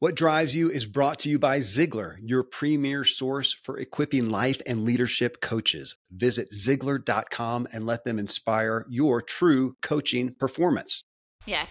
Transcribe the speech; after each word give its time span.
What 0.00 0.16
Drives 0.16 0.56
You 0.56 0.70
is 0.70 0.86
brought 0.86 1.20
to 1.20 1.28
you 1.28 1.38
by 1.38 1.60
Ziglar, 1.60 2.16
your 2.20 2.42
premier 2.42 3.04
source 3.04 3.52
for 3.52 3.78
equipping 3.78 4.28
life 4.28 4.60
and 4.66 4.84
leadership 4.84 5.40
coaches. 5.40 5.94
Visit 6.10 6.50
Ziglar.com 6.50 7.68
and 7.72 7.86
let 7.86 8.02
them 8.02 8.18
inspire 8.18 8.86
your 8.88 9.22
true 9.22 9.76
coaching 9.82 10.34
performance. 10.34 11.04
Yeah. 11.46 11.64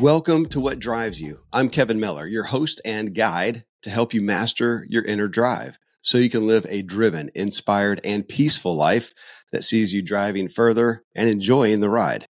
Welcome 0.00 0.46
to 0.46 0.60
What 0.60 0.78
Drives 0.78 1.20
You. 1.20 1.40
I'm 1.52 1.68
Kevin 1.68 1.98
Miller, 1.98 2.28
your 2.28 2.44
host 2.44 2.80
and 2.84 3.12
guide 3.12 3.64
to 3.82 3.90
help 3.90 4.14
you 4.14 4.22
master 4.22 4.86
your 4.88 5.04
inner 5.04 5.26
drive 5.26 5.78
so 6.00 6.16
you 6.16 6.30
can 6.30 6.46
live 6.46 6.64
a 6.68 6.82
driven, 6.82 7.28
inspired, 7.34 8.00
and 8.04 8.26
peaceful 8.26 8.74
life 8.74 9.12
that 9.52 9.64
sees 9.64 9.92
you 9.92 10.02
driving 10.02 10.48
further 10.48 11.02
and 11.14 11.28
enjoying 11.28 11.80
the 11.80 11.90
ride. 11.90 12.26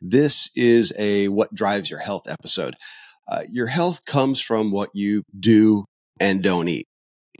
This 0.00 0.50
is 0.54 0.92
a 0.98 1.28
What 1.28 1.54
Drives 1.54 1.90
Your 1.90 2.00
Health 2.00 2.28
episode. 2.28 2.76
Uh, 3.28 3.42
your 3.50 3.66
health 3.66 4.04
comes 4.04 4.40
from 4.40 4.70
what 4.70 4.90
you 4.94 5.22
do 5.38 5.84
and 6.18 6.42
don't 6.42 6.68
eat, 6.68 6.86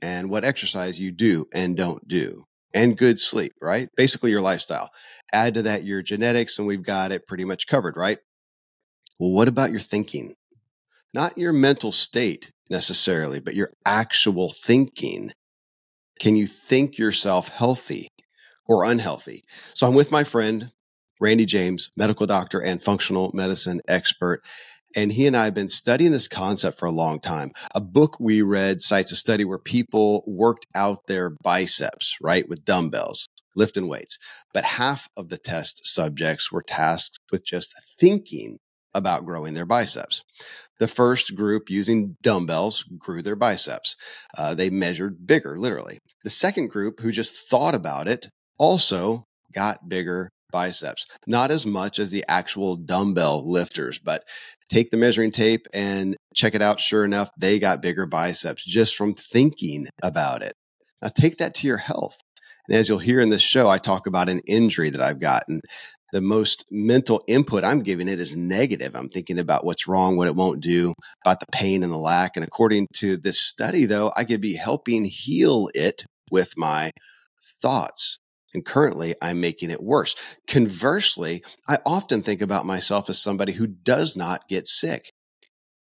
and 0.02 0.30
what 0.30 0.44
exercise 0.44 1.00
you 1.00 1.10
do 1.10 1.46
and 1.52 1.76
don't 1.76 2.06
do, 2.06 2.44
and 2.74 2.96
good 2.96 3.18
sleep, 3.18 3.52
right? 3.60 3.88
Basically, 3.96 4.30
your 4.30 4.40
lifestyle. 4.40 4.90
Add 5.32 5.54
to 5.54 5.62
that 5.62 5.84
your 5.84 6.02
genetics, 6.02 6.58
and 6.58 6.66
we've 6.66 6.82
got 6.82 7.12
it 7.12 7.26
pretty 7.26 7.44
much 7.44 7.66
covered, 7.66 7.96
right? 7.96 8.18
Well, 9.18 9.32
what 9.32 9.48
about 9.48 9.70
your 9.70 9.80
thinking? 9.80 10.34
Not 11.12 11.36
your 11.36 11.52
mental 11.52 11.92
state 11.92 12.52
necessarily, 12.70 13.40
but 13.40 13.54
your 13.54 13.70
actual 13.84 14.50
thinking. 14.50 15.32
Can 16.20 16.36
you 16.36 16.46
think 16.46 16.98
yourself 16.98 17.48
healthy 17.48 18.08
or 18.70 18.84
unhealthy? 18.84 19.42
So 19.74 19.86
I'm 19.86 19.94
with 19.94 20.12
my 20.12 20.22
friend, 20.22 20.70
Randy 21.20 21.44
James, 21.44 21.90
medical 21.96 22.26
doctor 22.26 22.60
and 22.62 22.80
functional 22.80 23.32
medicine 23.34 23.80
expert. 23.88 24.42
And 24.96 25.12
he 25.12 25.26
and 25.26 25.36
I 25.36 25.44
have 25.44 25.54
been 25.54 25.68
studying 25.68 26.12
this 26.12 26.28
concept 26.28 26.78
for 26.78 26.86
a 26.86 26.92
long 26.92 27.20
time. 27.20 27.50
A 27.74 27.80
book 27.80 28.16
we 28.18 28.42
read 28.42 28.80
cites 28.80 29.12
a 29.12 29.16
study 29.16 29.44
where 29.44 29.58
people 29.58 30.22
worked 30.26 30.66
out 30.74 31.06
their 31.06 31.30
biceps, 31.42 32.16
right, 32.22 32.48
with 32.48 32.64
dumbbells, 32.64 33.28
lifting 33.54 33.88
weights. 33.88 34.18
But 34.54 34.64
half 34.64 35.08
of 35.16 35.28
the 35.28 35.38
test 35.38 35.84
subjects 35.84 36.50
were 36.50 36.62
tasked 36.62 37.18
with 37.30 37.44
just 37.44 37.74
thinking 38.00 38.58
about 38.94 39.24
growing 39.24 39.54
their 39.54 39.66
biceps. 39.66 40.24
The 40.78 40.88
first 40.88 41.36
group 41.36 41.70
using 41.70 42.16
dumbbells 42.22 42.84
grew 42.98 43.22
their 43.22 43.36
biceps. 43.36 43.94
Uh, 44.36 44.54
they 44.54 44.70
measured 44.70 45.26
bigger, 45.26 45.56
literally. 45.58 45.98
The 46.24 46.30
second 46.30 46.68
group, 46.68 47.00
who 47.00 47.12
just 47.12 47.48
thought 47.48 47.74
about 47.74 48.08
it, 48.08 48.28
also 48.60 49.24
got 49.52 49.88
bigger 49.88 50.28
biceps. 50.52 51.06
Not 51.26 51.50
as 51.50 51.66
much 51.66 51.98
as 51.98 52.10
the 52.10 52.24
actual 52.28 52.76
dumbbell 52.76 53.50
lifters, 53.50 53.98
but 53.98 54.24
take 54.68 54.90
the 54.90 54.96
measuring 54.96 55.32
tape 55.32 55.66
and 55.72 56.16
check 56.34 56.54
it 56.54 56.62
out. 56.62 56.78
Sure 56.78 57.04
enough, 57.04 57.30
they 57.40 57.58
got 57.58 57.82
bigger 57.82 58.06
biceps 58.06 58.64
just 58.64 58.96
from 58.96 59.14
thinking 59.14 59.86
about 60.02 60.42
it. 60.42 60.52
Now, 61.02 61.08
take 61.08 61.38
that 61.38 61.54
to 61.56 61.66
your 61.66 61.78
health. 61.78 62.20
And 62.68 62.76
as 62.76 62.88
you'll 62.88 62.98
hear 62.98 63.20
in 63.20 63.30
this 63.30 63.42
show, 63.42 63.68
I 63.68 63.78
talk 63.78 64.06
about 64.06 64.28
an 64.28 64.40
injury 64.46 64.90
that 64.90 65.00
I've 65.00 65.18
gotten 65.18 65.60
the 66.12 66.20
most 66.20 66.64
mental 66.70 67.22
input 67.28 67.64
I'm 67.64 67.82
giving 67.82 68.08
it 68.08 68.20
is 68.20 68.36
negative. 68.36 68.94
I'm 68.94 69.08
thinking 69.08 69.38
about 69.38 69.64
what's 69.64 69.86
wrong, 69.86 70.16
what 70.16 70.26
it 70.26 70.34
won't 70.34 70.60
do, 70.60 70.92
about 71.24 71.40
the 71.40 71.46
pain 71.52 71.82
and 71.82 71.92
the 71.92 71.96
lack. 71.96 72.32
And 72.36 72.44
according 72.44 72.88
to 72.94 73.16
this 73.16 73.40
study, 73.40 73.86
though, 73.86 74.12
I 74.16 74.24
could 74.24 74.40
be 74.40 74.54
helping 74.54 75.04
heal 75.04 75.70
it 75.72 76.04
with 76.30 76.56
my 76.56 76.90
thoughts. 77.62 78.18
And 78.54 78.64
currently, 78.64 79.14
I'm 79.22 79.40
making 79.40 79.70
it 79.70 79.82
worse. 79.82 80.14
Conversely, 80.48 81.42
I 81.68 81.78
often 81.86 82.22
think 82.22 82.42
about 82.42 82.66
myself 82.66 83.08
as 83.08 83.22
somebody 83.22 83.52
who 83.52 83.66
does 83.66 84.16
not 84.16 84.48
get 84.48 84.66
sick. 84.66 85.12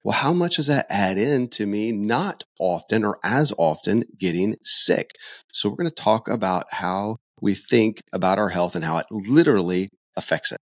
Well, 0.04 0.18
how 0.18 0.34
much 0.34 0.58
does 0.58 0.68
that 0.68 0.88
add 0.90 1.18
in 1.18 1.50
to 1.50 1.66
me 1.66 1.92
not 1.92 2.44
often 2.60 3.04
or 3.06 3.20
as 3.24 3.54
often 3.58 4.04
getting 4.20 4.58
sick? 4.64 5.12
So, 5.52 5.70
we're 5.70 5.78
going 5.78 5.90
to 5.90 5.96
talk 5.96 6.30
about 6.30 6.66
how 6.72 7.18
we 7.42 7.56
think 7.56 8.02
about 8.14 8.40
our 8.40 8.50
health 8.50 8.76
and 8.76 8.86
how 8.86 8.98
it 8.98 9.08
literally 9.12 9.90
affects 10.18 10.52
it. 10.52 10.60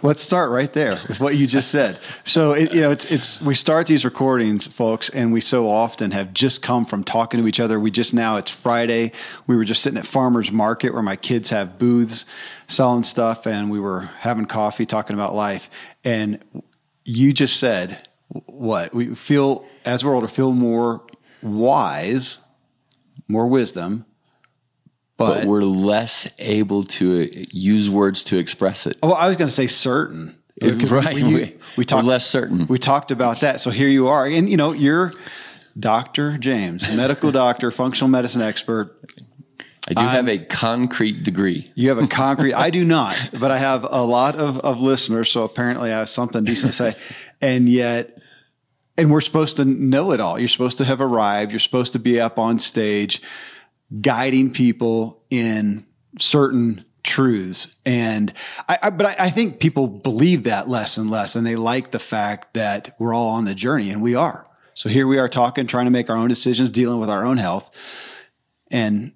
Let's 0.00 0.22
start 0.22 0.52
right 0.52 0.72
there 0.72 0.96
with 1.08 1.18
what 1.18 1.36
you 1.36 1.48
just 1.48 1.72
said. 1.72 1.98
So, 2.22 2.52
it, 2.52 2.72
you 2.72 2.80
know, 2.80 2.92
it's, 2.92 3.04
it's, 3.06 3.42
we 3.42 3.56
start 3.56 3.88
these 3.88 4.04
recordings, 4.04 4.64
folks, 4.64 5.10
and 5.10 5.32
we 5.32 5.40
so 5.40 5.68
often 5.68 6.12
have 6.12 6.32
just 6.32 6.62
come 6.62 6.84
from 6.84 7.02
talking 7.02 7.42
to 7.42 7.48
each 7.48 7.58
other. 7.58 7.80
We 7.80 7.90
just 7.90 8.14
now, 8.14 8.36
it's 8.36 8.48
Friday. 8.48 9.10
We 9.48 9.56
were 9.56 9.64
just 9.64 9.82
sitting 9.82 9.98
at 9.98 10.06
Farmer's 10.06 10.52
Market 10.52 10.94
where 10.94 11.02
my 11.02 11.16
kids 11.16 11.50
have 11.50 11.80
booths 11.80 12.26
selling 12.68 13.02
stuff, 13.02 13.44
and 13.44 13.72
we 13.72 13.80
were 13.80 14.02
having 14.20 14.44
coffee, 14.44 14.86
talking 14.86 15.14
about 15.14 15.34
life. 15.34 15.68
And 16.04 16.44
you 17.04 17.32
just 17.32 17.56
said, 17.58 18.06
what? 18.28 18.94
We 18.94 19.16
feel, 19.16 19.66
as 19.84 20.04
we're 20.04 20.14
older, 20.14 20.28
feel 20.28 20.52
more 20.52 21.02
wise, 21.42 22.38
more 23.26 23.48
wisdom, 23.48 24.06
but, 25.18 25.40
but, 25.40 25.46
we're 25.46 25.62
less 25.62 26.32
able 26.38 26.84
to 26.84 27.24
uh, 27.24 27.44
use 27.52 27.90
words 27.90 28.24
to 28.24 28.38
express 28.38 28.86
it. 28.86 28.96
Oh, 29.02 29.12
I 29.12 29.26
was 29.26 29.36
going 29.36 29.48
to 29.48 29.54
say 29.54 29.66
certain. 29.66 30.36
Right. 30.62 31.14
We, 31.14 31.34
we, 31.34 31.56
we 31.76 31.84
talked 31.84 32.06
less 32.06 32.26
certain. 32.26 32.66
We 32.66 32.78
talked 32.78 33.10
about 33.10 33.40
that. 33.40 33.60
So 33.60 33.70
here 33.70 33.88
you 33.88 34.08
are. 34.08 34.26
And 34.26 34.48
you 34.48 34.56
know, 34.56 34.72
you're 34.72 35.12
Dr. 35.78 36.38
James, 36.38 36.96
medical 36.96 37.30
doctor, 37.30 37.70
functional 37.70 38.08
medicine 38.08 38.42
expert. 38.42 38.96
I 39.88 39.94
do 39.94 40.00
I'm, 40.00 40.08
have 40.08 40.28
a 40.28 40.38
concrete 40.38 41.22
degree. 41.22 41.70
You 41.74 41.88
have 41.88 41.98
a 41.98 42.06
concrete. 42.06 42.54
I 42.54 42.70
do 42.70 42.84
not, 42.84 43.30
but 43.38 43.50
I 43.50 43.58
have 43.58 43.86
a 43.88 44.02
lot 44.02 44.36
of, 44.36 44.58
of 44.60 44.80
listeners. 44.80 45.30
So 45.30 45.44
apparently 45.44 45.92
I 45.92 45.98
have 45.98 46.10
something 46.10 46.44
decent 46.44 46.72
to 46.72 46.76
say. 46.76 46.96
And 47.40 47.68
yet, 47.68 48.20
and 48.96 49.10
we're 49.10 49.20
supposed 49.20 49.56
to 49.56 49.64
know 49.64 50.12
it 50.12 50.20
all. 50.20 50.38
You're 50.38 50.48
supposed 50.48 50.78
to 50.78 50.84
have 50.84 51.00
arrived. 51.00 51.52
You're 51.52 51.60
supposed 51.60 51.92
to 51.94 51.98
be 51.98 52.20
up 52.20 52.38
on 52.38 52.58
stage 52.58 53.22
guiding 54.00 54.52
people 54.52 55.22
in 55.30 55.86
certain 56.18 56.84
truths. 57.02 57.74
And 57.86 58.32
I, 58.68 58.78
I 58.82 58.90
but 58.90 59.06
I, 59.06 59.26
I, 59.26 59.30
think 59.30 59.60
people 59.60 59.88
believe 59.88 60.44
that 60.44 60.68
less 60.68 60.98
and 60.98 61.10
less, 61.10 61.36
and 61.36 61.46
they 61.46 61.56
like 61.56 61.90
the 61.90 61.98
fact 61.98 62.54
that 62.54 62.94
we're 62.98 63.14
all 63.14 63.30
on 63.30 63.44
the 63.44 63.54
journey, 63.54 63.90
and 63.90 64.02
we 64.02 64.14
are. 64.14 64.46
So 64.74 64.88
here 64.88 65.06
we 65.06 65.18
are 65.18 65.28
talking, 65.28 65.66
trying 65.66 65.86
to 65.86 65.90
make 65.90 66.10
our 66.10 66.16
own 66.16 66.28
decisions, 66.28 66.70
dealing 66.70 67.00
with 67.00 67.10
our 67.10 67.24
own 67.24 67.38
health, 67.38 67.70
and 68.70 69.12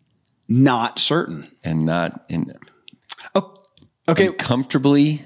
not 0.49 0.99
certain, 0.99 1.49
and 1.63 1.85
not 1.85 2.25
in. 2.29 2.53
Oh, 3.35 3.55
okay. 4.09 4.33
comfortably 4.33 5.25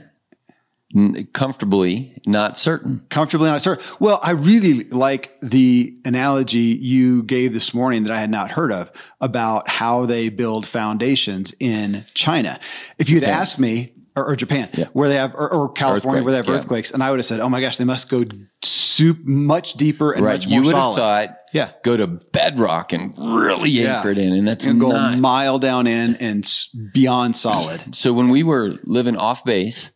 comfortably 1.32 2.20
not 2.26 2.58
certain. 2.58 3.02
Comfortably 3.10 3.50
not 3.50 3.62
certain. 3.62 3.84
Well, 4.00 4.18
I 4.22 4.30
really 4.32 4.84
like 4.84 5.36
the 5.42 5.96
analogy 6.04 6.58
you 6.58 7.22
gave 7.22 7.52
this 7.52 7.74
morning 7.74 8.04
that 8.04 8.12
I 8.12 8.18
had 8.18 8.30
not 8.30 8.50
heard 8.50 8.72
of 8.72 8.90
about 9.20 9.68
how 9.68 10.06
they 10.06 10.28
build 10.28 10.66
foundations 10.66 11.54
in 11.60 12.04
China. 12.14 12.58
If 12.98 13.10
you'd 13.10 13.24
asked 13.24 13.58
me, 13.58 13.92
or, 14.16 14.30
or 14.30 14.36
Japan, 14.36 14.70
yeah. 14.72 14.86
where 14.94 15.10
they 15.10 15.16
have, 15.16 15.34
or, 15.34 15.52
or 15.52 15.70
California, 15.70 16.22
where 16.22 16.32
they 16.32 16.38
have 16.38 16.48
earthquakes, 16.48 16.90
and 16.90 17.02
I 17.02 17.10
would 17.10 17.18
have 17.18 17.26
said, 17.26 17.40
"Oh 17.40 17.50
my 17.50 17.60
gosh, 17.60 17.76
they 17.76 17.84
must 17.84 18.08
go 18.08 18.24
soup 18.62 19.18
much 19.24 19.74
deeper 19.74 20.12
and 20.12 20.24
right. 20.24 20.38
much 20.38 20.48
more 20.48 20.58
You 20.58 20.64
would 20.64 20.70
solid. 20.70 21.00
have 21.00 21.28
thought, 21.28 21.38
yeah, 21.52 21.70
go 21.82 21.98
to 21.98 22.06
bedrock 22.06 22.94
and 22.94 23.14
really 23.18 23.68
yeah. 23.68 23.98
anchor 23.98 24.10
it 24.10 24.18
in, 24.18 24.32
and 24.32 24.48
that's 24.48 24.64
and 24.64 24.80
go 24.80 24.88
not. 24.88 25.14
a 25.14 25.16
mile 25.18 25.58
down 25.58 25.86
in 25.86 26.16
and 26.16 26.50
beyond 26.94 27.36
solid. 27.36 27.94
So 27.94 28.14
when 28.14 28.30
we 28.30 28.42
were 28.42 28.78
living 28.84 29.18
off 29.18 29.44
base 29.44 29.90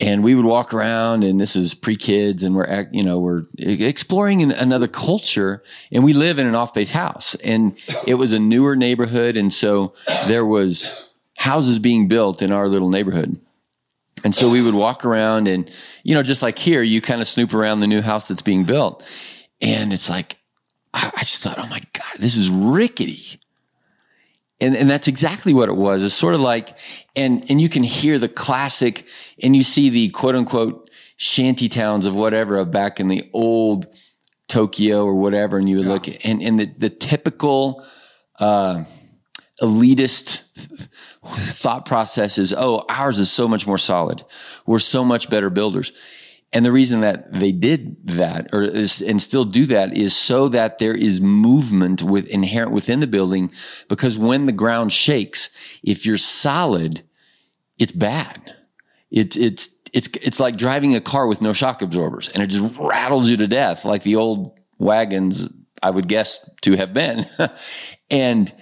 and 0.00 0.24
we 0.24 0.34
would 0.34 0.44
walk 0.44 0.74
around 0.74 1.22
and 1.22 1.40
this 1.40 1.54
is 1.54 1.74
pre-kids 1.74 2.42
and 2.42 2.56
we're 2.56 2.88
you 2.92 3.04
know 3.04 3.18
we're 3.18 3.44
exploring 3.58 4.52
another 4.52 4.88
culture 4.88 5.62
and 5.92 6.02
we 6.02 6.12
live 6.12 6.38
in 6.38 6.46
an 6.46 6.54
off-base 6.54 6.90
house. 6.90 7.34
And 7.36 7.78
it 8.06 8.14
was 8.14 8.32
a 8.32 8.38
newer 8.38 8.76
neighborhood 8.76 9.36
and 9.36 9.52
so 9.52 9.94
there 10.26 10.44
was 10.44 11.12
houses 11.36 11.78
being 11.78 12.08
built 12.08 12.42
in 12.42 12.52
our 12.52 12.68
little 12.68 12.90
neighborhood. 12.90 13.40
And 14.24 14.34
so 14.34 14.50
we 14.50 14.62
would 14.62 14.74
walk 14.74 15.04
around 15.04 15.48
and 15.48 15.70
you 16.02 16.14
know 16.14 16.22
just 16.22 16.42
like 16.42 16.58
here 16.58 16.82
you 16.82 17.00
kind 17.00 17.20
of 17.20 17.28
snoop 17.28 17.54
around 17.54 17.80
the 17.80 17.86
new 17.86 18.02
house 18.02 18.28
that's 18.28 18.42
being 18.42 18.64
built. 18.64 19.02
And 19.60 19.92
it's 19.92 20.10
like 20.10 20.38
i 20.94 21.10
just 21.18 21.42
thought 21.42 21.58
oh 21.58 21.66
my 21.66 21.80
god 21.92 22.20
this 22.20 22.36
is 22.36 22.48
rickety 22.50 23.40
and, 24.60 24.76
and 24.76 24.88
that's 24.88 25.08
exactly 25.08 25.52
what 25.52 25.68
it 25.68 25.76
was. 25.76 26.02
It's 26.02 26.14
sort 26.14 26.34
of 26.34 26.40
like, 26.40 26.76
and, 27.16 27.48
and 27.50 27.60
you 27.60 27.68
can 27.68 27.82
hear 27.82 28.18
the 28.18 28.28
classic 28.28 29.06
and 29.42 29.54
you 29.56 29.62
see 29.62 29.90
the 29.90 30.08
quote 30.10 30.34
unquote 30.34 30.90
shanty 31.16 31.68
towns 31.68 32.06
of 32.06 32.14
whatever 32.14 32.58
of 32.58 32.70
back 32.70 33.00
in 33.00 33.08
the 33.08 33.28
old 33.32 33.86
Tokyo 34.48 35.04
or 35.04 35.14
whatever. 35.14 35.58
And 35.58 35.68
you 35.68 35.76
would 35.76 35.86
yeah. 35.86 35.92
look 35.92 36.08
at, 36.08 36.24
and, 36.24 36.42
and 36.42 36.60
the, 36.60 36.66
the 36.66 36.90
typical, 36.90 37.84
uh, 38.40 38.84
elitist 39.62 40.42
thought 41.24 41.86
process 41.86 42.38
is, 42.38 42.52
oh, 42.56 42.84
ours 42.88 43.18
is 43.18 43.30
so 43.30 43.46
much 43.46 43.66
more 43.66 43.78
solid. 43.78 44.24
We're 44.66 44.78
so 44.80 45.04
much 45.04 45.30
better 45.30 45.50
builders. 45.50 45.92
And 46.54 46.64
the 46.64 46.70
reason 46.70 47.00
that 47.00 47.32
they 47.32 47.50
did 47.50 47.96
that 48.06 48.48
or 48.52 48.62
is, 48.62 49.02
and 49.02 49.20
still 49.20 49.44
do 49.44 49.66
that 49.66 49.98
is 49.98 50.14
so 50.14 50.48
that 50.50 50.78
there 50.78 50.94
is 50.94 51.20
movement 51.20 52.00
with 52.00 52.28
inherent 52.28 52.70
within 52.70 53.00
the 53.00 53.08
building 53.08 53.50
because 53.88 54.16
when 54.16 54.46
the 54.46 54.52
ground 54.52 54.92
shakes, 54.92 55.50
if 55.82 56.06
you're 56.06 56.16
solid, 56.16 57.02
it's 57.78 57.90
bad. 57.90 58.54
It's 59.10 59.36
it's 59.36 59.68
it's 59.92 60.08
it's 60.22 60.38
like 60.40 60.56
driving 60.56 60.94
a 60.94 61.00
car 61.00 61.26
with 61.26 61.42
no 61.42 61.52
shock 61.52 61.82
absorbers, 61.82 62.28
and 62.28 62.42
it 62.42 62.46
just 62.46 62.78
rattles 62.78 63.28
you 63.28 63.36
to 63.36 63.48
death, 63.48 63.84
like 63.84 64.02
the 64.02 64.16
old 64.16 64.58
wagons 64.78 65.48
I 65.82 65.90
would 65.90 66.08
guess 66.08 66.48
to 66.62 66.76
have 66.76 66.92
been, 66.92 67.26
and 68.10 68.52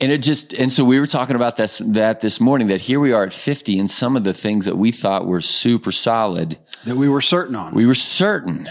and 0.00 0.10
it 0.10 0.22
just 0.22 0.54
and 0.54 0.72
so 0.72 0.84
we 0.84 0.98
were 0.98 1.06
talking 1.06 1.36
about 1.36 1.56
that 1.58 1.80
that 1.86 2.20
this 2.20 2.40
morning 2.40 2.68
that 2.68 2.80
here 2.80 3.00
we 3.00 3.12
are 3.12 3.24
at 3.24 3.32
50 3.32 3.78
and 3.78 3.90
some 3.90 4.16
of 4.16 4.24
the 4.24 4.32
things 4.32 4.64
that 4.64 4.76
we 4.76 4.90
thought 4.90 5.26
were 5.26 5.40
super 5.40 5.92
solid 5.92 6.58
that 6.84 6.96
we 6.96 7.08
were 7.08 7.20
certain 7.20 7.54
on. 7.54 7.74
we 7.74 7.86
were 7.86 7.94
certain. 7.94 8.68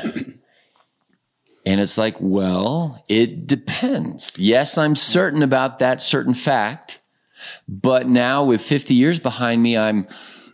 And 1.66 1.80
it's 1.80 1.98
like 1.98 2.16
well 2.20 3.04
it 3.08 3.46
depends. 3.46 4.38
Yes 4.40 4.78
i'm 4.78 4.96
certain 4.96 5.44
about 5.44 5.80
that 5.80 6.02
certain 6.02 6.34
fact 6.34 7.00
but 7.68 8.08
now 8.08 8.44
with 8.44 8.62
50 8.62 8.94
years 8.94 9.20
behind 9.20 9.62
me 9.62 9.78
i'm 9.78 10.08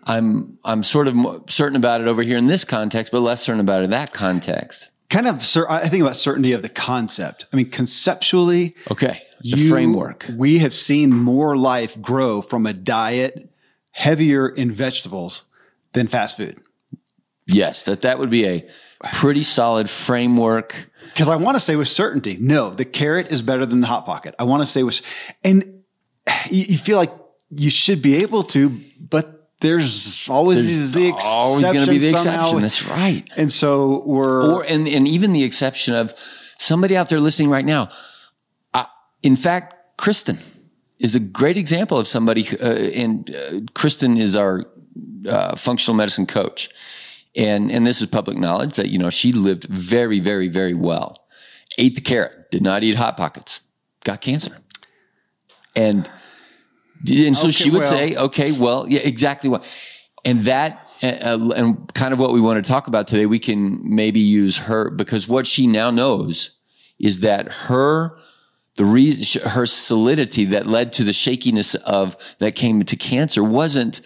i'm 0.03 0.57
i'm 0.65 0.83
sort 0.83 1.07
of 1.07 1.15
certain 1.47 1.75
about 1.77 2.01
it 2.01 2.07
over 2.07 2.21
here 2.21 2.37
in 2.37 2.47
this 2.47 2.63
context 2.65 3.11
but 3.11 3.21
less 3.21 3.41
certain 3.41 3.61
about 3.61 3.81
it 3.81 3.85
in 3.85 3.89
that 3.91 4.13
context 4.13 4.89
kind 5.09 5.27
of 5.27 5.35
i 5.69 5.87
think 5.87 6.01
about 6.01 6.15
certainty 6.15 6.51
of 6.51 6.61
the 6.61 6.69
concept 6.69 7.47
i 7.53 7.55
mean 7.55 7.69
conceptually 7.69 8.75
okay 8.91 9.21
the 9.51 9.57
you, 9.57 9.69
framework. 9.69 10.25
We 10.35 10.59
have 10.59 10.73
seen 10.73 11.11
more 11.11 11.55
life 11.55 12.01
grow 12.01 12.41
from 12.41 12.65
a 12.65 12.73
diet 12.73 13.49
heavier 13.91 14.47
in 14.47 14.71
vegetables 14.71 15.45
than 15.93 16.07
fast 16.07 16.37
food. 16.37 16.59
Yes, 17.45 17.83
that 17.85 18.01
that 18.01 18.17
would 18.17 18.31
be 18.31 18.45
a 18.47 18.67
pretty 19.13 19.43
solid 19.43 19.89
framework. 19.89 20.89
Because 21.13 21.29
I 21.29 21.35
want 21.35 21.55
to 21.55 21.59
say 21.59 21.75
with 21.75 21.87
certainty, 21.87 22.37
no, 22.39 22.71
the 22.71 22.85
carrot 22.85 23.31
is 23.31 23.41
better 23.41 23.65
than 23.65 23.81
the 23.81 23.87
hot 23.87 24.05
pocket. 24.05 24.33
I 24.39 24.43
want 24.45 24.63
to 24.63 24.65
say 24.65 24.81
with, 24.81 25.01
and 25.43 25.83
you, 26.49 26.65
you 26.69 26.77
feel 26.77 26.97
like 26.97 27.13
you 27.49 27.69
should 27.69 28.01
be 28.01 28.17
able 28.17 28.43
to, 28.43 28.81
but 28.99 29.34
there's 29.65 30.29
always 30.29 30.65
there's 30.65 30.93
the 30.93 31.07
exception. 31.07 31.29
Always 31.29 31.63
going 31.63 31.85
to 31.85 31.91
be 31.91 31.97
the 31.97 32.11
somehow. 32.11 32.39
exception. 32.41 32.61
That's 32.61 32.85
right. 32.85 33.29
And 33.35 33.51
so 33.51 34.03
we're, 34.05 34.43
or 34.43 34.63
and 34.63 34.87
and 34.87 35.07
even 35.07 35.33
the 35.33 35.43
exception 35.43 35.93
of 35.93 36.13
somebody 36.57 36.95
out 36.95 37.09
there 37.09 37.19
listening 37.19 37.49
right 37.49 37.65
now 37.65 37.89
in 39.25 39.35
fact, 39.35 39.97
Kristen 39.97 40.37
is 40.99 41.15
a 41.15 41.19
great 41.19 41.57
example 41.57 41.97
of 41.97 42.07
somebody, 42.07 42.47
uh, 42.59 42.65
and 42.65 43.35
uh, 43.35 43.59
Kristen 43.73 44.17
is 44.17 44.35
our 44.35 44.65
uh, 45.27 45.55
functional 45.55 45.95
medicine 45.95 46.27
coach. 46.27 46.69
And, 47.35 47.71
and 47.71 47.85
this 47.85 48.01
is 48.01 48.07
public 48.07 48.37
knowledge 48.37 48.75
that, 48.75 48.89
you 48.89 48.99
know, 48.99 49.09
she 49.09 49.33
lived 49.33 49.65
very, 49.65 50.19
very, 50.19 50.47
very 50.47 50.75
well. 50.75 51.25
Ate 51.77 51.95
the 51.95 52.01
carrot, 52.01 52.49
did 52.51 52.61
not 52.61 52.83
eat 52.83 52.95
Hot 52.95 53.17
Pockets, 53.17 53.61
got 54.05 54.21
cancer. 54.21 54.57
And, 55.75 56.09
and 57.09 57.35
so 57.35 57.47
okay, 57.47 57.51
she 57.51 57.69
would 57.69 57.81
well. 57.81 57.89
say, 57.89 58.15
okay, 58.15 58.51
well, 58.51 58.85
yeah, 58.87 58.99
exactly 59.01 59.49
what. 59.49 59.63
And 60.23 60.41
that, 60.41 60.89
uh, 61.03 61.07
uh, 61.07 61.53
and 61.55 61.93
kind 61.93 62.13
of 62.13 62.19
what 62.19 62.33
we 62.33 62.41
want 62.41 62.63
to 62.63 62.67
talk 62.67 62.87
about 62.87 63.07
today, 63.07 63.25
we 63.25 63.39
can 63.39 63.79
maybe 63.83 64.19
use 64.19 64.57
her 64.57 64.89
because 64.89 65.27
what 65.27 65.45
she 65.45 65.67
now 65.67 65.91
knows 65.91 66.51
is 66.99 67.19
that 67.19 67.51
her 67.51 68.17
the 68.75 68.85
reason 68.85 69.47
her 69.49 69.65
solidity 69.65 70.45
that 70.45 70.67
led 70.67 70.91
to 70.93 71.03
the 71.03 71.13
shakiness 71.13 71.75
of 71.75 72.17
that 72.39 72.55
came 72.55 72.83
to 72.83 72.95
cancer 72.95 73.43
wasn't 73.43 74.01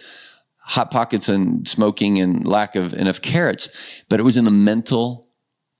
hot 0.58 0.90
pockets 0.90 1.28
and 1.28 1.66
smoking 1.66 2.18
and 2.18 2.46
lack 2.46 2.76
of 2.76 2.94
enough 2.94 3.20
carrots, 3.20 3.68
but 4.08 4.20
it 4.20 4.22
was 4.22 4.36
in 4.36 4.44
the 4.44 4.50
mental 4.50 5.24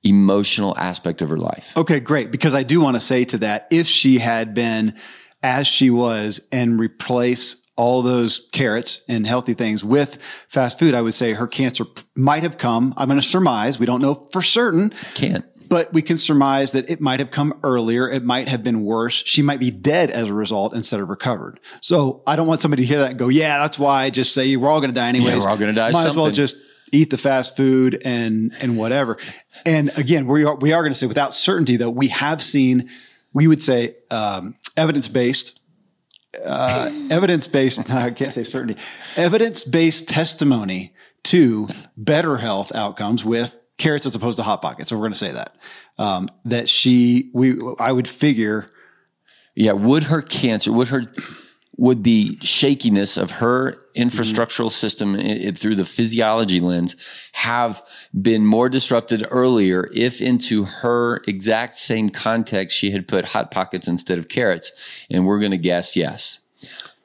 emotional 0.03 0.77
aspect 0.77 1.23
of 1.23 1.29
her 1.29 1.37
life. 1.37 1.71
Okay, 1.77 2.01
great. 2.01 2.33
Because 2.33 2.55
I 2.55 2.65
do 2.65 2.81
want 2.81 2.97
to 2.97 3.01
say 3.01 3.25
to 3.27 3.39
that, 3.39 3.69
if 3.71 3.87
she 3.87 4.19
had 4.19 4.55
been 4.55 4.97
as 5.43 5.67
she 5.67 5.91
was 5.91 6.41
and 6.53 6.79
replace 6.79 7.67
all 7.77 8.03
those 8.03 8.49
carrots 8.53 9.03
and 9.09 9.27
healthy 9.27 9.55
things 9.55 9.83
with 9.83 10.19
fast 10.49 10.79
food, 10.79 10.95
I 10.95 11.01
would 11.01 11.15
say 11.15 11.33
her 11.33 11.47
cancer 11.47 11.87
might 12.15 12.43
have 12.43 12.59
come. 12.59 12.93
I'm 12.97 13.09
going 13.09 13.21
to 13.21 13.27
surmise. 13.27 13.79
We 13.79 13.87
don't 13.87 14.03
know 14.03 14.15
for 14.33 14.43
certain. 14.43 14.91
Can't 15.15 15.45
but 15.71 15.91
we 15.93 16.03
can 16.03 16.19
surmise 16.19 16.73
that 16.73 16.91
it 16.91 17.01
might 17.01 17.21
have 17.21 17.31
come 17.31 17.59
earlier. 17.63 18.11
It 18.11 18.25
might 18.25 18.49
have 18.49 18.63
been 18.63 18.85
worse. 18.85 19.15
She 19.15 19.41
might 19.41 19.61
be 19.61 19.71
dead 19.71 20.11
as 20.11 20.29
a 20.29 20.35
result 20.35 20.75
instead 20.75 20.99
of 20.99 21.09
recovered. 21.09 21.61
So 21.81 22.23
I 22.27 22.35
don't 22.35 22.49
want 22.49 22.61
somebody 22.61 22.83
to 22.83 22.87
hear 22.87 22.99
that 22.99 23.11
and 23.11 23.19
go, 23.19 23.29
yeah, 23.29 23.59
that's 23.59 23.79
why 23.79 24.03
I 24.03 24.11
just 24.11 24.35
say 24.35 24.57
we're 24.57 24.69
all 24.69 24.81
going 24.81 24.91
to 24.91 24.95
die 24.95 25.09
anyways. 25.09 25.29
Yeah, 25.29 25.45
we're 25.45 25.51
all 25.51 25.57
going 25.57 25.73
to 25.73 25.81
die. 25.81 25.93
Might 25.93 26.03
something. 26.03 26.11
as 26.11 26.17
well 26.17 26.31
just 26.33 26.57
eat 26.93 27.11
the 27.11 27.17
fast 27.17 27.57
food 27.57 28.03
and, 28.05 28.53
and 28.61 28.77
whatever. 28.77 29.17
And 29.65 29.97
again, 29.97 30.27
we 30.27 30.45
are, 30.45 30.57
we 30.57 30.73
are 30.73 30.83
going 30.83 30.93
to 30.93 30.99
say 30.99 31.07
without 31.07 31.33
certainty 31.33 31.77
though, 31.77 31.89
we 31.89 32.09
have 32.09 32.43
seen, 32.43 32.91
we 33.33 33.47
would 33.47 33.63
say, 33.63 33.97
um, 34.11 34.57
evidence 34.77 35.09
based 35.09 35.61
uh, 36.45 36.91
evidence 37.11 37.47
based, 37.47 37.91
I 37.91 38.11
can't 38.11 38.33
say 38.33 38.45
certainty, 38.45 38.81
evidence 39.17 39.65
based 39.65 40.09
testimony 40.09 40.95
to 41.25 41.69
better 41.97 42.37
health 42.37 42.73
outcomes 42.75 43.25
with 43.25 43.57
carrots 43.79 44.07
as 44.07 44.15
opposed 44.15 44.37
to 44.37 44.43
hot 44.43 44.63
pockets. 44.63 44.89
So 44.89 44.97
we're 44.97 45.03
going 45.03 45.13
to 45.13 45.19
say 45.19 45.33
that 45.33 45.57
um, 45.99 46.29
that 46.45 46.69
she 46.69 47.31
we 47.35 47.59
I 47.79 47.93
would 47.93 48.09
figure. 48.09 48.71
Yeah, 49.57 49.73
would 49.73 50.05
her 50.05 50.23
cancer 50.23 50.73
would 50.73 50.89
her 50.89 51.13
would 51.77 52.05
the 52.05 52.37
shakiness 52.43 53.17
of 53.17 53.31
her 53.31 53.79
infrastructural 53.95 54.67
mm-hmm. 54.67 54.69
system 54.69 55.15
it, 55.15 55.43
it, 55.43 55.59
through 55.59 55.75
the 55.75 55.85
physiology 55.85 56.61
lens 56.61 56.95
have 57.33 57.83
been 58.21 58.45
more 58.45 58.69
disrupted 58.69 59.27
earlier 59.31 59.89
if 59.95 60.21
into 60.21 60.65
her 60.65 61.23
exact 61.27 61.75
same 61.75 62.09
context 62.09 62.77
she 62.77 62.91
had 62.91 63.09
put 63.09 63.25
hot 63.25 63.51
pockets 63.51 63.89
instead 63.89 64.19
of 64.19 64.29
carrots 64.29 64.73
and 65.11 65.27
we're 65.27 65.39
going 65.41 65.51
to 65.51 65.59
guess 65.59 65.97
yes 65.97 66.39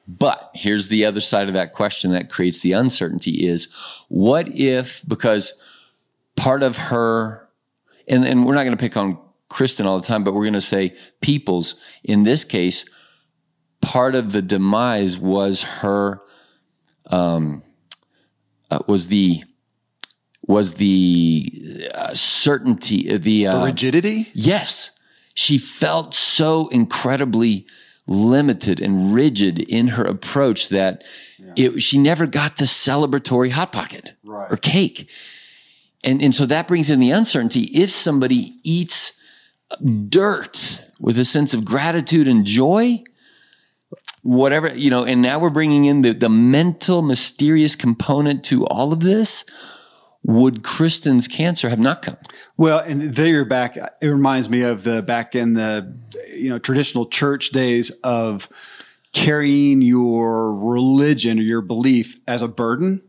but 0.08 0.50
here's 0.54 0.88
the 0.88 1.04
other 1.04 1.20
side 1.20 1.48
of 1.48 1.54
that 1.54 1.72
question 1.72 2.12
that 2.12 2.30
creates 2.30 2.60
the 2.60 2.72
uncertainty 2.72 3.46
is 3.46 3.68
what 4.08 4.48
if 4.48 5.02
because 5.08 5.60
part 6.36 6.62
of 6.62 6.76
her, 6.76 7.48
and, 8.06 8.24
and 8.24 8.46
we're 8.46 8.54
not 8.54 8.62
going 8.62 8.76
to 8.76 8.80
pick 8.80 8.96
on 8.96 9.18
Kristen 9.48 9.86
all 9.86 9.98
the 9.98 10.06
time, 10.06 10.22
but 10.22 10.34
we're 10.34 10.44
going 10.44 10.52
to 10.52 10.60
say 10.60 10.94
people's. 11.20 11.74
In 12.04 12.22
this 12.22 12.44
case, 12.44 12.84
part 13.86 14.16
of 14.16 14.32
the 14.32 14.42
demise 14.42 15.16
was 15.16 15.62
her, 15.62 16.20
um, 17.06 17.62
uh, 18.68 18.80
was 18.88 19.06
the, 19.06 19.44
was 20.42 20.74
the 20.74 21.88
uh, 21.94 22.12
certainty, 22.12 23.16
the, 23.16 23.46
uh, 23.46 23.60
the 23.60 23.64
rigidity. 23.66 24.26
Yes, 24.34 24.90
she 25.34 25.56
felt 25.56 26.14
so 26.14 26.68
incredibly 26.68 27.66
limited 28.08 28.80
and 28.80 29.14
rigid 29.14 29.58
in 29.70 29.88
her 29.88 30.04
approach 30.04 30.68
that 30.70 31.04
yeah. 31.38 31.52
it, 31.56 31.82
she 31.82 31.98
never 31.98 32.26
got 32.26 32.56
the 32.56 32.64
celebratory 32.64 33.50
hot 33.50 33.70
pocket 33.70 34.14
right. 34.24 34.50
or 34.50 34.56
cake. 34.56 35.08
And, 36.02 36.22
and 36.22 36.34
so 36.34 36.46
that 36.46 36.66
brings 36.68 36.90
in 36.90 37.00
the 37.00 37.10
uncertainty. 37.12 37.62
If 37.62 37.90
somebody 37.90 38.58
eats 38.64 39.12
dirt 40.08 40.84
with 40.98 41.18
a 41.18 41.24
sense 41.24 41.54
of 41.54 41.64
gratitude 41.64 42.28
and 42.28 42.44
joy, 42.44 43.02
whatever, 44.26 44.74
you 44.74 44.90
know, 44.90 45.04
and 45.04 45.22
now 45.22 45.38
we're 45.38 45.50
bringing 45.50 45.84
in 45.84 46.00
the, 46.00 46.12
the 46.12 46.28
mental, 46.28 47.00
mysterious 47.00 47.76
component 47.76 48.44
to 48.44 48.66
all 48.66 48.92
of 48.92 49.00
this. 49.00 49.44
Would 50.24 50.64
Kristen's 50.64 51.28
cancer 51.28 51.68
have 51.68 51.78
not 51.78 52.02
come? 52.02 52.16
Well, 52.56 52.80
and 52.80 53.14
there 53.14 53.28
you're 53.28 53.44
back. 53.44 53.76
It 53.76 54.08
reminds 54.08 54.48
me 54.48 54.62
of 54.62 54.82
the 54.82 55.00
back 55.00 55.36
in 55.36 55.54
the, 55.54 55.96
you 56.34 56.48
know, 56.48 56.58
traditional 56.58 57.06
church 57.06 57.50
days 57.50 57.90
of 58.02 58.48
carrying 59.12 59.82
your 59.82 60.52
religion 60.52 61.38
or 61.38 61.42
your 61.42 61.60
belief 61.60 62.20
as 62.26 62.42
a 62.42 62.48
burden 62.48 63.08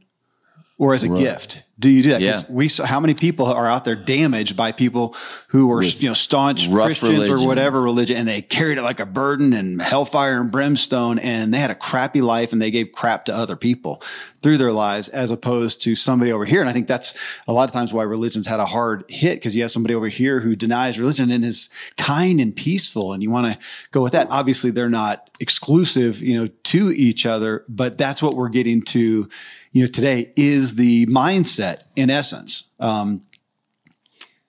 or 0.77 0.93
as 0.93 1.03
a 1.03 1.09
right. 1.09 1.19
gift. 1.19 1.63
Do 1.79 1.89
you 1.89 2.01
do 2.01 2.09
that? 2.09 2.21
Yeah. 2.21 2.41
We 2.49 2.69
saw 2.69 2.85
how 2.85 2.99
many 2.99 3.13
people 3.13 3.45
are 3.45 3.67
out 3.67 3.85
there 3.85 3.95
damaged 3.95 4.57
by 4.57 4.71
people 4.71 5.15
who 5.49 5.67
were 5.67 5.77
With 5.77 6.01
you 6.01 6.09
know 6.09 6.15
staunch 6.15 6.71
Christians 6.71 7.11
religion. 7.11 7.35
or 7.35 7.47
whatever 7.47 7.81
religion, 7.81 8.17
and 8.17 8.27
they 8.27 8.41
carried 8.41 8.79
it 8.79 8.81
like 8.81 8.99
a 8.99 9.05
burden 9.05 9.53
and 9.53 9.79
hellfire 9.79 10.41
and 10.41 10.51
brimstone, 10.51 11.19
and 11.19 11.53
they 11.53 11.59
had 11.59 11.69
a 11.69 11.75
crappy 11.75 12.21
life 12.21 12.51
and 12.51 12.59
they 12.59 12.71
gave 12.71 12.91
crap 12.93 13.25
to 13.25 13.35
other 13.35 13.55
people 13.55 14.01
through 14.41 14.57
their 14.57 14.71
lives, 14.71 15.07
as 15.09 15.29
opposed 15.29 15.81
to 15.81 15.95
somebody 15.95 16.31
over 16.31 16.45
here. 16.45 16.61
And 16.61 16.69
I 16.69 16.73
think 16.73 16.87
that's 16.87 17.13
a 17.47 17.53
lot 17.53 17.69
of 17.69 17.73
times 17.73 17.93
why 17.93 18.03
religion's 18.03 18.47
had 18.47 18.59
a 18.59 18.65
hard 18.65 19.03
hit 19.07 19.35
because 19.35 19.55
you 19.55 19.61
have 19.61 19.71
somebody 19.71 19.93
over 19.93 20.07
here 20.07 20.39
who 20.39 20.55
denies 20.55 20.99
religion 20.99 21.29
and 21.29 21.45
is 21.45 21.69
kind 21.97 22.41
and 22.41 22.55
peaceful, 22.55 23.13
and 23.13 23.21
you 23.21 23.29
want 23.29 23.53
to 23.53 23.59
go 23.91 24.01
with 24.01 24.13
that. 24.13 24.27
Obviously, 24.31 24.71
they're 24.71 24.89
not 24.89 25.29
exclusive, 25.39 26.23
you 26.23 26.39
know, 26.39 26.47
to 26.63 26.89
each 26.89 27.27
other, 27.27 27.65
but 27.69 27.99
that's 27.99 28.23
what 28.23 28.35
we're 28.35 28.49
getting 28.49 28.81
to 28.81 29.29
you 29.77 29.83
know, 29.83 29.87
today 29.87 30.31
is 30.35 30.73
the 30.73 31.05
mindset 31.05 31.66
in 31.95 32.09
essence. 32.09 32.65
Um, 32.79 33.21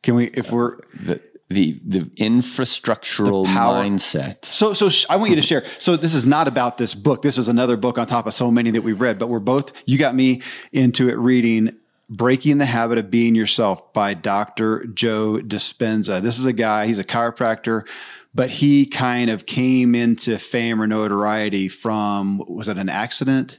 can 0.03 0.15
we, 0.15 0.27
if 0.27 0.53
we're 0.53 0.79
the 0.95 1.21
the, 1.51 1.81
the 1.87 2.01
infrastructural 2.01 3.45
the 3.45 3.49
mindset. 3.49 4.45
So, 4.45 4.75
so 4.75 4.91
sh- 4.91 5.07
I 5.09 5.17
want 5.17 5.31
you 5.31 5.37
to 5.37 5.43
share. 5.43 5.65
So, 5.79 5.97
this 5.97 6.15
is 6.15 6.27
not 6.27 6.47
about 6.47 6.77
this 6.77 6.95
book. 6.95 7.23
This 7.23 7.39
is 7.39 7.49
another 7.49 7.79
book 7.79 7.97
on 7.97 8.07
top 8.07 8.27
of 8.27 8.35
so 8.35 8.51
many 8.51 8.71
that 8.73 8.83
we've 8.83 9.01
read. 9.01 9.19
But 9.19 9.31
we're 9.31 9.39
both. 9.39 9.73
You 9.87 9.97
got 9.97 10.15
me 10.15 10.43
into 10.73 11.09
it 11.09 11.15
reading 11.15 11.75
Breaking 12.11 12.59
the 12.59 12.67
Habit 12.67 12.99
of 12.99 13.11
Being 13.11 13.35
Yourself 13.35 13.95
by 13.95 14.13
Dr. 14.13 14.85
Joe 14.89 15.41
Dispenza. 15.43 16.21
This 16.21 16.39
is 16.39 16.45
a 16.45 16.53
guy, 16.53 16.87
he's 16.87 16.99
a 16.99 17.05
chiropractor, 17.05 17.89
but 18.35 18.51
he 18.51 18.85
kind 18.85 19.31
of 19.31 19.47
came 19.47 19.95
into 19.95 20.39
fame 20.39 20.83
or 20.83 20.87
notoriety 20.87 21.69
from, 21.69 22.43
was 22.47 22.69
it 22.69 22.77
an 22.77 22.91
accident? 22.91 23.59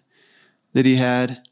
that 0.74 0.86
he 0.86 0.96
had? 0.96 1.48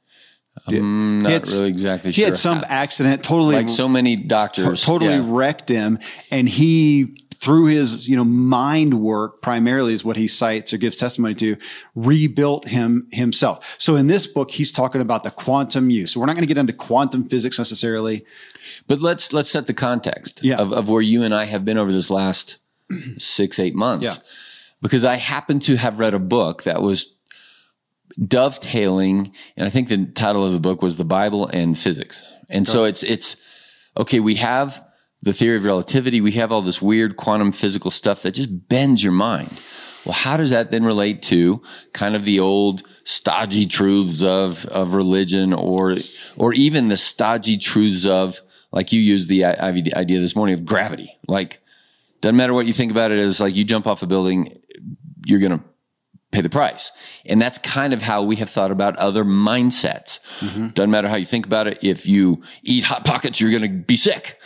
Um, 0.66 0.76
I'm 0.76 1.22
not 1.24 1.32
had- 1.32 1.48
really 1.50 1.68
exactly 1.70 2.12
He 2.12 2.22
had 2.24 2.36
some 2.38 2.64
accident, 2.68 3.24
totally 3.24 3.56
like 3.56 3.70
so 3.70 3.88
many 3.88 4.18
to- 4.18 4.24
doctors. 4.24 4.84
totally 4.84 5.12
yeah. 5.16 5.22
wrecked 5.26 5.70
him, 5.70 6.00
and 6.32 6.50
he 6.50 7.24
through 7.40 7.66
his 7.68 8.10
you 8.10 8.16
know 8.16 8.24
mind 8.26 9.00
work 9.00 9.44
primarily 9.44 9.94
is 9.94 10.04
what 10.04 10.18
he 10.18 10.28
cites 10.28 10.74
or 10.74 10.78
gives 10.80 10.98
testimony 10.98 11.36
to 11.36 11.56
rebuilt 11.94 12.66
him 12.68 13.08
himself 13.12 13.76
so 13.78 13.96
in 13.96 14.08
this 14.08 14.26
book 14.26 14.50
he's 14.50 14.72
talking 14.72 15.02
about 15.02 15.24
the 15.24 15.30
quantum 15.30 15.92
use 15.92 16.14
so 16.14 16.20
we're 16.20 16.26
not 16.26 16.34
going 16.36 16.42
to 16.42 16.48
get 16.48 16.58
into 16.58 16.74
quantum 16.74 17.30
physics 17.30 17.60
necessarily 17.60 18.26
But 18.88 19.02
let's 19.02 19.34
let's 19.34 19.52
set 19.52 19.68
the 19.68 19.76
context 19.76 20.40
Yeah. 20.44 20.56
of, 20.56 20.74
of 20.74 20.90
where 20.90 21.02
you 21.02 21.22
and 21.22 21.32
I 21.34 21.46
have 21.46 21.64
been 21.64 21.78
over 21.78 21.92
this 21.92 22.10
last 22.10 22.58
six, 23.20 23.60
eight 23.60 23.76
months. 23.76 24.04
Yeah. 24.06 24.14
Because 24.82 25.06
I 25.06 25.16
happen 25.16 25.60
to 25.62 25.76
have 25.76 26.00
read 26.00 26.14
a 26.16 26.20
book 26.20 26.64
that 26.64 26.82
was 26.82 27.17
dovetailing, 28.26 29.32
and 29.56 29.68
I 29.68 29.70
think 29.70 29.90
the 29.90 30.06
title 30.06 30.46
of 30.46 30.54
the 30.54 30.60
book 30.60 30.82
was 30.82 30.98
The 30.98 31.06
Bible 31.06 31.48
and 31.48 31.78
Physics. 31.78 32.24
And 32.50 32.68
so 32.68 32.86
it's 32.86 33.04
it's 33.04 33.36
okay, 33.98 34.20
we 34.20 34.36
have 34.36 34.84
the 35.22 35.34
theory 35.34 35.58
of 35.58 35.66
relativity, 35.66 36.22
we 36.22 36.32
have 36.34 36.52
all 36.52 36.62
this 36.62 36.82
weird 36.82 37.18
quantum 37.18 37.52
physical 37.52 37.92
stuff 37.92 38.22
that 38.22 38.32
just 38.32 38.70
bends 38.70 39.04
your 39.04 39.14
mind. 39.14 39.60
Well, 40.06 40.14
how 40.14 40.38
does 40.38 40.52
that 40.52 40.72
then 40.72 40.86
relate 40.86 41.22
to 41.24 41.62
kind 41.92 42.16
of 42.16 42.24
the 42.24 42.40
old 42.40 42.84
stodgy 43.04 43.66
truths 43.66 44.24
of 44.24 44.66
of 44.68 44.94
religion, 44.94 45.54
or 45.54 45.96
or 46.38 46.54
even 46.54 46.88
the 46.88 46.98
stodgy 46.98 47.58
truths 47.58 48.06
of 48.06 48.40
like 48.72 48.94
you 48.94 49.02
used 49.02 49.28
the 49.28 49.44
idea 49.44 50.20
this 50.22 50.36
morning 50.36 50.56
of 50.56 50.66
gravity? 50.66 51.18
Like, 51.28 51.60
doesn't 52.22 52.38
matter 52.38 52.54
what 52.54 52.68
you 52.68 52.74
think 52.74 52.92
about 52.92 53.12
it. 53.12 53.20
It's 53.20 53.42
like 53.42 53.56
you 53.56 53.66
jump 53.66 53.86
off 53.86 54.02
a 54.02 54.08
building, 54.08 54.62
you're 55.26 55.42
gonna 55.42 55.64
pay 56.38 56.42
the 56.42 56.50
price, 56.50 56.92
and 57.26 57.42
that's 57.42 57.58
kind 57.58 57.94
of 57.94 58.02
how 58.02 58.24
we 58.24 58.36
have 58.36 58.50
thought 58.50 58.72
about 58.72 58.96
other 58.98 59.24
mindsets. 59.24 60.20
Mm-hmm. 60.40 60.68
Doesn't 60.70 60.92
matter 60.92 61.08
how 61.08 61.16
you 61.16 61.26
think 61.26 61.46
about 61.46 61.68
it. 61.68 61.84
If 61.84 62.06
you 62.06 62.44
eat 62.62 62.84
hot 62.84 63.04
pockets, 63.04 63.42
you're 63.42 63.52
gonna 63.52 63.70
be 63.70 63.98
sick. 63.98 64.40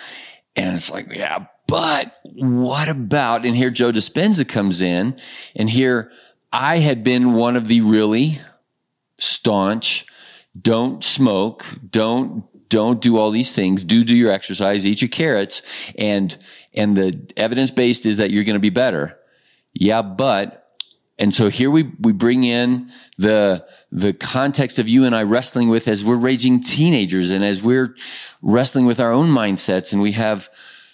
And 0.55 0.75
it's 0.75 0.91
like, 0.91 1.15
yeah, 1.15 1.45
but 1.67 2.15
what 2.24 2.89
about? 2.89 3.45
And 3.45 3.55
here 3.55 3.69
Joe 3.69 3.91
Dispenza 3.91 4.48
comes 4.48 4.81
in, 4.81 5.19
and 5.55 5.69
here 5.69 6.12
I 6.53 6.79
had 6.79 7.03
been 7.03 7.33
one 7.33 7.55
of 7.55 7.67
the 7.67 7.81
really 7.81 8.39
staunch, 9.19 10.05
don't 10.60 11.03
smoke, 11.03 11.65
don't 11.89 12.45
don't 12.69 13.01
do 13.01 13.17
all 13.17 13.31
these 13.31 13.51
things, 13.51 13.83
do 13.83 14.05
do 14.05 14.15
your 14.15 14.31
exercise, 14.31 14.88
eat 14.88 15.01
your 15.01 15.10
carrots, 15.10 15.62
and 15.98 16.38
and 16.74 16.95
the 16.95 17.29
evidence 17.36 17.69
based 17.69 18.05
is 18.05 18.17
that 18.17 18.31
you're 18.31 18.45
going 18.45 18.55
to 18.55 18.60
be 18.60 18.69
better. 18.69 19.19
Yeah, 19.74 20.01
but 20.01 20.61
and 21.21 21.31
so 21.31 21.49
here 21.49 21.69
we 21.69 21.83
we 21.99 22.13
bring 22.13 22.43
in 22.43 22.91
the 23.19 23.63
the 23.91 24.11
context 24.11 24.79
of 24.79 24.89
you 24.89 25.05
and 25.05 25.15
I 25.15 25.21
wrestling 25.21 25.69
with 25.69 25.87
as 25.87 26.03
we're 26.03 26.15
raging 26.15 26.61
teenagers 26.61 27.29
and 27.29 27.45
as 27.45 27.61
we're 27.61 27.95
wrestling 28.41 28.87
with 28.87 28.99
our 28.99 29.11
own 29.11 29.29
mindsets. 29.29 29.93
And 29.93 30.01
we 30.01 30.13
have 30.13 30.49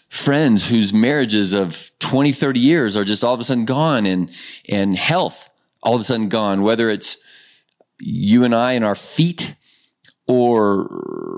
friends 0.10 0.68
whose 0.68 0.92
marriages 0.92 1.54
of 1.54 1.92
20 2.00 2.34
30 2.34 2.60
years 2.60 2.98
are 2.98 3.06
just 3.06 3.24
all 3.24 3.34
of 3.34 3.40
a 3.40 3.44
sudden 3.46 3.64
gone 3.64 4.06
and 4.06 4.30
and 4.68 4.98
health 4.98 5.50
all 5.82 5.96
of 5.96 6.02
a 6.02 6.04
sudden 6.04 6.28
gone 6.28 6.62
whether 6.62 6.90
it's 6.90 7.18
you 8.00 8.44
and 8.44 8.54
I 8.54 8.74
and 8.74 8.84
our 8.84 8.96
feet 8.96 9.56
or 10.28 10.84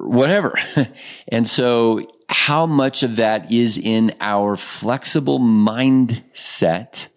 whatever. 0.06 0.56
And 1.28 1.48
so 1.48 2.12
how 2.28 2.66
much 2.66 3.04
of 3.04 3.18
that 3.18 3.52
is 3.52 3.78
in 3.78 4.16
our 4.20 4.56
flexible 4.56 5.40
mindset 5.40 7.08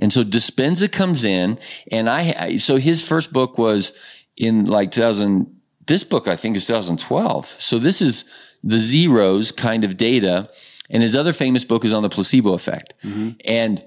and 0.00 0.12
so 0.12 0.24
Dispenza 0.24 0.90
comes 0.90 1.24
in, 1.24 1.58
and 1.92 2.10
I 2.10 2.34
I- 2.38 2.56
so 2.56 2.76
his 2.76 3.06
first 3.06 3.32
book 3.32 3.58
was 3.58 3.92
in 4.36 4.64
like 4.64 4.90
2000. 4.90 5.46
This 5.86 6.04
book 6.04 6.26
I 6.26 6.36
think 6.36 6.56
is 6.56 6.66
2012. 6.66 7.56
So 7.58 7.78
this 7.78 8.00
is 8.02 8.24
the 8.64 8.78
zeros 8.78 9.52
kind 9.52 9.84
of 9.84 9.96
data, 9.96 10.50
and 10.90 11.02
his 11.02 11.14
other 11.14 11.32
famous 11.32 11.64
book 11.64 11.84
is 11.84 11.92
on 11.92 12.02
the 12.02 12.08
placebo 12.08 12.52
effect. 12.54 12.94
Mm-hmm. 13.04 13.30
And 13.44 13.84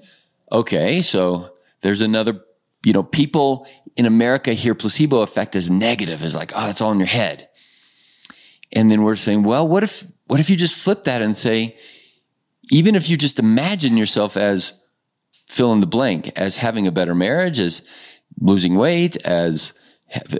okay, 0.50 1.02
so 1.02 1.50
there's 1.82 2.02
another. 2.02 2.40
You 2.86 2.92
know, 2.92 3.02
people 3.02 3.66
in 3.96 4.04
America 4.06 4.52
hear 4.52 4.74
placebo 4.74 5.22
effect 5.22 5.56
as 5.56 5.70
negative, 5.70 6.22
as 6.22 6.34
like, 6.34 6.52
oh, 6.54 6.66
that's 6.66 6.82
all 6.82 6.92
in 6.92 6.98
your 6.98 7.06
head. 7.08 7.48
And 8.72 8.90
then 8.90 9.02
we're 9.04 9.14
saying, 9.14 9.42
well, 9.44 9.66
what 9.66 9.82
if 9.82 10.04
what 10.26 10.38
if 10.40 10.50
you 10.50 10.56
just 10.56 10.76
flip 10.76 11.04
that 11.04 11.22
and 11.22 11.34
say, 11.34 11.76
even 12.70 12.94
if 12.94 13.08
you 13.08 13.16
just 13.16 13.38
imagine 13.38 13.96
yourself 13.96 14.36
as 14.36 14.72
fill 15.46 15.72
in 15.72 15.80
the 15.80 15.86
blank 15.86 16.32
as 16.36 16.56
having 16.56 16.86
a 16.86 16.92
better 16.92 17.14
marriage, 17.14 17.60
as 17.60 17.82
losing 18.40 18.76
weight, 18.76 19.16
as 19.24 19.72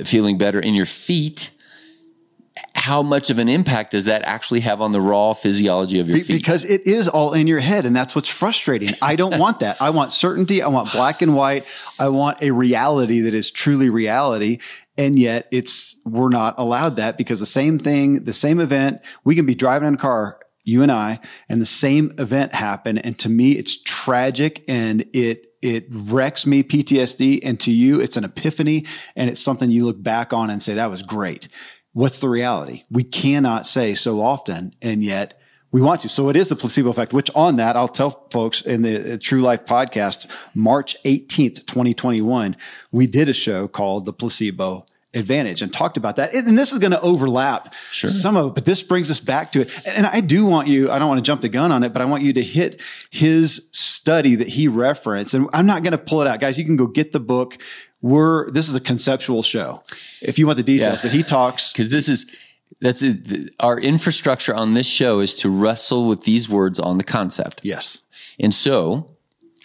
feeling 0.05 0.39
better 0.39 0.61
in 0.61 0.75
your 0.75 0.87
feet. 0.87 1.51
How 2.77 3.03
much 3.03 3.31
of 3.31 3.39
an 3.39 3.49
impact 3.49 3.93
does 3.93 4.05
that 4.05 4.23
actually 4.23 4.61
have 4.61 4.81
on 4.81 4.93
the 4.93 5.01
raw 5.01 5.33
physiology 5.33 5.99
of 6.01 6.09
your 6.09 6.19
Be- 6.19 6.25
feet? 6.25 6.37
because 6.37 6.65
it 6.65 6.87
is 6.87 7.09
all 7.09 7.33
in 7.33 7.47
your 7.47 7.59
head 7.59 7.85
and 7.85 7.97
that's 7.97 8.15
what's 8.15 8.29
frustrating 8.29 8.91
i 9.01 9.17
don't 9.17 9.39
want 9.41 9.61
that 9.61 9.81
i 9.81 9.91
want 9.91 10.13
certainty 10.13 10.63
i 10.63 10.69
want 10.69 10.93
black 10.93 11.23
and 11.23 11.35
white 11.35 11.65
i 11.99 12.09
want 12.09 12.43
a 12.43 12.51
reality 12.51 13.21
that 13.21 13.35
is 13.35 13.51
truly 13.51 13.89
reality 13.89 14.59
and 14.99 15.19
yet 15.19 15.49
it's 15.51 15.97
we're 16.05 16.29
not 16.29 16.55
allowed 16.59 16.97
that 16.97 17.17
because 17.17 17.41
the 17.41 17.47
same 17.47 17.79
thing 17.79 18.25
the 18.25 18.33
same 18.33 18.61
event 18.61 19.01
we 19.25 19.35
can 19.35 19.47
be 19.47 19.55
driving 19.55 19.89
in 19.89 19.95
a 19.95 19.99
car 19.99 20.39
you 20.65 20.83
and 20.83 20.91
i 20.91 21.19
and 21.49 21.61
the 21.61 21.67
same 21.67 22.13
event 22.19 22.55
happen 22.55 22.99
and 22.99 23.19
to 23.19 23.29
me 23.29 23.53
it's 23.53 23.81
tragic 23.83 24.65
and 24.69 25.05
it 25.13 25.47
it 25.63 25.87
wrecks 25.91 26.45
me 26.45 26.63
PTSD 26.63 27.41
and 27.43 27.59
to 27.61 27.71
you 27.71 28.01
it's 28.01 28.19
an 28.19 28.25
epiphany 28.25 28.85
and 29.17 29.31
it's 29.31 29.41
something 29.41 29.71
you 29.71 29.87
look 29.87 30.03
back 30.03 30.33
on 30.33 30.51
and 30.51 30.63
say 30.63 30.75
that 30.75 30.91
was 30.91 31.03
great 31.03 31.49
what's 31.95 32.19
the 32.19 32.29
reality? 32.29 32.83
We 32.91 33.05
cannot 33.05 33.67
say 33.67 33.95
so 33.95 34.21
often, 34.21 34.75
and 34.83 35.03
yet 35.03 35.41
we 35.73 35.81
want 35.81 36.03
to. 36.03 36.09
So 36.09 36.29
it 36.29 36.37
is 36.37 36.49
the 36.49 36.57
placebo 36.57 36.91
effect, 36.91 37.13
which 37.13 37.31
on 37.35 37.57
that, 37.57 37.77
I'll 37.77 37.89
tell 37.89 38.27
folks 38.31 38.61
in 38.61 38.83
the 38.83 39.15
uh, 39.15 39.19
True 39.21 39.41
Life 39.41 39.65
podcast, 39.65 40.27
March 40.55 40.97
18th, 41.05 41.67
2021, 41.67 42.57
we 42.93 43.07
did 43.07 43.29
a 43.29 43.33
show 43.33 43.67
called 43.67 44.05
The 44.05 44.13
Placebo 44.13 44.85
Advantage 45.15 45.63
and 45.63 45.73
talked 45.73 45.97
about 45.97 46.17
that. 46.17 46.35
And 46.35 46.59
this 46.59 46.73
is 46.73 46.79
going 46.79 46.91
to 46.91 47.01
overlap 47.01 47.73
some 47.93 48.37
of 48.37 48.49
it, 48.49 48.55
but 48.55 48.65
this 48.65 48.83
brings 48.83 49.11
us 49.11 49.21
back 49.21 49.53
to 49.53 49.61
it. 49.63 49.87
And 49.87 50.07
I 50.07 50.21
do 50.21 50.45
want 50.45 50.67
you, 50.69 50.91
I 50.91 50.99
don't 50.99 51.09
want 51.09 51.19
to 51.19 51.23
jump 51.23 51.41
the 51.41 51.49
gun 51.49 51.71
on 51.73 51.85
it, 51.85 51.93
but 51.93 52.03
I 52.03 52.05
want 52.05 52.23
you 52.25 52.33
to 52.33 52.43
hit 52.43 52.81
his 53.11 53.69
study 53.73 54.35
that 54.35 54.49
he 54.49 54.67
referenced. 54.69 55.35
And 55.35 55.49
I'm 55.53 55.67
not 55.67 55.83
going 55.83 55.93
to 55.93 55.99
pull 55.99 56.21
it 56.21 56.27
out. 56.27 56.41
Guys, 56.41 56.59
you 56.59 56.65
can 56.65 56.77
go 56.77 56.87
get 56.87 57.13
the 57.13 57.21
book. 57.21 57.59
We're, 58.03 58.51
this 58.51 58.69
is 58.69 58.75
a 58.77 58.81
conceptual 58.81 59.43
show. 59.43 59.83
If 60.21 60.39
you 60.39 60.47
want 60.47 60.57
the 60.57 60.63
details, 60.63 60.97
Yeah. 60.99 61.03
but 61.03 61.11
he 61.13 61.23
talks 61.23 61.73
because 61.73 61.91
this 61.91 62.09
is 62.09 62.27
that's 62.81 63.01
it. 63.03 63.55
our 63.61 63.79
infrastructure 63.79 64.55
on 64.55 64.75
this 64.75 64.87
show 64.87 65.21
is 65.21 65.35
to 65.37 65.49
wrestle 65.49 66.09
with 66.09 66.25
these 66.25 66.49
words 66.49 66.79
on 66.81 66.99
the 66.99 67.05
concept. 67.05 67.61
Yes. 67.63 67.99
And 68.41 68.53
so 68.53 69.11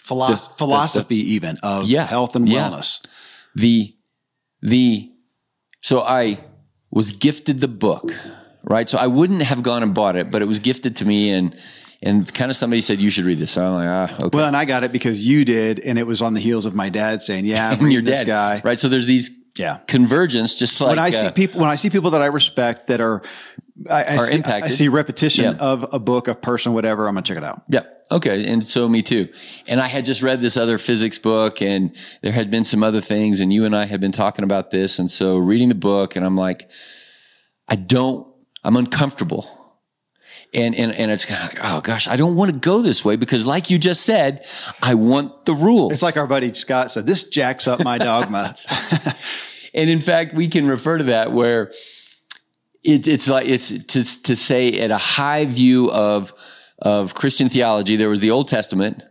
Philosophy, 0.02 0.54
philosophy 0.56 1.16
even 1.34 1.58
of 1.62 1.86
Yeah. 1.86 2.06
health 2.06 2.34
and 2.36 2.48
Yeah. 2.48 2.70
wellness. 2.70 3.00
the 3.54 3.94
the 4.62 5.09
so 5.80 6.00
I 6.00 6.40
was 6.90 7.12
gifted 7.12 7.60
the 7.60 7.68
book, 7.68 8.12
right? 8.64 8.88
So 8.88 8.98
I 8.98 9.06
wouldn't 9.06 9.42
have 9.42 9.62
gone 9.62 9.82
and 9.82 9.94
bought 9.94 10.16
it, 10.16 10.30
but 10.30 10.42
it 10.42 10.46
was 10.46 10.58
gifted 10.58 10.96
to 10.96 11.04
me 11.04 11.30
and 11.30 11.56
and 12.02 12.32
kind 12.32 12.50
of 12.50 12.56
somebody 12.56 12.80
said 12.80 12.98
you 13.00 13.10
should 13.10 13.26
read 13.26 13.36
this. 13.38 13.50
So 13.52 13.62
I'm 13.62 13.74
like, 13.74 13.86
ah, 13.86 14.14
okay. 14.26 14.30
Well, 14.36 14.46
and 14.46 14.56
I 14.56 14.64
got 14.64 14.82
it 14.84 14.90
because 14.90 15.26
you 15.26 15.44
did, 15.44 15.80
and 15.80 15.98
it 15.98 16.06
was 16.06 16.22
on 16.22 16.32
the 16.32 16.40
heels 16.40 16.64
of 16.64 16.74
my 16.74 16.88
dad 16.88 17.20
saying, 17.22 17.44
"Yeah, 17.44 17.70
I'm 17.78 17.90
your 17.90 18.00
this 18.00 18.20
dad, 18.20 18.26
guy." 18.26 18.62
right? 18.64 18.80
So 18.80 18.88
there's 18.88 19.06
these 19.06 19.30
Yeah. 19.58 19.78
convergence, 19.86 20.54
just 20.54 20.80
like 20.80 20.88
when 20.90 20.98
I 20.98 21.10
see 21.10 21.26
uh, 21.26 21.30
people, 21.32 21.60
when 21.60 21.68
I 21.68 21.76
see 21.76 21.90
people 21.90 22.12
that 22.12 22.22
I 22.22 22.26
respect 22.26 22.86
that 22.86 23.00
are, 23.02 23.20
I, 23.90 24.02
I 24.04 24.16
Are 24.16 24.20
see, 24.24 24.42
I 24.44 24.68
see 24.68 24.88
repetition 24.88 25.44
Yeah. 25.44 25.56
of 25.60 25.86
a 25.92 25.98
book, 25.98 26.26
a 26.28 26.34
person, 26.34 26.72
whatever. 26.72 27.06
I'm 27.06 27.14
gonna 27.14 27.22
check 27.22 27.36
it 27.36 27.44
out. 27.44 27.62
Yeah. 27.68 27.82
Okay. 28.10 28.46
And 28.46 28.64
so 28.64 28.88
me 28.88 29.02
too. 29.02 29.28
And 29.68 29.80
I 29.80 29.86
had 29.86 30.04
just 30.04 30.22
read 30.22 30.40
this 30.40 30.56
other 30.56 30.78
physics 30.78 31.18
book 31.18 31.62
and 31.62 31.94
there 32.22 32.32
had 32.32 32.50
been 32.50 32.64
some 32.64 32.82
other 32.82 33.00
things 33.00 33.40
and 33.40 33.52
you 33.52 33.64
and 33.64 33.76
I 33.76 33.86
had 33.86 34.00
been 34.00 34.12
talking 34.12 34.44
about 34.44 34.70
this. 34.70 34.98
And 34.98 35.10
so 35.10 35.36
reading 35.38 35.68
the 35.68 35.74
book 35.74 36.16
and 36.16 36.24
I'm 36.24 36.36
like, 36.36 36.68
I 37.68 37.76
don't, 37.76 38.26
I'm 38.64 38.76
uncomfortable. 38.76 39.48
And, 40.52 40.74
and, 40.74 40.92
and 40.92 41.12
it's 41.12 41.24
kind 41.24 41.40
of 41.44 41.54
like, 41.54 41.64
oh 41.64 41.80
gosh, 41.80 42.08
I 42.08 42.16
don't 42.16 42.34
want 42.34 42.52
to 42.52 42.58
go 42.58 42.82
this 42.82 43.04
way 43.04 43.14
because 43.14 43.46
like 43.46 43.70
you 43.70 43.78
just 43.78 44.04
said, 44.04 44.44
I 44.82 44.94
want 44.94 45.44
the 45.44 45.54
rules. 45.54 45.92
It's 45.92 46.02
like 46.02 46.16
our 46.16 46.26
buddy 46.26 46.52
Scott 46.52 46.90
said, 46.90 47.06
"This 47.06 47.22
jacks 47.22 47.68
up 47.68 47.84
my 47.84 47.98
dogma." 47.98 48.56
And 49.74 49.88
in 49.88 50.00
fact, 50.00 50.34
we 50.34 50.48
can 50.48 50.66
refer 50.66 50.98
to 50.98 51.04
that 51.04 51.32
where 51.32 51.72
it, 52.82 53.06
it's 53.06 53.28
like 53.28 53.46
it's 53.46 53.68
to, 53.68 54.22
to 54.22 54.36
say 54.36 54.80
at 54.80 54.90
a 54.90 54.98
high 54.98 55.44
view 55.44 55.90
of 55.90 56.32
of 56.82 57.14
Christian 57.14 57.48
theology, 57.48 57.96
there 57.96 58.08
was 58.10 58.20
the 58.20 58.30
Old 58.30 58.48
Testament, 58.48 59.02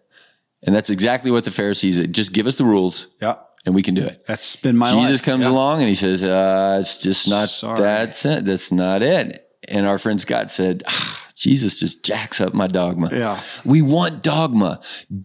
and 0.65 0.75
that's 0.75 0.89
exactly 0.89 1.31
what 1.31 1.43
the 1.43 1.51
Pharisees 1.51 1.97
did. 1.97 2.13
Just 2.13 2.33
give 2.33 2.47
us 2.47 2.55
the 2.55 2.65
rules, 2.65 3.07
yeah, 3.21 3.35
and 3.65 3.73
we 3.75 3.81
can 3.81 3.95
do 3.95 4.03
it. 4.05 4.25
that's 4.27 4.55
been 4.55 4.75
my 4.77 4.91
life. 4.91 5.03
Jesus 5.05 5.21
comes 5.21 5.45
Yeah. 5.45 5.51
along 5.51 5.79
and 5.79 5.87
he 5.87 5.95
says, 5.95 6.23
uh, 6.23 6.77
"It's 6.81 6.97
just 7.01 7.27
not 7.27 7.49
Sorry. 7.49 7.79
that's 7.79 8.25
it. 8.25 8.45
That's 8.45 8.71
not 8.71 9.01
it." 9.01 9.45
And 9.67 9.85
our 9.85 9.97
friend 9.99 10.19
Scott 10.19 10.49
said, 10.49 10.83
ah, 10.87 11.21
"Jesus 11.35 11.79
just 11.79 12.03
jacks 12.03 12.41
up 12.41 12.53
my 12.53 12.67
dogma." 12.67 13.09
Yeah. 13.11 13.39
We 13.65 13.81
want 13.81 14.23
dogma. 14.23 14.79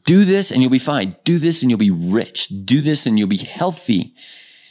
Do 0.04 0.24
this 0.24 0.50
and 0.50 0.60
you'll 0.60 0.70
be 0.70 0.78
fine. 0.78 1.16
Do 1.24 1.38
this 1.38 1.62
and 1.62 1.70
you'll 1.70 1.78
be 1.78 1.90
rich. 1.90 2.48
Do 2.64 2.80
this 2.82 3.06
and 3.06 3.18
you'll 3.18 3.28
be 3.28 3.38
healthy. 3.38 4.14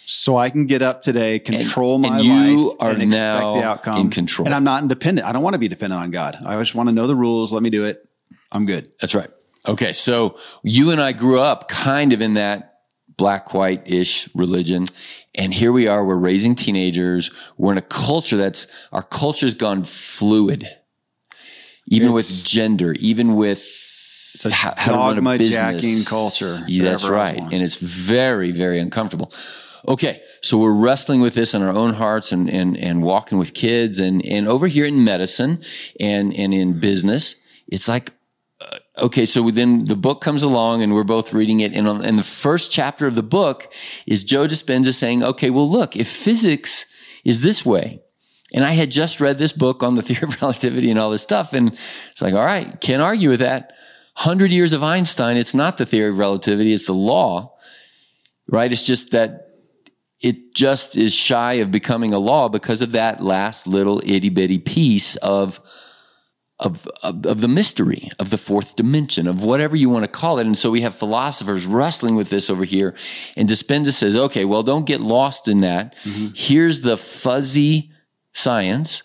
So 0.06 0.36
I 0.38 0.50
can 0.50 0.66
get 0.66 0.82
up 0.82 1.02
today, 1.02 1.40
control 1.40 1.96
And- 1.96 2.02
my 2.04 2.18
and 2.20 2.26
you 2.26 2.68
life, 2.70 2.78
are 2.82 2.92
and 2.92 3.04
expect 3.04 3.22
now 3.24 3.56
the 3.56 3.64
outcome 3.64 4.02
in 4.02 4.10
control. 4.10 4.46
And 4.46 4.54
I'm 4.56 4.64
not 4.64 4.82
independent. 4.82 5.28
I 5.28 5.32
don't 5.32 5.44
want 5.44 5.54
to 5.54 5.60
be 5.60 5.68
dependent 5.68 6.02
on 6.02 6.12
God. 6.12 6.38
I 6.46 6.58
just 6.60 6.76
want 6.76 6.90
to 6.90 6.94
know 6.94 7.08
the 7.08 7.16
rules. 7.16 7.54
Let 7.54 7.64
me 7.64 7.70
do 7.70 7.86
it. 7.86 8.08
I'm 8.52 8.66
good. 8.66 8.92
That's 9.02 9.16
right. 9.16 9.30
Okay, 9.68 9.94
so 9.94 10.38
you 10.64 10.92
and 10.92 11.00
I 11.02 11.14
grew 11.14 11.40
up 11.40 11.70
kind 11.70 12.12
of 12.12 12.22
in 12.22 12.34
that 12.34 12.70
black 13.16 13.54
white 13.54 13.82
ish 13.90 14.28
religion, 14.36 14.86
and 15.36 15.54
here 15.54 15.72
we 15.72 15.88
are. 15.88 16.04
We're 16.06 16.18
raising 16.18 16.54
teenagers. 16.56 17.32
We're 17.58 17.72
in 17.72 17.78
a 17.78 17.82
culture 17.82 18.36
that's 18.36 18.68
our 18.92 19.04
culture's 19.04 19.54
gone 19.54 19.86
fluid, 19.86 20.68
even 21.88 22.12
with 22.12 22.44
gender, 22.44 22.94
even 23.00 23.36
with 23.36 23.60
It's 24.36 24.46
a 24.46 24.50
how, 24.52 24.74
how 24.76 24.92
to 24.92 24.98
run 24.98 25.12
a 25.12 25.16
dogma 25.16 25.38
business. 25.38 25.58
jacking 25.84 26.04
culture. 26.06 26.64
Yeah, 26.68 26.84
that's 26.86 27.08
right, 27.08 27.40
and 27.40 27.54
it's 27.64 27.78
very, 27.78 28.52
very 28.52 28.80
uncomfortable. 28.80 29.32
Okay, 29.86 30.22
so 30.42 30.58
we're 30.58 30.72
wrestling 30.72 31.20
with 31.20 31.36
this 31.36 31.54
in 31.54 31.62
our 31.62 31.74
own 31.74 31.94
hearts 31.94 32.32
and 32.32 32.50
and 32.50 32.78
and 32.78 33.04
walking 33.04 33.38
with 33.38 33.54
kids 33.54 34.00
and 34.00 34.26
and 34.26 34.48
over 34.48 34.68
here 34.68 34.86
in 34.86 35.04
medicine 35.04 35.62
and 36.00 36.34
and 36.34 36.54
in 36.54 36.80
business, 36.80 37.36
it's 37.68 37.88
like 37.88 38.12
uh, 38.62 38.78
okay, 38.98 39.26
so 39.26 39.50
then 39.52 39.86
the 39.86 39.96
book 39.96 40.22
comes 40.22 40.44
along 40.44 40.82
and 40.84 40.94
we're 40.94 41.04
both 41.04 41.34
reading 41.34 41.60
it. 41.60 41.74
And, 41.74 41.88
and 41.88 42.18
the 42.18 42.24
first 42.24 42.72
chapter 42.72 43.08
of 43.08 43.16
the 43.16 43.24
book 43.24 43.74
is 44.06 44.24
Joe 44.24 44.48
Dispenza 44.48 44.94
saying, 44.94 45.24
okay, 45.24 45.50
well, 45.50 45.70
look, 45.70 45.98
if 45.98 46.08
physics 46.08 46.86
is 47.26 47.42
this 47.42 47.66
way, 47.66 48.02
and 48.54 48.64
I 48.64 48.72
had 48.72 48.92
just 48.92 49.20
read 49.20 49.40
this 49.40 49.52
book 49.52 49.84
on 49.84 49.96
the 49.96 50.02
theory 50.04 50.24
of 50.24 50.42
relativity 50.42 50.92
and 50.92 51.00
all 51.00 51.10
this 51.10 51.24
stuff, 51.24 51.54
and 51.54 51.78
it's 52.12 52.22
like, 52.22 52.34
all 52.34 52.46
right, 52.46 52.80
can't 52.80 53.02
argue 53.02 53.30
with 53.30 53.40
that. 53.40 53.74
100 54.16 54.52
years 54.52 54.74
of 54.74 54.84
Einstein, 54.84 55.38
it's 55.38 55.56
not 55.56 55.78
the 55.78 55.88
theory 55.88 56.12
of 56.12 56.20
relativity, 56.20 56.72
it's 56.72 56.86
the 56.86 56.94
law, 56.94 57.56
right? 58.48 58.72
It's 58.72 58.86
just 58.86 59.12
that 59.12 59.43
it 60.24 60.56
just 60.56 60.98
is 60.98 61.14
shy 61.14 61.54
of 61.56 61.70
becoming 61.70 62.14
a 62.14 62.20
law 62.20 62.48
because 62.50 62.82
of 62.82 62.94
that 62.94 63.22
last 63.22 63.68
little 63.68 64.02
itty 64.06 64.30
bitty 64.30 64.58
piece 64.58 65.16
of 65.18 65.60
of, 66.60 66.88
of, 67.02 67.26
of 67.26 67.42
the 67.42 67.48
mystery 67.48 68.10
of 68.20 68.30
the 68.30 68.38
fourth 68.38 68.78
dimension 68.78 69.28
of 69.28 69.44
whatever 69.44 69.76
you 69.76 69.90
want 69.90 70.06
to 70.06 70.08
call 70.08 70.40
it. 70.40 70.46
And 70.46 70.58
so 70.58 70.72
we 70.72 70.82
have 70.82 70.96
philosophers 70.96 71.66
wrestling 71.66 72.16
with 72.16 72.30
this 72.30 72.50
over 72.50 72.64
here. 72.64 72.96
And 73.36 73.50
Dispenza 73.50 73.92
says, 73.92 74.16
okay, 74.16 74.46
well, 74.46 74.64
don't 74.64 74.86
get 74.86 75.02
lost 75.02 75.50
in 75.50 75.60
that. 75.62 75.96
Mm-hmm. 76.04 76.28
Here's 76.36 76.82
the 76.82 76.96
fuzzy 76.96 77.92
science. 78.32 79.04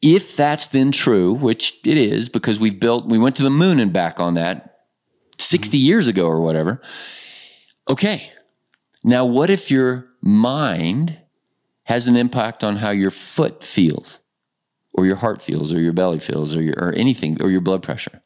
If 0.00 0.36
that's 0.36 0.68
then 0.68 0.90
true, 0.90 1.34
which 1.34 1.78
it 1.84 1.98
is, 1.98 2.30
because 2.30 2.58
we've 2.58 2.80
built, 2.80 3.06
we 3.06 3.18
went 3.18 3.36
to 3.36 3.42
the 3.42 3.50
moon 3.50 3.78
and 3.78 3.92
back 3.92 4.18
on 4.18 4.34
that 4.34 4.84
60 5.38 5.76
mm-hmm. 5.76 5.84
years 5.84 6.08
ago 6.08 6.26
or 6.26 6.40
whatever. 6.40 6.80
Okay. 7.90 8.30
Now, 9.04 9.26
what 9.26 9.50
if 9.50 9.70
your 9.70 10.09
mind 10.20 11.18
has 11.84 12.06
an 12.06 12.16
impact 12.16 12.62
on 12.62 12.76
how 12.76 12.90
your 12.90 13.10
foot 13.10 13.64
feels? 13.64 14.20
or 14.92 15.06
your 15.06 15.16
heart 15.16 15.42
feels, 15.42 15.72
or 15.72 15.80
your 15.80 15.92
belly 15.92 16.18
feels, 16.18 16.54
or 16.54 16.62
your 16.62 16.74
or 16.76 16.92
anything, 16.92 17.40
or 17.42 17.50
your 17.50 17.60
blood 17.60 17.82
pressure. 17.82 18.22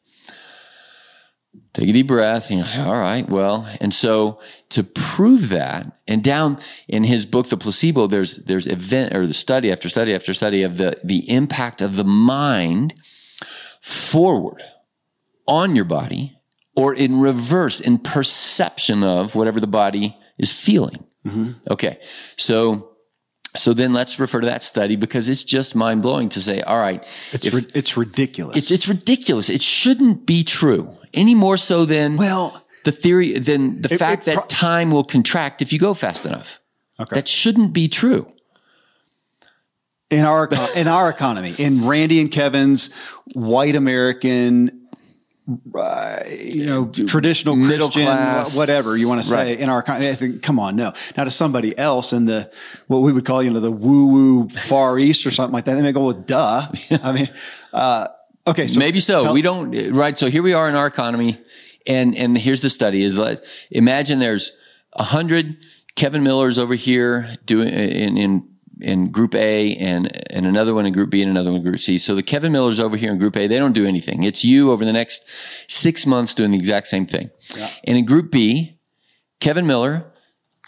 Take 1.73 1.89
a 1.89 1.93
deep 1.93 2.07
breath. 2.07 2.49
And 2.49 2.61
like, 2.61 2.77
all 2.79 2.93
right, 2.93 3.27
well, 3.29 3.67
and 3.79 3.93
so 3.93 4.39
to 4.69 4.83
prove 4.83 5.49
that, 5.49 5.99
and 6.07 6.23
down 6.23 6.59
in 6.87 7.03
his 7.03 7.25
book, 7.25 7.47
The 7.49 7.57
Placebo, 7.57 8.07
there's 8.07 8.37
there's 8.37 8.67
event 8.67 9.15
or 9.15 9.27
the 9.27 9.33
study 9.33 9.71
after 9.71 9.89
study 9.89 10.13
after 10.13 10.33
study 10.33 10.63
of 10.63 10.77
the 10.77 10.99
the 11.03 11.29
impact 11.29 11.81
of 11.81 11.95
the 11.95 12.03
mind 12.03 12.93
forward 13.81 14.63
on 15.47 15.75
your 15.75 15.85
body, 15.85 16.37
or 16.75 16.93
in 16.93 17.19
reverse 17.19 17.79
in 17.79 17.99
perception 17.99 19.03
of 19.03 19.35
whatever 19.35 19.59
the 19.59 19.67
body 19.67 20.17
is 20.37 20.51
feeling. 20.51 21.05
Mm-hmm. 21.25 21.51
Okay, 21.71 21.99
so 22.37 22.89
so 23.55 23.73
then 23.73 23.93
let's 23.93 24.19
refer 24.19 24.41
to 24.41 24.47
that 24.47 24.63
study 24.63 24.95
because 24.97 25.29
it's 25.29 25.43
just 25.43 25.75
mind 25.75 26.01
blowing 26.01 26.29
to 26.29 26.41
say, 26.41 26.61
all 26.61 26.77
right, 26.79 27.03
It's 27.31 27.45
if- 27.47 27.53
ri- 27.53 27.71
it's 27.73 27.97
ridiculous. 27.97 28.57
it's 28.57 28.71
it's 28.71 28.87
ridiculous. 28.87 29.49
It 29.49 29.61
shouldn't 29.61 30.25
be 30.25 30.43
true 30.43 30.89
any 31.13 31.35
more 31.35 31.57
so 31.57 31.85
than 31.85 32.17
well, 32.17 32.61
the 32.83 32.91
theory 32.91 33.33
than 33.39 33.81
the 33.81 33.93
It- 33.93 33.97
fact 33.97 34.27
it 34.27 34.35
that 34.35 34.49
time 34.49 34.91
will 34.91 35.03
contract 35.05 35.61
if 35.61 35.71
you 35.73 35.79
go 35.79 35.93
fast 35.93 36.25
enough. 36.25 36.59
Okay. 36.99 37.15
That 37.15 37.27
shouldn't 37.27 37.73
be 37.73 37.87
true. 37.87 38.27
in 40.11 40.23
our 40.23 40.47
in 40.75 40.87
our 40.87 41.09
economy, 41.09 41.53
in 41.57 41.85
Randy 41.87 42.19
and 42.21 42.31
Kevin's 42.31 42.91
white 43.33 43.75
American, 43.75 44.84
uh, 45.75 46.19
you 46.29 46.65
know, 46.65 46.85
traditional 47.07 47.55
Middle 47.55 47.87
Christian, 47.89 48.03
class. 48.11 48.55
whatever 48.55 48.97
you 48.97 49.07
want 49.07 49.21
to 49.23 49.27
say, 49.27 49.35
Right. 49.35 49.59
in 49.59 49.69
our 49.69 49.79
economy, 49.79 50.09
I 50.09 50.15
think, 50.15 50.41
come 50.41 50.59
on, 50.59 50.75
no. 50.75 50.93
Now 51.15 51.23
to 51.25 51.31
somebody 51.31 51.77
else 51.77 52.13
in 52.13 52.25
the 52.25 52.51
what 52.87 52.99
we 53.03 53.13
would 53.13 53.25
call, 53.25 53.43
you 53.43 53.51
know, 53.51 53.59
the 53.59 53.71
woo 53.71 54.07
woo 54.07 54.49
Far 54.49 54.97
East 54.97 55.25
or 55.25 55.31
something 55.31 55.53
like 55.53 55.65
that, 55.65 55.75
they 55.75 55.81
may 55.81 55.91
go, 55.91 56.05
well, 56.05 56.13
duh. 56.13 56.67
I 57.03 57.11
mean, 57.11 57.29
uh, 57.73 58.07
okay, 58.47 58.67
so 58.67 58.79
Maybe 58.79 58.99
so. 58.99 59.21
tell- 59.23 59.33
we 59.33 59.41
don't 59.43 59.71
right. 59.93 60.17
So 60.17 60.29
here 60.29 60.41
we 60.43 60.53
are 60.53 60.67
in 60.67 60.75
our 60.75 60.87
economy, 60.87 61.37
and 61.85 62.15
and 62.15 62.37
here's 62.37 62.61
the 62.61 62.69
study: 62.69 63.03
is 63.03 63.15
that 63.15 63.41
imagine 63.69 64.19
there's 64.19 64.51
a 64.93 65.03
hundred 65.03 65.57
Kevin 65.95 66.23
Millers 66.23 66.57
over 66.57 66.73
here 66.75 67.35
doing 67.45 67.67
in 67.69 68.17
in 68.17 68.49
in 68.81 69.11
Group 69.11 69.35
A, 69.35 69.75
and 69.75 70.31
and 70.31 70.45
another 70.45 70.73
one 70.73 70.85
in 70.85 70.93
Group 70.93 71.09
B, 71.09 71.21
and 71.21 71.31
another 71.31 71.51
one 71.51 71.57
in 71.57 71.63
Group 71.63 71.79
C. 71.79 71.97
So 71.97 72.15
the 72.15 72.23
Kevin 72.23 72.51
Millers 72.51 72.79
over 72.79 72.97
here 72.97 73.11
in 73.11 73.17
Group 73.17 73.35
A, 73.37 73.47
they 73.47 73.57
don't 73.57 73.73
do 73.73 73.85
anything. 73.85 74.23
It's 74.23 74.43
you 74.43 74.71
over 74.71 74.85
the 74.85 74.93
next 74.93 75.25
six 75.67 76.05
months 76.05 76.33
doing 76.33 76.51
the 76.51 76.57
exact 76.57 76.87
same 76.87 77.05
thing. 77.05 77.29
And 77.83 77.97
in 77.97 78.05
Group 78.05 78.31
B, 78.31 78.79
Kevin 79.39 79.65
Miller 79.67 80.11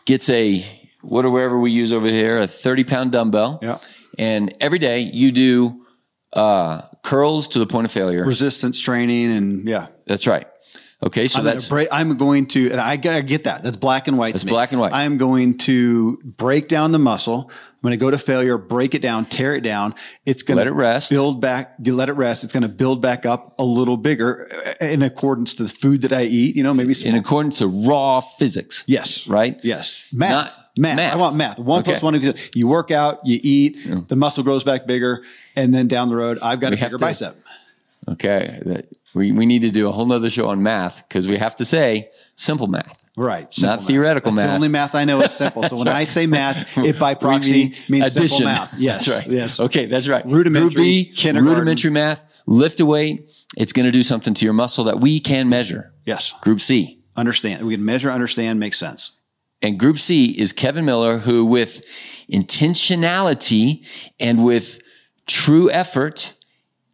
gets 0.05 0.29
a 0.29 0.65
what 1.01 1.25
or 1.25 1.29
wherever 1.29 1.59
we 1.59 1.71
use 1.71 1.91
over 1.93 2.07
here 2.07 2.39
a 2.39 2.47
thirty 2.47 2.83
pound 2.83 3.11
dumbbell. 3.11 3.59
Yeah. 3.61 3.79
And 4.17 4.55
every 4.59 4.79
day 4.79 4.99
you 4.99 5.31
do 5.31 5.85
uh, 6.33 6.81
curls 7.03 7.47
to 7.49 7.59
the 7.59 7.67
point 7.67 7.85
of 7.85 7.91
failure. 7.91 8.25
resistance 8.25 8.79
training 8.79 9.31
and 9.31 9.67
yeah. 9.67 9.87
That's 10.05 10.27
right. 10.27 10.47
Okay, 11.03 11.27
so 11.27 11.39
I'm, 11.39 11.45
that's 11.45 11.67
break, 11.67 11.89
I'm 11.91 12.17
going 12.17 12.47
to, 12.47 12.71
and 12.71 12.81
I 12.81 12.97
gotta 12.97 13.21
get 13.21 13.43
that. 13.43 13.61
That's 13.61 13.77
black 13.77 14.07
and 14.07 14.17
white. 14.17 14.33
That's 14.33 14.43
to 14.43 14.47
me. 14.47 14.51
black 14.51 14.71
and 14.71 14.81
white. 14.81 14.93
I'm 14.93 15.19
going 15.19 15.59
to 15.59 16.17
break 16.23 16.67
down 16.67 16.91
the 16.91 16.99
muscle. 16.99 17.51
I'm 17.77 17.87
going 17.89 17.91
to 17.91 18.03
go 18.03 18.09
to 18.09 18.17
failure, 18.17 18.57
break 18.57 18.95
it 18.95 19.03
down, 19.03 19.25
tear 19.25 19.55
it 19.55 19.61
down. 19.61 19.93
It's 20.25 20.41
going 20.41 20.57
Let 20.57 20.63
to 20.63 20.71
let 20.71 20.75
it 20.75 20.81
rest. 20.81 21.09
build 21.11 21.39
back. 21.39 21.75
You 21.83 21.95
let 21.95 22.09
it 22.09 22.13
rest. 22.13 22.43
It's 22.43 22.51
going 22.51 22.63
to 22.63 22.69
build 22.69 23.03
back 23.03 23.25
up 23.27 23.53
a 23.59 23.63
little 23.63 23.97
bigger 23.97 24.47
uh, 24.81 24.85
in 24.85 25.03
accordance 25.03 25.53
to 25.55 25.63
the 25.63 25.69
food 25.69 26.01
that 26.01 26.11
I 26.11 26.23
eat. 26.23 26.55
You 26.55 26.63
know, 26.63 26.73
maybe 26.73 26.95
some, 26.95 27.09
in 27.09 27.15
accordance 27.15 27.59
to 27.59 27.67
raw 27.67 28.19
physics. 28.19 28.83
yes, 28.87 29.27
Right? 29.27 29.59
Yes, 29.63 30.05
math. 30.11 30.31
Not- 30.31 30.51
math. 30.79 30.95
math. 30.97 31.13
I 31.13 31.15
want 31.17 31.35
math. 31.35 31.59
One 31.59 31.81
Okay. 31.81 31.99
one 31.99 32.15
equals. 32.15 32.39
You 32.55 32.67
work 32.67 32.89
out, 32.89 33.19
you 33.23 33.39
eat, 33.43 33.77
the 34.07 34.15
muscle 34.15 34.43
grows 34.43 34.63
back 34.63 34.87
bigger, 34.87 35.23
and 35.55 35.71
then 35.73 35.87
down 35.87 36.09
the 36.09 36.15
road, 36.15 36.39
I've 36.41 36.59
got 36.59 36.73
a 36.73 36.77
bigger 36.77 36.89
to- 36.89 36.97
bicep. 36.97 37.37
Okay. 38.09 38.83
We, 39.13 39.31
we 39.31 39.45
need 39.45 39.61
to 39.63 39.71
do 39.71 39.87
a 39.87 39.91
whole 39.91 40.05
nother 40.05 40.29
show 40.29 40.47
on 40.49 40.63
math 40.63 41.07
because 41.07 41.27
we 41.27 41.37
have 41.37 41.55
to 41.57 41.65
say 41.65 42.09
simple 42.35 42.67
math. 42.67 43.03
Right. 43.17 43.51
simple 43.51 43.77
math. 43.77 43.87
theoretical 43.87 44.31
That's 44.31 44.43
math. 44.45 44.51
the 44.51 44.55
only 44.55 44.67
math 44.67 44.95
I 44.95 45.03
know 45.03 45.19
is 45.21 45.33
simple. 45.33 45.63
So 45.63 45.75
when 45.77 45.87
I 45.87 46.03
say 46.05 46.27
math, 46.27 46.77
it 46.77 46.97
by 46.99 47.15
proxy 47.15 47.51
mean 47.69 47.75
means 47.89 48.15
addition. 48.15 48.37
simple 48.37 48.45
math. 48.45 48.73
Yes. 48.77 49.05
That's 49.07 49.17
right. 49.25 49.33
Yes. 49.33 49.59
Okay, 49.59 49.85
that's 49.87 50.07
right. 50.07 50.25
Rudimentary, 50.25 50.83
B, 50.83 51.05
kindergarten. 51.05 51.53
rudimentary 51.57 51.89
math, 51.91 52.23
lift 52.45 52.79
a 52.79 52.85
weight. 52.85 53.29
It's 53.57 53.73
going 53.73 53.85
to 53.87 53.91
do 53.91 54.03
something 54.03 54.33
to 54.35 54.45
your 54.45 54.53
muscle 54.53 54.83
that 54.85 54.99
we 54.99 55.19
can 55.19 55.49
measure. 55.49 55.91
Yes. 56.05 56.33
Group 56.41 56.61
C. 56.61 57.01
Understand. 57.15 57.65
We 57.65 57.73
can 57.75 57.83
measure, 57.83 58.11
understand, 58.11 58.59
make 58.59 58.75
sense. 58.75 59.17
And 59.63 59.79
Group 59.79 59.97
C 59.97 60.25
is 60.25 60.53
Kevin 60.53 60.85
Miller, 60.85 61.17
who, 61.17 61.43
with 61.45 61.81
intentionality 62.31 63.83
and 64.19 64.43
with 64.45 64.79
true 65.25 65.71
effort, 65.71 66.33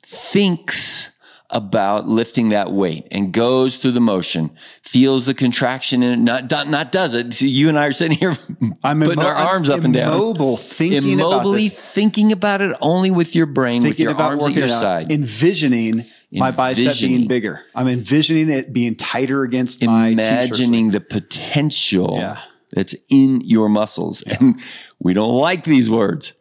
thinks 0.06 1.10
about 1.54 2.08
lifting 2.08 2.50
that 2.50 2.72
weight 2.72 3.08
and 3.12 3.32
goes 3.32 3.78
through 3.78 3.92
the 3.92 4.02
motion, 4.02 4.50
feels 4.82 5.26
the 5.26 5.34
contraction 5.34 6.04
and 6.04 6.26
not 6.26 6.50
not, 6.52 6.68
not 6.68 6.92
does 6.92 7.14
it. 7.14 7.34
See, 7.34 7.48
you 7.48 7.70
and 7.70 7.80
I 7.80 7.86
are 7.86 7.92
sitting 7.94 8.18
here 8.18 8.36
I'm 8.84 9.00
putting 9.00 9.20
immo- 9.20 9.28
our 9.30 9.36
I'm 9.36 9.48
arms 9.48 9.70
up 9.70 9.84
and 9.84 9.94
down, 9.94 10.14
Immobile, 10.14 10.58
thinking 10.58 11.14
about 11.22 11.44
immobily 11.46 11.70
this, 11.70 11.80
thinking 11.80 12.32
about 12.32 12.62
it 12.62 12.76
only 12.82 13.12
with 13.12 13.36
your 13.36 13.46
brain, 13.46 13.82
with 13.84 13.92
thinking 13.92 14.04
your 14.04 14.14
about 14.14 14.32
arms 14.32 14.48
at 14.48 14.54
your 14.54 14.66
it 14.66 14.70
side. 14.70 15.12
envisioning 15.12 16.06
my 16.32 16.50
bicep 16.52 17.00
being 17.00 17.28
bigger. 17.28 17.62
I'm 17.76 17.88
envisioning 17.88 18.50
it 18.52 18.74
being 18.74 18.96
tighter 18.96 19.44
against 19.44 19.84
my 19.84 20.10
t-shirt 20.10 20.20
imagining 20.50 20.90
the 20.90 21.00
potential 21.00 22.16
Yeah. 22.18 22.40
that's 22.72 22.96
in 23.12 23.42
your 23.42 23.70
muscles. 23.70 24.24
And 24.24 24.60
we 25.00 25.14
don't 25.14 25.34
like 25.38 25.64
these 25.64 25.90
words. 25.92 26.34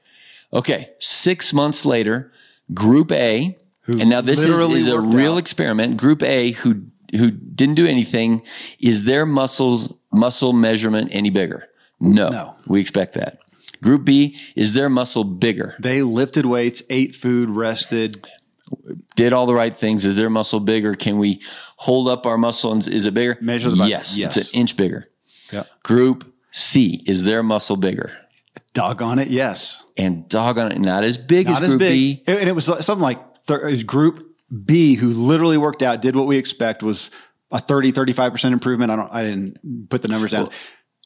Okay, 0.55 0.91
six 0.99 1.53
months 1.53 1.85
later, 1.85 2.33
Group 2.73 3.13
A, 3.13 3.59
and 3.87 4.09
now 4.11 4.21
this 4.21 4.45
is, 4.45 4.59
is 4.59 4.87
a 4.89 5.01
real 5.01 5.35
out. 5.35 5.39
experiment. 5.39 5.97
Group 5.97 6.23
A, 6.23 6.53
who 6.53 6.85
who 7.17 7.31
didn't 7.31 7.75
do 7.75 7.87
anything, 7.87 8.43
is 8.79 9.05
their 9.05 9.27
muscles 9.27 9.93
muscle 10.13 10.53
measurement 10.53 11.09
any 11.13 11.31
bigger? 11.31 11.69
No, 12.01 12.29
No. 12.31 12.55
we 12.67 12.81
expect 12.81 13.15
that. 13.15 13.39
Group 13.83 14.05
B, 14.05 14.39
is 14.57 14.73
their 14.73 14.89
muscle 14.89 15.25
bigger? 15.25 15.75
They 15.79 16.03
lifted 16.03 16.47
weights, 16.47 16.83
ate 16.89 17.15
food, 17.15 17.51
rested. 17.51 18.27
Did 19.17 19.33
all 19.33 19.47
the 19.47 19.55
right 19.55 19.75
things? 19.75 20.07
Is 20.07 20.17
their 20.17 20.31
muscle 20.31 20.61
bigger? 20.61 20.95
Can 20.95 21.19
we 21.19 21.43
hold 21.77 22.09
up 22.09 22.25
our 22.27 22.39
muscle? 22.39 22.73
And 22.73 22.87
is 22.87 23.07
it 23.07 23.15
bigger? 23.15 23.37
Measure 23.41 23.71
the 23.71 23.77
bicep. 23.77 23.91
yes, 23.91 24.17
Yes. 24.19 24.37
it's 24.37 24.51
an 24.53 24.61
inch 24.61 24.77
bigger. 24.77 25.09
Yeah. 25.53 25.65
Group 25.83 26.33
C, 26.53 27.03
is 27.07 27.25
their 27.25 27.43
muscle 27.43 27.77
bigger? 27.77 28.11
Doggone 28.73 29.19
it, 29.19 29.29
yes. 29.29 29.85
And 29.97 30.29
doggone 30.29 30.73
it, 30.73 30.79
not 30.81 31.05
as 31.05 31.19
big 31.19 31.47
Not 31.49 31.57
as 31.63 31.69
as 31.69 31.69
Group 31.71 31.79
big. 31.81 31.93
B. 31.93 32.23
And 32.27 32.49
it 32.49 32.55
was 32.55 32.65
something 32.65 33.01
like 33.01 33.19
Group 33.87 34.37
B, 34.65 34.95
who 34.95 35.11
literally 35.11 35.59
worked 35.59 35.83
out, 35.83 36.03
did 36.03 36.17
what 36.17 36.27
we 36.27 36.37
expect, 36.37 36.83
was 36.83 37.11
a 37.51 37.59
30, 37.59 37.93
35% 37.93 38.53
improvement. 38.53 38.91
I 38.91 38.97
don't, 38.97 39.13
I 39.13 39.23
didn't 39.23 39.89
put 39.89 40.03
the 40.03 40.09
numbers 40.09 40.33
down. 40.33 40.51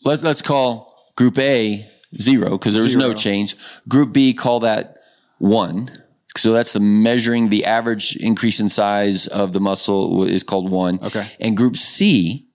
Let's 0.05 0.22
let's 0.22 0.42
call 0.42 1.11
Group 1.16 1.38
A 1.38 1.88
zero 2.20 2.51
because 2.51 2.75
there 2.75 2.83
was 2.83 2.96
no 2.96 3.12
change. 3.12 3.57
Group 3.88 4.12
B, 4.12 4.35
call 4.35 4.61
that 4.61 4.96
one. 5.38 5.90
So 6.37 6.53
that's 6.53 6.75
the 6.75 6.81
measuring 6.81 7.49
the 7.49 7.64
average 7.64 8.14
increase 8.16 8.61
in 8.61 8.68
size 8.68 9.27
of 9.27 9.53
the 9.53 9.61
muscle 9.61 10.25
is 10.25 10.42
called 10.42 10.70
one. 10.70 11.03
Okay. 11.03 11.27
And 11.40 11.57
Group 11.57 11.77
C 11.77 12.46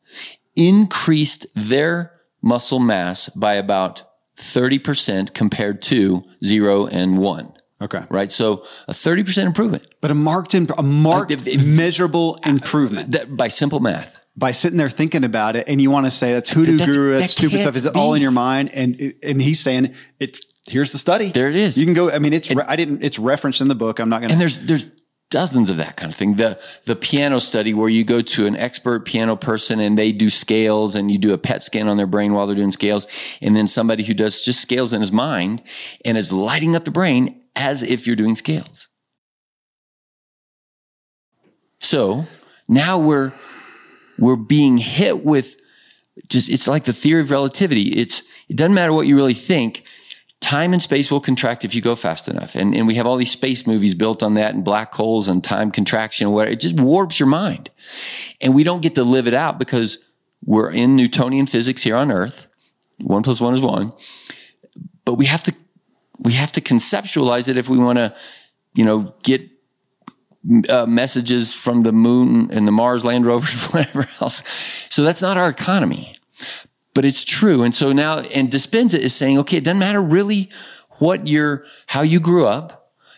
increased 0.56 1.48
their 1.56 2.14
muscle 2.42 2.80
mass 2.80 3.30
by 3.30 3.56
about 3.56 4.04
30% 4.38 5.34
compared 5.34 5.82
to 5.84 6.24
zero 6.44 6.86
and 6.88 7.18
one. 7.18 7.54
Okay. 7.82 8.02
Right. 8.10 8.32
So 8.32 8.64
a 8.88 8.94
30% 8.94 9.46
improvement 9.46 9.84
But 10.02 10.12
a 10.12 10.16
marked, 10.16 10.54
imp- 10.56 10.78
a 10.78 10.84
marked, 10.84 11.32
If- 11.32 11.48
if- 11.48 11.66
measurable 11.66 12.40
improvement. 12.46 13.12
that, 13.12 13.36
by 13.36 13.48
simple 13.48 13.80
math. 13.80 14.18
by 14.38 14.52
sitting 14.54 14.78
there 14.78 14.88
thinking 14.90 15.24
about 15.26 15.56
it, 15.58 15.68
and 15.68 15.82
you 15.82 15.92
want 15.92 16.06
to 16.06 16.12
say 16.12 16.32
that's 16.34 16.50
hoodoo 16.50 16.78
That's- 16.78 16.96
guru, 16.96 17.12
that 17.14 17.20
that's 17.20 17.34
stupid 17.34 17.60
stuff. 17.62 17.76
Is 17.76 17.86
it 17.86 17.96
all 17.96 18.14
in 18.14 18.22
your 18.22 18.32
mind? 18.32 18.70
And 18.74 19.14
and 19.22 19.42
he's 19.42 19.60
saying 19.60 19.94
it's 20.22 20.40
here's 20.68 20.92
the 20.94 20.98
study. 20.98 21.32
There 21.32 21.50
it 21.50 21.56
is. 21.58 21.78
You 21.78 21.84
can 21.86 21.94
go. 21.94 22.10
I 22.10 22.20
mean, 22.20 22.32
it's 22.32 22.50
re- 22.50 22.64
I 22.66 22.76
didn't. 22.78 23.04
It's 23.04 23.20
referenced 23.20 23.60
in 23.60 23.68
the 23.68 23.76
book. 23.76 24.00
I'm 24.00 24.08
not 24.10 24.20
going 24.22 24.30
to. 24.30 24.34
And 24.34 24.42
there's 24.42 24.60
there's 24.62 24.90
dozens 25.32 25.70
of 25.70 25.78
that 25.78 25.98
kind 25.98 26.12
of 26.12 26.16
thing. 26.18 26.36
The 26.36 26.58
the 26.86 26.96
piano 26.96 27.40
study 27.40 27.74
where 27.74 27.90
you 27.90 28.06
go 28.06 28.22
to 28.22 28.46
an 28.48 28.56
expert 28.56 29.06
piano 29.06 29.36
person 29.36 29.82
and 29.82 29.98
they 29.98 30.14
do 30.14 30.30
scales 30.30 30.96
and 30.96 31.12
you 31.12 31.18
do 31.18 31.34
a 31.34 31.38
PET 31.38 31.64
scan 31.66 31.90
on 31.90 31.98
their 31.98 32.08
brain 32.08 32.34
while 32.34 32.48
they're 32.48 32.56
doing 32.56 32.72
scales, 32.72 33.08
and 33.42 33.56
then 33.58 33.68
somebody 33.68 34.04
who 34.06 34.14
does 34.14 34.42
just 34.42 34.62
scales 34.62 34.94
in 34.94 35.02
his 35.02 35.12
mind 35.12 35.62
and 36.06 36.18
is 36.18 36.32
lighting 36.32 36.74
up 36.76 36.86
the 36.86 36.92
brain 36.92 37.41
as 37.56 37.84
if 37.84 38.08
you're 38.08 38.16
doing 38.16 38.36
scales. 38.36 38.88
So 41.80 42.26
now 42.68 43.00
we're 43.00 43.34
we're 44.20 44.36
being 44.36 44.78
hit 44.78 45.26
with 45.26 45.58
just 46.30 46.50
it's 46.50 46.68
like 46.68 46.84
the 46.84 46.94
theory 46.94 47.22
of 47.22 47.32
relativity. 47.32 47.90
It's 47.90 48.24
it 48.50 48.56
doesn't 48.56 48.74
matter 48.74 48.94
what 48.94 49.08
you 49.08 49.16
really 49.16 49.34
think. 49.34 49.84
Time 50.40 50.74
and 50.74 50.82
space 50.82 51.12
will 51.12 51.22
contract 51.22 51.66
if 51.66 51.76
you 51.76 51.82
go 51.82 51.96
fast 51.96 52.28
enough. 52.28 52.56
And, 52.56 52.74
and 52.74 52.88
we 52.88 52.96
have 52.96 53.06
all 53.06 53.16
these 53.16 53.30
space 53.30 53.68
movies 53.68 53.94
built 53.94 54.24
on 54.24 54.34
that 54.36 54.56
and 54.56 54.66
black 54.66 54.92
holes 54.92 55.30
and 55.30 55.44
time 55.44 55.70
contraction 55.70 56.26
and 56.26 56.34
whatever. 56.34 56.54
It 56.54 56.60
just 56.60 56.80
warps 56.80 57.20
your 57.20 57.28
mind. 57.28 57.70
And 58.42 58.56
we 58.56 58.64
don't 58.64 58.82
get 58.82 58.96
to 58.96 59.04
live 59.04 59.28
it 59.28 59.36
out 59.36 59.60
because 59.60 60.04
we're 60.44 60.72
in 60.72 60.96
Newtonian 60.96 61.46
physics 61.46 61.84
here 61.84 61.96
on 61.96 62.12
Earth. 62.12 62.48
One 63.00 63.22
plus 63.22 63.40
one 63.40 63.54
is 63.54 63.62
one. 63.62 63.94
But 65.06 65.16
we 65.16 65.28
have 65.28 65.44
to 65.44 65.54
we 66.22 66.34
have 66.34 66.52
to 66.54 66.62
conceptualize 66.62 67.48
it 67.48 67.58
if 67.58 67.68
we 67.68 67.78
want 67.78 67.98
to, 67.98 68.16
you 68.74 68.86
know, 68.86 69.14
get 69.24 69.50
uh, 70.70 70.86
messages 70.86 71.54
from 71.54 71.84
the 71.84 71.92
moon 71.92 72.50
and 72.52 72.68
the 72.68 72.72
Mars 72.72 73.04
land 73.04 73.26
rovers, 73.26 73.66
whatever 73.72 74.08
else. 74.22 74.44
So 74.90 75.04
that's 75.04 75.22
not 75.22 75.38
our 75.38 75.50
economy, 75.50 76.14
but 76.94 77.06
it's 77.06 77.24
true. 77.24 77.64
And 77.64 77.74
so 77.74 77.92
now, 77.92 78.20
and 78.20 78.50
Dispenza 78.50 79.00
is 79.00 79.16
saying, 79.16 79.40
okay, 79.40 79.58
it 79.58 79.64
doesn't 79.64 79.80
matter 79.80 80.02
really 80.02 80.50
what 81.00 81.28
your, 81.28 81.66
how 81.88 82.02
you 82.02 82.20
grew 82.20 82.46
up. 82.46 82.78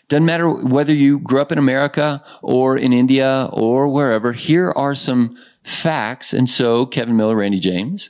Doesn't 0.10 0.26
matter 0.26 0.50
whether 0.50 0.94
you 0.94 1.20
grew 1.20 1.42
up 1.42 1.52
in 1.52 1.58
America 1.58 2.24
or 2.42 2.78
in 2.78 2.94
India 2.94 3.50
or 3.52 3.88
wherever. 3.88 4.34
Here 4.34 4.72
are 4.72 4.96
some 4.96 5.38
facts. 5.63 6.34
And 6.34 6.50
so, 6.50 6.86
Kevin 6.86 7.16
Miller, 7.16 7.38
Randy 7.38 7.60
James, 7.60 8.10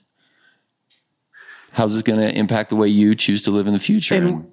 how's 1.71 1.93
this 1.93 2.03
going 2.03 2.19
to 2.19 2.35
impact 2.35 2.71
the 2.71 2.75
way 2.75 2.87
you 2.87 3.15
choose 3.15 3.43
to 3.43 3.51
live 3.51 3.67
in 3.67 3.73
the 3.73 3.79
future? 3.79 4.15
And- 4.15 4.52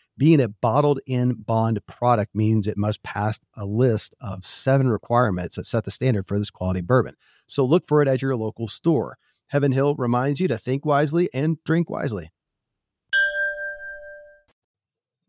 Being 0.17 0.41
a 0.41 0.49
bottled 0.49 0.99
in 1.07 1.33
bond 1.33 1.79
product 1.87 2.35
means 2.35 2.67
it 2.67 2.77
must 2.77 3.01
pass 3.01 3.39
a 3.55 3.65
list 3.65 4.13
of 4.21 4.45
seven 4.45 4.89
requirements 4.89 5.55
that 5.55 5.65
set 5.65 5.85
the 5.85 5.91
standard 5.91 6.27
for 6.27 6.37
this 6.37 6.51
quality 6.51 6.81
bourbon. 6.81 7.15
So 7.47 7.65
look 7.65 7.85
for 7.87 8.01
it 8.01 8.07
at 8.07 8.21
your 8.21 8.35
local 8.35 8.67
store. 8.67 9.17
Heaven 9.47 9.71
Hill 9.71 9.95
reminds 9.95 10.39
you 10.39 10.47
to 10.49 10.57
think 10.57 10.85
wisely 10.85 11.29
and 11.33 11.57
drink 11.65 11.89
wisely. 11.89 12.29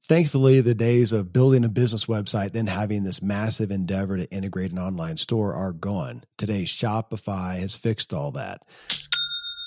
Thankfully, 0.04 0.60
the 0.60 0.74
days 0.74 1.12
of 1.12 1.32
building 1.32 1.64
a 1.64 1.68
business 1.68 2.06
website, 2.06 2.52
then 2.52 2.66
having 2.66 3.04
this 3.04 3.22
massive 3.22 3.70
endeavor 3.70 4.16
to 4.16 4.30
integrate 4.32 4.72
an 4.72 4.78
online 4.78 5.16
store 5.16 5.54
are 5.54 5.72
gone. 5.72 6.24
Today, 6.36 6.64
Shopify 6.64 7.60
has 7.60 7.76
fixed 7.76 8.12
all 8.12 8.32
that. 8.32 8.62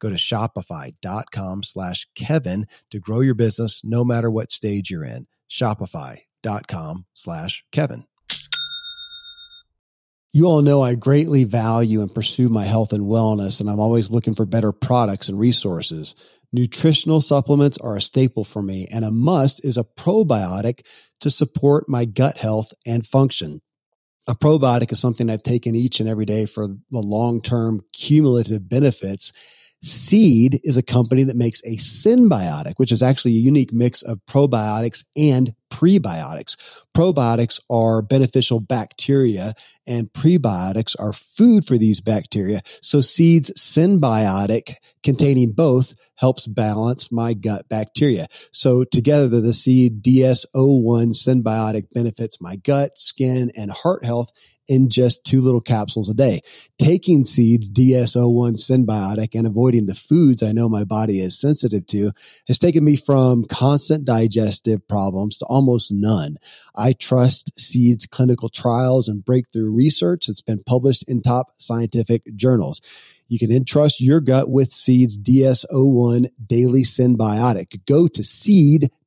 Go 0.00 0.10
to 0.10 0.16
shopify.com 0.16 1.62
slash 1.62 2.06
Kevin 2.14 2.66
to 2.90 2.98
grow 2.98 3.20
your 3.20 3.34
business 3.34 3.82
no 3.84 4.04
matter 4.04 4.30
what 4.30 4.50
stage 4.50 4.90
you're 4.90 5.04
in. 5.04 5.26
Shopify.com 5.50 7.06
slash 7.14 7.64
Kevin. 7.72 8.04
You 10.32 10.44
all 10.46 10.60
know 10.60 10.82
I 10.82 10.94
greatly 10.94 11.44
value 11.44 12.02
and 12.02 12.14
pursue 12.14 12.50
my 12.50 12.64
health 12.64 12.92
and 12.92 13.04
wellness, 13.04 13.60
and 13.60 13.70
I'm 13.70 13.80
always 13.80 14.10
looking 14.10 14.34
for 14.34 14.44
better 14.44 14.72
products 14.72 15.28
and 15.28 15.38
resources. 15.38 16.14
Nutritional 16.52 17.20
supplements 17.20 17.78
are 17.78 17.96
a 17.96 18.00
staple 18.00 18.44
for 18.44 18.62
me, 18.62 18.86
and 18.92 19.04
a 19.04 19.10
must 19.10 19.64
is 19.64 19.76
a 19.76 19.84
probiotic 19.84 20.86
to 21.20 21.30
support 21.30 21.88
my 21.88 22.04
gut 22.04 22.38
health 22.38 22.72
and 22.86 23.06
function. 23.06 23.62
A 24.26 24.34
probiotic 24.34 24.92
is 24.92 25.00
something 25.00 25.30
I've 25.30 25.42
taken 25.42 25.74
each 25.74 26.00
and 26.00 26.08
every 26.08 26.26
day 26.26 26.44
for 26.44 26.66
the 26.66 27.00
long 27.00 27.40
term 27.40 27.80
cumulative 27.94 28.68
benefits. 28.68 29.32
Seed 29.82 30.60
is 30.64 30.76
a 30.76 30.82
company 30.82 31.22
that 31.22 31.36
makes 31.36 31.60
a 31.62 31.76
symbiotic, 31.76 32.74
which 32.78 32.90
is 32.90 33.02
actually 33.02 33.36
a 33.36 33.40
unique 33.40 33.72
mix 33.72 34.02
of 34.02 34.18
probiotics 34.26 35.04
and 35.16 35.54
prebiotics. 35.70 36.56
Probiotics 36.96 37.60
are 37.70 38.02
beneficial 38.02 38.58
bacteria 38.58 39.54
and 39.86 40.12
prebiotics 40.12 40.96
are 40.98 41.12
food 41.12 41.64
for 41.64 41.78
these 41.78 42.00
bacteria. 42.00 42.60
So 42.82 43.00
seeds 43.00 43.52
symbiotic 43.56 44.74
containing 45.04 45.52
both 45.52 45.94
helps 46.16 46.48
balance 46.48 47.12
my 47.12 47.34
gut 47.34 47.68
bacteria. 47.68 48.26
So 48.52 48.82
together 48.82 49.40
the 49.40 49.54
seed 49.54 50.02
DS01 50.02 51.14
symbiotic 51.14 51.84
benefits 51.92 52.40
my 52.40 52.56
gut, 52.56 52.98
skin, 52.98 53.52
and 53.56 53.70
heart 53.70 54.04
health 54.04 54.32
in 54.68 54.90
just 54.90 55.24
two 55.24 55.40
little 55.40 55.60
capsules 55.60 56.08
a 56.08 56.14
day. 56.14 56.40
Taking 56.78 57.24
seeds 57.24 57.70
DS01 57.70 58.52
symbiotic, 58.56 59.34
and 59.34 59.46
avoiding 59.46 59.86
the 59.86 59.94
foods 59.94 60.42
I 60.42 60.52
know 60.52 60.68
my 60.68 60.84
body 60.84 61.20
is 61.20 61.38
sensitive 61.38 61.86
to 61.88 62.12
has 62.46 62.58
taken 62.58 62.84
me 62.84 62.96
from 62.96 63.44
constant 63.44 64.04
digestive 64.04 64.86
problems 64.86 65.38
to 65.38 65.46
almost 65.46 65.90
none. 65.90 66.36
I 66.74 66.92
trust 66.92 67.58
seeds 67.58 68.06
clinical 68.06 68.48
trials 68.48 69.08
and 69.08 69.24
breakthrough 69.24 69.70
research 69.70 70.26
that's 70.26 70.42
been 70.42 70.62
published 70.62 71.04
in 71.08 71.22
top 71.22 71.52
scientific 71.56 72.22
journals. 72.36 72.80
You 73.28 73.38
can 73.38 73.52
entrust 73.52 74.00
your 74.00 74.20
gut 74.20 74.48
with 74.48 74.72
Seed's 74.72 75.18
DS01 75.18 76.30
Daily 76.46 76.82
Symbiotic. 76.82 77.84
Go 77.84 78.08
to 78.08 78.22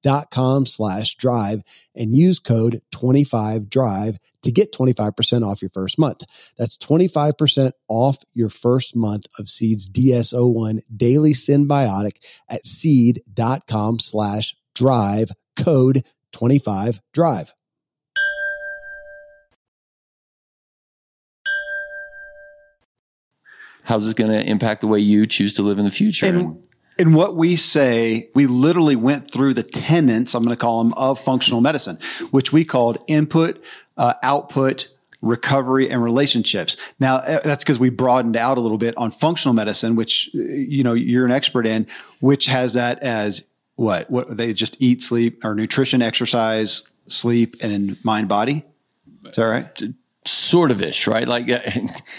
seed.com 0.03 0.65
slash 0.65 1.15
drive 1.15 1.61
and 1.95 2.15
use 2.15 2.39
code 2.39 2.81
25drive 2.93 4.17
to 4.43 4.51
get 4.51 4.73
25% 4.73 5.47
off 5.47 5.61
your 5.61 5.69
first 5.69 5.99
month. 5.99 6.23
That's 6.57 6.77
25% 6.77 7.71
off 7.87 8.17
your 8.33 8.49
first 8.49 8.95
month 8.95 9.27
of 9.37 9.47
Seed's 9.47 9.89
DS01 9.89 10.81
Daily 10.95 11.33
symbiotic 11.33 12.17
at 12.49 12.65
seed.com 12.65 13.99
slash 13.99 14.55
drive 14.73 15.31
code 15.55 16.03
25drive. 16.33 17.51
How's 23.83 24.05
this 24.05 24.13
going 24.13 24.31
to 24.31 24.47
impact 24.47 24.81
the 24.81 24.87
way 24.87 24.99
you 24.99 25.25
choose 25.25 25.53
to 25.55 25.63
live 25.63 25.79
in 25.79 25.85
the 25.85 25.91
future? 25.91 26.27
And, 26.27 26.63
and 26.99 27.15
what 27.15 27.35
we 27.35 27.55
say, 27.55 28.29
we 28.35 28.47
literally 28.47 28.95
went 28.95 29.31
through 29.31 29.53
the 29.53 29.63
tenets, 29.63 30.35
I'm 30.35 30.43
going 30.43 30.55
to 30.55 30.59
call 30.59 30.83
them, 30.83 30.93
of 30.95 31.19
functional 31.19 31.61
medicine, 31.61 31.97
which 32.31 32.53
we 32.53 32.65
called 32.65 32.99
input, 33.07 33.63
uh, 33.97 34.13
output, 34.23 34.87
recovery 35.21 35.89
and 35.89 36.03
relationships. 36.03 36.77
Now 36.99 37.17
uh, 37.17 37.39
that's 37.43 37.63
because 37.63 37.79
we 37.79 37.89
broadened 37.89 38.35
out 38.35 38.57
a 38.57 38.61
little 38.61 38.77
bit 38.77 38.95
on 38.97 39.11
functional 39.11 39.53
medicine, 39.53 39.95
which 39.95 40.29
uh, 40.35 40.39
you 40.39 40.83
know 40.83 40.93
you're 40.93 41.25
an 41.25 41.31
expert 41.31 41.67
in, 41.67 41.87
which 42.19 42.47
has 42.47 42.73
that 42.73 42.99
as 42.99 43.47
what 43.75 44.09
what 44.09 44.35
they 44.35 44.53
just 44.53 44.77
eat, 44.79 45.01
sleep, 45.01 45.43
or 45.45 45.55
nutrition, 45.55 46.01
exercise, 46.01 46.83
sleep, 47.07 47.55
and 47.61 47.71
in 47.71 47.97
mind 48.03 48.27
body. 48.27 48.65
Is 49.25 49.35
that 49.35 49.43
right? 49.43 49.81
Sort 50.25 50.69
of 50.69 50.81
ish, 50.81 51.07
right? 51.07 51.27
Like, 51.27 51.47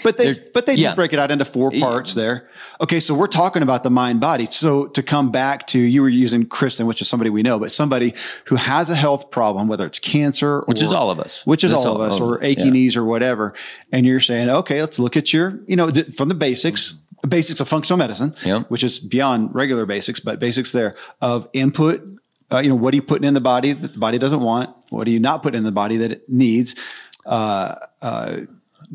but 0.03 0.17
they 0.17 0.35
but 0.53 0.65
they 0.65 0.75
yeah. 0.75 0.89
do 0.89 0.95
break 0.95 1.13
it 1.13 1.19
out 1.19 1.31
into 1.31 1.45
four 1.45 1.71
parts 1.71 2.13
there. 2.13 2.49
Okay, 2.81 2.99
so 2.99 3.13
we're 3.13 3.27
talking 3.27 3.63
about 3.63 3.83
the 3.83 3.89
mind 3.89 4.19
body. 4.19 4.47
So 4.47 4.87
to 4.87 5.01
come 5.03 5.31
back 5.31 5.67
to 5.67 5.79
you 5.79 6.01
were 6.01 6.09
using 6.09 6.45
Kristen, 6.45 6.85
which 6.85 7.01
is 7.01 7.07
somebody 7.07 7.29
we 7.29 7.43
know, 7.43 7.59
but 7.59 7.71
somebody 7.71 8.13
who 8.45 8.55
has 8.55 8.89
a 8.89 8.95
health 8.95 9.31
problem, 9.31 9.67
whether 9.67 9.85
it's 9.85 9.99
cancer, 9.99 10.63
which 10.65 10.81
or, 10.81 10.85
is 10.85 10.91
all 10.91 11.11
of 11.11 11.19
us, 11.19 11.45
which 11.45 11.63
is 11.63 11.71
all, 11.71 11.87
all, 11.87 11.95
of 11.95 12.01
us, 12.01 12.19
or 12.19 12.43
achy 12.43 12.63
yeah. 12.63 12.69
knees 12.71 12.97
or 12.97 13.05
whatever, 13.05 13.53
and 13.91 14.05
you're 14.05 14.19
saying, 14.19 14.49
okay, 14.49 14.81
let's 14.81 14.99
look 14.99 15.15
at 15.15 15.31
your, 15.31 15.59
you 15.67 15.75
know, 15.75 15.89
from 16.15 16.29
the 16.29 16.35
basics. 16.35 16.95
Basics 17.25 17.61
of 17.61 17.69
functional 17.69 17.97
medicine, 17.97 18.35
yeah. 18.43 18.63
which 18.63 18.83
is 18.83 18.99
beyond 18.99 19.55
regular 19.55 19.85
basics, 19.85 20.19
but 20.19 20.39
basics 20.41 20.73
there 20.73 20.93
of 21.21 21.47
input, 21.53 22.05
uh, 22.51 22.59
you 22.59 22.67
know, 22.67 22.75
what 22.75 22.93
are 22.93 22.97
you 22.97 23.01
putting 23.01 23.25
in 23.25 23.33
the 23.33 23.39
body 23.39 23.71
that 23.71 23.93
the 23.93 23.99
body 23.99 24.17
doesn't 24.17 24.41
want? 24.41 24.75
What 24.89 25.07
are 25.07 25.09
you 25.09 25.21
not 25.21 25.41
putting 25.41 25.59
in 25.59 25.63
the 25.63 25.71
body 25.71 25.95
that 25.97 26.11
it 26.11 26.29
needs? 26.29 26.75
Uh, 27.25 27.75
uh, 28.01 28.41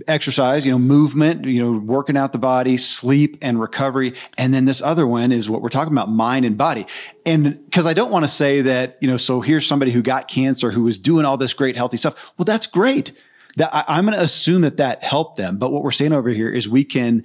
exercise, 0.07 0.67
you 0.67 0.73
know, 0.73 0.79
movement, 0.79 1.45
you 1.45 1.62
know, 1.62 1.79
working 1.79 2.17
out 2.17 2.33
the 2.33 2.38
body, 2.38 2.77
sleep 2.77 3.38
and 3.43 3.61
recovery. 3.61 4.14
And 4.37 4.53
then 4.53 4.64
this 4.64 4.83
other 4.83 5.07
one 5.07 5.33
is 5.33 5.49
what 5.49 5.62
we're 5.62 5.71
talking 5.71 5.93
about, 5.93 6.11
mind 6.11 6.45
and 6.45 6.57
body. 6.57 6.87
And 7.27 7.64
because 7.64 7.87
I 7.87 7.95
don't 7.95 8.11
want 8.11 8.25
to 8.25 8.29
say 8.29 8.62
that, 8.62 8.99
you 9.01 9.09
know, 9.09 9.17
so 9.17 9.41
here's 9.41 9.67
somebody 9.67 9.91
who 9.91 10.03
got 10.03 10.29
cancer 10.29 10.71
who 10.71 10.83
was 10.83 10.99
doing 10.99 11.25
all 11.25 11.37
this 11.37 11.55
great 11.55 11.77
healthy 11.77 11.97
stuff. 11.97 12.14
Well, 12.37 12.45
that's 12.45 12.67
great. 12.67 13.12
That 13.57 13.75
I, 13.75 13.85
I'm 13.88 14.05
going 14.05 14.17
to 14.17 14.23
assume 14.23 14.62
that 14.62 14.77
that 14.77 15.03
helped 15.03 15.37
them. 15.37 15.59
But 15.59 15.73
what 15.73 15.83
we're 15.83 15.91
saying 15.91 16.12
over 16.12 16.29
here 16.29 16.51
is 16.51 16.69
we 16.69 16.85
can, 16.85 17.25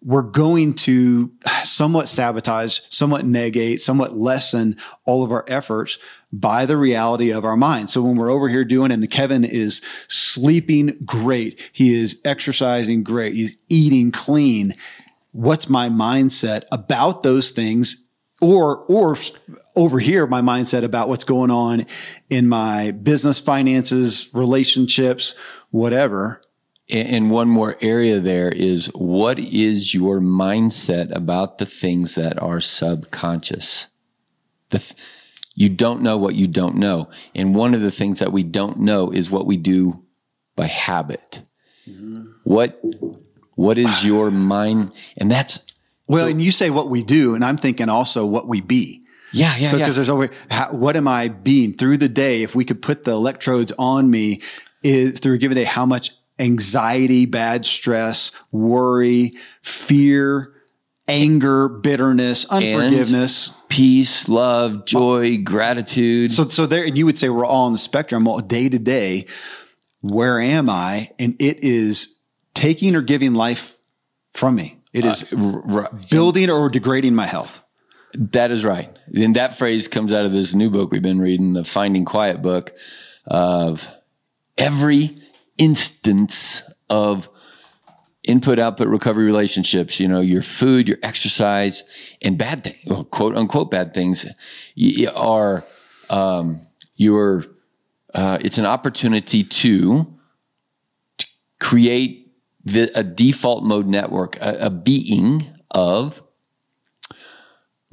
we're 0.00 0.22
going 0.22 0.74
to 0.74 1.32
somewhat 1.64 2.08
sabotage, 2.08 2.80
somewhat 2.88 3.26
negate, 3.26 3.82
somewhat 3.82 4.16
lessen 4.16 4.76
all 5.04 5.24
of 5.24 5.32
our 5.32 5.44
efforts 5.48 5.98
by 6.32 6.66
the 6.66 6.76
reality 6.76 7.30
of 7.30 7.44
our 7.44 7.56
mind. 7.56 7.90
So 7.90 8.02
when 8.02 8.16
we're 8.16 8.30
over 8.30 8.48
here 8.48 8.64
doing 8.64 8.92
and 8.92 9.10
Kevin 9.10 9.44
is 9.44 9.82
sleeping 10.08 10.96
great, 11.04 11.60
he 11.72 11.94
is 11.94 12.20
exercising 12.24 13.02
great, 13.02 13.34
he's 13.34 13.56
eating 13.68 14.12
clean. 14.12 14.74
What's 15.32 15.68
my 15.68 15.88
mindset 15.88 16.64
about 16.70 17.22
those 17.22 17.50
things? 17.50 18.04
Or, 18.40 18.84
or 18.84 19.16
over 19.74 19.98
here, 19.98 20.24
my 20.28 20.42
mindset 20.42 20.84
about 20.84 21.08
what's 21.08 21.24
going 21.24 21.50
on 21.50 21.86
in 22.30 22.48
my 22.48 22.92
business, 22.92 23.40
finances, 23.40 24.28
relationships, 24.32 25.34
whatever. 25.70 26.40
And 26.90 27.30
one 27.30 27.48
more 27.48 27.76
area 27.82 28.18
there 28.18 28.48
is 28.48 28.86
what 28.94 29.38
is 29.38 29.92
your 29.92 30.20
mindset 30.20 31.14
about 31.14 31.58
the 31.58 31.66
things 31.66 32.14
that 32.14 32.42
are 32.42 32.60
subconscious? 32.60 33.88
The 34.70 34.78
th- 34.78 34.94
you 35.54 35.68
don't 35.68 36.02
know 36.02 36.16
what 36.16 36.34
you 36.34 36.46
don't 36.46 36.76
know. 36.76 37.10
And 37.34 37.54
one 37.54 37.74
of 37.74 37.80
the 37.80 37.90
things 37.90 38.20
that 38.20 38.32
we 38.32 38.42
don't 38.42 38.78
know 38.78 39.10
is 39.10 39.30
what 39.30 39.44
we 39.44 39.56
do 39.56 40.02
by 40.56 40.66
habit. 40.66 41.42
Mm-hmm. 41.86 42.24
What 42.44 42.80
what 43.54 43.76
is 43.76 44.06
your 44.06 44.30
mind? 44.30 44.92
And 45.16 45.30
that's 45.30 45.60
well, 46.06 46.24
so, 46.24 46.30
and 46.30 46.40
you 46.40 46.52
say 46.52 46.70
what 46.70 46.88
we 46.88 47.02
do, 47.02 47.34
and 47.34 47.44
I'm 47.44 47.58
thinking 47.58 47.88
also 47.88 48.24
what 48.24 48.46
we 48.46 48.60
be. 48.60 49.02
Yeah, 49.32 49.56
yeah. 49.56 49.68
So 49.68 49.78
because 49.78 49.96
yeah. 49.96 49.98
there's 49.98 50.10
always 50.10 50.30
how, 50.50 50.72
what 50.72 50.96
am 50.96 51.08
I 51.08 51.28
being 51.28 51.76
through 51.76 51.98
the 51.98 52.08
day? 52.08 52.42
If 52.42 52.54
we 52.54 52.64
could 52.64 52.80
put 52.80 53.04
the 53.04 53.10
electrodes 53.10 53.72
on 53.78 54.10
me, 54.10 54.40
is 54.82 55.18
through 55.18 55.34
a 55.34 55.38
given 55.38 55.56
day 55.56 55.64
how 55.64 55.84
much 55.84 56.12
anxiety, 56.38 57.26
bad 57.26 57.66
stress, 57.66 58.32
worry, 58.52 59.32
fear, 59.62 60.54
anger, 61.08 61.68
bitterness, 61.68 62.44
unforgiveness, 62.46 63.48
and 63.48 63.68
peace, 63.68 64.28
love, 64.28 64.84
joy, 64.84 65.38
gratitude. 65.38 66.30
So, 66.30 66.48
so 66.48 66.66
there, 66.66 66.84
and 66.84 66.96
you 66.96 67.06
would 67.06 67.18
say 67.18 67.28
we're 67.28 67.46
all 67.46 67.66
on 67.66 67.72
the 67.72 67.78
spectrum. 67.78 68.24
Well, 68.24 68.38
day 68.40 68.68
to 68.68 68.78
day, 68.78 69.26
where 70.00 70.40
am 70.40 70.68
I? 70.70 71.10
And 71.18 71.34
it 71.40 71.64
is 71.64 72.20
taking 72.54 72.94
or 72.94 73.02
giving 73.02 73.34
life 73.34 73.74
from 74.34 74.54
me. 74.54 74.78
It 74.92 75.04
is 75.04 75.32
uh, 75.32 75.62
r- 75.70 75.98
building 76.10 76.50
or 76.50 76.68
degrading 76.70 77.14
my 77.14 77.26
health. 77.26 77.64
That 78.14 78.50
is 78.50 78.64
right. 78.64 78.96
And 79.14 79.36
that 79.36 79.56
phrase 79.56 79.86
comes 79.86 80.12
out 80.12 80.24
of 80.24 80.32
this 80.32 80.54
new 80.54 80.70
book 80.70 80.90
we've 80.90 81.02
been 81.02 81.20
reading, 81.20 81.52
the 81.52 81.64
Finding 81.64 82.04
Quiet 82.04 82.40
book 82.40 82.72
of 83.26 83.88
every 84.56 85.18
instance 85.58 86.62
of 86.88 87.28
input 88.24 88.58
output 88.58 88.88
recovery 88.88 89.24
relationships 89.24 89.98
you 89.98 90.06
know 90.08 90.20
your 90.20 90.42
food 90.42 90.88
your 90.88 90.98
exercise 91.02 91.82
and 92.22 92.36
bad 92.36 92.64
things 92.64 92.76
well, 92.86 93.04
quote 93.04 93.36
unquote 93.36 93.70
bad 93.70 93.94
things 93.94 94.26
are 95.14 95.64
um, 96.10 96.66
your 96.96 97.44
uh, 98.14 98.38
it's 98.40 98.58
an 98.58 98.66
opportunity 98.66 99.42
to, 99.42 100.06
to 101.18 101.26
create 101.60 102.32
a 102.94 103.04
default 103.04 103.62
mode 103.64 103.86
network 103.86 104.36
a, 104.36 104.66
a 104.66 104.70
being 104.70 105.46
of 105.70 106.22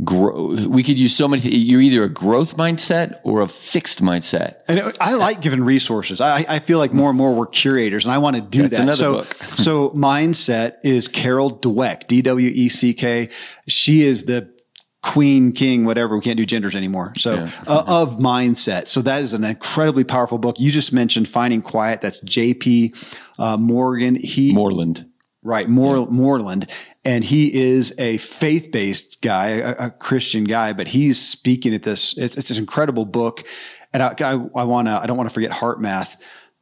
grow. 0.04 0.56
We 0.68 0.84
could 0.84 1.00
use 1.00 1.16
so 1.16 1.28
many. 1.28 1.44
You're 1.44 1.82
either 1.82 2.04
a 2.04 2.10
growth 2.10 2.58
mindset 2.58 3.20
or 3.24 3.42
a 3.42 3.48
fixed 3.48 4.02
mindset. 4.02 4.58
And 4.68 4.94
I 5.00 5.14
like 5.14 5.42
giving 5.42 5.64
resources. 5.64 6.22
I, 6.22 6.46
I 6.48 6.60
feel 6.60 6.80
like 6.80 6.94
more 6.94 7.10
and 7.10 7.18
more 7.18 7.34
we're 7.34 7.46
curators, 7.46 8.06
and 8.06 8.14
I 8.14 8.18
want 8.18 8.36
to 8.36 8.42
do 8.42 8.64
That's 8.64 8.78
that. 8.78 8.82
Another 8.82 8.98
so, 8.98 9.14
book. 9.14 9.34
so 9.56 9.90
mindset 9.92 10.78
is 10.84 11.08
Carol 11.08 11.58
Dweck, 11.60 12.08
D 12.08 12.22
W 12.22 12.52
E 12.54 12.70
C 12.70 12.94
K. 12.94 13.30
She 13.68 14.02
is 14.02 14.26
the 14.26 14.54
queen, 15.02 15.52
king, 15.52 15.86
whatever. 15.86 16.16
We 16.16 16.24
can't 16.24 16.38
do 16.38 16.46
genders 16.46 16.76
anymore. 16.76 17.14
So 17.18 17.36
yeah. 17.36 17.52
uh, 17.68 17.84
of 17.86 18.18
mindset. 18.18 18.88
So 18.88 19.02
that 19.04 19.22
is 19.22 19.34
an 19.34 19.44
incredibly 19.44 20.04
powerful 20.04 20.40
book. 20.40 20.60
You 20.60 20.72
just 20.72 20.92
mentioned 20.92 21.28
Finding 21.28 21.62
Quiet. 21.62 22.02
That's 22.02 22.20
J.P. 22.22 22.94
Uh, 23.38 23.58
Morgan. 23.58 24.16
He 24.16 24.54
Moreland. 24.54 25.06
Right, 25.44 25.70
More, 25.70 25.98
yeah. 25.98 26.06
Moreland 26.10 26.72
and 27.06 27.24
he 27.24 27.54
is 27.54 27.94
a 28.00 28.18
faith 28.18 28.72
based 28.72 29.22
guy, 29.22 29.50
a, 29.50 29.76
a, 29.78 29.90
Christian 29.92 30.44
guy, 30.44 30.74
but 30.74 30.88
he's 30.88 31.22
speaking 31.22 31.74
at 31.76 31.84
this. 31.84 32.18
It's, 32.18 32.36
it's 32.36 32.50
an 32.50 32.58
incredible 32.58 33.06
book, 33.06 33.48
and 33.94 34.02
I, 34.02 34.16
I, 34.20 34.32
I 34.56 34.64
want 34.64 34.88
to. 34.88 35.00
I 35.02 35.06
don't 35.06 35.16
want 35.16 35.30
to 35.30 35.34
forget 35.34 35.52
HeartMath 35.52 36.18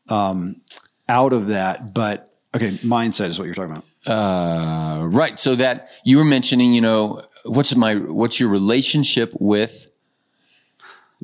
um, 0.09 0.61
out 1.07 1.33
of 1.33 1.47
that, 1.47 1.93
but 1.93 2.37
okay, 2.53 2.71
mindset 2.79 3.27
is 3.27 3.39
what 3.39 3.45
you're 3.45 3.55
talking 3.55 3.71
about. 3.71 3.85
Uh, 4.05 5.07
right. 5.07 5.39
So 5.39 5.55
that 5.55 5.89
you 6.03 6.17
were 6.17 6.25
mentioning, 6.25 6.73
you 6.73 6.81
know, 6.81 7.23
what's 7.45 7.73
my 7.75 7.95
what's 7.95 8.39
your 8.39 8.49
relationship 8.49 9.33
with 9.39 9.87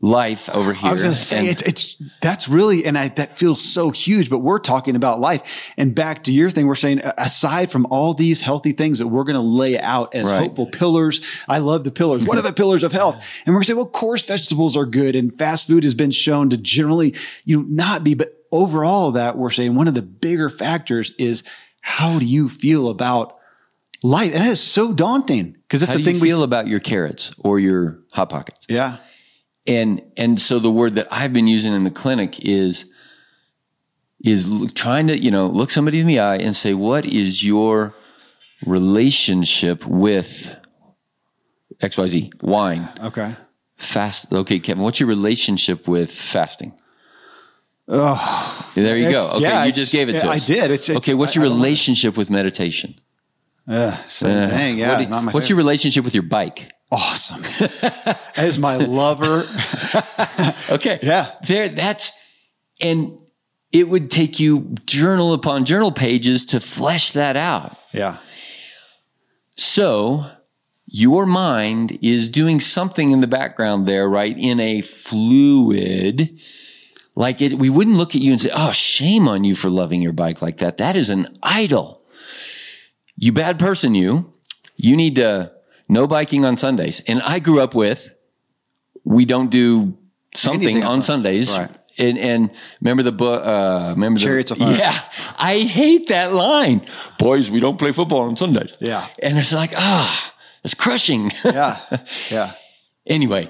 life 0.01 0.49
over 0.49 0.73
here. 0.73 0.89
I 0.89 0.93
was 0.93 1.01
going 1.01 1.13
to 1.13 1.19
say 1.19 1.39
And- 1.39 1.47
it's, 1.49 1.61
it's 1.63 1.95
that's 2.21 2.47
really 2.47 2.85
and 2.85 2.97
I 2.97 3.09
that 3.09 3.37
feels 3.37 3.61
so 3.61 3.89
huge. 3.91 4.29
But 4.29 4.39
we're 4.39 4.59
talking 4.59 4.95
about 4.95 5.19
life. 5.19 5.71
And 5.77 5.93
back 5.93 6.23
to 6.23 6.31
your 6.31 6.49
thing, 6.49 6.67
we're 6.67 6.75
saying 6.75 7.01
aside 7.17 7.71
from 7.71 7.85
all 7.89 8.13
these 8.13 8.41
healthy 8.41 8.71
things 8.71 8.99
that 8.99 9.07
we're 9.07 9.23
going 9.25 9.35
to 9.35 9.41
lay 9.41 9.79
out 9.79 10.15
as 10.15 10.31
Right. 10.31 10.43
hopeful 10.43 10.67
pillars. 10.67 11.21
I 11.47 11.57
love 11.59 11.83
the 11.83 11.91
pillars. 11.91 12.23
What 12.25 12.37
are 12.37 12.41
the 12.41 12.53
pillars 12.53 12.83
of 12.83 12.91
health? 12.91 13.15
And 13.45 13.53
we're 13.53 13.59
going 13.59 13.63
to 13.63 13.67
say, 13.67 13.73
well, 13.73 13.85
course, 13.85 14.23
vegetables 14.23 14.75
are 14.77 14.85
good, 14.85 15.15
and 15.15 15.35
fast 15.37 15.67
food 15.67 15.83
has 15.83 15.93
been 15.93 16.11
shown 16.11 16.49
to 16.49 16.57
generally 16.57 17.15
you 17.45 17.61
know 17.61 17.65
not 17.69 18.03
be. 18.03 18.13
But 18.13 18.33
overall, 18.51 19.11
that 19.11 19.37
we're 19.37 19.49
saying 19.49 19.75
one 19.75 19.87
of 19.87 19.93
the 19.93 20.01
bigger 20.01 20.49
factors 20.49 21.11
is 21.17 21.43
how 21.81 22.19
do 22.19 22.25
you 22.25 22.47
feel 22.49 22.89
about 22.89 23.37
life? 24.03 24.33
And 24.33 24.43
that 24.43 24.51
is 24.51 24.61
so 24.61 24.93
daunting 24.93 25.53
because 25.63 25.81
that's 25.81 25.93
how 25.93 25.97
the 25.97 25.99
do 25.99 26.05
thing 26.05 26.15
you 26.15 26.21
we 26.21 26.27
feel 26.29 26.43
about 26.43 26.67
your 26.67 26.79
carrots 26.79 27.33
or 27.39 27.59
your 27.59 27.99
hot 28.11 28.29
pockets? 28.29 28.65
yeah. 28.69 28.97
And 29.67 30.01
and 30.17 30.39
so 30.39 30.59
the 30.59 30.71
word 30.71 30.95
that 30.95 31.07
I've 31.11 31.33
been 31.33 31.47
using 31.47 31.73
in 31.73 31.83
the 31.83 31.91
clinic 31.91 32.45
is 32.45 32.85
is 34.23 34.49
trying 34.73 35.07
to 35.07 35.17
you 35.17 35.31
know 35.31 35.47
look 35.47 35.69
somebody 35.71 35.99
in 35.99 36.07
the 36.07 36.19
eye 36.19 36.37
and 36.37 36.55
say 36.55 36.73
what 36.73 37.05
is 37.05 37.43
your 37.43 37.93
relationship 38.65 39.85
with 39.85 40.53
xyz 41.81 42.29
wine 42.43 42.89
Okay. 43.01 43.35
fast 43.77 44.31
okay 44.33 44.59
kevin 44.59 44.83
what's 44.83 44.99
your 44.99 45.07
relationship 45.09 45.87
with 45.87 46.11
fasting 46.11 46.73
Oh, 47.91 48.69
there 48.75 48.95
you 48.97 49.09
go 49.09 49.27
okay 49.35 49.41
yeah, 49.41 49.63
you 49.65 49.71
just 49.71 49.91
gave 49.91 50.09
it 50.09 50.17
to 50.19 50.27
I 50.27 50.35
us 50.35 50.47
I 50.47 50.53
did. 50.53 50.63
It's- 50.71 50.89
it's- 50.89 50.97
okay 50.97 51.15
what's 51.15 51.33
your 51.35 51.45
I 51.45 51.49
don't 51.49 51.57
relationship 51.57 52.15
with 52.17 52.29
meditation 52.29 52.95
uh, 53.67 53.95
same 54.07 54.43
Uh, 54.43 54.47
thing. 54.49 54.77
Yeah. 54.79 54.89
what 54.89 54.97
do 54.97 55.03
you- 55.05 55.09
not 55.09 55.23
my 55.23 55.31
what's 55.31 55.49
your 55.49 55.57
relationship 55.57 56.03
with 56.03 56.13
your 56.13 56.23
bike 56.23 56.71
awesome? 56.91 57.41
that 57.81 58.19
is 58.37 58.59
my 58.59 58.77
lover. 58.77 59.43
Okay. 60.69 60.99
Yeah. 61.01 61.31
There 61.47 61.67
that's 61.69 62.11
and 62.79 63.17
it 63.71 63.89
would 63.89 64.09
take 64.09 64.39
you 64.39 64.75
journal 64.85 65.33
upon 65.33 65.65
journal 65.65 65.91
pages 65.91 66.45
to 66.45 66.59
flesh 66.59 67.11
that 67.13 67.35
out. 67.35 67.75
Yeah. 67.91 68.17
So 69.57 70.25
your 70.85 71.25
mind 71.25 71.99
is 72.01 72.29
doing 72.29 72.59
something 72.59 73.11
in 73.11 73.19
the 73.19 73.27
background 73.27 73.85
there, 73.85 74.07
right? 74.07 74.35
In 74.37 74.59
a 74.59 74.81
fluid. 74.81 76.39
Like 77.15 77.41
it, 77.41 77.55
we 77.55 77.69
wouldn't 77.69 77.97
look 77.97 78.15
at 78.15 78.21
you 78.21 78.31
and 78.31 78.39
say, 78.39 78.49
Oh, 78.53 78.71
shame 78.71 79.27
on 79.27 79.43
you 79.43 79.55
for 79.55 79.69
loving 79.69 80.01
your 80.01 80.13
bike 80.13 80.41
like 80.41 80.57
that. 80.57 80.77
That 80.77 80.95
is 80.95 81.09
an 81.09 81.37
idol. 81.43 82.01
You 83.17 83.33
bad 83.33 83.59
person, 83.59 83.93
you. 83.93 84.33
You 84.77 84.95
need 84.95 85.15
to 85.15 85.51
no 85.89 86.07
biking 86.07 86.45
on 86.45 86.55
Sundays. 86.55 87.01
And 87.07 87.21
I 87.23 87.39
grew 87.39 87.59
up 87.59 87.75
with 87.75 88.09
we 89.03 89.25
don't 89.25 89.49
do 89.49 89.97
something 90.35 90.61
Anything 90.67 90.83
on 90.83 91.01
Sundays. 91.01 91.57
right. 91.57 91.69
And, 91.97 92.17
and 92.17 92.51
remember 92.79 93.03
the 93.03 93.11
book, 93.11 93.45
uh, 93.45 93.89
remember 93.95 94.19
Chariots 94.19 94.51
the, 94.51 94.55
of 94.55 94.59
Fire. 94.61 94.77
Yeah. 94.77 95.01
I 95.37 95.59
hate 95.61 96.07
that 96.07 96.31
line. 96.33 96.85
Boys, 97.17 97.51
we 97.51 97.59
don't 97.59 97.77
play 97.77 97.91
football 97.91 98.21
on 98.21 98.37
Sundays. 98.37 98.77
Yeah. 98.79 99.05
And 99.21 99.37
it's 99.37 99.51
like, 99.51 99.71
ah, 99.75 100.33
it's 100.63 100.75
crushing. 100.75 101.31
Yeah. 101.43 101.79
Yeah. 102.31 102.53
anyway, 103.05 103.49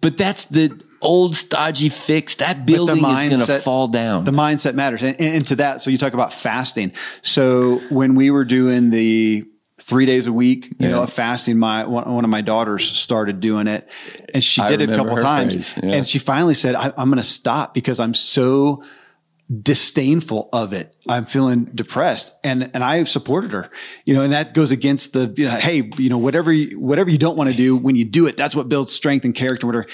but 0.00 0.16
that's 0.16 0.46
the 0.46 0.80
old 1.02 1.36
stodgy 1.36 1.88
fix. 1.90 2.36
That 2.36 2.64
building 2.64 2.98
is 2.98 3.02
going 3.02 3.30
to 3.30 3.36
mindset- 3.36 3.62
fall 3.62 3.88
down. 3.88 4.24
The 4.24 4.30
mindset 4.30 4.74
matters. 4.74 5.02
And, 5.02 5.20
and 5.20 5.46
to 5.48 5.56
that, 5.56 5.82
so 5.82 5.90
you 5.90 5.98
talk 5.98 6.14
about 6.14 6.32
fasting. 6.32 6.92
So 7.20 7.78
when 7.90 8.14
we 8.14 8.30
were 8.30 8.44
doing 8.44 8.90
the 8.90 9.44
three 9.82 10.06
days 10.06 10.26
a 10.26 10.32
week, 10.32 10.72
you 10.78 10.88
know, 10.88 10.98
Yeah. 10.98 11.02
of 11.02 11.12
fasting, 11.12 11.58
my 11.58 11.84
one, 11.84 12.10
one 12.10 12.24
of 12.24 12.30
my 12.30 12.40
daughters 12.40 12.84
started 12.84 13.40
doing 13.40 13.66
it, 13.66 13.88
and 14.32 14.42
she 14.42 14.62
did 14.68 14.80
it 14.80 14.90
a 14.90 14.96
couple 14.96 15.16
times, 15.16 15.74
yeah. 15.82 15.90
and 15.96 16.06
she 16.06 16.18
finally 16.18 16.54
said, 16.54 16.74
I, 16.74 16.92
"I'm 16.96 17.08
going 17.08 17.18
to 17.18 17.24
stop 17.24 17.74
because 17.74 18.00
I'm 18.00 18.14
so." 18.14 18.82
disdainful 19.62 20.48
of 20.54 20.72
it. 20.72 20.96
I'm 21.06 21.26
feeling 21.26 21.64
depressed 21.74 22.32
and 22.42 22.70
and 22.72 22.82
I 22.82 23.04
supported 23.04 23.52
her. 23.52 23.70
You 24.06 24.14
know, 24.14 24.22
and 24.22 24.32
that 24.32 24.54
goes 24.54 24.70
against 24.70 25.12
the 25.12 25.30
you 25.36 25.44
know, 25.44 25.50
hey, 25.50 25.90
you 25.98 26.08
know, 26.08 26.16
whatever 26.16 26.50
you, 26.50 26.78
whatever 26.80 27.10
you 27.10 27.18
don't 27.18 27.36
want 27.36 27.50
to 27.50 27.56
do 27.56 27.76
when 27.76 27.94
you 27.94 28.06
do 28.06 28.26
it, 28.26 28.38
that's 28.38 28.56
what 28.56 28.70
builds 28.70 28.92
strength 28.92 29.26
and 29.26 29.34
character 29.34 29.66
whatever. 29.66 29.86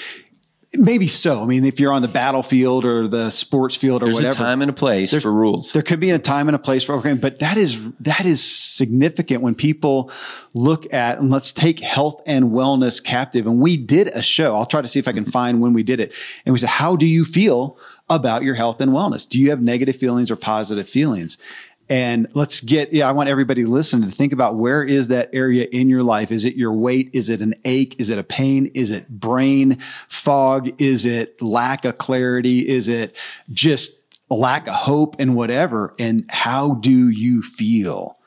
Maybe 0.75 1.07
so. 1.07 1.41
I 1.41 1.45
mean, 1.45 1.65
if 1.65 1.79
you're 1.79 1.91
on 1.91 2.03
the 2.03 2.07
battlefield 2.07 2.85
or 2.85 3.07
the 3.07 3.31
sports 3.31 3.75
field 3.75 4.03
or 4.03 4.05
whatever. 4.05 4.21
There's 4.21 4.35
whatever, 4.35 4.43
a 4.43 4.51
time 4.51 4.61
and 4.61 4.69
a 4.69 4.73
place 4.73 5.19
for 5.19 5.33
rules. 5.33 5.73
there 5.73 5.81
could 5.81 5.99
be 5.99 6.11
a 6.11 6.19
time 6.19 6.47
and 6.47 6.55
a 6.55 6.59
place 6.59 6.83
for 6.83 6.93
okay, 6.95 7.13
but 7.13 7.39
that 7.39 7.57
is 7.57 7.91
that 8.01 8.23
is 8.23 8.43
significant 8.43 9.41
when 9.41 9.55
people 9.55 10.11
look 10.53 10.91
at 10.93 11.17
and 11.17 11.31
let's 11.31 11.51
take 11.51 11.79
health 11.79 12.21
and 12.27 12.51
wellness 12.51 13.03
captive. 13.03 13.47
And 13.47 13.59
we 13.59 13.77
did 13.77 14.09
a 14.09 14.21
show. 14.21 14.55
I'll 14.55 14.67
try 14.67 14.83
to 14.83 14.87
see 14.87 14.99
if 14.99 15.07
I 15.07 15.11
can 15.11 15.23
mm-hmm. 15.23 15.31
find 15.31 15.59
when 15.59 15.73
we 15.73 15.81
did 15.81 15.99
it. 15.99 16.13
And 16.45 16.53
we 16.53 16.59
said, 16.59 16.69
How 16.69 16.95
do 16.95 17.07
you 17.07 17.25
feel 17.25 17.75
about 18.07 18.43
your 18.43 18.53
health 18.53 18.79
and 18.79 18.91
wellness? 18.91 19.27
Do 19.27 19.39
you 19.39 19.49
have 19.49 19.61
negative 19.63 19.95
feelings 19.95 20.29
or 20.29 20.35
positive 20.35 20.87
feelings? 20.87 21.39
And 21.89 22.27
let's 22.35 22.61
get, 22.61 22.93
yeah, 22.93 23.09
I 23.09 23.13
want 23.13 23.29
everybody 23.29 23.63
to 23.63 23.69
listen 23.69 24.03
to 24.03 24.11
think 24.11 24.31
about 24.31 24.55
where 24.55 24.83
is 24.83 25.07
that 25.07 25.31
area 25.33 25.67
in 25.71 25.89
your 25.89 26.03
life? 26.03 26.31
Is 26.31 26.45
it 26.45 26.55
your 26.55 26.71
weight? 26.71 27.09
Is 27.13 27.29
it 27.29 27.41
an 27.41 27.55
ache? 27.65 27.95
Is 27.99 28.11
it 28.11 28.19
a 28.19 28.23
pain? 28.23 28.67
Is 28.75 28.91
it 28.91 29.09
brain 29.09 29.79
fog? 30.07 30.79
Is 30.79 31.05
it 31.05 31.41
lack 31.41 31.85
of 31.85 31.97
clarity? 31.97 32.67
Is 32.67 32.87
it 32.87 33.15
just 33.51 34.03
a 34.29 34.35
lack 34.35 34.67
of 34.67 34.75
hope 34.75 35.15
and 35.17 35.35
whatever? 35.35 35.95
And 35.97 36.25
how 36.29 36.75
do 36.75 37.09
you 37.09 37.41
feel? 37.41 38.17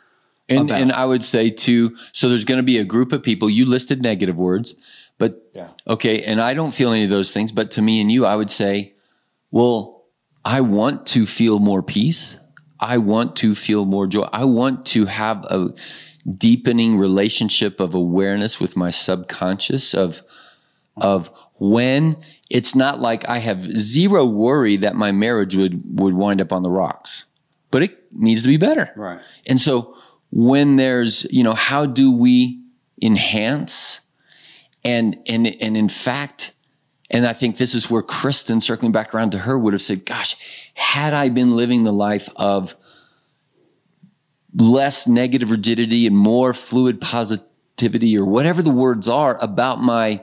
And 0.48 0.68
about- 0.68 0.80
and 0.80 0.92
I 0.92 1.06
would 1.06 1.24
say 1.24 1.48
too, 1.48 1.96
so 2.12 2.28
there's 2.28 2.44
going 2.44 2.58
to 2.58 2.64
be 2.64 2.78
a 2.78 2.84
group 2.84 3.12
of 3.12 3.22
people. 3.22 3.48
You 3.48 3.64
listed 3.64 4.02
negative 4.02 4.40
words, 4.40 4.74
but 5.18 5.40
Yeah. 5.54 5.68
okay, 5.86 6.22
and 6.22 6.40
I 6.40 6.54
don't 6.54 6.74
feel 6.74 6.90
any 6.90 7.04
of 7.04 7.10
those 7.10 7.30
things. 7.30 7.52
But 7.52 7.70
to 7.72 7.82
me 7.82 8.00
and 8.00 8.10
you, 8.10 8.26
I 8.26 8.34
would 8.34 8.50
say, 8.50 8.94
well, 9.52 10.02
I 10.44 10.62
want 10.62 11.06
to 11.06 11.26
feel 11.26 11.60
more 11.60 11.80
peace. 11.80 12.38
I 12.82 12.98
want 12.98 13.36
to 13.36 13.54
feel 13.54 13.84
more 13.86 14.06
joy. 14.08 14.28
I 14.32 14.44
want 14.44 14.84
to 14.86 15.06
have 15.06 15.44
a 15.44 15.72
deepening 16.36 16.98
relationship 16.98 17.80
of 17.80 17.94
awareness 17.94 18.60
with 18.60 18.76
my 18.76 18.90
subconscious 18.90 19.94
of 19.94 20.22
of 20.96 21.30
when 21.58 22.16
it's 22.50 22.74
not 22.74 23.00
like 23.00 23.26
I 23.28 23.38
have 23.38 23.64
zero 23.76 24.26
worry 24.26 24.76
that 24.78 24.96
my 24.96 25.12
marriage 25.12 25.54
would 25.54 26.00
would 26.00 26.14
wind 26.14 26.40
up 26.40 26.52
on 26.52 26.64
the 26.64 26.70
rocks, 26.70 27.24
but 27.70 27.82
it 27.82 28.12
needs 28.12 28.42
to 28.42 28.48
be 28.48 28.56
better. 28.56 28.92
Right. 28.96 29.20
And 29.46 29.60
so 29.60 29.96
when 30.32 30.76
there's, 30.76 31.24
you 31.30 31.44
know, 31.44 31.54
how 31.54 31.86
do 31.86 32.10
we 32.10 32.60
enhance 33.00 34.00
and 34.84 35.18
and 35.26 35.46
and 35.46 35.76
in 35.76 35.88
fact, 35.88 36.52
and 37.12 37.26
I 37.26 37.32
think 37.34 37.56
this 37.56 37.74
is 37.74 37.90
where 37.90 38.02
Kristen, 38.02 38.60
circling 38.60 38.92
back 38.92 39.14
around 39.14 39.30
to 39.32 39.38
her, 39.38 39.58
would 39.58 39.74
have 39.74 39.82
said, 39.82 40.06
gosh, 40.06 40.70
had 40.74 41.12
I 41.12 41.28
been 41.28 41.50
living 41.50 41.84
the 41.84 41.92
life 41.92 42.28
of 42.36 42.74
less 44.54 45.06
negative 45.06 45.50
rigidity 45.50 46.06
and 46.06 46.16
more 46.16 46.54
fluid 46.54 47.00
positivity 47.00 48.16
or 48.16 48.24
whatever 48.24 48.62
the 48.62 48.70
words 48.70 49.08
are 49.08 49.38
about 49.42 49.80
my 49.80 50.22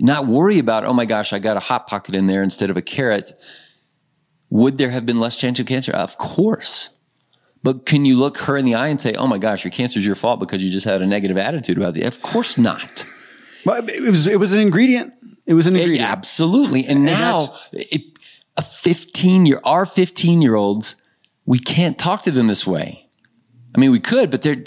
not 0.00 0.26
worry 0.26 0.60
about, 0.60 0.84
oh 0.84 0.92
my 0.92 1.04
gosh, 1.04 1.32
I 1.32 1.40
got 1.40 1.56
a 1.56 1.60
hot 1.60 1.88
pocket 1.88 2.14
in 2.14 2.28
there 2.28 2.42
instead 2.42 2.70
of 2.70 2.76
a 2.76 2.82
carrot. 2.82 3.32
Would 4.50 4.78
there 4.78 4.90
have 4.90 5.04
been 5.04 5.18
less 5.18 5.40
chance 5.40 5.58
of 5.58 5.66
cancer? 5.66 5.92
Of 5.92 6.18
course. 6.18 6.90
But 7.64 7.84
can 7.84 8.04
you 8.04 8.16
look 8.16 8.38
her 8.38 8.56
in 8.56 8.64
the 8.64 8.76
eye 8.76 8.88
and 8.88 9.00
say, 9.00 9.14
"Oh 9.14 9.26
my 9.26 9.38
gosh, 9.38 9.64
your 9.64 9.72
cancer 9.72 9.98
is 9.98 10.06
your 10.06 10.14
fault 10.14 10.38
because 10.38 10.62
you 10.62 10.70
just 10.70 10.86
had 10.86 11.02
a 11.02 11.06
negative 11.06 11.36
attitude 11.36 11.76
about 11.76 11.96
it"? 11.96 12.06
Of 12.06 12.22
course 12.22 12.56
not. 12.56 13.04
Well, 13.66 13.86
it 13.88 14.08
was 14.08 14.28
it 14.28 14.38
was 14.38 14.52
an 14.52 14.60
ingredient. 14.60 15.12
It 15.48 15.54
was 15.54 15.66
an 15.66 15.76
ingredient. 15.76 16.08
absolutely. 16.08 16.84
And, 16.86 17.04
now, 17.04 17.48
it, 17.72 18.02
a 18.58 18.62
fifteen 18.62 19.46
year, 19.46 19.60
our 19.64 19.86
fifteen 19.86 20.42
year 20.42 20.54
olds, 20.54 20.94
we 21.46 21.58
can't 21.58 21.98
talk 21.98 22.22
to 22.24 22.30
them 22.30 22.48
this 22.48 22.66
way. 22.66 23.08
I 23.74 23.80
mean, 23.80 23.90
we 23.90 23.98
could, 23.98 24.30
but 24.30 24.42
they're. 24.42 24.62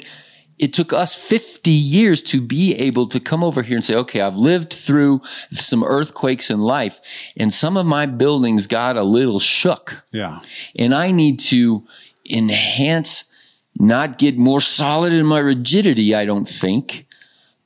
It 0.58 0.74
took 0.74 0.94
us 0.94 1.16
50 1.16 1.72
years 1.72 2.22
to 2.22 2.40
be 2.40 2.76
able 2.76 3.08
to 3.08 3.20
come 3.20 3.44
over 3.44 3.64
here 3.64 3.78
and 3.78 3.84
say, 3.84 3.96
okay, 3.96 4.22
I've 4.22 4.36
lived 4.36 4.74
through 4.74 5.22
some 5.50 5.84
earthquakes 5.84 6.52
in 6.52 6.60
life, 6.60 7.02
and 7.36 7.52
some 7.52 7.78
of 7.78 7.88
my 7.88 8.06
buildings 8.06 8.68
got 8.68 8.96
a 8.96 9.02
little 9.02 9.40
shook. 9.40 10.06
Yeah. 10.12 10.42
and 10.78 10.94
I 10.94 11.10
need 11.10 11.40
to 11.40 11.88
enhance, 12.30 13.24
not 13.80 14.20
get 14.20 14.38
more 14.38 14.62
solid 14.62 15.14
in 15.14 15.26
my 15.26 15.40
rigidity. 15.40 16.14
I 16.14 16.26
don't 16.26 16.48
think 16.48 17.08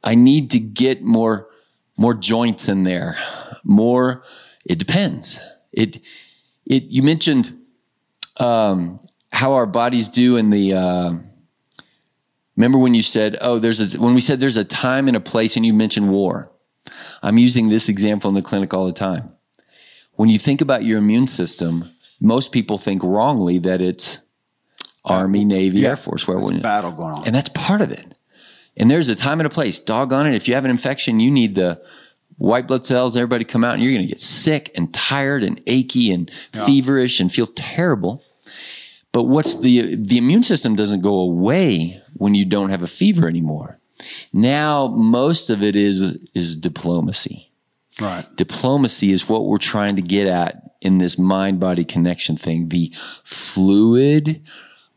I 0.02 0.16
need 0.16 0.52
to 0.52 0.60
get 0.62 1.04
more 1.04 1.50
more 1.98 2.14
joints 2.14 2.68
in 2.68 2.84
there. 2.84 3.18
More. 3.64 4.24
It 4.66 4.78
depends. 4.80 5.40
It 5.72 6.00
it. 6.66 6.84
You 6.84 7.04
mentioned 7.04 7.58
um, 8.40 9.00
how 9.32 9.54
our 9.54 9.66
bodies 9.66 10.08
do 10.08 10.38
in 10.38 10.50
the. 10.50 10.74
Uh, 10.74 11.14
remember 12.56 12.78
when 12.78 12.94
you 12.94 13.02
said, 13.02 13.38
"Oh, 13.42 13.60
there's 13.60 13.96
a," 13.96 14.00
when 14.00 14.14
we 14.14 14.22
said 14.22 14.40
there's 14.40 14.58
a 14.58 14.66
time 14.66 15.08
and 15.08 15.18
a 15.18 15.22
place, 15.22 15.56
and 15.56 15.66
you 15.66 15.74
mentioned 15.74 16.10
war. 16.10 16.52
I'm 17.22 17.38
using 17.38 17.70
this 17.70 17.90
example 17.90 18.30
in 18.30 18.36
the 18.36 18.42
clinic 18.42 18.74
all 18.74 18.86
the 18.86 18.94
time. 18.94 19.32
When 20.14 20.30
you 20.30 20.38
think 20.40 20.62
about 20.62 20.84
your 20.84 21.00
immune 21.00 21.28
system, 21.28 21.90
most 22.20 22.52
people 22.52 22.78
think 22.78 23.04
wrongly 23.04 23.58
that 23.60 23.82
it's 23.82 24.20
Army, 25.04 25.46
Navy, 25.46 25.86
Air 25.86 25.98
Force, 25.98 26.28
where 26.28 26.38
a 26.38 26.60
battle 26.60 26.92
going 26.92 27.16
on. 27.16 27.26
and 27.26 27.36
that's 27.36 27.50
part 27.50 27.82
of 27.82 27.92
it. 27.92 28.15
And 28.78 28.92
there's 28.92 29.10
a 29.10 29.16
time 29.16 29.40
and 29.40 29.48
a 29.48 29.50
place. 29.50 29.80
Doggone 29.80 30.28
it. 30.28 30.36
If 30.36 30.48
you 30.48 30.56
have 30.56 30.66
an 30.66 30.72
infection, 30.72 31.20
you 31.20 31.32
need 31.32 31.56
the 31.56 31.82
white 32.38 32.68
blood 32.68 32.86
cells, 32.86 33.16
everybody 33.16 33.46
come 33.46 33.64
out 33.64 33.76
and 33.76 33.84
you're 33.84 33.94
going 33.94 34.06
to 34.06 34.10
get 34.10 34.20
sick 34.20 34.72
and 34.76 34.94
tired 34.94 35.44
and 35.44 35.62
achy 35.68 36.12
and 36.12 36.30
feverish 36.54 37.20
and 37.20 37.32
feel 37.32 37.48
terrible. 37.48 38.22
But 39.12 39.24
what's 39.24 39.56
the 39.56 39.96
the 39.96 40.18
immune 40.18 40.44
system 40.44 40.76
doesn't 40.76 41.02
go 41.02 41.20
away 41.20 42.02
when 42.16 42.34
you 42.34 42.46
don't 42.46 42.70
have 42.70 42.84
a 42.84 42.88
fever 42.88 43.28
anymore. 43.28 43.80
Now 44.34 44.88
most 44.88 45.50
of 45.50 45.64
it 45.64 45.76
is 45.76 46.18
is 46.34 46.56
diplomacy. 46.56 47.52
Right. 48.02 48.26
Diplomacy 48.36 49.12
is 49.12 49.30
what 49.30 49.46
we're 49.46 49.58
trying 49.58 49.96
to 49.96 50.02
get 50.02 50.28
at 50.28 50.76
in 50.82 50.98
this 50.98 51.18
mind 51.18 51.60
body 51.60 51.86
connection 51.86 52.36
thing. 52.36 52.70
The 52.70 52.94
fluid 53.24 54.44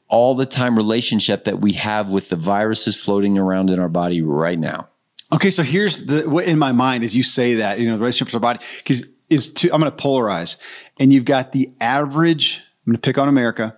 all 0.09 0.35
the 0.35 0.47
time 0.47 0.77
relationship 0.77 1.45
that 1.45 1.61
we 1.61 1.73
have 1.73 2.11
with 2.11 2.29
the 2.29 2.37
viruses 2.37 2.97
floating 2.97 3.39
around 3.39 3.71
in 3.71 3.79
our 3.79 3.89
body 3.89 4.23
right 4.23 4.59
now. 4.59 4.89
Okay, 5.33 5.51
so 5.51 5.63
here's 5.63 6.07
the 6.07 6.29
what 6.29 6.47
in 6.47 6.59
my 6.59 6.73
mind 6.73 7.05
as 7.05 7.15
you 7.15 7.23
say 7.23 7.55
that, 7.57 7.79
you 7.79 7.87
know, 7.87 7.95
the 7.95 8.01
relationship 8.01 8.29
with 8.29 8.35
our 8.35 8.41
body, 8.41 8.65
because 8.79 9.05
is 9.29 9.53
to 9.55 9.73
I'm 9.73 9.81
gonna 9.81 9.93
polarize. 9.93 10.57
And 10.99 11.13
you've 11.13 11.27
got 11.27 11.53
the 11.53 11.73
average, 11.81 12.63
I'm 12.87 12.93
gonna 12.93 12.99
pick 12.99 13.19
on 13.19 13.29
America, 13.29 13.77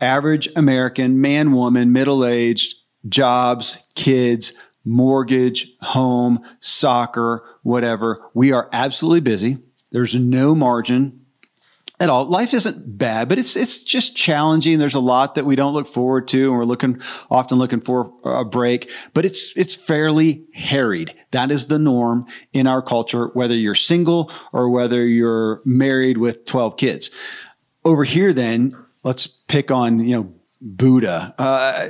average 0.00 0.48
American, 0.56 1.20
man, 1.20 1.52
woman, 1.52 1.92
middle 1.92 2.26
aged, 2.26 2.74
jobs, 3.08 3.78
kids, 3.94 4.52
mortgage, 4.84 5.68
home, 5.80 6.40
soccer, 6.60 7.44
whatever. 7.62 8.18
We 8.34 8.50
are 8.50 8.68
absolutely 8.72 9.20
busy. 9.20 9.58
There's 9.92 10.14
no 10.14 10.54
margin 10.54 11.21
at 12.02 12.10
all. 12.10 12.26
Life 12.26 12.52
isn't 12.52 12.98
bad, 12.98 13.28
but 13.28 13.38
it's 13.38 13.54
it's 13.54 13.78
just 13.78 14.16
challenging. 14.16 14.80
There's 14.80 14.96
a 14.96 15.00
lot 15.00 15.36
that 15.36 15.46
we 15.46 15.54
don't 15.54 15.72
look 15.72 15.86
forward 15.86 16.26
to, 16.28 16.48
and 16.48 16.58
we're 16.58 16.64
looking 16.64 17.00
often 17.30 17.58
looking 17.58 17.80
for 17.80 18.12
a 18.24 18.44
break. 18.44 18.90
But 19.14 19.24
it's 19.24 19.56
it's 19.56 19.76
fairly 19.76 20.44
harried. 20.52 21.14
That 21.30 21.52
is 21.52 21.66
the 21.66 21.78
norm 21.78 22.26
in 22.52 22.66
our 22.66 22.82
culture, 22.82 23.28
whether 23.34 23.54
you're 23.54 23.76
single 23.76 24.32
or 24.52 24.68
whether 24.68 25.06
you're 25.06 25.62
married 25.64 26.18
with 26.18 26.44
12 26.44 26.76
kids. 26.76 27.12
Over 27.84 28.02
here, 28.02 28.32
then 28.32 28.76
let's 29.04 29.28
pick 29.28 29.70
on 29.70 30.00
you 30.00 30.16
know 30.16 30.34
Buddha. 30.60 31.36
Uh, 31.38 31.86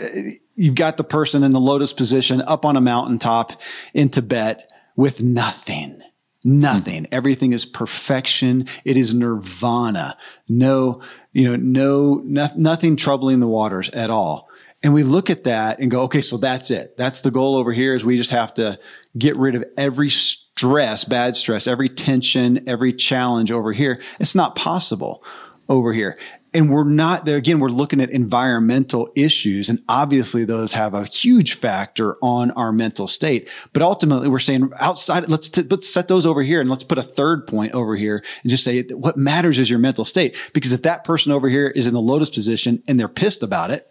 you've 0.57 0.75
got 0.75 0.99
the 0.99 1.05
person 1.05 1.43
in 1.43 1.53
the 1.53 1.61
lotus 1.61 1.95
position 1.95 2.43
up 2.43 2.67
on 2.67 2.77
a 2.77 2.83
mountaintop 2.83 3.59
in 3.95 4.11
Tibet 4.11 4.71
with 4.95 5.23
nothing 5.23 6.02
Nothing. 6.45 7.07
Everything 7.13 7.53
is 7.53 7.65
perfection. 7.65 8.67
It 8.85 8.97
is 8.97 9.15
nirvana. 9.15 10.17
No, 10.49 11.03
you 11.33 11.45
know, 11.45 11.57
no, 11.57 12.21
no, 12.25 12.51
nothing 12.57 12.97
troubling 12.97 13.41
the 13.41 13.47
waters 13.47 13.89
at 13.91 14.11
all. 14.11 14.49
And 14.83 14.93
we 14.93 15.05
look 15.05 15.31
at 15.31 15.45
that 15.45 15.79
and 15.79 15.91
go, 15.91 16.03
okay, 16.03 16.21
so 16.21 16.37
that's 16.37 16.73
it. 16.73 16.97
That's 16.97 17.21
the 17.21 17.31
goal 17.31 17.55
over 17.55 17.73
here 17.73 17.95
is 17.95 18.05
we 18.05 18.17
just 18.17 18.31
have 18.31 18.53
to 18.55 18.81
get 19.17 19.37
rid 19.37 19.55
of 19.55 19.65
every 19.77 20.11
stress, 20.11 21.05
bad 21.05 21.37
stress, 21.37 21.69
every 21.69 21.89
tension, 21.89 22.69
every 22.69 22.93
challenge 22.93 23.53
over 23.53 23.73
here. 23.73 24.03
It's 24.19 24.35
not 24.35 24.57
possible 24.57 25.23
over 25.69 25.93
here 25.93 26.19
and 26.55 26.71
we're 26.71 26.85
not 26.85 27.25
there 27.25 27.37
again 27.37 27.61
we're 27.61 27.69
looking 27.69 28.01
at 28.01 28.11
environmental 28.11 29.11
issues 29.15 29.69
and 29.69 29.83
obviously 29.89 30.45
those 30.45 30.73
have 30.73 30.95
a 30.95 31.05
huge 31.05 31.55
factor 31.55 32.17
on 32.23 32.51
our 32.53 32.73
mental 32.73 33.07
state. 33.07 33.49
But 33.73 33.83
ultimately 33.83 34.29
we're 34.29 34.39
saying 34.39 34.71
outside 34.81 35.29
let's 35.29 35.49
t- 35.49 35.63
let's 35.63 35.89
set 35.89 36.09
those 36.09 36.27
over 36.27 36.43
here 36.43 36.61
and 36.61 36.69
let's 36.69 36.85
put 36.85 36.99
a 36.99 37.03
third 37.03 37.47
point 37.47 37.73
over 37.73 37.97
here 37.97 38.23
and 38.43 38.51
just 38.51 38.65
say 38.65 38.83
what 38.83 39.17
matters 39.17 39.59
is 39.59 39.71
your 39.71 39.79
mental 39.79 40.05
state. 40.05 40.37
Because 40.53 40.73
if 40.73 40.83
that 40.83 41.05
person 41.05 41.33
over 41.33 41.49
here 41.49 41.69
is 41.69 41.87
in 41.87 41.95
the 41.95 42.01
lotus 42.01 42.31
position 42.31 42.83
and 42.87 42.99
they're 42.99 43.09
pissed 43.09 43.43
about 43.43 43.71
it 43.71 43.91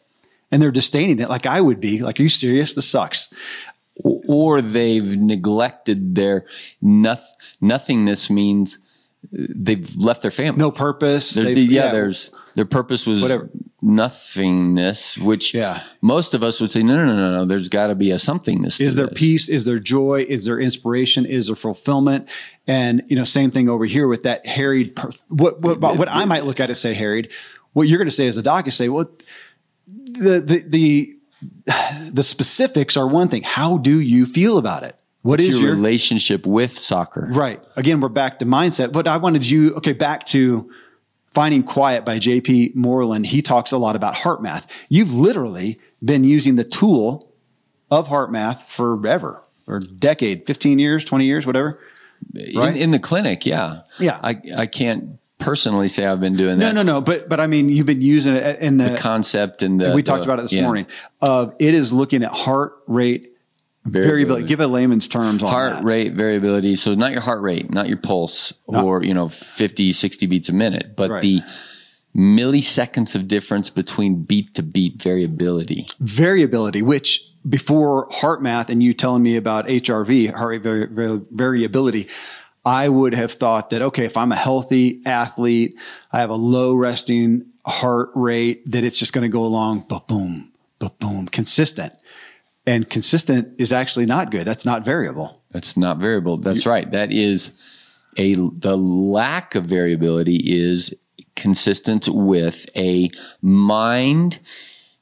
and 0.51 0.61
they're 0.61 0.71
disdaining 0.71 1.19
it 1.19 1.29
like 1.29 1.45
I 1.45 1.61
would 1.61 1.79
be 1.79 2.01
like 2.01 2.19
are 2.19 2.23
you 2.23 2.29
serious? 2.29 2.73
This 2.73 2.89
sucks. 2.89 3.33
Or 4.03 4.61
they've 4.61 5.17
neglected 5.17 6.15
their 6.15 6.45
noth- 6.81 7.35
nothingness 7.59 8.29
means 8.29 8.79
they've 9.31 9.95
left 9.95 10.21
their 10.21 10.31
family. 10.31 10.59
No 10.59 10.71
purpose. 10.71 11.31
The, 11.31 11.53
yeah, 11.53 11.85
yeah, 11.85 11.91
there's 11.91 12.31
their 12.55 12.65
purpose 12.65 13.05
was 13.05 13.21
Whatever. 13.21 13.49
nothingness, 13.81 15.17
which 15.17 15.53
yeah. 15.53 15.83
most 16.01 16.33
of 16.33 16.43
us 16.43 16.59
would 16.59 16.71
say, 16.71 16.83
no, 16.83 16.95
no, 16.95 17.05
no, 17.05 17.15
no, 17.15 17.31
no. 17.31 17.45
There's 17.45 17.69
got 17.69 17.87
to 17.87 17.95
be 17.95 18.11
a 18.11 18.15
somethingness. 18.15 18.81
Is 18.81 18.95
there 18.95 19.07
this. 19.07 19.17
peace? 19.17 19.49
Is 19.49 19.65
there 19.65 19.79
joy? 19.79 20.25
Is 20.27 20.45
there 20.45 20.59
inspiration? 20.59 21.25
Is 21.25 21.47
there 21.47 21.55
fulfillment? 21.55 22.29
And 22.67 23.03
you 23.07 23.15
know, 23.15 23.23
same 23.23 23.51
thing 23.51 23.69
over 23.69 23.85
here 23.85 24.07
with 24.07 24.23
that 24.23 24.45
harried. 24.45 24.97
What 25.29 25.61
what 25.61 25.79
what 25.79 26.09
I 26.09 26.25
might 26.25 26.45
look 26.45 26.59
at 26.59 26.69
it 26.69 26.75
say 26.75 26.93
harried. 26.93 27.31
What 27.73 27.87
you're 27.87 27.97
going 27.97 28.07
to 28.07 28.15
say 28.15 28.27
as 28.27 28.37
a 28.37 28.41
doc 28.41 28.67
is 28.67 28.75
say, 28.75 28.89
well, 28.89 29.09
the 29.87 30.41
the 30.41 30.63
the 30.67 31.13
the 32.11 32.23
specifics 32.23 32.97
are 32.97 33.07
one 33.07 33.29
thing. 33.29 33.43
How 33.43 33.77
do 33.77 33.99
you 33.99 34.25
feel 34.25 34.57
about 34.57 34.83
it? 34.83 34.95
What 35.23 35.33
What's 35.33 35.43
is 35.43 35.59
your, 35.59 35.69
your, 35.69 35.75
relationship 35.75 36.47
with 36.47 36.77
soccer? 36.79 37.27
Right. 37.31 37.61
Again, 37.75 38.01
we're 38.01 38.09
back 38.09 38.39
to 38.39 38.45
mindset. 38.45 38.91
But 38.91 39.07
I 39.07 39.17
wanted 39.17 39.47
you, 39.47 39.75
okay, 39.75 39.93
back 39.93 40.25
to 40.27 40.71
Finding 41.31 41.63
Quiet 41.63 42.05
by 42.05 42.19
JP 42.19 42.75
Moreland. 42.75 43.25
He 43.27 43.41
talks 43.41 43.71
a 43.71 43.77
lot 43.77 43.95
about 43.95 44.15
HeartMath. 44.15 44.65
You've 44.89 45.13
literally 45.13 45.79
been 46.03 46.23
using 46.23 46.55
the 46.55 46.63
tool 46.63 47.31
of 47.89 48.07
HeartMath 48.07 48.63
forever 48.63 49.43
or 49.67 49.79
decade, 49.79 50.45
15 50.45 50.79
years, 50.79 51.05
20 51.05 51.25
years, 51.25 51.47
whatever. 51.47 51.79
Right? 52.55 52.75
In, 52.75 52.81
in 52.81 52.91
the 52.91 52.99
clinic, 52.99 53.45
yeah. 53.45 53.81
Yeah. 53.99 54.19
I, 54.21 54.41
I 54.55 54.65
can't 54.65 55.19
personally 55.41 55.87
say 55.87 56.05
I've 56.05 56.19
been 56.19 56.37
doing 56.37 56.59
that. 56.59 56.73
No, 56.73 56.83
no, 56.83 56.93
no. 56.93 57.01
But 57.01 57.27
but 57.27 57.39
I 57.39 57.47
mean, 57.47 57.67
you've 57.67 57.85
been 57.85 58.01
using 58.01 58.35
it 58.35 58.59
in 58.59 58.77
the, 58.77 58.89
the 58.89 58.97
concept 58.97 59.61
and 59.61 59.81
the. 59.81 59.93
We 59.93 60.03
talked 60.03 60.23
the, 60.23 60.29
about 60.29 60.39
it 60.39 60.43
this 60.43 60.53
yeah. 60.53 60.63
morning. 60.63 60.87
Of 61.21 61.55
it 61.59 61.73
is 61.73 61.91
looking 61.91 62.23
at 62.23 62.31
heart 62.31 62.73
rate 62.87 63.30
Variability. 63.83 64.23
variability. 64.23 64.47
Give 64.47 64.59
a 64.59 64.67
layman's 64.67 65.07
terms 65.07 65.41
on 65.41 65.51
heart 65.51 65.73
that. 65.73 65.83
rate 65.83 66.13
variability. 66.13 66.75
So 66.75 66.93
not 66.93 67.11
your 67.11 67.21
heart 67.21 67.41
rate, 67.41 67.71
not 67.71 67.87
your 67.87 67.97
pulse 67.97 68.53
no. 68.69 68.85
or, 68.85 69.03
you 69.03 69.13
know, 69.13 69.27
50, 69.27 69.91
60 69.91 70.25
beats 70.27 70.49
a 70.49 70.53
minute, 70.53 70.95
but 70.95 71.09
right. 71.09 71.21
the 71.21 71.41
milliseconds 72.15 73.15
of 73.15 73.27
difference 73.27 73.69
between 73.71 74.21
beat 74.21 74.53
to 74.55 74.61
beat 74.61 75.01
variability. 75.01 75.87
Variability, 75.99 76.83
which 76.83 77.27
before 77.47 78.07
heart 78.11 78.43
math 78.43 78.69
and 78.69 78.83
you 78.83 78.93
telling 78.93 79.23
me 79.23 79.35
about 79.35 79.67
HRV, 79.67 80.31
heart 80.31 80.49
rate 80.49 80.61
vari- 80.61 80.87
vari- 80.87 81.25
variability, 81.31 82.07
I 82.63 82.87
would 82.87 83.15
have 83.15 83.31
thought 83.31 83.71
that, 83.71 83.81
okay, 83.81 84.05
if 84.05 84.15
I'm 84.15 84.31
a 84.31 84.35
healthy 84.35 85.01
athlete, 85.07 85.75
I 86.11 86.19
have 86.19 86.29
a 86.29 86.35
low 86.35 86.75
resting 86.75 87.47
heart 87.65 88.09
rate, 88.13 88.71
that 88.71 88.83
it's 88.83 88.99
just 88.99 89.13
going 89.13 89.23
to 89.23 89.29
go 89.29 89.43
along, 89.43 89.85
boom, 89.87 90.51
boom, 90.77 90.91
boom, 90.99 91.27
consistent 91.27 91.93
and 92.65 92.89
consistent 92.89 93.59
is 93.59 93.73
actually 93.73 94.05
not 94.05 94.31
good. 94.31 94.45
That's 94.45 94.65
not 94.65 94.85
variable. 94.85 95.41
That's 95.51 95.75
not 95.75 95.97
variable. 95.97 96.37
That's 96.37 96.65
right. 96.65 96.89
That 96.91 97.11
is 97.11 97.59
a 98.17 98.33
the 98.33 98.77
lack 98.77 99.55
of 99.55 99.65
variability 99.65 100.37
is 100.37 100.93
consistent 101.35 102.07
with 102.07 102.67
a 102.75 103.09
mind 103.41 104.39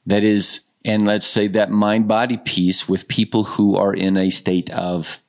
that 0.06 0.24
is 0.24 0.60
and 0.84 1.06
let's 1.06 1.26
say 1.26 1.48
that 1.48 1.70
mind 1.70 2.08
body 2.08 2.38
piece 2.38 2.88
with 2.88 3.08
people 3.08 3.44
who 3.44 3.76
are 3.76 3.92
in 3.92 4.16
a 4.16 4.30
state 4.30 4.70
of 4.70 5.20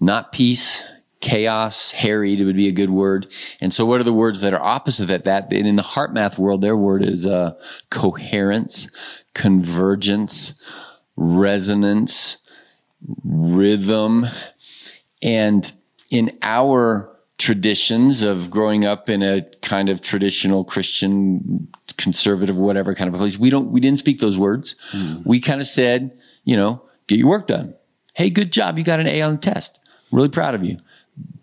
not 0.00 0.32
peace, 0.32 0.84
chaos, 1.20 1.90
harried 1.90 2.40
would 2.40 2.56
be 2.56 2.68
a 2.68 2.72
good 2.72 2.90
word. 2.90 3.32
And 3.60 3.72
so, 3.72 3.86
what 3.86 4.00
are 4.00 4.04
the 4.04 4.12
words 4.12 4.40
that 4.40 4.52
are 4.52 4.62
opposite 4.62 5.10
of 5.10 5.24
that? 5.24 5.52
And 5.52 5.66
in 5.66 5.76
the 5.76 5.82
heart 5.82 6.12
math 6.12 6.38
world, 6.38 6.60
their 6.60 6.76
word 6.76 7.02
is 7.02 7.26
uh, 7.26 7.58
coherence, 7.90 8.90
convergence, 9.34 10.60
resonance, 11.18 12.38
rhythm. 13.24 14.24
And 15.20 15.70
in 16.10 16.38
our 16.42 17.10
traditions 17.38 18.22
of 18.22 18.50
growing 18.50 18.84
up 18.84 19.08
in 19.08 19.22
a 19.22 19.42
kind 19.62 19.88
of 19.88 20.00
traditional 20.00 20.64
Christian, 20.64 21.68
conservative, 21.96 22.58
whatever 22.58 22.94
kind 22.94 23.08
of 23.08 23.14
a 23.14 23.18
place, 23.18 23.38
we 23.38 23.50
don't, 23.50 23.70
we 23.70 23.80
didn't 23.80 23.98
speak 23.98 24.20
those 24.20 24.38
words. 24.38 24.76
Mm. 24.92 25.26
We 25.26 25.40
kind 25.40 25.60
of 25.60 25.66
said, 25.66 26.16
you 26.44 26.56
know, 26.56 26.82
get 27.06 27.18
your 27.18 27.28
work 27.28 27.46
done. 27.46 27.74
Hey, 28.14 28.30
good 28.30 28.52
job. 28.52 28.78
You 28.78 28.84
got 28.84 29.00
an 29.00 29.06
A 29.06 29.22
on 29.22 29.32
the 29.32 29.38
test. 29.38 29.78
Really 30.10 30.28
proud 30.28 30.54
of 30.54 30.64
you. 30.64 30.78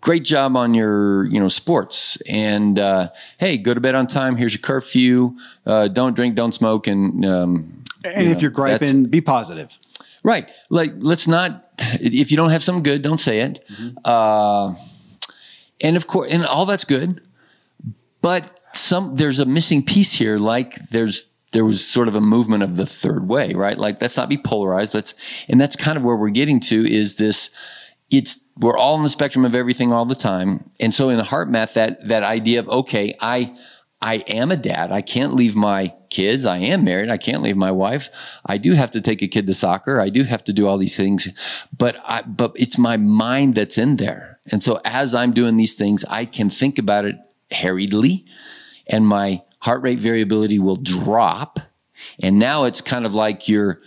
Great 0.00 0.24
job 0.24 0.56
on 0.56 0.74
your, 0.74 1.24
you 1.24 1.38
know, 1.38 1.48
sports. 1.48 2.16
And 2.28 2.78
uh, 2.78 3.10
hey, 3.38 3.58
go 3.58 3.74
to 3.74 3.80
bed 3.80 3.94
on 3.94 4.06
time. 4.06 4.36
Here's 4.36 4.54
your 4.54 4.62
curfew. 4.62 5.36
Uh, 5.66 5.88
don't 5.88 6.16
drink, 6.16 6.34
don't 6.34 6.52
smoke, 6.52 6.86
and 6.86 7.24
um, 7.24 7.84
and 8.04 8.24
you 8.24 8.30
if 8.30 8.36
know, 8.36 8.40
you're 8.42 8.50
griping, 8.50 9.04
be 9.04 9.20
positive. 9.20 9.76
Right. 10.22 10.50
Like, 10.70 10.92
let's 10.98 11.28
not, 11.28 11.68
if 11.78 12.30
you 12.30 12.36
don't 12.36 12.50
have 12.50 12.62
something 12.62 12.82
good, 12.82 13.02
don't 13.02 13.18
say 13.18 13.40
it. 13.40 13.64
Mm-hmm. 13.70 13.98
Uh, 14.04 14.74
and 15.80 15.96
of 15.96 16.06
course, 16.06 16.32
and 16.32 16.44
all 16.44 16.66
that's 16.66 16.84
good. 16.84 17.20
But 18.22 18.58
some, 18.72 19.14
there's 19.14 19.38
a 19.38 19.44
missing 19.46 19.84
piece 19.84 20.12
here. 20.12 20.36
Like, 20.36 20.88
there's, 20.88 21.26
there 21.52 21.64
was 21.64 21.86
sort 21.86 22.08
of 22.08 22.16
a 22.16 22.20
movement 22.20 22.64
of 22.64 22.76
the 22.76 22.86
third 22.86 23.28
way, 23.28 23.54
right? 23.54 23.78
Like, 23.78 24.02
let's 24.02 24.16
not 24.16 24.28
be 24.28 24.36
polarized. 24.36 24.94
Let's, 24.94 25.14
and 25.48 25.60
that's 25.60 25.76
kind 25.76 25.96
of 25.96 26.02
where 26.02 26.16
we're 26.16 26.30
getting 26.30 26.58
to 26.60 26.92
is 26.92 27.16
this, 27.16 27.50
it's, 28.10 28.44
we're 28.58 28.76
all 28.76 28.94
on 28.94 29.04
the 29.04 29.08
spectrum 29.08 29.44
of 29.44 29.54
everything 29.54 29.92
all 29.92 30.06
the 30.06 30.16
time. 30.16 30.68
And 30.80 30.92
so 30.92 31.08
in 31.08 31.18
the 31.18 31.24
heart 31.24 31.48
math, 31.48 31.74
that, 31.74 32.08
that 32.08 32.24
idea 32.24 32.58
of, 32.58 32.68
okay, 32.68 33.14
I, 33.20 33.54
I 34.00 34.16
am 34.26 34.50
a 34.50 34.56
dad. 34.56 34.92
I 34.92 35.00
can't 35.00 35.34
leave 35.34 35.56
my 35.56 35.94
kids. 36.10 36.44
I 36.44 36.58
am 36.58 36.84
married. 36.84 37.08
I 37.08 37.16
can't 37.16 37.42
leave 37.42 37.56
my 37.56 37.72
wife. 37.72 38.10
I 38.44 38.58
do 38.58 38.72
have 38.72 38.90
to 38.92 39.00
take 39.00 39.22
a 39.22 39.28
kid 39.28 39.46
to 39.46 39.54
soccer. 39.54 40.00
I 40.00 40.10
do 40.10 40.24
have 40.24 40.44
to 40.44 40.52
do 40.52 40.66
all 40.66 40.78
these 40.78 40.96
things, 40.96 41.28
but 41.76 41.96
I, 42.04 42.22
but 42.22 42.52
it's 42.56 42.78
my 42.78 42.96
mind 42.96 43.54
that's 43.54 43.78
in 43.78 43.96
there. 43.96 44.40
And 44.52 44.62
so 44.62 44.80
as 44.84 45.14
I'm 45.14 45.32
doing 45.32 45.56
these 45.56 45.74
things, 45.74 46.04
I 46.04 46.24
can 46.24 46.50
think 46.50 46.78
about 46.78 47.04
it 47.04 47.16
harriedly 47.50 48.26
and 48.86 49.06
my 49.06 49.42
heart 49.60 49.82
rate 49.82 49.98
variability 49.98 50.58
will 50.58 50.76
drop. 50.76 51.58
And 52.20 52.38
now 52.38 52.64
it's 52.64 52.80
kind 52.80 53.04
of 53.04 53.14
like 53.14 53.48
you're 53.48 53.80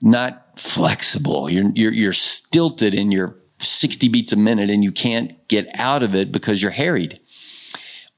not 0.00 0.58
flexible. 0.58 1.48
You're, 1.48 1.70
you're, 1.74 1.92
you're 1.92 2.12
stilted 2.12 2.94
in 2.94 3.12
your 3.12 3.36
60 3.58 4.08
beats 4.08 4.32
a 4.32 4.36
minute 4.36 4.70
and 4.70 4.82
you 4.82 4.92
can't 4.92 5.46
get 5.48 5.68
out 5.74 6.02
of 6.02 6.14
it 6.14 6.32
because 6.32 6.60
you're 6.60 6.70
harried. 6.70 7.20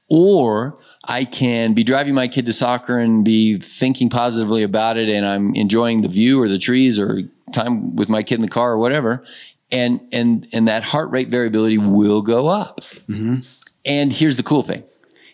Or 0.07 0.79
I 1.09 1.25
can 1.25 1.73
be 1.73 1.83
driving 1.83 2.13
my 2.13 2.27
kid 2.27 2.45
to 2.45 2.53
soccer 2.53 2.99
and 2.99 3.25
be 3.25 3.57
thinking 3.57 4.09
positively 4.09 4.61
about 4.61 4.95
it, 4.95 5.09
and 5.09 5.25
I'm 5.25 5.55
enjoying 5.55 6.01
the 6.01 6.07
view 6.07 6.39
or 6.39 6.47
the 6.47 6.59
trees 6.59 6.99
or 6.99 7.23
time 7.51 7.95
with 7.95 8.09
my 8.09 8.21
kid 8.21 8.35
in 8.35 8.41
the 8.41 8.47
car 8.47 8.73
or 8.73 8.77
whatever, 8.77 9.23
and 9.71 9.99
and 10.11 10.47
and 10.53 10.67
that 10.67 10.83
heart 10.83 11.09
rate 11.09 11.29
variability 11.29 11.79
will 11.79 12.21
go 12.21 12.47
up. 12.47 12.81
Mm-hmm. 13.09 13.37
And 13.85 14.13
here's 14.13 14.37
the 14.37 14.43
cool 14.43 14.61
thing, 14.61 14.83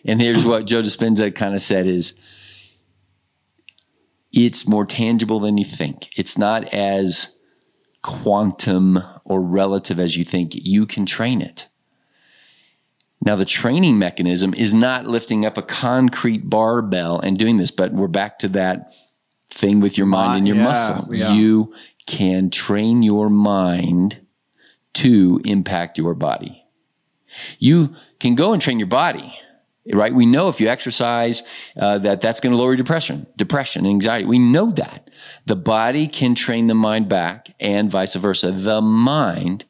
and 0.06 0.20
here's 0.20 0.46
what 0.46 0.66
Joe 0.66 0.80
Dispenza 0.80 1.32
kind 1.34 1.54
of 1.54 1.60
said 1.60 1.86
is. 1.86 2.14
It's 4.32 4.68
more 4.68 4.84
tangible 4.84 5.40
than 5.40 5.56
you 5.56 5.64
think. 5.64 6.10
It's 6.18 6.36
not 6.36 6.74
as 6.74 7.30
quantum 8.02 9.02
or 9.24 9.40
relative 9.40 9.98
as 9.98 10.14
you 10.14 10.24
think. 10.24 10.50
You 10.54 10.84
can 10.84 11.06
train 11.06 11.40
it. 11.40 11.68
Now, 13.24 13.34
the 13.34 13.44
training 13.44 13.98
mechanism 13.98 14.54
is 14.54 14.74
not 14.74 15.06
lifting 15.06 15.44
up 15.44 15.56
a 15.56 15.62
concrete 15.62 16.48
barbell 16.48 17.18
and 17.18 17.38
doing 17.38 17.56
this, 17.56 17.70
but 17.70 17.92
we're 17.92 18.08
back 18.08 18.38
to 18.40 18.48
that 18.50 18.92
thing 19.50 19.80
with 19.80 19.96
your 19.96 20.06
mind 20.06 20.38
and 20.38 20.46
your 20.46 20.56
yeah, 20.56 20.64
muscle. 20.64 21.14
yeah. 21.14 21.32
You 21.32 21.72
can 22.06 22.50
train 22.50 23.02
your 23.02 23.28
mind 23.30 24.20
to 24.94 25.40
impact 25.44 25.98
your 25.98 26.14
body. 26.14 26.64
You 27.58 27.94
can 28.18 28.34
go 28.34 28.52
and 28.52 28.62
train 28.62 28.78
your 28.78 28.88
body, 28.88 29.34
right? 29.92 30.14
We 30.14 30.24
know 30.24 30.48
if 30.48 30.60
you 30.60 30.68
exercise, 30.68 31.42
uh, 31.76 31.98
that 31.98 32.20
that's 32.20 32.40
going 32.40 32.52
to 32.52 32.56
lower 32.56 32.70
your 32.70 32.76
depression, 32.76 33.26
depression, 33.36 33.86
anxiety. 33.86 34.26
We 34.26 34.38
know 34.38 34.70
that 34.72 35.10
the 35.44 35.56
body 35.56 36.06
can 36.08 36.34
train 36.34 36.66
the 36.66 36.74
mind 36.74 37.08
back, 37.08 37.54
and 37.60 37.90
vice 37.90 38.14
versa. 38.14 38.52
The 38.52 38.80
mind 38.80 39.64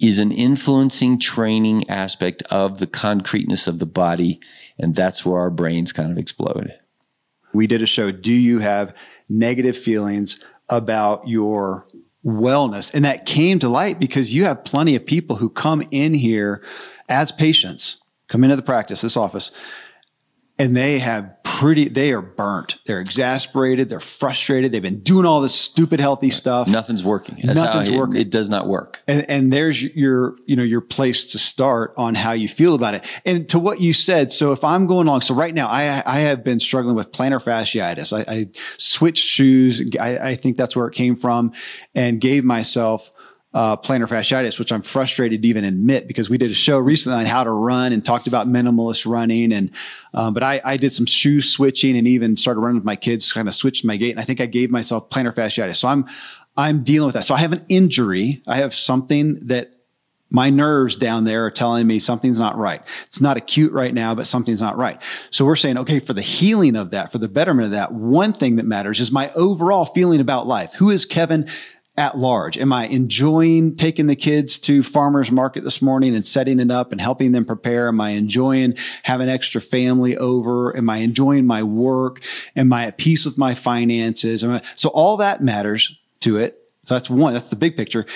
is 0.00 0.18
an 0.18 0.32
influencing 0.32 1.18
training 1.18 1.88
aspect 1.88 2.42
of 2.50 2.78
the 2.78 2.86
concreteness 2.86 3.66
of 3.66 3.78
the 3.78 3.86
body. 3.86 4.40
And 4.78 4.94
that's 4.94 5.24
where 5.24 5.38
our 5.38 5.50
brains 5.50 5.92
kind 5.92 6.10
of 6.10 6.18
explode. 6.18 6.74
We 7.52 7.66
did 7.66 7.82
a 7.82 7.86
show. 7.86 8.10
Do 8.10 8.32
you 8.32 8.58
have 8.58 8.94
negative 9.28 9.78
feelings 9.78 10.42
about 10.68 11.28
your 11.28 11.86
wellness? 12.24 12.92
And 12.92 13.04
that 13.04 13.24
came 13.24 13.60
to 13.60 13.68
light 13.68 14.00
because 14.00 14.34
you 14.34 14.44
have 14.44 14.64
plenty 14.64 14.96
of 14.96 15.06
people 15.06 15.36
who 15.36 15.48
come 15.48 15.86
in 15.90 16.14
here 16.14 16.62
as 17.08 17.30
patients, 17.30 18.02
come 18.28 18.42
into 18.42 18.56
the 18.56 18.62
practice, 18.62 19.00
this 19.00 19.16
office, 19.16 19.52
and 20.58 20.76
they 20.76 20.98
have 20.98 21.32
pretty, 21.42 21.88
they 21.88 22.12
are 22.12 22.20
burnt. 22.22 22.78
They're 22.86 23.00
exasperated. 23.00 23.88
They're 23.88 24.00
frustrated. 24.00 24.72
They've 24.72 24.82
been 24.82 25.00
doing 25.00 25.24
all 25.24 25.40
this 25.40 25.54
stupid, 25.54 26.00
healthy 26.00 26.30
stuff. 26.30 26.66
Nothing's 26.68 27.04
working. 27.04 27.38
That's 27.44 27.58
Nothing's 27.58 27.90
it, 27.90 27.98
working. 27.98 28.16
It 28.16 28.30
does 28.30 28.48
not 28.48 28.66
work. 28.66 29.02
and, 29.06 29.28
and 29.30 29.52
there's 29.52 29.82
your 29.82 30.36
you 30.46 30.56
know 30.56 30.62
your 30.62 30.80
place 30.80 31.32
to 31.32 31.38
start 31.38 31.94
on 31.96 32.14
how 32.14 32.32
you 32.32 32.48
feel 32.48 32.74
about 32.74 32.94
it 32.94 33.04
and 33.24 33.48
to 33.48 33.58
what 33.58 33.80
you 33.80 33.92
said 33.92 34.32
so 34.32 34.52
if 34.52 34.64
i'm 34.64 34.86
going 34.86 35.06
along 35.06 35.20
so 35.20 35.34
right 35.34 35.54
now 35.54 35.66
i 35.68 36.02
i 36.06 36.20
have 36.20 36.42
been 36.42 36.58
struggling 36.58 36.94
with 36.94 37.12
plantar 37.12 37.42
fasciitis 37.42 38.12
i, 38.12 38.24
I 38.32 38.48
switched 38.78 39.24
shoes 39.24 39.82
I, 40.00 40.30
I 40.30 40.36
think 40.36 40.56
that's 40.56 40.74
where 40.76 40.86
it 40.86 40.94
came 40.94 41.16
from 41.16 41.52
and 41.94 42.20
gave 42.20 42.44
myself 42.44 43.10
uh, 43.54 43.76
plantar 43.76 44.08
fasciitis, 44.08 44.58
which 44.58 44.72
I'm 44.72 44.82
frustrated 44.82 45.42
to 45.42 45.48
even 45.48 45.64
admit 45.64 46.08
because 46.08 46.28
we 46.28 46.36
did 46.38 46.50
a 46.50 46.54
show 46.54 46.78
recently 46.78 47.20
on 47.20 47.26
how 47.26 47.44
to 47.44 47.50
run 47.50 47.92
and 47.92 48.04
talked 48.04 48.26
about 48.26 48.48
minimalist 48.48 49.08
running. 49.08 49.52
And, 49.52 49.70
um, 50.12 50.34
but 50.34 50.42
I, 50.42 50.60
I 50.64 50.76
did 50.76 50.90
some 50.90 51.06
shoe 51.06 51.40
switching 51.40 51.96
and 51.96 52.08
even 52.08 52.36
started 52.36 52.60
running 52.60 52.76
with 52.76 52.84
my 52.84 52.96
kids, 52.96 53.32
kind 53.32 53.46
of 53.46 53.54
switched 53.54 53.84
my 53.84 53.96
gait. 53.96 54.10
And 54.10 54.20
I 54.20 54.24
think 54.24 54.40
I 54.40 54.46
gave 54.46 54.70
myself 54.70 55.08
plantar 55.08 55.32
fasciitis. 55.32 55.76
So 55.76 55.86
I'm, 55.86 56.04
I'm 56.56 56.82
dealing 56.82 57.06
with 57.06 57.14
that. 57.14 57.24
So 57.24 57.34
I 57.34 57.38
have 57.38 57.52
an 57.52 57.64
injury. 57.68 58.42
I 58.46 58.56
have 58.56 58.74
something 58.74 59.46
that 59.46 59.70
my 60.30 60.50
nerves 60.50 60.96
down 60.96 61.24
there 61.24 61.46
are 61.46 61.50
telling 61.50 61.86
me 61.86 62.00
something's 62.00 62.40
not 62.40 62.58
right. 62.58 62.82
It's 63.06 63.20
not 63.20 63.36
acute 63.36 63.72
right 63.72 63.94
now, 63.94 64.16
but 64.16 64.26
something's 64.26 64.60
not 64.60 64.76
right. 64.76 65.00
So 65.30 65.44
we're 65.44 65.54
saying, 65.54 65.78
okay, 65.78 66.00
for 66.00 66.12
the 66.12 66.22
healing 66.22 66.74
of 66.74 66.90
that, 66.90 67.12
for 67.12 67.18
the 67.18 67.28
betterment 67.28 67.66
of 67.66 67.70
that, 67.72 67.92
one 67.92 68.32
thing 68.32 68.56
that 68.56 68.66
matters 68.66 68.98
is 68.98 69.12
my 69.12 69.32
overall 69.34 69.84
feeling 69.84 70.20
about 70.20 70.48
life. 70.48 70.74
Who 70.74 70.90
is 70.90 71.06
Kevin 71.06 71.48
at 71.96 72.16
large? 72.16 72.58
Am 72.58 72.72
I 72.72 72.86
enjoying 72.86 73.76
taking 73.76 74.06
the 74.06 74.16
kids 74.16 74.58
to 74.60 74.82
farmers 74.82 75.30
market 75.30 75.64
this 75.64 75.80
morning 75.80 76.14
and 76.14 76.26
setting 76.26 76.58
it 76.58 76.70
up 76.70 76.92
and 76.92 77.00
helping 77.00 77.32
them 77.32 77.44
prepare? 77.44 77.88
Am 77.88 78.00
I 78.00 78.10
enjoying 78.10 78.74
having 79.04 79.28
extra 79.28 79.60
family 79.60 80.16
over? 80.16 80.76
Am 80.76 80.90
I 80.90 80.98
enjoying 80.98 81.46
my 81.46 81.62
work? 81.62 82.22
Am 82.56 82.72
I 82.72 82.86
at 82.86 82.98
peace 82.98 83.24
with 83.24 83.38
my 83.38 83.54
finances? 83.54 84.42
I, 84.42 84.62
so 84.74 84.88
all 84.90 85.16
that 85.18 85.42
matters 85.42 85.96
to 86.20 86.36
it. 86.36 86.60
So 86.84 86.94
that's 86.94 87.08
one. 87.08 87.32
That's 87.32 87.48
the 87.48 87.56
big 87.56 87.76
picture 87.76 88.06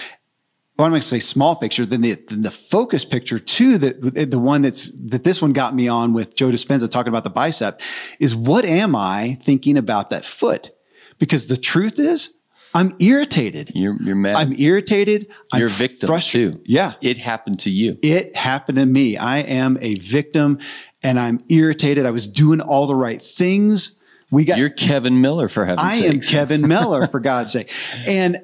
well, 0.79 0.87
I'm 0.87 0.93
going 0.93 1.01
to 1.01 1.09
say 1.09 1.19
small 1.19 1.57
picture, 1.57 1.85
then 1.85 2.03
the, 2.03 2.15
then 2.15 2.43
the 2.43 2.53
focus 2.53 3.05
picture 3.05 3.41
too, 3.41 3.79
that 3.79 4.31
the 4.31 4.39
one 4.39 4.63
that's, 4.63 4.93
that 4.93 5.25
this 5.25 5.43
one 5.43 5.53
got 5.53 5.75
me 5.75 5.89
on 5.89 6.13
with 6.13 6.37
Joe 6.37 6.51
Dispenza 6.51 6.89
talking 6.89 7.09
about 7.09 7.25
the 7.25 7.31
bicep 7.31 7.81
is 8.21 8.37
what 8.37 8.65
am 8.65 8.95
I 8.95 9.39
thinking 9.43 9.77
about 9.77 10.11
that 10.11 10.25
foot? 10.25 10.71
Because 11.19 11.49
the 11.49 11.57
truth 11.57 11.99
is 11.99 12.38
I'm 12.75 12.95
irritated. 12.99 13.73
You're, 13.75 13.97
you're 14.03 14.15
mad. 14.17 14.37
I'm 14.37 14.53
irritated. 14.59 15.29
I'm 15.53 15.61
you're 15.61 15.69
a 15.69 15.73
victim 15.73 16.07
frustrated. 16.07 16.57
too. 16.57 16.63
Yeah. 16.67 16.93
It 17.01 17.19
happened 17.19 17.61
to 17.61 17.71
you. 17.71 17.99
It 18.03 18.37
happened 18.37 18.77
to 18.79 18.87
me. 18.87 19.17
I 19.17 19.39
am 19.39 19.79
a 19.81 19.95
victim 19.95 20.59
and 21.03 21.19
I'm 21.19 21.43
irritated. 21.49 22.05
I 22.07 22.11
was 22.11 22.27
doing 22.27 22.61
all 22.61 22.87
the 22.87 22.95
right 22.95 23.23
things. 23.23 23.99
We 24.31 24.45
got, 24.45 24.59
You're 24.59 24.69
Kevin 24.71 25.21
Miller 25.21 25.49
for 25.49 25.65
heaven's 25.65 25.89
I 25.89 25.95
sake. 25.97 26.13
am 26.13 26.21
Kevin 26.21 26.61
Miller 26.69 27.07
for 27.07 27.21
God's 27.21 27.53
sake. 27.53 27.73
And 28.07 28.41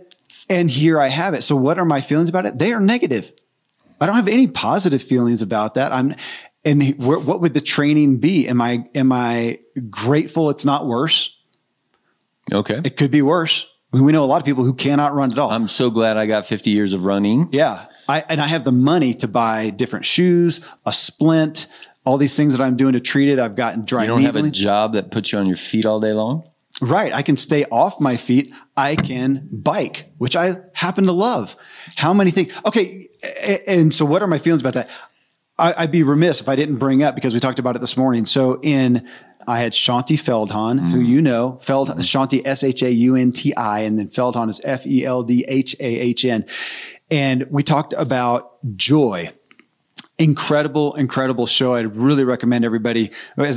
and 0.49 0.71
here 0.71 1.01
I 1.01 1.09
have 1.09 1.35
it. 1.35 1.43
So 1.43 1.57
what 1.57 1.79
are 1.79 1.85
my 1.85 2.01
feelings 2.01 2.29
about 2.29 2.47
it? 2.47 2.59
They 2.59 2.73
are 2.73 2.81
negative. 2.81 3.33
I 4.01 4.07
don't 4.07 4.17
have 4.17 4.29
any 4.29 4.47
positive 4.47 5.03
feelings 5.03 5.43
about 5.43 5.75
that. 5.75 5.93
I'm 5.93 6.15
and 6.65 6.97
what 6.99 7.41
would 7.41 7.53
the 7.55 7.61
training 7.61 8.17
be? 8.19 8.49
Am 8.49 8.61
I 8.61 8.87
am 8.95 9.13
I 9.13 9.59
grateful 9.91 10.51
it's 10.51 10.65
not 10.65 10.87
worse? 10.87 11.37
Okay. 12.53 12.81
It 12.85 12.97
could 12.97 13.11
be 13.11 13.23
worse. 13.23 13.67
We 14.03 14.13
know 14.13 14.25
a 14.25 14.27
lot 14.27 14.41
of 14.41 14.45
people 14.45 14.65
who 14.65 14.75
cannot 14.75 15.15
run 15.15 15.31
at 15.31 15.39
all. 15.39 15.51
I'm 15.51 15.69
so 15.69 15.91
glad 15.91 16.17
I 16.17 16.27
got 16.27 16.47
50 16.47 16.71
years 16.71 16.95
of 16.95 17.05
running. 17.05 17.49
yeah. 17.53 17.87
I 18.07 18.23
and 18.29 18.39
I 18.39 18.49
have 18.49 18.65
the 18.65 18.73
money 18.73 19.15
to 19.15 19.29
buy 19.29 19.71
different 19.71 20.05
shoes, 20.05 20.61
a 20.85 20.93
splint, 20.93 21.69
all 22.05 22.19
these 22.19 22.37
things 22.37 22.55
that 22.55 22.63
I'm 22.63 22.77
doing 22.77 22.93
to 22.93 23.01
treat 23.01 23.31
it. 23.31 23.39
I've 23.39 23.57
gotten 23.57 23.87
dry 23.87 24.03
You 24.03 24.09
don't 24.09 24.23
have 24.23 24.37
a 24.37 24.51
job 24.51 24.93
that 24.93 25.11
puts 25.11 25.33
you 25.33 25.39
on 25.39 25.47
your 25.47 25.57
feet 25.57 25.87
all 25.87 26.01
day 26.01 26.13
long. 26.13 26.47
Right. 26.83 27.15
I 27.15 27.23
can 27.23 27.39
stay 27.39 27.65
off 27.71 28.01
my 28.01 28.19
feet. 28.19 28.53
I 28.77 28.97
can 28.97 29.49
bike, 29.51 30.11
which 30.19 30.37
I 30.37 30.57
happen 30.75 31.05
to 31.05 31.13
love. 31.13 31.57
How 31.97 32.13
many 32.13 32.31
things? 32.31 32.53
Okay. 32.67 33.09
And 33.67 33.95
so 33.95 34.05
what 34.05 34.23
are 34.23 34.27
my 34.27 34.39
feelings 34.39 34.61
about 34.61 34.75
that? 34.75 34.91
I, 35.59 35.73
I'd 35.79 35.93
be 35.93 36.03
remiss 36.03 36.41
if 36.41 36.49
I 36.49 36.57
didn't 36.57 36.77
bring 36.77 37.03
up 37.03 37.15
because 37.15 37.33
we 37.33 37.41
talked 37.41 37.61
about 37.61 37.77
it 37.77 37.81
this 37.81 37.97
morning. 37.97 38.27
So 38.27 38.61
in, 38.61 39.09
I 39.47 39.59
had 39.59 39.73
Shaunti 39.73 40.17
Feldhahn, 40.17 40.91
who 40.91 41.03
mm. 41.03 41.07
you 41.07 41.23
know, 41.23 41.59
Feld, 41.61 41.89
mm. 41.89 41.99
Shaunti, 42.01 42.43
S 42.45 42.63
H 42.65 42.83
A 42.83 42.91
U 42.91 43.17
N 43.17 43.33
T 43.33 43.55
I, 43.55 43.81
and 43.81 43.99
then 43.99 44.09
Feldhahn 44.09 44.49
is 44.49 44.61
F 44.65 44.87
E 44.87 45.05
L 45.05 45.23
D 45.23 45.45
H 45.49 45.77
A 45.81 45.85
H 45.85 46.25
N. 46.25 46.47
And 47.11 47.47
we 47.51 47.63
talked 47.63 47.93
about 47.93 48.53
joy 48.77 49.31
incredible, 50.19 50.95
incredible 50.95 51.47
show. 51.47 51.75
I'd 51.75 51.97
really 51.97 52.25
recommend 52.25 52.65
everybody 52.65 53.11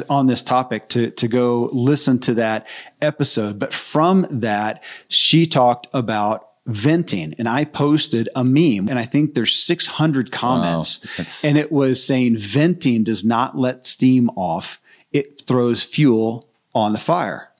on 0.09 0.27
this 0.27 0.41
topic 0.41 0.89
to, 0.89 1.11
to 1.11 1.27
go 1.27 1.69
listen 1.71 2.19
to 2.21 2.33
that 2.35 2.67
episode. 3.01 3.59
But 3.59 3.73
from 3.73 4.25
that, 4.29 4.83
she 5.07 5.45
talked 5.45 5.87
about 5.93 6.47
venting 6.65 7.33
and 7.37 7.47
I 7.47 7.63
posted 7.63 8.27
a 8.35 8.43
meme 8.43 8.89
and 8.89 8.99
I 8.99 9.05
think 9.05 9.33
there's 9.33 9.55
600 9.55 10.31
comments 10.31 10.97
That's- 11.15 11.43
and 11.43 11.57
it 11.57 11.71
was 11.71 12.03
saying 12.03 12.37
venting 12.37 13.03
does 13.03 13.23
not 13.23 13.57
let 13.57 13.85
steam 13.85 14.29
off. 14.35 14.79
It 15.17 15.43
throws 15.47 15.83
fuel 15.83 16.47
on 16.73 16.93
the 16.93 16.99
fire 16.99 17.51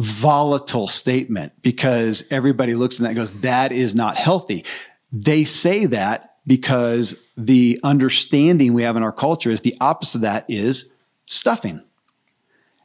volatile 0.00 0.88
statement 0.88 1.52
because 1.60 2.24
everybody 2.30 2.74
looks 2.74 2.98
at 2.98 3.02
that 3.02 3.08
and 3.10 3.16
goes, 3.16 3.40
that 3.40 3.70
is 3.70 3.94
not 3.94 4.16
healthy. 4.16 4.64
They 5.12 5.44
say 5.44 5.84
that 5.86 6.36
because 6.46 7.22
the 7.36 7.78
understanding 7.84 8.72
we 8.72 8.82
have 8.82 8.96
in 8.96 9.02
our 9.02 9.12
culture 9.12 9.50
is 9.50 9.60
the 9.60 9.76
opposite 9.78 10.18
of 10.18 10.22
that 10.22 10.46
is 10.48 10.90
stuffing. 11.26 11.82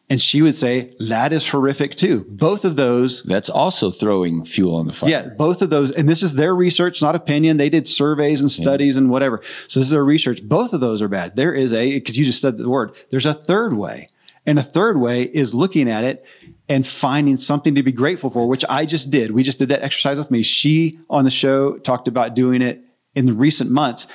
And 0.07 0.21
she 0.21 0.43
would 0.43 0.55
say, 0.55 0.93
that 0.99 1.33
is 1.33 1.47
horrific 1.47 1.95
too. 1.95 2.25
Both 2.29 2.63
of 2.63 2.75
those 2.75 3.23
That's 3.23 3.49
also 3.49 3.89
throwing 3.89 4.45
fuel 4.45 4.75
on 4.75 4.85
the 4.85 4.93
fire. 4.93 5.09
yeah, 5.09 5.29
both 5.29 5.63
of 5.63 5.71
those, 5.71 5.89
and 5.89 6.07
this 6.07 6.21
is 6.21 6.35
their 6.35 6.53
research, 6.53 7.01
not 7.01 7.15
opinion. 7.15 7.57
They 7.57 7.69
did 7.69 7.87
surveys 7.87 8.39
and 8.39 8.51
studies 8.51 8.97
and 8.97 9.09
whatever. 9.09 9.41
So 9.67 9.79
this 9.79 9.87
is 9.87 9.91
their 9.91 10.05
research. 10.05 10.47
Both 10.47 10.73
of 10.73 10.79
those 10.79 11.01
are 11.01 11.07
bad. 11.07 11.35
There 11.35 11.53
is 11.53 11.73
a 11.73 11.95
because 11.95 12.19
you 12.19 12.25
just 12.25 12.39
said 12.39 12.57
the 12.59 12.69
word. 12.69 12.95
There's 13.09 13.25
a 13.25 13.33
third 13.33 13.73
way, 13.73 14.09
and 14.45 14.59
a 14.59 14.63
third 14.63 14.97
way 14.97 15.23
is 15.23 15.55
looking 15.55 15.89
at 15.89 16.03
it 16.03 16.23
and 16.69 16.85
finding 16.85 17.37
something 17.37 17.73
to 17.73 17.81
be 17.83 17.91
grateful 17.91 18.29
for, 18.29 18.47
which 18.47 18.65
I 18.69 18.85
just 18.85 19.09
did. 19.09 19.31
We 19.31 19.41
just 19.41 19.57
did 19.57 19.69
that 19.69 19.81
exercise 19.83 20.19
with 20.19 20.29
me. 20.29 20.43
She 20.43 20.99
on 21.09 21.23
the 21.23 21.31
show 21.31 21.77
talked 21.79 22.07
about 22.07 22.35
doing 22.35 22.61
it 22.61 22.81
in 23.15 23.25
the 23.25 23.33
recent 23.33 23.71
months. 23.71 24.05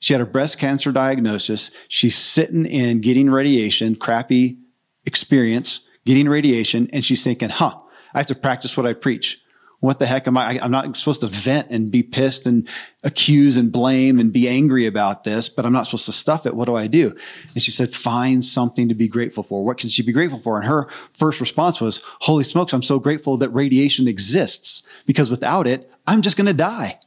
She 0.00 0.12
had 0.12 0.20
a 0.20 0.26
breast 0.26 0.58
cancer 0.58 0.90
diagnosis. 0.90 1.70
She's 1.86 2.16
sitting 2.16 2.66
in 2.66 3.00
getting 3.00 3.30
radiation, 3.30 3.94
crappy 3.94 4.58
experience, 5.04 5.80
getting 6.04 6.28
radiation, 6.28 6.88
and 6.92 7.04
she's 7.04 7.24
thinking, 7.24 7.48
huh, 7.48 7.78
I 8.14 8.18
have 8.18 8.26
to 8.26 8.34
practice 8.34 8.76
what 8.76 8.86
I 8.86 8.92
preach. 8.92 9.42
What 9.80 9.98
the 9.98 10.04
heck 10.04 10.26
am 10.26 10.36
I? 10.36 10.60
I'm 10.60 10.70
not 10.70 10.94
supposed 10.98 11.22
to 11.22 11.26
vent 11.26 11.70
and 11.70 11.90
be 11.90 12.02
pissed 12.02 12.44
and 12.44 12.68
accuse 13.02 13.56
and 13.56 13.72
blame 13.72 14.20
and 14.20 14.30
be 14.30 14.46
angry 14.46 14.84
about 14.84 15.24
this, 15.24 15.48
but 15.48 15.64
I'm 15.64 15.72
not 15.72 15.86
supposed 15.86 16.04
to 16.04 16.12
stuff 16.12 16.44
it. 16.44 16.54
What 16.54 16.66
do 16.66 16.76
I 16.76 16.86
do? 16.86 17.14
And 17.54 17.62
she 17.62 17.70
said, 17.70 17.90
find 17.90 18.44
something 18.44 18.90
to 18.90 18.94
be 18.94 19.08
grateful 19.08 19.42
for. 19.42 19.64
What 19.64 19.78
can 19.78 19.88
she 19.88 20.02
be 20.02 20.12
grateful 20.12 20.38
for? 20.38 20.58
And 20.58 20.66
her 20.66 20.86
first 21.12 21.40
response 21.40 21.80
was, 21.80 22.02
holy 22.20 22.44
smokes, 22.44 22.74
I'm 22.74 22.82
so 22.82 22.98
grateful 22.98 23.38
that 23.38 23.48
radiation 23.50 24.06
exists 24.06 24.82
because 25.06 25.30
without 25.30 25.66
it, 25.66 25.90
I'm 26.06 26.20
just 26.20 26.36
going 26.36 26.46
to 26.46 26.52
die. 26.52 27.00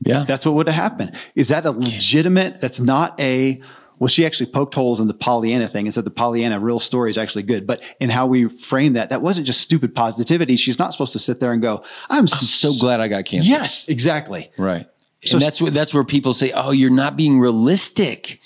Yeah. 0.00 0.24
That's 0.24 0.44
what 0.44 0.54
would 0.56 0.66
have 0.66 0.74
happened. 0.74 1.12
Is 1.34 1.48
that 1.48 1.64
a 1.64 1.70
legitimate? 1.70 2.60
That's 2.60 2.80
not 2.80 3.18
a. 3.18 3.62
Well, 4.02 4.08
she 4.08 4.26
actually 4.26 4.50
poked 4.50 4.74
holes 4.74 4.98
in 4.98 5.06
the 5.06 5.14
Pollyanna 5.14 5.68
thing 5.68 5.86
and 5.86 5.94
said 5.94 6.04
the 6.04 6.10
Pollyanna 6.10 6.58
real 6.58 6.80
story 6.80 7.08
is 7.08 7.16
actually 7.16 7.44
good. 7.44 7.68
But 7.68 7.80
in 8.00 8.10
how 8.10 8.26
we 8.26 8.48
frame 8.48 8.94
that, 8.94 9.10
that 9.10 9.22
wasn't 9.22 9.46
just 9.46 9.60
stupid 9.60 9.94
positivity. 9.94 10.56
She's 10.56 10.76
not 10.76 10.90
supposed 10.90 11.12
to 11.12 11.20
sit 11.20 11.38
there 11.38 11.52
and 11.52 11.62
go, 11.62 11.84
"I'm, 12.10 12.26
so 12.26 12.72
glad 12.80 12.98
I 12.98 13.06
got 13.06 13.26
cancer. 13.26 13.48
Yes, 13.48 13.88
exactly. 13.88 14.50
Right. 14.58 14.88
So- 15.24 15.36
and 15.36 15.42
that's 15.46 15.60
what 15.62 15.72
that's 15.72 15.94
where 15.94 16.02
people 16.02 16.34
say, 16.34 16.50
"Oh, 16.50 16.72
you're 16.72 16.90
not 16.90 17.16
being 17.16 17.38
realistic." 17.38 18.40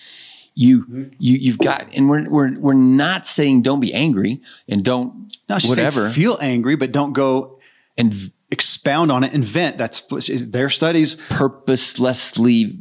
You 0.54 0.82
Mm-hmm. 0.82 1.02
you 1.18 1.38
you've 1.38 1.58
got, 1.58 1.86
and 1.94 2.10
we're 2.10 2.28
we're 2.28 2.58
we're 2.58 2.74
not 2.74 3.24
saying 3.26 3.62
don't 3.62 3.80
be 3.80 3.94
angry 3.94 4.42
and 4.68 4.84
don't 4.84 5.32
No, 5.48 5.58
she's 5.58 5.74
saying 5.74 5.86
whatever 5.86 6.10
feel 6.10 6.36
angry, 6.42 6.76
but 6.76 6.92
don't 6.92 7.14
go 7.14 7.58
and 7.96 8.12
v- 8.12 8.30
expound 8.50 9.10
on 9.10 9.24
it 9.24 9.32
and 9.32 9.42
vent. 9.42 9.78
That's 9.78 10.02
their 10.44 10.68
studies. 10.68 11.16
purposelessly 11.30 12.78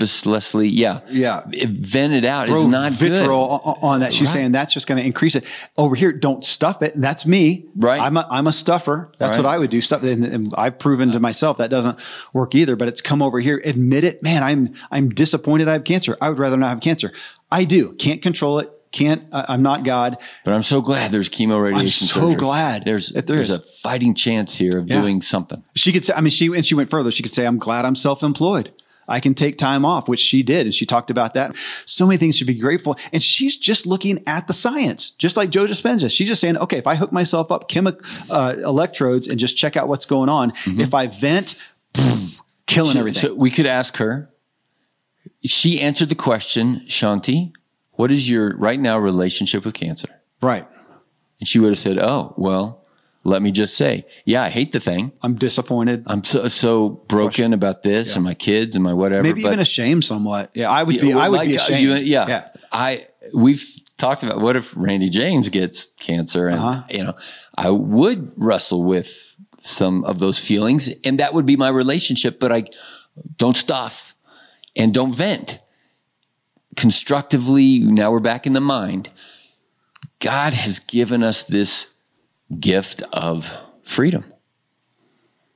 purposelessly, 0.00 0.68
yeah, 0.68 1.00
Yeah. 1.08 1.42
vent 1.46 2.12
it 2.14 2.24
out. 2.24 2.48
It's 2.48 2.58
throw 2.60 2.68
not 2.68 2.92
good. 2.98 3.12
vitriol 3.12 3.60
on, 3.64 3.76
on 3.94 4.00
that. 4.00 4.12
She's 4.12 4.28
Right. 4.28 4.34
saying 4.34 4.52
that's 4.52 4.72
just 4.72 4.86
going 4.86 4.98
to 4.98 5.04
increase 5.04 5.34
it. 5.34 5.44
Over 5.76 5.94
here, 5.94 6.12
don't 6.12 6.44
stuff 6.44 6.82
it. 6.82 6.92
That's 6.96 7.26
me. 7.26 7.66
Right. 7.76 8.00
I'm 8.00 8.16
a, 8.16 8.26
I'm 8.30 8.46
a 8.46 8.52
stuffer. 8.52 9.12
That's 9.18 9.36
Right. 9.36 9.44
what 9.44 9.50
I 9.54 9.58
would 9.58 9.70
do. 9.70 9.80
Stuff. 9.80 10.02
And, 10.02 10.24
and 10.24 10.54
I've 10.56 10.78
proven 10.78 11.12
to 11.12 11.20
myself 11.20 11.58
that 11.58 11.70
doesn't 11.70 11.98
work 12.32 12.54
either. 12.54 12.76
But 12.76 12.88
it's 12.88 13.00
come 13.00 13.22
over 13.22 13.40
here. 13.40 13.60
Admit 13.64 14.04
it. 14.04 14.22
Man, 14.22 14.42
I'm 14.42 14.72
I'm 14.90 15.10
disappointed. 15.10 15.68
I 15.68 15.74
have 15.74 15.84
cancer. 15.84 16.16
I 16.20 16.28
would 16.30 16.38
rather 16.38 16.56
not 16.56 16.68
have 16.70 16.80
cancer. 16.80 17.12
I 17.52 17.64
do. 17.64 17.92
Can't 17.98 18.22
control 18.22 18.58
it. 18.58 18.70
Can't. 18.92 19.22
I- 19.32 19.46
I'm 19.48 19.62
not 19.62 19.84
God. 19.84 20.16
But 20.44 20.54
I'm 20.54 20.62
so 20.62 20.80
glad 20.80 21.12
there's 21.12 21.28
chemo 21.28 21.62
radiation. 21.62 21.84
I'm 21.86 21.90
so 21.90 22.20
surgery. 22.20 22.34
glad 22.36 22.84
there's 22.84 23.10
that 23.10 23.26
there 23.26 23.36
there's 23.36 23.50
a 23.50 23.60
fighting 23.82 24.14
chance 24.14 24.56
here 24.56 24.78
of 24.78 24.88
Yeah. 24.88 25.00
doing 25.00 25.20
something. 25.20 25.62
She 25.76 25.92
could 25.92 26.04
say. 26.04 26.14
I 26.16 26.20
mean, 26.20 26.30
she 26.30 26.46
and 26.46 26.64
she 26.66 26.74
went 26.74 26.90
further. 26.90 27.10
She 27.10 27.22
could 27.22 27.34
say, 27.34 27.46
"I'm 27.46 27.58
glad 27.58 27.84
I'm 27.84 27.94
self-employed." 27.96 28.72
I 29.10 29.20
can 29.20 29.34
take 29.34 29.58
time 29.58 29.84
off, 29.84 30.08
which 30.08 30.20
she 30.20 30.42
did. 30.42 30.66
And 30.66 30.74
she 30.74 30.86
talked 30.86 31.10
about 31.10 31.34
that. 31.34 31.56
So 31.86 32.06
many 32.06 32.16
things 32.18 32.38
to 32.38 32.44
be 32.44 32.54
grateful. 32.54 32.96
And 33.12 33.22
she's 33.22 33.56
just 33.56 33.86
looking 33.86 34.22
at 34.26 34.46
the 34.46 34.52
science, 34.52 35.10
just 35.10 35.36
like 35.36 35.50
Joe 35.50 35.66
Dispenza. 35.66 36.10
She's 36.10 36.28
just 36.28 36.40
saying, 36.40 36.56
okay, 36.58 36.78
if 36.78 36.86
I 36.86 36.94
hook 36.94 37.12
myself 37.12 37.50
up 37.50 37.68
chemical 37.68 38.00
uh, 38.30 38.56
electrodes 38.58 39.26
and 39.26 39.38
just 39.38 39.56
check 39.56 39.76
out 39.76 39.88
what's 39.88 40.06
going 40.06 40.28
on, 40.28 40.52
if 40.66 40.94
I 40.94 41.08
vent, 41.08 41.56
killing 42.66 42.96
everything. 42.96 43.20
So 43.20 43.34
we 43.34 43.50
could 43.50 43.66
ask 43.66 43.96
her. 43.96 44.30
She 45.44 45.80
answered 45.80 46.08
the 46.08 46.14
question, 46.14 46.82
Shaunti, 46.86 47.52
what 47.92 48.10
is 48.10 48.28
your 48.28 48.56
right 48.56 48.78
now 48.78 48.98
relationship 48.98 49.64
with 49.64 49.74
cancer? 49.74 50.08
right. 50.42 50.66
And 51.38 51.48
she 51.48 51.58
would 51.58 51.70
have 51.70 51.78
said, 51.78 51.98
Oh, 51.98 52.34
well, 52.36 52.79
let 53.22 53.42
me 53.42 53.50
just 53.50 53.76
say, 53.76 54.06
yeah, 54.24 54.42
I 54.42 54.48
hate 54.48 54.72
the 54.72 54.80
thing. 54.80 55.12
I'm 55.22 55.34
disappointed. 55.34 56.04
I'm 56.06 56.24
so 56.24 56.48
so 56.48 56.88
broken 56.88 57.52
about 57.52 57.82
this 57.82 58.16
and 58.16 58.24
my 58.24 58.34
kids 58.34 58.76
and 58.76 58.82
my 58.82 58.94
whatever. 58.94 59.22
Maybe 59.22 59.42
even 59.42 59.60
ashamed 59.60 60.04
somewhat. 60.04 60.50
Yeah, 60.54 60.70
I 60.70 60.82
would 60.82 61.00
be. 61.00 61.08
Yeah, 61.08 61.18
I 61.18 61.28
would 61.28 61.36
like, 61.36 61.48
be 61.48 61.58
uh, 61.58 61.62
ashamed. 61.62 61.82
you- 61.82 61.94
yeah, 61.96 62.26
yeah. 62.28 62.48
I 62.72 63.06
we've 63.34 63.62
talked 63.98 64.22
about 64.22 64.40
what 64.40 64.56
if 64.56 64.74
Randy 64.76 65.10
James 65.10 65.50
gets 65.50 65.88
cancer, 65.98 66.48
and 66.48 66.58
Uh-huh. 66.58 66.82
you 66.90 67.02
know, 67.04 67.14
I 67.56 67.70
would 67.70 68.32
wrestle 68.36 68.84
with 68.84 69.36
some 69.60 70.02
of 70.04 70.18
those 70.18 70.38
feelings, 70.38 70.88
and 71.04 71.20
that 71.20 71.34
would 71.34 71.44
be 71.44 71.56
my 71.56 71.68
relationship. 71.68 72.40
But 72.40 72.52
I 72.52 72.64
don't 73.36 73.56
stuff 73.56 74.14
and 74.74 74.94
don't 74.94 75.14
vent 75.14 75.58
constructively. 76.76 77.80
Now 77.80 78.10
we're 78.12 78.20
back 78.20 78.46
in 78.46 78.54
the 78.54 78.60
mind. 78.60 79.10
God 80.20 80.52
has 80.52 80.78
given 80.78 81.22
us 81.22 81.44
this 81.44 81.88
gift 82.58 83.02
of 83.12 83.52
freedom. 83.82 84.24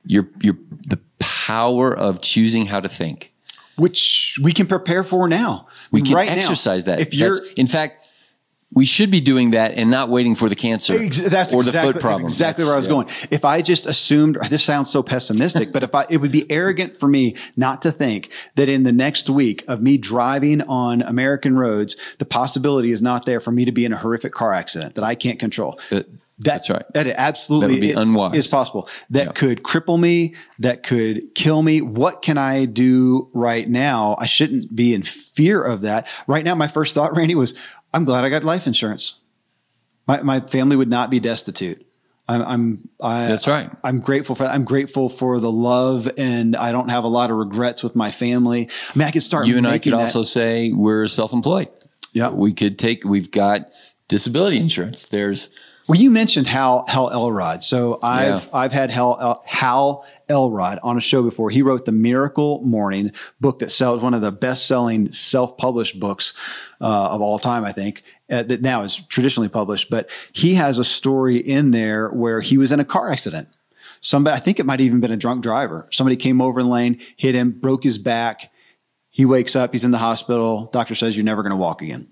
Your 0.05 0.27
your 0.41 0.55
the 0.87 0.99
power 1.19 1.95
of 1.95 2.21
choosing 2.21 2.65
how 2.67 2.79
to 2.79 2.89
think. 2.89 3.33
Which 3.77 4.39
we 4.41 4.53
can 4.53 4.67
prepare 4.67 5.03
for 5.03 5.27
now. 5.27 5.67
We 5.91 6.01
can 6.01 6.13
right 6.15 6.29
now. 6.29 6.35
exercise 6.35 6.85
that. 6.85 6.99
If 6.99 7.13
you're 7.13 7.35
That's- 7.35 7.53
in 7.57 7.67
fact, 7.67 8.07
we 8.71 8.85
should 8.85 9.09
be 9.11 9.19
doing 9.21 9.51
that 9.51 9.73
and 9.73 9.89
not 9.89 10.09
waiting 10.09 10.33
for 10.35 10.47
the 10.49 10.55
cancer 10.55 10.93
Ex- 11.01 11.19
That's 11.19 11.53
or 11.53 11.57
exactly, 11.61 11.63
the 11.63 11.71
foot 11.71 11.93
that's 11.93 12.01
problem. 12.01 12.23
exactly 12.23 12.63
That's- 12.63 12.67
where 12.67 12.75
I 12.75 12.77
was 12.77 12.87
yeah. 12.87 13.17
going. 13.19 13.29
If 13.31 13.45
I 13.45 13.61
just 13.61 13.85
assumed, 13.85 14.37
this 14.49 14.63
sounds 14.63 14.89
so 14.91 15.01
pessimistic, 15.03 15.71
but 15.73 15.83
if 15.83 15.93
I, 15.95 16.05
it 16.09 16.17
would 16.17 16.31
be 16.31 16.49
arrogant 16.51 16.97
for 16.97 17.07
me 17.07 17.35
not 17.57 17.81
to 17.83 17.91
think 17.91 18.31
that 18.55 18.69
in 18.69 18.83
the 18.83 18.91
next 18.91 19.29
week 19.29 19.63
of 19.67 19.81
me 19.81 19.97
driving 19.97 20.61
on 20.61 21.01
American 21.01 21.57
roads, 21.57 21.95
the 22.19 22.25
possibility 22.25 22.91
is 22.91 23.01
not 23.01 23.25
there 23.25 23.39
for 23.39 23.51
me 23.51 23.65
to 23.65 23.71
be 23.71 23.85
in 23.85 23.91
a 23.93 23.97
horrific 23.97 24.31
car 24.33 24.53
accident 24.53 24.95
that 24.95 25.03
I 25.03 25.15
can't 25.15 25.39
control. 25.39 25.79
Uh, 25.91 26.01
That- 26.39 26.45
that's 26.53 26.69
right. 26.69 26.83
That 26.93 27.07
it 27.07 27.15
absolutely 27.17 27.75
That 27.75 27.81
be 27.81 27.89
is- 27.91 27.95
unwise. 27.97 28.35
is 28.35 28.47
possible. 28.47 28.89
That 29.09 29.27
Yeah. 29.27 29.31
could 29.31 29.63
cripple 29.63 29.99
me. 29.99 30.35
That 30.59 30.83
could 30.83 31.33
kill 31.35 31.61
me. 31.61 31.81
What 31.81 32.21
can 32.21 32.37
I 32.37 32.65
do 32.65 33.29
right 33.33 33.69
now? 33.69 34.15
I 34.19 34.25
shouldn't 34.25 34.75
be 34.75 34.93
in 34.93 35.03
fear 35.03 35.61
of 35.63 35.81
that. 35.83 36.07
Right 36.27 36.43
now, 36.43 36.53
my 36.55 36.67
first 36.67 36.93
thought, 36.93 37.15
Randy, 37.15 37.35
was 37.35 37.53
I'm 37.93 38.03
glad 38.03 38.25
I 38.25 38.29
got 38.29 38.43
life 38.43 38.67
insurance. 38.67 39.15
My, 40.07 40.21
my 40.21 40.39
family 40.41 40.75
would 40.75 40.89
not 40.89 41.09
be 41.09 41.19
destitute. 41.21 41.81
I'm, 42.27 42.41
I'm, 42.41 42.89
I, 43.01 43.27
That's 43.27 43.47
right. 43.47 43.69
I'm 43.83 43.99
grateful 43.99 44.35
for 44.35 44.43
that. 44.43 44.53
I'm 44.53 44.65
grateful 44.65 45.09
for 45.09 45.39
the 45.39 45.51
love 45.51 46.09
and 46.17 46.55
I 46.55 46.71
don't 46.71 46.89
have 46.89 47.03
a 47.03 47.07
lot 47.07 47.29
of 47.31 47.37
regrets 47.37 47.83
with 47.83 47.95
my 47.95 48.09
family. 48.11 48.67
I 48.93 48.97
mean, 48.97 49.07
I 49.07 49.11
could 49.11 49.23
start 49.23 49.45
You 49.47 49.57
and 49.57 49.67
I 49.67 49.77
could 49.77 49.93
that- 49.93 49.99
also 49.99 50.23
say 50.23 50.71
we're 50.73 51.07
self-employed. 51.07 51.69
Yeah. 52.13 52.29
we 52.29 52.51
could 52.53 52.77
take. 52.79 53.03
We've 53.05 53.29
got 53.31 53.61
disability 54.07 54.57
insurance. 54.57 55.03
There's 55.03 55.49
Well, 55.87 55.99
you 55.99 56.09
mentioned 56.09 56.47
Hal 56.47 56.85
Hal 56.87 57.11
Elrod. 57.11 57.63
So 57.63 57.99
I've 58.01 58.45
Yeah. 58.45 58.49
I've 58.53 58.71
had 58.71 58.89
Hal 58.89 59.41
Hal 59.45 60.05
Elrod 60.27 60.79
on 60.81 60.97
a 60.97 61.01
show 61.01 61.21
before. 61.21 61.49
He 61.51 61.61
wrote 61.61 61.85
the 61.85 61.91
Miracle 61.91 62.61
Morning 62.63 63.11
book 63.39 63.59
that 63.59 63.71
sells 63.71 64.01
one 64.01 64.13
of 64.13 64.21
the 64.21 64.31
best 64.31 64.65
selling 64.65 65.11
self 65.11 65.57
published 65.57 65.99
books 65.99 66.33
uh, 66.81 67.09
of 67.11 67.21
all 67.21 67.37
time. 67.37 67.63
I 67.63 67.71
think 67.71 68.03
uh, 68.31 68.43
that 68.43 68.61
now 68.61 68.81
is 68.81 68.95
traditionally 69.07 69.49
published. 69.49 69.89
But 69.89 70.09
he 70.33 70.55
has 70.55 70.79
a 70.79 70.83
story 70.83 71.37
in 71.37 71.71
there 71.71 72.09
where 72.09 72.41
he 72.41 72.57
was 72.57 72.71
in 72.71 72.79
a 72.79 72.85
car 72.85 73.11
accident. 73.11 73.55
Somebody, 74.01 74.35
I 74.35 74.39
think 74.39 74.59
it 74.59 74.65
might 74.65 74.79
have 74.79 74.85
even 74.85 74.99
been 74.99 75.11
a 75.11 75.17
drunk 75.17 75.43
driver. 75.43 75.87
Somebody 75.91 76.15
came 76.15 76.41
over 76.41 76.59
in 76.59 76.67
the 76.67 76.71
lane, 76.71 76.99
hit 77.17 77.35
him, 77.35 77.51
broke 77.51 77.83
his 77.83 77.97
back. 77.97 78.51
He 79.09 79.23
wakes 79.25 79.55
up. 79.55 79.71
He's 79.71 79.85
in 79.85 79.91
the 79.91 79.97
hospital. 79.97 80.69
Doctor 80.73 80.93
says 80.93 81.15
you're 81.15 81.23
never 81.23 81.41
going 81.41 81.51
to 81.51 81.55
walk 81.55 81.81
again. 81.81 82.07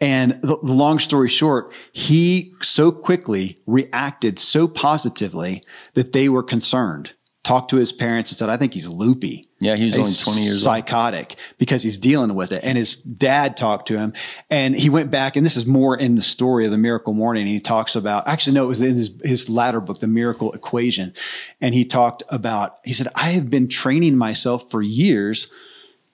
And 0.00 0.32
the, 0.42 0.58
the 0.62 0.72
long 0.72 0.98
story 0.98 1.28
short, 1.28 1.72
he 1.92 2.54
so 2.62 2.92
quickly 2.92 3.58
reacted 3.66 4.38
so 4.38 4.68
positively 4.68 5.62
that 5.94 6.12
they 6.12 6.28
were 6.28 6.42
concerned. 6.42 7.12
Talked 7.42 7.70
to 7.70 7.76
his 7.76 7.92
parents 7.92 8.30
and 8.32 8.38
said, 8.38 8.48
I 8.48 8.56
think 8.56 8.72
he's 8.72 8.88
loopy. 8.88 9.50
Yeah, 9.60 9.76
he 9.76 9.84
was 9.84 9.98
only 9.98 10.12
20 10.12 10.40
years 10.40 10.66
old. 10.66 10.76
psychotic 10.76 11.36
because 11.58 11.82
he's 11.82 11.98
dealing 11.98 12.34
with 12.34 12.52
it. 12.52 12.64
And 12.64 12.78
his 12.78 12.96
dad 12.96 13.58
talked 13.58 13.88
to 13.88 13.98
him 13.98 14.14
and 14.48 14.74
he 14.74 14.88
went 14.88 15.10
back, 15.10 15.36
and 15.36 15.44
this 15.44 15.56
is 15.56 15.66
more 15.66 15.94
in 15.94 16.14
the 16.14 16.22
story 16.22 16.64
of 16.64 16.70
the 16.70 16.78
miracle 16.78 17.12
morning. 17.12 17.42
And 17.42 17.50
he 17.50 17.60
talks 17.60 17.96
about, 17.96 18.26
actually, 18.26 18.54
no, 18.54 18.64
it 18.64 18.68
was 18.68 18.80
in 18.80 18.94
his, 18.94 19.14
his 19.22 19.50
latter 19.50 19.80
book, 19.80 20.00
The 20.00 20.06
Miracle 20.06 20.52
Equation. 20.52 21.12
And 21.60 21.74
he 21.74 21.84
talked 21.84 22.22
about, 22.30 22.78
he 22.82 22.94
said, 22.94 23.08
I 23.14 23.30
have 23.30 23.50
been 23.50 23.68
training 23.68 24.16
myself 24.16 24.70
for 24.70 24.80
years 24.80 25.48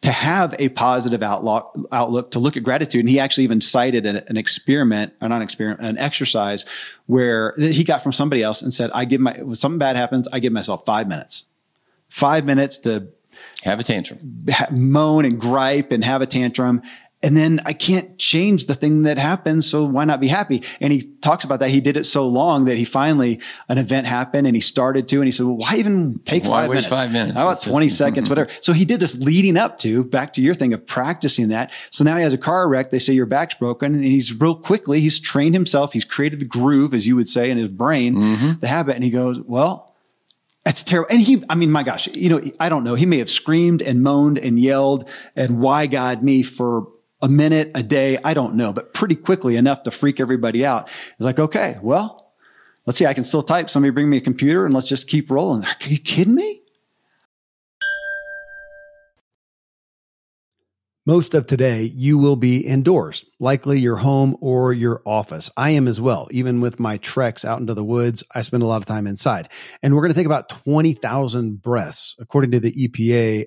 to 0.02 0.10
have 0.10 0.54
a 0.58 0.70
positive 0.70 1.22
outlook, 1.22 1.76
outlook 1.92 2.30
to 2.30 2.38
look 2.38 2.56
at 2.56 2.62
gratitude. 2.62 3.00
And 3.00 3.08
he 3.08 3.18
actually 3.18 3.44
even 3.44 3.60
cited 3.60 4.06
an, 4.06 4.22
an 4.28 4.36
experiment, 4.36 5.12
or 5.20 5.28
not 5.28 5.36
an 5.36 5.42
experiment, 5.42 5.80
an 5.80 5.98
exercise 5.98 6.64
where 7.06 7.54
he 7.58 7.84
got 7.84 8.02
from 8.02 8.12
somebody 8.12 8.42
else 8.42 8.62
and 8.62 8.72
said, 8.72 8.90
I 8.94 9.04
give 9.04 9.20
my, 9.20 9.34
when 9.34 9.54
something 9.54 9.78
bad 9.78 9.96
happens, 9.96 10.26
I 10.32 10.38
give 10.38 10.52
myself 10.52 10.86
five 10.86 11.06
minutes, 11.06 11.44
five 12.08 12.46
minutes 12.46 12.78
to 12.78 13.08
have 13.62 13.78
a 13.78 13.82
tantrum. 13.82 14.44
ha- 14.50 14.68
moan 14.70 15.26
and 15.26 15.38
gripe 15.38 15.92
and 15.92 16.02
have 16.02 16.22
a 16.22 16.26
tantrum. 16.26 16.82
And 17.22 17.36
then 17.36 17.60
I 17.66 17.74
can't 17.74 18.16
change 18.18 18.64
the 18.64 18.74
thing 18.74 19.02
that 19.02 19.18
happened. 19.18 19.62
So 19.62 19.84
why 19.84 20.06
not 20.06 20.20
be 20.20 20.28
happy? 20.28 20.62
And 20.80 20.90
he 20.90 21.02
talks 21.20 21.44
about 21.44 21.60
that. 21.60 21.68
He 21.68 21.82
did 21.82 21.98
it 21.98 22.04
so 22.04 22.26
long 22.26 22.64
that 22.64 22.76
he 22.78 22.86
finally, 22.86 23.40
an 23.68 23.76
event 23.76 24.06
happened 24.06 24.46
and 24.46 24.56
he 24.56 24.62
started 24.62 25.06
to, 25.08 25.16
and 25.16 25.26
he 25.26 25.30
said, 25.32 25.44
well, 25.44 25.56
why 25.58 25.76
even 25.76 26.18
take 26.24 26.44
Why 26.44 26.62
five 26.62 26.70
waste 26.70 26.90
minutes? 26.90 27.00
five 27.02 27.12
minutes? 27.12 27.36
How 27.38 27.44
about 27.44 27.50
That's 27.56 27.64
20 27.64 27.86
just- 27.88 27.98
seconds, 27.98 28.30
whatever. 28.30 28.48
So 28.62 28.72
he 28.72 28.86
did 28.86 29.00
this 29.00 29.16
leading 29.18 29.58
up 29.58 29.78
to, 29.80 30.02
back 30.04 30.32
to 30.34 30.40
your 30.40 30.54
thing 30.54 30.72
of 30.72 30.86
practicing 30.86 31.48
that. 31.48 31.72
So 31.90 32.04
now 32.04 32.16
he 32.16 32.22
has 32.22 32.32
a 32.32 32.38
car 32.38 32.66
wreck. 32.68 32.90
They 32.90 32.98
say 32.98 33.12
your 33.12 33.26
back's 33.26 33.54
broken 33.54 33.94
and 33.94 34.02
he's 34.04 34.32
real 34.40 34.54
quickly, 34.54 35.00
he's 35.00 35.20
trained 35.20 35.54
himself. 35.54 35.92
He's 35.92 36.06
created 36.06 36.40
the 36.40 36.46
groove, 36.46 36.94
as 36.94 37.06
you 37.06 37.16
would 37.16 37.28
say, 37.28 37.50
in 37.50 37.58
his 37.58 37.68
brain, 37.68 38.14
Mm-hmm. 38.14 38.60
the 38.60 38.66
habit. 38.68 38.94
And 38.94 39.04
he 39.04 39.10
goes, 39.10 39.38
well, 39.40 39.94
that's 40.64 40.82
terrible. 40.82 41.08
And 41.10 41.20
he, 41.20 41.42
I 41.50 41.54
mean, 41.54 41.70
my 41.70 41.82
gosh, 41.82 42.06
you 42.08 42.28
know, 42.30 42.40
I 42.58 42.68
don't 42.70 42.84
know. 42.84 42.94
He 42.94 43.04
may 43.06 43.18
have 43.18 43.30
screamed 43.30 43.82
and 43.82 44.02
moaned 44.02 44.38
and 44.38 44.58
yelled 44.58 45.08
and 45.36 45.58
why 45.58 45.86
God 45.86 46.22
me 46.22 46.42
for 46.42 46.86
a 47.22 47.28
minute, 47.28 47.70
a 47.74 47.82
day. 47.82 48.18
I 48.24 48.34
don't 48.34 48.54
know, 48.54 48.72
but 48.72 48.94
pretty 48.94 49.16
quickly 49.16 49.56
enough 49.56 49.82
to 49.84 49.90
freak 49.90 50.20
everybody 50.20 50.64
out. 50.64 50.88
It's 51.12 51.20
like, 51.20 51.38
okay, 51.38 51.76
well, 51.82 52.32
let's 52.86 52.98
see. 52.98 53.06
I 53.06 53.14
can 53.14 53.24
still 53.24 53.42
type. 53.42 53.70
Somebody 53.70 53.90
bring 53.90 54.08
me 54.08 54.16
a 54.16 54.22
computer 54.22 54.64
and 54.64 54.74
let's 54.74 54.88
just 54.88 55.08
keep 55.08 55.30
rolling. 55.30 55.64
Are 55.64 55.76
you 55.88 55.98
kidding 55.98 56.34
me? 56.34 56.62
Most 61.06 61.34
of 61.34 61.46
today, 61.46 61.90
you 61.94 62.18
will 62.18 62.36
be 62.36 62.60
indoors, 62.60 63.24
likely 63.40 63.80
your 63.80 63.96
home 63.96 64.36
or 64.40 64.72
your 64.72 65.02
office. 65.06 65.50
I 65.56 65.70
am 65.70 65.88
as 65.88 66.00
well. 66.00 66.28
Even 66.30 66.60
with 66.60 66.78
my 66.78 66.98
treks 66.98 67.44
out 67.44 67.58
into 67.58 67.74
the 67.74 67.82
woods, 67.82 68.22
I 68.34 68.42
spend 68.42 68.62
a 68.62 68.66
lot 68.66 68.82
of 68.82 68.86
time 68.86 69.06
inside. 69.06 69.48
And 69.82 69.94
we're 69.94 70.02
going 70.02 70.12
to 70.12 70.16
take 70.16 70.26
about 70.26 70.50
20,000 70.50 71.62
breaths. 71.62 72.14
According 72.20 72.50
to 72.52 72.60
the 72.60 72.72
EPA, 72.72 73.46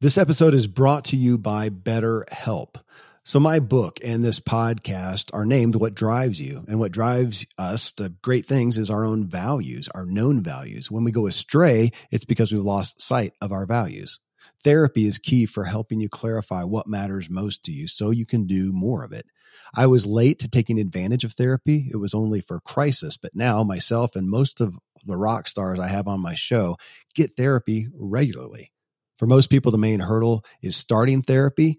This 0.00 0.16
episode 0.16 0.54
is 0.54 0.66
brought 0.66 1.04
to 1.06 1.16
you 1.16 1.36
by 1.36 1.68
BetterHelp. 1.68 2.76
So, 3.22 3.38
my 3.38 3.60
book 3.60 4.00
and 4.02 4.24
this 4.24 4.40
podcast 4.40 5.28
are 5.34 5.44
named 5.44 5.74
What 5.74 5.94
Drives 5.94 6.40
You. 6.40 6.64
And 6.66 6.80
what 6.80 6.90
drives 6.90 7.44
us 7.58 7.92
to 7.92 8.14
great 8.22 8.46
things 8.46 8.78
is 8.78 8.88
our 8.88 9.04
own 9.04 9.26
values, 9.26 9.90
our 9.94 10.06
known 10.06 10.42
values. 10.42 10.90
When 10.90 11.04
we 11.04 11.12
go 11.12 11.26
astray, 11.26 11.90
it's 12.10 12.24
because 12.24 12.50
we've 12.50 12.62
lost 12.62 13.02
sight 13.02 13.34
of 13.42 13.52
our 13.52 13.66
values. 13.66 14.20
Therapy 14.64 15.06
is 15.06 15.18
key 15.18 15.44
for 15.44 15.64
helping 15.64 16.00
you 16.00 16.08
clarify 16.08 16.64
what 16.64 16.86
matters 16.86 17.28
most 17.28 17.62
to 17.64 17.72
you 17.72 17.88
so 17.88 18.10
you 18.10 18.24
can 18.24 18.46
do 18.46 18.72
more 18.72 19.04
of 19.04 19.12
it. 19.12 19.26
I 19.74 19.86
was 19.86 20.06
late 20.06 20.38
to 20.38 20.48
taking 20.48 20.80
advantage 20.80 21.24
of 21.24 21.32
therapy. 21.32 21.90
It 21.92 21.98
was 21.98 22.14
only 22.14 22.40
for 22.40 22.58
crisis, 22.60 23.18
but 23.18 23.34
now 23.34 23.62
myself 23.64 24.16
and 24.16 24.30
most 24.30 24.62
of 24.62 24.74
the 25.04 25.18
rock 25.18 25.46
stars 25.46 25.78
I 25.78 25.88
have 25.88 26.08
on 26.08 26.20
my 26.20 26.34
show 26.34 26.78
get 27.14 27.36
therapy 27.36 27.88
regularly. 27.94 28.72
For 29.18 29.26
most 29.26 29.50
people, 29.50 29.70
the 29.70 29.76
main 29.76 30.00
hurdle 30.00 30.46
is 30.62 30.76
starting 30.76 31.20
therapy. 31.20 31.78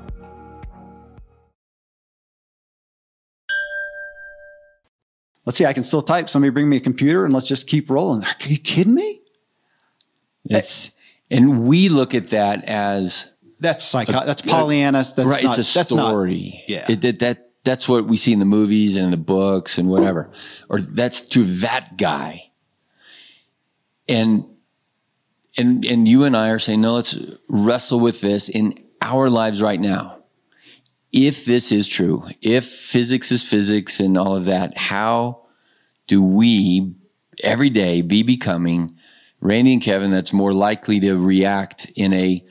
Let's 5.45 5.57
see. 5.57 5.65
I 5.65 5.73
can 5.73 5.83
still 5.83 6.01
type. 6.01 6.29
Somebody 6.29 6.51
bring 6.51 6.69
me 6.69 6.77
a 6.77 6.81
computer 6.81 7.25
and 7.25 7.33
let's 7.33 7.47
just 7.47 7.67
keep 7.67 7.89
rolling. 7.89 8.23
Are 8.23 8.35
you 8.41 8.57
kidding 8.57 8.93
me? 8.93 9.21
It's, 10.45 10.91
and 11.29 11.63
we 11.63 11.89
look 11.89 12.13
at 12.15 12.29
that 12.29 12.63
as 12.65 13.29
That's 13.59 13.83
psycho. 13.83 14.25
That's 14.25 14.41
Pollyanna. 14.41 14.99
That's 14.99 15.17
right. 15.17 15.43
not, 15.43 15.57
it's 15.57 15.75
a 15.75 15.79
that's 15.79 15.91
not- 15.91 16.09
story. 16.09 16.63
yeah. 16.67 16.85
It, 16.89 17.01
that, 17.01 17.19
that 17.19 17.47
that's 17.63 17.87
what 17.87 18.07
we 18.07 18.17
see 18.17 18.33
in 18.33 18.39
the 18.39 18.45
movies 18.45 18.95
and 18.95 19.05
in 19.05 19.11
the 19.11 19.17
books 19.17 19.77
and 19.77 19.87
whatever, 19.87 20.31
or 20.67 20.81
that's 20.81 21.21
to 21.27 21.43
that 21.57 21.95
guy. 21.95 22.49
And 24.09 24.45
and 25.57 25.85
and 25.85 26.07
you 26.07 26.23
and 26.23 26.35
I 26.35 26.49
are 26.49 26.59
saying, 26.59 26.81
no, 26.81 26.93
let's 26.95 27.15
wrestle 27.49 27.99
with 27.99 28.19
this 28.21 28.49
in 28.49 28.83
our 29.01 29.29
lives 29.29 29.61
right 29.61 29.79
now. 29.79 30.20
If 31.11 31.45
this 31.45 31.71
is 31.71 31.87
true, 31.87 32.25
if 32.41 32.65
physics 32.65 33.31
is 33.31 33.43
physics 33.43 33.99
and 33.99 34.17
all 34.17 34.35
of 34.35 34.45
that, 34.45 34.77
how 34.77 35.41
do 36.07 36.23
we 36.23 36.93
every 37.43 37.69
day 37.69 38.01
be 38.01 38.23
becoming 38.23 38.95
Randy 39.41 39.73
and 39.73 39.81
Kevin 39.81 40.11
that's 40.11 40.31
more 40.31 40.53
likely 40.53 40.99
to 41.01 41.15
react 41.15 41.91
in 41.95 42.13
a 42.13 42.45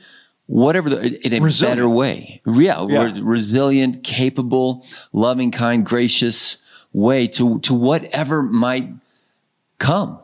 whatever 0.47 0.89
the, 0.89 1.25
in 1.25 1.33
a 1.33 1.39
Resilient. 1.39 1.77
better 1.77 1.89
way. 1.89 2.41
Yeah, 2.45 2.85
Yeah. 2.87 3.03
re- 3.05 3.21
resilient, 3.21 4.03
capable, 4.03 4.85
loving, 5.13 5.51
kind, 5.51 5.85
gracious 5.85 6.57
way 6.93 7.27
to 7.27 7.59
to 7.61 7.73
whatever 7.73 8.43
might 8.43 8.89
come. 9.79 10.19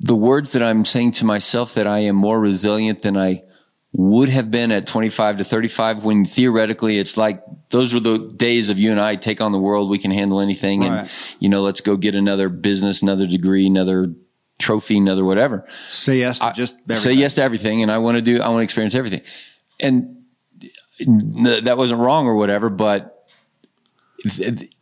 The 0.00 0.16
words 0.16 0.52
that 0.52 0.62
I'm 0.62 0.84
saying 0.84 1.10
to 1.12 1.24
myself 1.26 1.74
that 1.74 1.86
I 1.86 1.98
am 2.00 2.16
more 2.16 2.40
resilient 2.40 3.02
than 3.02 3.16
I 3.16 3.42
would 3.92 4.28
have 4.28 4.50
been 4.50 4.70
at 4.70 4.86
25 4.86 5.38
to 5.38 5.44
35 5.44 6.04
when 6.04 6.24
theoretically 6.24 6.98
it's 6.98 7.16
like 7.16 7.42
those 7.70 7.94
were 7.94 8.00
the 8.00 8.18
days 8.36 8.68
of 8.68 8.78
you 8.78 8.90
and 8.90 9.00
I 9.00 9.16
take 9.16 9.40
on 9.40 9.50
the 9.52 9.58
world 9.58 9.88
we 9.88 9.98
can 9.98 10.10
handle 10.10 10.40
anything 10.40 10.84
and 10.84 11.08
you 11.38 11.48
know 11.48 11.62
let's 11.62 11.80
go 11.80 11.96
get 11.96 12.14
another 12.14 12.48
business 12.50 13.00
another 13.02 13.26
degree 13.26 13.66
another 13.66 14.14
trophy 14.58 14.98
another 14.98 15.24
whatever 15.24 15.64
Say 15.88 16.18
yes 16.18 16.38
to 16.40 16.52
just 16.54 16.76
say 16.76 16.82
everything. 16.90 17.18
yes 17.18 17.34
to 17.34 17.42
everything 17.42 17.82
and 17.82 17.90
I 17.90 17.98
want 17.98 18.16
to 18.16 18.22
do 18.22 18.40
I 18.40 18.48
want 18.50 18.58
to 18.60 18.64
experience 18.64 18.94
everything. 18.94 19.22
And 19.80 20.16
that 20.98 21.76
wasn't 21.78 22.00
wrong 22.00 22.26
or 22.26 22.34
whatever, 22.34 22.68
but 22.68 23.24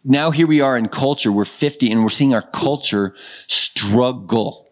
now 0.05 0.31
here 0.31 0.47
we 0.47 0.63
are 0.63 0.77
in 0.79 0.89
culture. 0.89 1.31
We're 1.31 1.45
50 1.45 1.93
and 1.93 2.03
we're 2.03 2.09
seeing 2.09 2.33
our 2.35 2.43
culture 2.43 3.15
struggle 3.47 4.66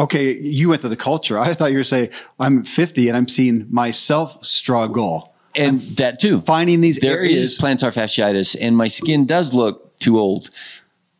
Okay, 0.00 0.36
you 0.38 0.68
went 0.70 0.82
to 0.82 0.88
the 0.88 0.96
culture. 0.96 1.38
I 1.38 1.54
thought 1.54 1.70
you 1.72 1.78
were 1.78 1.84
saying 1.84 2.08
I'm 2.38 2.64
50 2.64 3.08
and 3.08 3.16
I'm 3.16 3.28
seeing 3.28 3.66
myself 3.70 4.44
struggle 4.44 5.34
and 5.54 5.78
that 5.98 6.18
too. 6.20 6.40
finding 6.40 6.80
these 6.80 6.98
There 6.98 7.18
areas. 7.18 7.52
is 7.52 7.58
plantar 7.58 7.92
fasciitis, 7.92 8.56
and 8.60 8.76
my 8.76 8.86
skin 8.88 9.26
does 9.26 9.52
look 9.54 9.98
too 9.98 10.18
old. 10.18 10.50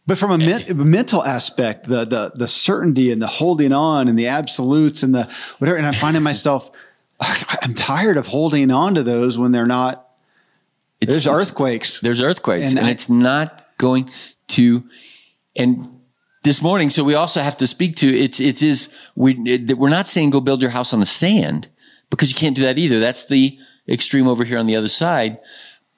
But 0.06 0.18
from 0.18 0.30
a 0.32 0.38
men- 0.38 0.64
mental 0.90 1.22
aspect, 1.22 1.86
the 1.88 2.04
the 2.04 2.32
the 2.34 2.48
certainty 2.48 3.12
and 3.12 3.20
the 3.20 3.26
holding 3.26 3.72
on 3.72 4.08
and 4.08 4.18
the 4.18 4.26
absolutes 4.28 5.02
and 5.02 5.14
the 5.14 5.28
whatever, 5.58 5.76
and 5.76 5.86
I'm 5.86 5.94
finding 5.94 6.22
myself, 6.22 6.70
I'm 7.20 7.74
tired 7.74 8.16
of 8.16 8.26
holding 8.28 8.70
on 8.70 8.94
to 8.94 9.02
those 9.02 9.36
when 9.38 9.52
they're 9.52 9.66
not. 9.66 10.08
It's, 11.00 11.12
There's 11.12 11.26
it's- 11.26 11.42
earthquakes. 11.42 12.00
There's 12.00 12.22
earthquakes, 12.22 12.70
And 12.70 12.78
and, 12.78 12.88
I- 12.88 12.90
it's 12.92 13.08
not 13.08 13.66
going 13.78 14.10
to. 14.48 14.84
And 15.56 15.99
this 16.42 16.62
morning, 16.62 16.88
so 16.88 17.04
we 17.04 17.14
also 17.14 17.40
have 17.40 17.56
to 17.58 17.66
speak 17.66 17.96
to 17.96 18.06
it's 18.06 18.40
it's 18.40 18.62
is 18.62 18.94
we 19.14 19.34
it, 19.46 19.76
we're 19.76 19.90
not 19.90 20.08
saying 20.08 20.30
go 20.30 20.40
build 20.40 20.62
your 20.62 20.70
house 20.70 20.92
on 20.92 21.00
the 21.00 21.06
sand 21.06 21.68
because 22.08 22.30
you 22.30 22.36
can't 22.36 22.56
do 22.56 22.62
that 22.62 22.78
either. 22.78 22.98
That's 22.98 23.26
the 23.26 23.58
extreme 23.88 24.26
over 24.26 24.44
here 24.44 24.58
on 24.58 24.66
the 24.66 24.76
other 24.76 24.88
side. 24.88 25.38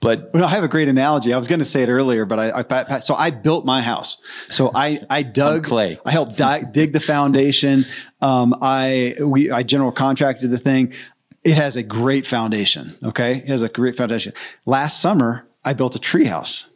But 0.00 0.30
Well, 0.34 0.44
I 0.44 0.48
have 0.48 0.64
a 0.64 0.68
great 0.68 0.88
analogy. 0.88 1.32
I 1.32 1.38
was 1.38 1.46
going 1.46 1.60
to 1.60 1.64
say 1.64 1.82
it 1.82 1.88
earlier, 1.88 2.24
but 2.24 2.40
I, 2.40 2.64
I 2.68 2.98
so 2.98 3.14
I 3.14 3.30
built 3.30 3.64
my 3.64 3.80
house. 3.80 4.20
So 4.48 4.72
I 4.74 4.98
I 5.08 5.22
dug 5.22 5.62
clay. 5.62 5.98
I 6.04 6.10
helped 6.10 6.36
di- 6.36 6.64
dig 6.72 6.92
the 6.92 7.00
foundation. 7.00 7.84
Um, 8.20 8.56
I 8.60 9.14
we 9.24 9.52
I 9.52 9.62
general 9.62 9.92
contracted 9.92 10.50
the 10.50 10.58
thing. 10.58 10.92
It 11.44 11.54
has 11.54 11.76
a 11.76 11.84
great 11.84 12.26
foundation. 12.26 12.96
Okay, 13.04 13.38
it 13.38 13.48
has 13.48 13.62
a 13.62 13.68
great 13.68 13.94
foundation. 13.94 14.32
Last 14.66 15.00
summer, 15.00 15.46
I 15.64 15.74
built 15.74 15.94
a 15.94 16.00
tree 16.00 16.24
house. 16.24 16.71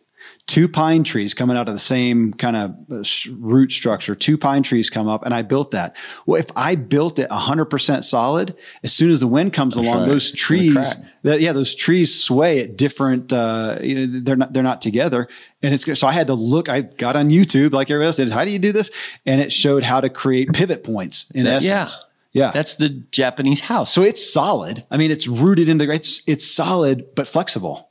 Two 0.46 0.68
pine 0.68 1.02
trees 1.02 1.34
coming 1.34 1.56
out 1.56 1.66
of 1.66 1.74
the 1.74 1.80
same 1.80 2.32
kind 2.32 2.56
of 2.56 2.70
uh, 2.90 3.02
root 3.38 3.72
structure. 3.72 4.14
Two 4.14 4.38
pine 4.38 4.62
trees 4.62 4.88
come 4.88 5.08
up, 5.08 5.24
and 5.24 5.34
I 5.34 5.42
built 5.42 5.72
that. 5.72 5.96
Well, 6.24 6.40
if 6.40 6.46
I 6.54 6.76
built 6.76 7.18
it 7.18 7.28
100% 7.30 8.04
solid, 8.04 8.56
as 8.84 8.92
soon 8.92 9.10
as 9.10 9.18
the 9.20 9.26
wind 9.26 9.52
comes 9.52 9.76
along, 9.76 10.00
right. 10.00 10.08
those 10.08 10.30
trees 10.30 10.96
that 11.22 11.40
yeah 11.40 11.52
those 11.52 11.74
trees 11.74 12.14
sway 12.14 12.60
at 12.60 12.76
different 12.76 13.32
uh 13.32 13.78
you 13.82 13.94
know 13.96 14.20
they're 14.20 14.36
not 14.36 14.52
they're 14.52 14.62
not 14.62 14.80
together 14.80 15.26
and 15.60 15.74
it's 15.74 15.84
good 15.84 15.96
so 15.96 16.06
i 16.06 16.12
had 16.12 16.28
to 16.28 16.34
look 16.34 16.68
i 16.68 16.82
got 16.82 17.16
on 17.16 17.30
youtube 17.30 17.72
like 17.72 17.90
everybody 17.90 18.06
else 18.06 18.16
did 18.16 18.30
how 18.30 18.44
do 18.44 18.50
you 18.52 18.60
do 18.60 18.70
this 18.70 18.92
and 19.24 19.40
it 19.40 19.52
showed 19.52 19.82
how 19.82 20.00
to 20.00 20.08
create 20.08 20.52
pivot 20.52 20.84
points 20.84 21.28
in 21.32 21.42
That- 21.44 21.64
yeah. 21.64 21.80
essence 21.82 22.04
yeah 22.32 22.50
that's 22.52 22.74
the 22.74 22.90
Japanese 22.90 23.58
house. 23.58 23.92
so 23.92 24.02
it's 24.02 24.32
solid 24.32 24.84
i 24.92 24.96
mean 24.96 25.10
it's 25.10 25.26
rooted 25.26 25.68
into 25.68 25.90
it's 25.90 26.22
it's 26.28 26.46
solid 26.46 27.12
but 27.16 27.26
flexible 27.26 27.90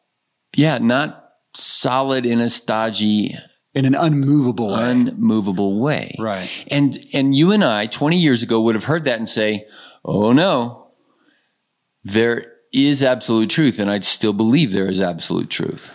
yeah, 0.56 0.78
not 0.78 1.24
solid 1.58 2.26
in 2.26 2.41
a 2.41 2.49
stodgy, 2.49 3.36
in 3.74 3.86
an 3.86 3.95
unmovable 3.95 4.72
way 4.74 4.89
unmovable 4.91 5.80
way. 5.80 6.16
Right. 6.20 6.66
And 6.70 6.97
and 7.14 7.36
you 7.36 7.51
and 7.51 7.64
I 7.64 7.88
20 7.88 8.18
years 8.18 8.43
ago 8.43 8.62
would 8.62 8.76
have 8.76 8.86
heard 8.86 9.06
that 9.06 9.18
and 9.18 9.28
say, 9.30 9.68
"Oh 10.03 10.32
no. 10.32 10.88
There 12.03 12.51
is 12.72 13.01
absolute 13.01 13.49
truth 13.49 13.80
and 13.80 13.89
I 13.89 13.99
still 14.01 14.34
believe 14.34 14.72
there 14.72 14.89
is 14.89 15.01
absolute 15.01 15.49
truth." 15.49 15.89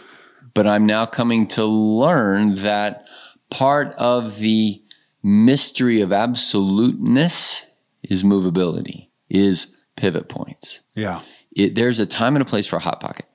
But 0.52 0.66
I'm 0.66 0.84
now 0.84 1.06
coming 1.06 1.46
to 1.48 1.64
learn 1.64 2.54
that 2.54 3.06
part 3.50 3.94
of 3.94 4.38
the 4.38 4.82
mystery 5.22 6.00
of 6.00 6.12
absoluteness 6.12 7.64
is 8.02 8.22
movability, 8.22 9.08
is 9.28 9.76
pivot 9.96 10.28
points. 10.28 10.80
yeah 10.94 11.20
It, 11.54 11.74
there's 11.74 12.00
a 12.00 12.06
time 12.06 12.34
and 12.36 12.42
a 12.42 12.46
place 12.46 12.66
for 12.66 12.76
a 12.76 12.80
hot 12.80 13.00
pocket. 13.00 13.26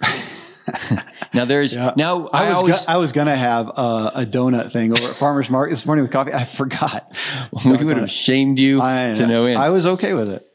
now 1.34 1.44
there's 1.44 1.76
now 1.76 2.28
I, 2.32 2.46
I, 2.46 2.48
was 2.50 2.58
always 2.58 2.84
go- 2.86 2.92
I 2.92 2.96
was 2.96 3.12
gonna 3.12 3.36
have 3.36 3.70
uh, 3.74 4.10
a 4.14 4.24
donut 4.26 4.72
thing 4.72 4.92
over 4.92 5.08
at 5.08 5.14
farmers 5.14 5.48
market 5.50 5.70
this 5.70 5.86
morning 5.86 6.02
with 6.04 6.12
coffee 6.12 6.32
i 6.32 6.44
forgot 6.44 7.16
we 7.64 7.84
would 7.84 7.96
have 7.96 8.10
shamed 8.10 8.58
you 8.58 8.80
I, 8.80 9.12
to 9.14 9.26
no 9.26 9.44
end. 9.44 9.58
I 9.58 9.70
was 9.70 9.86
okay 9.86 10.14
with 10.14 10.28
it 10.30 10.46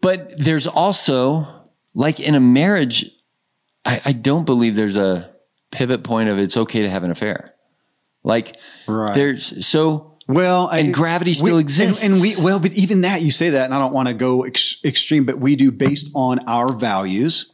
But 0.00 0.36
there's 0.38 0.66
also, 0.66 1.46
like 1.94 2.20
in 2.20 2.34
a 2.34 2.40
marriage, 2.40 3.10
I, 3.84 4.00
I 4.04 4.12
don't 4.12 4.44
believe 4.44 4.74
there's 4.76 4.96
a 4.98 5.30
pivot 5.70 6.02
point 6.04 6.28
of 6.28 6.38
it's 6.38 6.56
okay 6.56 6.82
to 6.82 6.90
have 6.90 7.04
an 7.04 7.10
affair. 7.10 7.54
Like 8.22 8.56
Right. 8.86 9.14
there's 9.14 9.66
so 9.66 10.16
Well, 10.28 10.68
And 10.68 10.88
I- 10.88 10.90
gravity 10.92 11.34
still 11.34 11.56
we- 11.56 11.60
exists. 11.60 12.02
and, 12.04 12.14
and 12.14 12.22
we 12.22 12.36
well, 12.36 12.58
but 12.58 12.72
even 12.72 13.02
that 13.02 13.22
you 13.22 13.30
say 13.30 13.50
that, 13.50 13.64
and 13.66 13.74
I 13.74 13.78
don't 13.78 13.92
want 13.94 14.08
to 14.08 14.14
go 14.14 14.44
ex- 14.44 14.76
extreme, 14.84 15.24
but 15.24 15.38
we 15.38 15.56
do 15.56 15.70
based 15.72 16.10
on 16.14 16.38
our 16.48 16.72
values. 16.74 17.50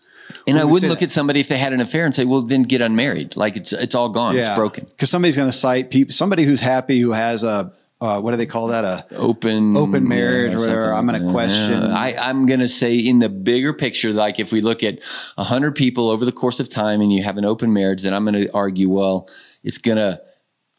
And 0.46 0.58
I 0.58 0.64
would 0.64 0.72
wouldn't 0.72 0.90
look 0.90 1.00
that. 1.00 1.06
at 1.06 1.10
somebody 1.10 1.40
if 1.40 1.48
they 1.48 1.58
had 1.58 1.72
an 1.72 1.80
affair 1.80 2.04
and 2.04 2.14
say, 2.14 2.24
well, 2.24 2.42
then 2.42 2.62
get 2.62 2.80
unmarried. 2.80 3.36
Like 3.36 3.56
it's 3.56 3.72
it's 3.72 3.94
all 3.94 4.08
gone. 4.08 4.36
It's 4.36 4.48
broken. 4.50 4.84
because 4.84 5.10
somebody's 5.10 5.36
going 5.36 5.48
to 5.48 5.56
cite 5.56 5.90
people, 5.90 6.12
somebody 6.12 6.44
who's 6.44 6.60
happy 6.60 6.98
who 7.00 7.12
has 7.12 7.44
a 7.44 7.72
uh, 8.00 8.18
what 8.18 8.30
do 8.30 8.38
they 8.38 8.46
call 8.46 8.68
that 8.68 8.82
a 8.82 9.04
Open 9.14 9.76
Open 9.76 10.08
marriage 10.08 10.54
or 10.54 10.58
whatever. 10.60 10.94
I'm 10.94 11.04
gonna 11.04 11.30
question- 11.30 11.82
Yeah. 11.82 11.94
I, 11.94 12.16
I'm 12.18 12.46
going 12.46 12.60
to 12.60 12.68
say 12.68 12.96
in 12.96 13.18
the 13.18 13.28
bigger 13.28 13.74
picture, 13.74 14.10
like 14.12 14.40
if 14.40 14.52
we 14.52 14.62
look 14.62 14.82
at 14.82 15.00
hundred 15.36 15.74
people 15.74 16.08
over 16.08 16.24
the 16.24 16.32
course 16.32 16.60
of 16.60 16.68
time 16.70 17.02
and 17.02 17.12
you 17.12 17.22
have 17.22 17.36
an 17.36 17.44
open 17.44 17.74
marriage, 17.74 18.02
then 18.02 18.14
I'm 18.14 18.24
going 18.24 18.42
to 18.42 18.50
argue, 18.54 18.88
well, 18.88 19.28
it's 19.62 19.76
going 19.76 19.98
to 19.98 20.18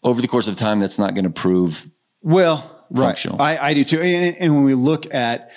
over 0.04 0.20
the 0.20 0.28
course 0.28 0.48
of 0.48 0.56
time, 0.56 0.80
that's 0.80 0.98
not 0.98 1.14
going 1.14 1.26
to 1.26 1.30
prove 1.30 1.88
Well, 2.24 2.86
right. 2.90 3.24
I, 3.40 3.58
I 3.70 3.74
do 3.76 3.84
too. 3.84 4.02
And, 4.02 4.36
and 4.38 4.56
when 4.56 4.64
we 4.64 4.74
look 4.74 5.14
at 5.14 5.52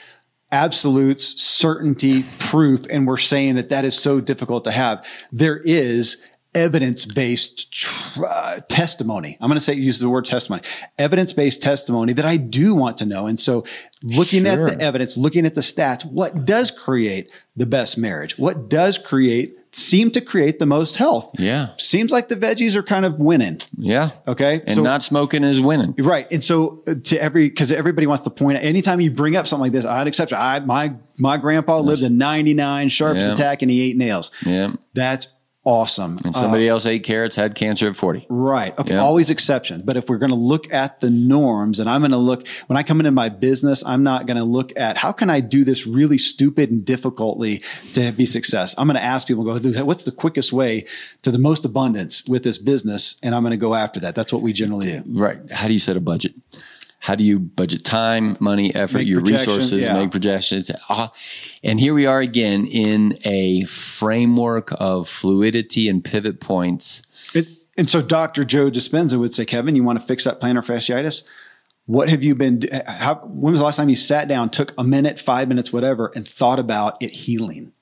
absolutes, 0.55 1.43
certainty, 1.43 2.25
proof, 2.39 2.87
and 2.89 3.09
we're 3.09 3.17
saying 3.17 3.57
that 3.57 3.71
that 3.71 3.85
is 3.85 3.99
so 3.99 4.21
difficult 4.21 4.63
to 4.63 4.71
have, 4.71 5.05
there 5.33 5.59
is 5.59 6.23
evidence 6.55 7.05
based 7.05 7.73
tr- 7.73 8.25
uh, 8.25 8.61
testimony. 8.69 9.37
I'm 9.41 9.49
going 9.49 9.57
to 9.59 9.61
say 9.61 9.75
use 9.75 9.99
the 9.99 10.09
word 10.09 10.27
testimony, 10.27 10.63
evidence 10.97 11.33
based 11.33 11.61
testimony 11.61 12.13
that 12.13 12.25
I 12.25 12.37
do 12.37 12.73
want 12.77 12.99
to 12.99 13.07
know. 13.07 13.27
And 13.27 13.39
so, 13.39 13.65
looking 14.05 14.47
at 14.47 14.65
the 14.65 14.81
evidence, 14.81 15.17
looking 15.17 15.45
at 15.45 15.57
the 15.57 15.61
stats, 15.61 16.07
what 16.07 16.45
does 16.45 16.71
create 16.71 17.33
the 17.57 17.67
best 17.67 17.99
marriage? 17.99 18.39
What 18.39 18.69
does 18.69 18.97
create 18.97 19.59
seem 19.77 20.11
to 20.13 20.21
create 20.21 20.59
the 20.59 20.67
most 20.67 20.97
health? 20.97 21.31
Yeah. 21.39 21.69
Seems 21.79 22.11
like 22.11 22.29
the 22.29 22.37
veggies 22.37 22.77
are 22.77 22.83
kind 22.83 23.05
of 23.05 23.19
winning. 23.19 23.59
yeah. 23.77 24.11
Okay, 24.27 24.63
And 24.67 24.83
not 24.83 25.03
smoking 25.03 25.45
is 25.45 25.61
winning. 25.61 25.95
Right. 25.99 26.27
And 26.31 26.43
so 26.43 26.83
uh, 26.87 26.95
to 27.05 27.21
every, 27.23 27.51
cause 27.51 27.71
everybody 27.73 28.07
wants 28.07 28.25
to 28.25 28.31
point 28.31 28.59
out, 28.59 28.65
anytime 28.65 29.01
you 29.01 29.11
bring 29.11 29.37
up 29.37 29.47
something 29.47 29.63
like 29.63 29.73
this, 29.73 29.85
I'd 29.85 30.07
accept 30.07 30.33
it. 30.33 30.37
I, 30.37 30.61
my, 30.61 30.95
my 31.19 31.37
grandpa 31.37 31.79
lived 31.81 32.03
to 32.03 32.11
99 32.11 32.89
sharps 32.89 33.21
Yeah. 33.21 33.33
attack 33.35 33.63
and 33.63 33.71
he 33.71 33.83
ate 33.91 33.97
nails. 33.97 34.31
Yeah. 34.45 34.73
That's 34.95 35.27
awesome. 35.65 36.19
And 36.25 36.37
somebody 36.37 36.69
else 36.69 36.87
ate 36.87 37.03
carrots, 37.03 37.37
had 37.37 37.55
cancer 37.55 37.89
at 37.89 37.97
40. 37.97 38.27
Right. 38.29 38.79
Okay. 38.79 38.95
Yeah. 38.95 39.01
Always 39.01 39.31
exceptions. 39.31 39.83
But 39.83 39.97
if 39.97 40.09
we're 40.09 40.19
going 40.19 40.31
to 40.31 40.37
look 40.37 40.73
at 40.73 41.01
the 41.01 41.11
norms 41.11 41.81
and 41.81 41.89
I'm 41.89 42.03
going 42.03 42.11
to 42.11 42.19
look, 42.19 42.47
when 42.67 42.77
I 42.77 42.83
come 42.83 43.01
into 43.01 43.11
my 43.11 43.31
business, 43.31 43.83
I'm 43.85 44.03
not 44.03 44.27
going 44.27 44.37
to 44.37 44.45
look 44.45 44.73
at 44.77 44.97
how 44.97 45.13
can 45.13 45.31
I 45.31 45.41
do 45.41 45.65
this 45.65 45.87
really 45.87 46.19
stupid 46.19 46.71
and 46.71 46.85
difficultly 46.85 47.63
to 47.95 48.13
be 48.13 48.27
success. 48.27 48.75
I'm 48.77 48.87
going 48.87 48.97
to 48.97 49.03
ask 49.03 49.27
people, 49.27 49.45
go, 49.45 49.85
what's 49.85 50.05
the 50.05 50.13
quickest 50.13 50.53
way 50.53 50.87
to 51.23 51.31
the 51.31 51.39
most 51.39 51.65
abundance 51.65 52.25
with 52.29 52.45
this 52.45 52.59
business? 52.59 53.17
And 53.23 53.35
I'm 53.35 53.43
going 53.43 53.53
to 53.53 53.57
go 53.57 53.75
after 53.75 54.01
that. 54.01 54.15
That's 54.15 54.33
what 54.33 54.43
we 54.43 54.53
generally 54.53 54.87
do. 54.87 55.03
Right. 55.07 55.39
How 55.51 55.67
do 55.67 55.73
you 55.73 55.79
set 55.79 55.97
a 55.97 56.01
budget? 56.01 56.35
How 57.05 57.15
do 57.15 57.23
you 57.23 57.39
budget 57.39 57.85
time, 57.85 58.35
money, 58.41 58.75
effort, 58.75 59.01
Make 59.01 59.09
your 59.09 59.21
resources, 59.21 59.85
yeah. 59.85 59.93
make 59.99 60.11
projections? 60.11 60.71
Ah, 60.89 61.13
and 61.63 61.79
here 61.79 61.93
we 61.93 62.07
are 62.07 62.23
again 62.23 62.67
in 62.67 63.19
a 63.27 63.67
framework 63.67 64.71
of 64.81 65.07
fluidity 65.07 65.91
and 65.91 66.03
pivot 66.03 66.41
points. 66.41 67.03
It, 67.35 67.49
and 67.77 67.91
so 67.91 68.01
Dr. 68.01 68.47
Joe 68.47 68.71
Dispenza 68.71 69.19
would 69.19 69.35
say, 69.35 69.45
Kevin, 69.45 69.77
you 69.77 69.85
want 69.85 70.01
to 70.01 70.07
fix 70.07 70.25
that 70.25 70.41
plantar 70.41 70.65
fasciitis? 70.65 71.25
What 71.85 72.09
have 72.09 72.25
you 72.25 72.35
been, 72.35 72.63
how, 72.87 73.17
when 73.17 73.53
was 73.53 73.61
the 73.61 73.67
last 73.67 73.77
time 73.77 73.91
you 73.91 73.97
sat 73.97 74.27
down, 74.27 74.49
took 74.49 74.73
a 74.79 74.83
minute, 74.83 75.21
five 75.21 75.47
minutes, 75.47 75.75
whatever, 75.75 76.11
and 76.15 76.27
thought 76.27 76.59
about 76.59 76.97
it 77.03 77.11
healing? 77.11 77.75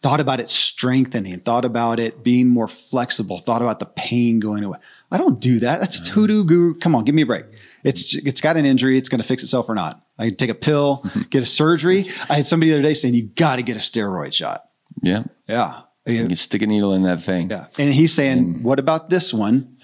Thought 0.00 0.20
about 0.20 0.38
it 0.38 0.48
strengthening, 0.48 1.40
thought 1.40 1.64
about 1.64 1.98
it 1.98 2.22
being 2.22 2.50
more 2.50 2.68
flexible, 2.68 3.38
thought 3.38 3.62
about 3.62 3.80
the 3.80 3.86
pain 3.86 4.38
going 4.38 4.62
away. 4.62 4.78
I 5.10 5.18
don't 5.18 5.40
do 5.40 5.58
that. 5.58 5.80
That's 5.80 6.06
hoodoo 6.06 6.44
guru. 6.44 6.74
Come 6.74 6.94
on, 6.94 7.04
give 7.04 7.16
me 7.16 7.22
a 7.22 7.26
break. 7.26 7.46
It's 7.84 8.14
it's 8.16 8.40
got 8.40 8.56
an 8.56 8.64
injury. 8.64 8.98
It's 8.98 9.08
going 9.08 9.20
to 9.20 9.26
fix 9.26 9.42
itself 9.42 9.68
or 9.68 9.74
not. 9.74 10.02
I 10.18 10.28
can 10.28 10.36
take 10.36 10.50
a 10.50 10.54
pill, 10.54 11.02
mm-hmm. 11.04 11.22
get 11.30 11.42
a 11.42 11.46
surgery. 11.46 12.06
I 12.28 12.36
had 12.36 12.46
somebody 12.46 12.70
the 12.70 12.76
other 12.76 12.82
day 12.82 12.94
saying 12.94 13.14
you 13.14 13.24
got 13.24 13.56
to 13.56 13.62
get 13.62 13.76
a 13.76 13.80
steroid 13.80 14.32
shot. 14.32 14.64
Yeah. 15.02 15.24
Yeah, 15.48 15.82
You 16.06 16.26
can 16.26 16.36
stick 16.36 16.62
a 16.62 16.66
needle 16.66 16.94
in 16.94 17.02
that 17.02 17.22
thing. 17.22 17.50
yeah. 17.50 17.66
And 17.78 17.92
he's 17.92 18.12
saying, 18.12 18.62
what 18.62 18.78
about 18.78 19.10
this 19.10 19.34
one? 19.34 19.76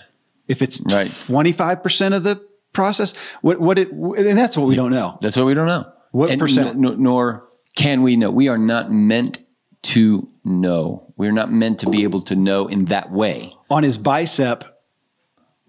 If 0.49 0.63
it's 0.63 0.81
Right. 0.81 1.09
25% 1.09 2.17
of 2.17 2.23
the 2.23 2.45
process, 2.73 3.15
what, 3.43 3.61
what 3.61 3.79
it, 3.79 3.91
and 3.91 4.39
that's 4.39 4.57
what 4.57 4.67
we 4.67 4.75
don't 4.75 4.91
know. 4.91 5.19
That's 5.21 5.37
what 5.37 5.47
we 5.47 5.55
don't 5.55 5.67
know. 5.67 5.91
What 6.13 6.31
And 6.31 6.41
percent? 6.41 6.79
Nor, 6.79 6.97
nor 6.97 7.49
can 7.77 8.03
we 8.03 8.17
know. 8.17 8.31
We 8.31 8.49
are 8.49 8.59
not 8.59 8.91
meant 8.91 9.45
to 9.83 10.29
know. 10.45 11.13
We're 11.17 11.33
not 11.33 11.53
meant 11.53 11.81
to 11.81 11.91
be 11.91 12.03
able 12.05 12.23
to 12.23 12.37
know 12.37 12.67
in 12.67 12.87
that 12.87 13.11
way. 13.11 13.53
On 13.69 13.83
his 13.83 13.99
bicep 13.99 14.65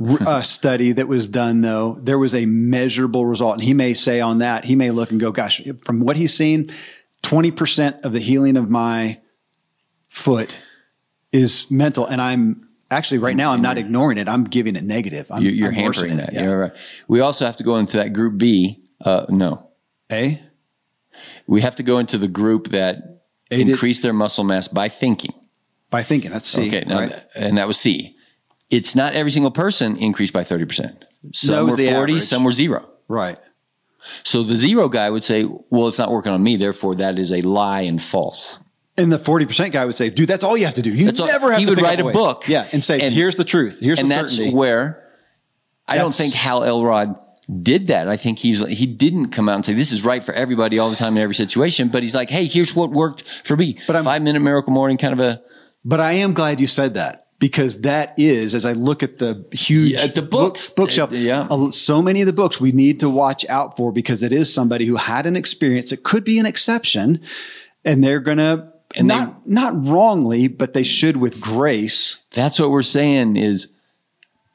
uh, 0.22 0.42
study 0.42 0.92
that 0.94 1.08
was 1.08 1.28
done, 1.28 1.62
though, 1.62 1.98
there 2.02 2.20
was 2.20 2.34
a 2.36 2.46
measurable 2.46 3.26
result. 3.26 3.54
And 3.56 3.64
he 3.64 3.74
may 3.74 3.94
say 3.94 4.22
on 4.22 4.40
that, 4.40 4.66
he 4.66 4.76
may 4.76 4.92
look 4.92 5.12
and 5.12 5.20
go, 5.20 5.32
gosh, 5.32 5.62
from 5.84 6.00
what 6.02 6.18
he's 6.18 6.34
seen, 6.34 6.72
20% 7.24 8.02
of 8.06 8.14
the 8.14 8.20
healing 8.20 8.58
of 8.58 8.70
my 8.70 9.20
foot 10.10 10.58
is 11.32 11.70
mental. 11.72 12.06
And 12.06 12.20
I'm 12.22 12.68
actually, 12.90 13.20
right 13.20 13.36
now, 13.36 13.52
I'm 13.52 13.62
not 13.62 13.78
ignoring 13.78 14.18
it. 14.18 14.28
I'm 14.28 14.44
giving 14.44 14.76
it 14.76 14.84
negative. 14.84 15.32
I'm, 15.32 15.42
You're, 15.44 15.54
you're 15.54 15.72
hampering 15.72 16.18
that. 16.18 16.30
it. 16.30 16.34
Yeah. 16.36 16.44
You're 16.44 16.60
right. 16.60 16.72
We 17.08 17.20
also 17.22 17.46
have 17.46 17.56
to 17.58 17.64
go 17.64 17.78
into 17.78 17.98
that 17.98 18.14
group 18.14 18.38
B 18.38 18.84
Uh, 19.04 19.26
no, 19.30 19.70
A. 20.12 20.40
we 21.48 21.62
have 21.62 21.76
to 21.76 21.84
go 21.84 22.00
into 22.00 22.18
the 22.18 22.28
group 22.28 22.70
that 22.70 23.22
A 23.50 23.64
did- 23.64 24.02
their 24.02 24.14
muscle 24.14 24.44
mass 24.44 24.68
by 24.68 24.90
thinking. 24.90 25.34
By 25.90 26.04
thinking. 26.04 26.32
That's 26.32 26.48
C. 26.48 26.68
Okay, 26.68 26.86
now, 26.88 27.00
right? 27.00 27.24
and 27.36 27.58
that 27.58 27.68
was 27.68 27.78
C. 27.78 28.16
It's 28.72 28.96
not 28.96 29.14
every 29.14 29.32
single 29.32 29.52
person 29.52 29.98
increased 29.98 30.34
by 30.34 30.44
30%. 30.44 31.04
Some 31.34 31.66
were 31.68 31.72
40, 31.78 31.88
average. 31.90 32.22
some 32.24 32.44
were 32.44 32.52
zero. 32.52 32.88
right. 33.08 33.38
So 34.24 34.42
the 34.42 34.56
zero 34.56 34.90
guy 34.90 35.12
would 35.12 35.24
say, 35.24 35.46
well, 35.70 35.88
it's 35.88 36.00
not 36.00 36.10
working 36.12 36.32
on 36.32 36.42
me. 36.42 36.56
Therefore, 36.56 36.96
that 36.96 37.20
is 37.20 37.32
a 37.32 37.42
lie 37.44 37.82
and 37.82 38.02
false. 38.02 38.58
And 38.98 39.12
the 39.12 39.20
40% 39.20 39.72
guy 39.72 39.86
would 39.86 39.94
say, 39.94 40.10
dude, 40.10 40.28
that's 40.28 40.44
all 40.44 40.58
you 40.58 40.66
have 40.66 40.74
to 40.74 40.82
do. 40.82 40.92
You 40.92 41.06
That's 41.06 41.20
all- 41.20 41.28
never 41.28 41.52
have 41.52 41.60
he 41.60 41.66
to 41.66 41.72
would 41.72 41.78
pick 41.78 41.86
up 41.86 41.90
write 41.92 42.00
a 42.00 42.06
weight." 42.06 42.14
book. 42.14 42.48
Yeah. 42.48 42.68
And 42.72 42.84
say, 42.84 43.00
And- 43.00 43.14
here's 43.14 43.36
the 43.36 43.44
truth. 43.44 43.80
Here's 43.80 44.00
and 44.00 44.08
the 44.10 44.16
that's 44.16 44.32
certainty. 44.32 44.56
where 44.56 45.08
I 45.88 45.98
don't 45.98 46.14
think 46.14 46.34
Hal 46.34 46.64
Elrod 46.64 47.16
did 47.62 47.88
that. 47.88 48.08
I 48.08 48.18
think 48.18 48.40
he's 48.40 48.66
he 48.68 48.86
didn't 48.88 49.28
come 49.30 49.48
out 49.50 49.56
and 49.56 49.66
say 49.66 49.74
this 49.74 49.92
is 49.92 50.04
right 50.04 50.24
for 50.24 50.34
everybody 50.34 50.80
all 50.80 50.90
the 50.90 50.96
time 50.96 51.16
in 51.18 51.22
every 51.24 51.36
situation. 51.36 51.90
But 51.90 52.02
he's 52.02 52.16
like, 52.16 52.30
hey, 52.32 52.46
here's 52.46 52.76
what 52.76 52.90
worked 52.92 53.24
for 53.44 53.56
me. 53.56 53.78
But 53.88 53.96
I'm- 53.98 54.06
Five 54.06 54.22
minute 54.24 54.40
miracle 54.42 54.74
morning, 54.74 54.98
kind 54.98 55.14
of 55.14 55.20
a 55.20 55.42
But 55.86 56.00
I 56.00 56.14
am 56.14 56.34
glad 56.34 56.60
you 56.60 56.68
said 56.68 56.96
that 56.96 57.28
because 57.42 57.82
that 57.82 58.14
is, 58.18 58.54
as 58.56 58.66
I 58.66 58.72
look 58.74 59.02
at 59.04 59.18
the 59.18 59.44
huge 59.52 59.92
Yeah, 59.94 60.08
the 60.08 60.22
books. 60.22 60.70
book- 60.70 60.76
bookshelf, 60.78 61.12
Uh, 61.12 61.16
yeah. 61.16 61.70
so 61.72 62.02
many 62.02 62.22
of 62.22 62.28
the 62.28 62.34
books 62.34 62.62
we 62.62 62.72
need 62.72 63.00
to 63.02 63.10
watch 63.10 63.44
out 63.50 63.76
for 63.76 63.92
because 63.92 64.24
it 64.24 64.32
is 64.32 64.54
somebody 64.54 64.86
who 64.86 64.96
had 64.96 65.26
an 65.26 65.36
experience. 65.36 65.92
It 65.92 66.04
could 66.04 66.24
be 66.24 66.38
an 66.40 66.46
exception, 66.46 67.20
and 67.84 68.02
they're 68.04 68.20
gonna 68.22 68.68
And 68.96 69.10
they- 69.10 69.16
not 69.16 69.48
not 69.48 69.88
wrongly, 69.88 70.48
but 70.48 70.74
they 70.74 70.84
should 70.84 71.18
with 71.18 71.42
grace. 71.42 72.18
that's 72.34 72.60
what 72.60 72.70
we're 72.72 72.82
saying 72.84 73.36
is 73.38 73.68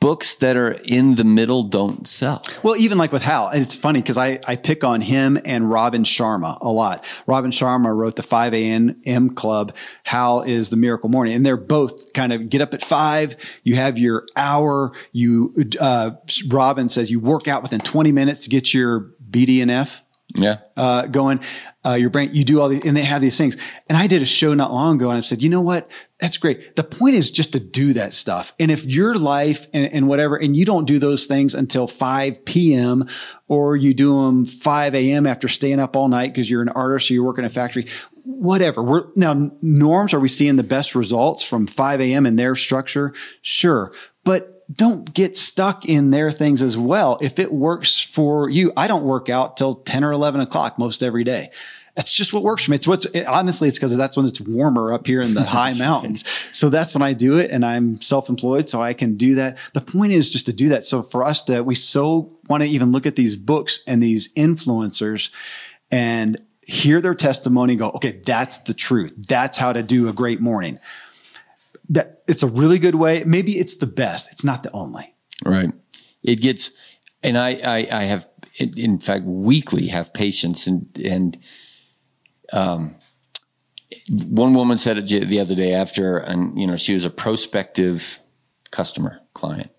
books 0.07 0.35
that 0.37 0.57
are 0.57 0.71
in 0.85 1.17
the 1.17 1.25
middle 1.25 1.65
don't 1.65 2.07
sell. 2.07 2.41
Well, 2.63 2.77
even 2.77 2.97
like 2.97 3.11
with 3.11 3.23
Hal, 3.23 3.51
it's 3.53 3.77
funny 3.77 4.01
because 4.01 4.17
I, 4.17 4.39
I 4.47 4.55
pick 4.55 4.85
on 4.85 5.01
him 5.01 5.37
and 5.45 5.69
Robin 5.69 6.05
Sharma 6.05 6.59
a 6.61 6.69
lot. 6.69 7.05
Robin 7.27 7.51
Sharma 7.51 7.93
wrote 7.93 8.15
the 8.15 8.23
5 8.23 8.55
a.m. 8.55 9.31
club. 9.31 9.75
Hal 10.05 10.43
is 10.43 10.69
the 10.69 10.77
miracle 10.77 11.09
morning. 11.09 11.35
And 11.35 11.45
they're 11.45 11.57
both 11.57 12.13
kind 12.13 12.33
of 12.33 12.49
get 12.49 12.61
up 12.61 12.73
at 12.73 12.85
five. 12.85 13.35
You 13.65 13.75
have 13.75 13.99
your 13.99 14.29
hour. 14.37 14.93
You, 15.11 15.53
uh, 15.81 16.13
Robin 16.47 16.89
says 16.89 17.11
you 17.11 17.19
work 17.19 17.49
out 17.49 17.65
within 17.65 17.81
20 17.81 18.13
minutes 18.13 18.45
to 18.45 18.49
get 18.49 18.73
your 18.73 19.11
BDNF 19.29 20.03
Yeah. 20.35 20.59
uh, 20.77 21.07
going. 21.07 21.41
Uh, 21.85 21.93
your 21.95 22.11
brain, 22.11 22.31
you 22.33 22.45
do 22.45 22.61
all 22.61 22.69
these, 22.69 22.85
and 22.85 22.97
they 22.97 23.05
have 23.05 23.23
these 23.23 23.39
things. 23.39 23.57
And 23.89 23.97
I 23.97 24.07
did 24.09 24.23
a 24.23 24.27
show 24.27 24.55
not 24.55 24.73
long 24.73 24.97
ago, 24.97 25.09
and 25.09 25.17
I 25.17 25.21
said, 25.21 25.41
you 25.41 25.49
know 25.49 25.61
what? 25.61 25.89
That's 26.19 26.37
great. 26.37 26.75
The 26.75 26.83
point 26.83 27.15
is 27.15 27.31
just 27.31 27.53
to 27.53 27.61
do 27.61 27.93
that 27.93 28.13
stuff. 28.13 28.53
And 28.59 28.71
if 28.71 28.85
your 28.85 29.15
life 29.15 29.67
and, 29.73 29.93
and 29.93 30.09
whatever, 30.09 30.37
and 30.37 30.57
you 30.57 30.65
don't 30.65 30.85
do 30.87 30.99
those 30.99 31.27
things 31.27 31.55
until 31.55 31.87
5 31.87 32.45
p.m. 32.45 33.09
or 33.47 33.77
you 33.77 33.95
do 33.95 34.25
them 34.25 34.45
5 34.47 34.95
a.m. 34.95 35.27
after 35.27 35.47
staying 35.47 35.79
up 35.79 35.95
all 35.95 36.09
night 36.09 36.33
because 36.33 36.51
you're 36.51 36.63
an 36.63 36.71
artist 36.71 37.11
or 37.11 37.15
you're 37.15 37.25
working 37.25 37.45
in 37.45 37.51
a 37.51 37.55
factory, 37.55 37.87
whatever. 38.25 38.83
We're 38.83 39.05
now 39.15 39.53
norms. 39.63 40.13
Are 40.13 40.21
we 40.21 40.29
seeing 40.29 40.57
the 40.57 40.65
best 40.65 40.95
results 40.97 41.47
from 41.47 41.67
5 41.67 42.01
a.m. 42.01 42.27
in 42.27 42.37
their 42.37 42.57
structure? 42.57 43.15
Sure. 43.43 43.93
But 44.25 44.56
don't 44.75 45.13
get 45.15 45.37
stuck 45.37 45.85
in 45.85 46.11
their 46.11 46.31
things 46.31 46.63
as 46.63 46.77
well. 46.77 47.19
If 47.21 47.39
it 47.39 47.53
works 47.53 48.03
for 48.03 48.51
you, 48.51 48.73
I 48.77 48.89
don't 48.89 49.05
work 49.05 49.29
out 49.29 49.57
till 49.57 49.75
10 49.75 50.03
or 50.05 50.13
11 50.13 50.41
o'clock 50.41 50.79
most 50.79 51.03
every 51.03 51.25
day. 51.25 51.51
That's 51.95 52.13
just 52.13 52.35
what 52.35 52.43
works 52.43 52.65
for 52.65 52.73
me. 52.73 52.75
It's 52.75 52.87
what's 52.87 53.07
it, 53.07 53.25
honestly, 53.25 53.69
it's 53.69 53.79
because 53.79 53.97
that's 53.97 54.19
when 54.19 54.27
it's 54.27 54.41
warmer 54.41 54.93
up 54.93 55.07
here 55.07 55.23
in 55.23 55.33
the 55.33 55.43
high 55.45 55.73
mountains. 55.73 56.25
So 56.53 56.69
that's 56.69 56.95
when 56.95 57.03
I 57.03 57.15
do 57.15 57.39
it, 57.39 57.51
and 57.51 57.65
I'm 57.65 58.01
self-employed, 58.03 58.69
so 58.69 58.83
I 58.83 58.93
can 58.93 59.17
do 59.17 59.37
that. 59.37 59.57
The 59.73 59.81
point 59.81 60.13
is 60.13 60.31
just 60.31 60.45
to 60.47 60.53
do 60.53 60.69
that. 60.71 60.85
So 60.85 61.01
for 61.01 61.25
us 61.25 61.41
to, 61.43 61.63
we 61.63 61.75
so 61.75 62.37
want 62.49 62.63
to 62.63 62.69
even 62.69 62.93
look 62.93 63.07
at 63.07 63.17
these 63.17 63.35
books 63.35 63.81
and 63.87 64.03
these 64.03 64.31
influencers, 64.35 65.31
and 65.91 66.39
hear 66.67 67.01
their 67.01 67.15
testimony. 67.15 67.75
and 67.75 67.81
Go, 67.81 67.91
okay, 67.93 68.21
that's 68.27 68.59
the 68.59 68.75
truth. 68.75 69.15
That's 69.29 69.57
how 69.57 69.73
to 69.73 69.83
do 69.83 70.09
a 70.09 70.13
great 70.13 70.41
morning. 70.41 70.79
That 71.89 72.23
it's 72.27 72.43
a 72.43 72.49
really 72.49 72.79
good 72.79 72.95
way. 72.95 73.23
Maybe 73.25 73.53
it's 73.53 73.77
the 73.77 73.87
best. 73.87 74.33
It's 74.33 74.45
not 74.45 74.63
the 74.63 74.73
only. 74.73 75.15
Right. 75.45 75.73
It 76.23 76.41
gets, 76.41 76.71
and 77.23 77.39
I, 77.39 77.51
I, 77.51 77.89
I 77.91 78.05
have, 78.05 78.27
in 78.59 78.77
in 78.77 78.99
fact, 78.99 79.25
weekly 79.25 79.89
have 79.89 80.13
patients 80.13 80.67
and, 80.67 80.99
and, 80.99 81.39
um, 82.53 82.97
one 84.09 84.55
woman 84.55 84.79
said 84.79 84.99
it 84.99 85.29
the 85.29 85.41
other 85.41 85.55
day 85.55 85.73
after, 85.73 86.19
and 86.19 86.59
you 86.59 86.67
know, 86.67 86.77
she 86.77 86.93
was 86.93 87.05
a 87.05 87.11
prospective 87.11 88.19
customer 88.71 89.21
client. 89.33 89.71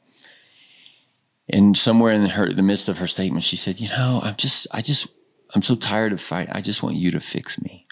And 1.50 1.78
somewhere 1.78 2.12
in 2.14 2.26
her, 2.26 2.52
the 2.52 2.62
midst 2.62 2.90
of 2.90 2.98
her 2.98 3.08
statement, 3.08 3.44
she 3.44 3.56
said, 3.56 3.80
you 3.80 3.90
know, 3.90 4.20
I'm 4.24 4.36
just, 4.36 4.68
I 4.74 4.82
just, 4.82 5.08
I'm 5.56 5.62
so 5.62 5.76
tired 5.76 6.12
of 6.12 6.20
fighting. 6.20 6.54
I 6.54 6.62
just 6.62 6.84
want 6.84 6.96
you 6.96 7.12
to 7.12 7.20
fix 7.20 7.62
me. 7.62 7.86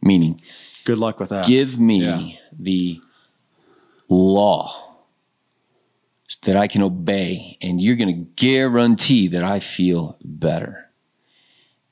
Meaning, 0.00 0.40
Good 0.88 0.98
luck 0.98 1.20
with 1.20 1.28
that. 1.28 1.46
give 1.46 1.78
me 1.78 2.00
Yeah. 2.00 2.36
the 2.58 3.00
law 4.08 4.96
that 6.42 6.56
I 6.56 6.66
can 6.66 6.82
obey, 6.82 7.58
and 7.60 7.78
you're 7.80 7.96
going 7.96 8.14
to 8.14 8.20
guarantee 8.36 9.28
that 9.28 9.44
I 9.44 9.60
feel 9.60 10.16
better. 10.24 10.86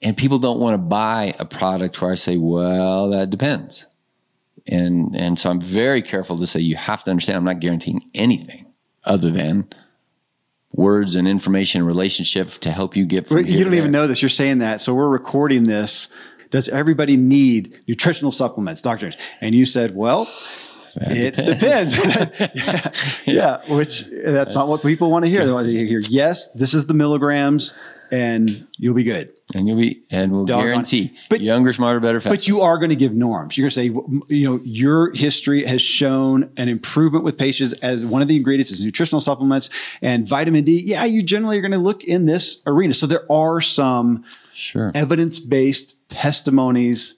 And 0.00 0.16
people 0.16 0.38
don't 0.38 0.60
want 0.60 0.74
to 0.74 0.78
buy 0.78 1.34
a 1.38 1.44
product 1.44 2.00
where 2.00 2.10
I 2.10 2.14
say, 2.14 2.38
well, 2.38 3.10
that 3.10 3.28
depends. 3.28 3.86
And, 4.66 5.14
and 5.14 5.38
so 5.38 5.50
I'm 5.50 5.60
very 5.60 6.00
careful 6.00 6.38
to 6.38 6.46
say, 6.46 6.60
you 6.60 6.76
have 6.76 7.04
to 7.04 7.10
understand, 7.10 7.36
I'm 7.36 7.44
not 7.44 7.60
guaranteeing 7.60 8.10
anything 8.14 8.66
other 9.04 9.30
than 9.30 9.68
words 10.72 11.16
and 11.16 11.28
information 11.28 11.80
and 11.80 11.86
relationship 11.86 12.50
to 12.60 12.70
help 12.70 12.96
you 12.96 13.06
get 13.06 13.28
from 13.28 13.44
you 13.46 13.62
don't 13.64 13.74
even 13.74 13.90
know 13.90 14.06
this. 14.06 14.20
You're 14.22 14.28
saying 14.28 14.58
that. 14.58 14.80
So 14.80 14.94
we're 14.94 15.08
recording 15.08 15.64
this. 15.64 16.08
Does 16.56 16.70
everybody 16.70 17.18
need 17.18 17.80
nutritional 17.86 18.32
supplements, 18.32 18.80
doctors? 18.80 19.14
And 19.42 19.54
you 19.54 19.66
said, 19.66 19.94
well, 19.94 20.26
it 20.94 21.34
depends. 21.34 21.98
yeah, 22.54 22.92
yeah, 23.26 23.74
which 23.74 24.06
that's, 24.24 24.54
not 24.54 24.66
what 24.66 24.80
people 24.80 25.10
want 25.10 25.26
to 25.26 25.30
hear. 25.30 25.44
They 25.44 25.52
want 25.52 25.66
to 25.66 25.86
hear, 25.86 26.00
yes, 26.08 26.50
this 26.52 26.72
is 26.72 26.86
the 26.86 26.94
milligrams, 26.94 27.74
and 28.10 28.66
you'll 28.76 28.94
be 28.94 29.04
good. 29.04 29.38
And 29.54 29.66
you'll 29.66 29.78
be, 29.78 30.02
and 30.10 30.32
we'll 30.32 30.44
it. 30.44 30.48
guarantee 30.48 31.16
But- 31.28 31.40
younger, 31.40 31.72
smarter, 31.72 32.00
better, 32.00 32.20
faster. 32.20 32.36
But 32.36 32.48
you 32.48 32.60
are 32.60 32.78
going 32.78 32.90
to 32.90 32.96
give 32.96 33.14
norms. 33.14 33.56
You're 33.56 33.64
going 33.64 33.70
to 33.70 33.74
say, 33.74 34.34
you 34.34 34.44
know, 34.44 34.60
your 34.64 35.12
history 35.14 35.64
has 35.64 35.80
shown 35.82 36.50
an 36.56 36.68
improvement 36.68 37.24
with 37.24 37.38
patients 37.38 37.72
as 37.74 38.04
one 38.04 38.22
of 38.22 38.28
the 38.28 38.36
ingredients 38.36 38.70
is 38.70 38.84
nutritional 38.84 39.20
supplements 39.20 39.70
and 40.02 40.28
vitamin 40.28 40.64
D. 40.64 40.82
Yeah, 40.84 41.04
you 41.04 41.22
generally 41.22 41.58
are 41.58 41.62
going 41.62 41.72
to 41.72 41.78
look 41.78 42.04
in 42.04 42.26
this 42.26 42.62
arena. 42.66 42.94
So 42.94 43.06
there 43.06 43.30
are 43.30 43.60
some 43.60 44.24
sure. 44.54 44.92
evidence 44.94 45.38
based 45.38 46.08
testimonies 46.08 47.16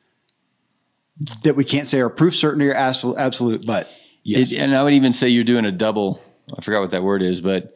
that 1.42 1.56
we 1.56 1.64
can't 1.64 1.86
say 1.86 2.00
are 2.00 2.08
proof 2.08 2.34
certain 2.34 2.62
or 2.62 2.72
absolute, 2.72 3.18
absolute 3.18 3.66
but 3.66 3.88
yes. 4.22 4.52
It, 4.52 4.58
and 4.58 4.76
I 4.76 4.82
would 4.82 4.94
even 4.94 5.12
say 5.12 5.28
you're 5.28 5.44
doing 5.44 5.64
a 5.64 5.72
double. 5.72 6.20
I 6.56 6.62
forgot 6.62 6.80
what 6.80 6.92
that 6.92 7.02
word 7.02 7.22
is, 7.22 7.40
but 7.40 7.74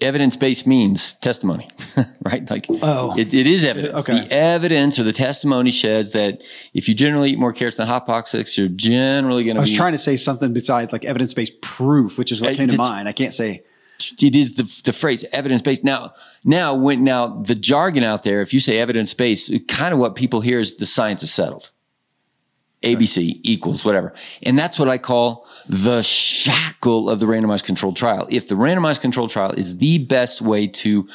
evidence 0.00 0.36
based 0.36 0.66
means 0.66 1.12
testimony, 1.14 1.68
right? 2.24 2.48
Like, 2.50 2.66
Oh. 2.82 3.16
it, 3.18 3.32
it 3.34 3.46
is 3.46 3.64
evidence. 3.64 4.02
Okay. 4.08 4.20
The 4.24 4.32
evidence 4.32 4.98
or 4.98 5.02
the 5.04 5.12
testimony 5.12 5.70
sheds 5.70 6.10
that 6.12 6.40
if 6.74 6.88
you 6.88 6.94
generally 6.94 7.30
eat 7.30 7.38
more 7.38 7.52
carrots 7.52 7.76
than 7.76 7.86
hot 7.86 8.06
pockets, 8.06 8.56
you're 8.56 8.68
generally 8.68 9.44
going 9.44 9.56
to. 9.56 9.60
I 9.60 9.62
was 9.62 9.70
be. 9.70 9.76
trying 9.76 9.92
to 9.92 9.98
say 9.98 10.16
something 10.16 10.52
besides 10.52 10.92
like 10.92 11.04
evidence 11.04 11.34
based 11.34 11.60
proof, 11.60 12.18
which 12.18 12.32
is 12.32 12.40
what 12.42 12.54
came 12.56 12.68
to 12.68 12.76
mind. 12.76 13.08
I 13.08 13.12
can't 13.12 13.34
say 13.34 13.62
it 14.22 14.34
is 14.34 14.54
the, 14.54 14.82
the 14.84 14.92
phrase 14.92 15.24
evidence 15.32 15.62
based. 15.62 15.84
Now, 15.84 16.14
now 16.44 16.74
when 16.74 17.04
now 17.04 17.40
the 17.42 17.54
jargon 17.54 18.02
out 18.02 18.22
there, 18.22 18.40
if 18.42 18.54
you 18.54 18.60
say 18.60 18.78
evidence 18.78 19.12
based, 19.14 19.52
kind 19.68 19.92
of 19.92 20.00
what 20.00 20.14
people 20.14 20.40
hear 20.40 20.60
is 20.60 20.76
the 20.76 20.86
science 20.86 21.22
is 21.22 21.32
settled. 21.32 21.70
ABC 22.82 23.40
equals 23.42 23.84
whatever. 23.84 24.14
And 24.42 24.58
that's 24.58 24.78
what 24.78 24.88
I 24.88 24.98
call 24.98 25.46
the 25.66 26.02
shackle 26.02 27.10
of 27.10 27.20
the 27.20 27.26
randomized 27.26 27.64
controlled 27.64 27.96
trial. 27.96 28.26
If 28.30 28.48
the 28.48 28.54
randomized 28.54 29.00
controlled 29.00 29.30
trial 29.30 29.52
is 29.52 29.78
the 29.78 29.98
best 29.98 30.40
way 30.40 30.66
to 30.66 31.06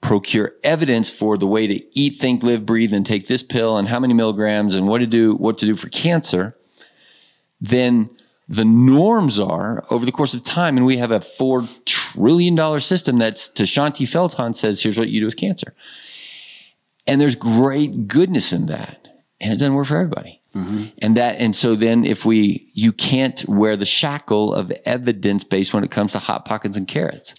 procure 0.00 0.52
evidence 0.62 1.10
for 1.10 1.36
the 1.36 1.46
way 1.46 1.66
to 1.66 1.98
eat, 1.98 2.16
think, 2.16 2.42
live, 2.42 2.64
breathe, 2.64 2.92
and 2.92 3.04
take 3.04 3.26
this 3.26 3.42
pill 3.42 3.76
and 3.76 3.88
how 3.88 3.98
many 3.98 4.14
milligrams 4.14 4.74
and 4.74 4.86
what 4.86 4.98
to 4.98 5.06
do, 5.06 5.34
what 5.34 5.58
to 5.58 5.66
do 5.66 5.74
for 5.74 5.88
cancer, 5.88 6.56
then 7.60 8.10
the 8.48 8.64
norms 8.64 9.40
are 9.40 9.84
over 9.90 10.06
the 10.06 10.12
course 10.12 10.34
of 10.34 10.42
time, 10.44 10.76
and 10.76 10.86
we 10.86 10.96
have 10.98 11.10
a 11.10 11.20
four 11.20 11.66
trillion 11.84 12.54
dollar 12.54 12.80
system 12.80 13.18
that's 13.18 13.48
to 13.48 13.64
Shaunti 13.64 14.06
Feldhahn 14.06 14.54
says, 14.54 14.82
here's 14.82 14.98
what 14.98 15.08
you 15.08 15.20
do 15.20 15.26
with 15.26 15.36
cancer. 15.36 15.74
And 17.06 17.20
there's 17.20 17.34
great 17.34 18.06
goodness 18.06 18.52
in 18.52 18.66
that. 18.66 19.08
And 19.40 19.52
it 19.52 19.56
doesn't 19.56 19.74
work 19.74 19.86
for 19.86 19.96
everybody. 19.96 20.40
Mm-hmm. 20.58 20.84
And 20.98 21.16
that, 21.16 21.36
and 21.36 21.54
so 21.54 21.76
then 21.76 22.04
if 22.04 22.24
we, 22.24 22.68
you 22.74 22.92
can't 22.92 23.44
wear 23.48 23.76
the 23.76 23.84
shackle 23.84 24.52
of 24.52 24.72
evidence 24.84 25.44
based 25.44 25.72
when 25.72 25.84
it 25.84 25.90
comes 25.90 26.12
to 26.12 26.18
hot 26.18 26.44
pockets 26.44 26.76
and 26.76 26.86
carrots, 26.88 27.34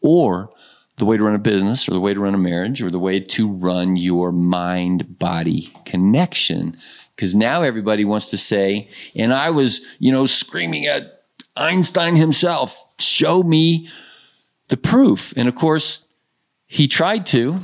or 0.00 0.50
the 0.96 1.04
way 1.06 1.16
to 1.16 1.22
run 1.22 1.34
a 1.34 1.38
business, 1.38 1.88
or 1.88 1.92
the 1.92 2.00
way 2.00 2.12
to 2.12 2.20
run 2.20 2.34
a 2.34 2.38
marriage, 2.38 2.82
or 2.82 2.90
the 2.90 2.98
way 2.98 3.20
to 3.20 3.50
run 3.50 3.96
your 3.96 4.32
mind 4.32 5.18
body 5.18 5.72
connection. 5.84 6.76
Because 7.16 7.34
now 7.34 7.62
everybody 7.62 8.04
wants 8.04 8.30
to 8.30 8.36
say, 8.36 8.88
and 9.14 9.32
I 9.32 9.50
was, 9.50 9.86
you 9.98 10.12
know, 10.12 10.26
screaming 10.26 10.86
at 10.86 11.24
Einstein 11.56 12.16
himself, 12.16 12.86
show 12.98 13.42
me 13.42 13.88
the 14.68 14.76
proof. 14.76 15.34
And 15.36 15.48
of 15.48 15.54
course, 15.54 16.06
he 16.66 16.86
tried 16.86 17.26
to, 17.26 17.60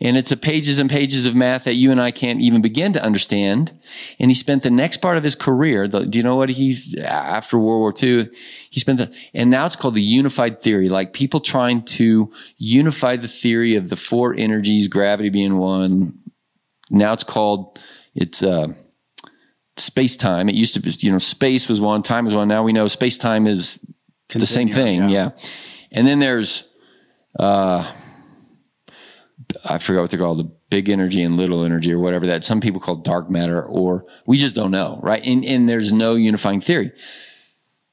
and 0.00 0.16
it's 0.16 0.30
a 0.30 0.36
pages 0.36 0.78
and 0.78 0.88
pages 0.88 1.26
of 1.26 1.34
math 1.34 1.64
that 1.64 1.74
you 1.74 1.90
and 1.90 2.00
I 2.00 2.12
can't 2.12 2.40
even 2.40 2.62
begin 2.62 2.92
to 2.92 3.02
understand. 3.02 3.72
And 4.20 4.30
he 4.30 4.34
spent 4.34 4.62
the 4.62 4.70
next 4.70 4.98
part 4.98 5.16
of 5.16 5.24
his 5.24 5.34
career. 5.34 5.88
The, 5.88 6.06
do 6.06 6.18
you 6.18 6.22
know 6.22 6.36
what 6.36 6.50
he's 6.50 6.94
after 6.94 7.58
World 7.58 7.80
War 7.80 7.94
II? 8.00 8.28
He 8.70 8.78
spent 8.78 8.98
the, 8.98 9.12
and 9.34 9.50
now 9.50 9.66
it's 9.66 9.74
called 9.74 9.96
the 9.96 10.02
unified 10.02 10.60
theory. 10.60 10.88
Like 10.88 11.12
people 11.12 11.40
trying 11.40 11.82
to 11.86 12.32
unify 12.58 13.16
the 13.16 13.26
theory 13.26 13.74
of 13.74 13.88
the 13.88 13.96
four 13.96 14.34
energies, 14.34 14.86
gravity 14.86 15.30
being 15.30 15.58
one. 15.58 16.16
Now 16.90 17.12
it's 17.12 17.24
called 17.24 17.80
it's 18.14 18.42
uh, 18.42 18.68
space 19.76 20.16
time. 20.16 20.48
It 20.48 20.54
used 20.54 20.74
to 20.74 20.80
be, 20.80 20.90
you 20.98 21.10
know, 21.10 21.18
space 21.18 21.68
was 21.68 21.80
one, 21.80 22.02
time 22.02 22.24
was 22.24 22.34
one. 22.34 22.46
Now 22.46 22.62
we 22.62 22.72
know 22.72 22.86
space 22.86 23.18
time 23.18 23.48
is 23.48 23.80
the 24.28 24.46
same 24.46 24.70
thing. 24.70 25.08
Yeah. 25.08 25.08
yeah. 25.08 25.30
And 25.90 26.06
then 26.06 26.20
there's 26.20 26.68
uh, 27.38 27.92
I 29.64 29.78
forgot 29.78 30.02
what 30.02 30.10
they're 30.10 30.20
called, 30.20 30.38
the 30.38 30.50
big 30.70 30.88
energy 30.88 31.22
and 31.22 31.36
little 31.36 31.64
energy 31.64 31.92
or 31.92 31.98
whatever 31.98 32.26
that 32.26 32.44
some 32.44 32.60
people 32.60 32.80
call 32.80 32.96
dark 32.96 33.30
matter, 33.30 33.62
or 33.62 34.04
we 34.26 34.36
just 34.36 34.54
don't 34.54 34.70
know, 34.70 35.00
right? 35.02 35.24
And, 35.24 35.44
and 35.44 35.68
there's 35.68 35.92
no 35.92 36.14
unifying 36.14 36.60
theory. 36.60 36.92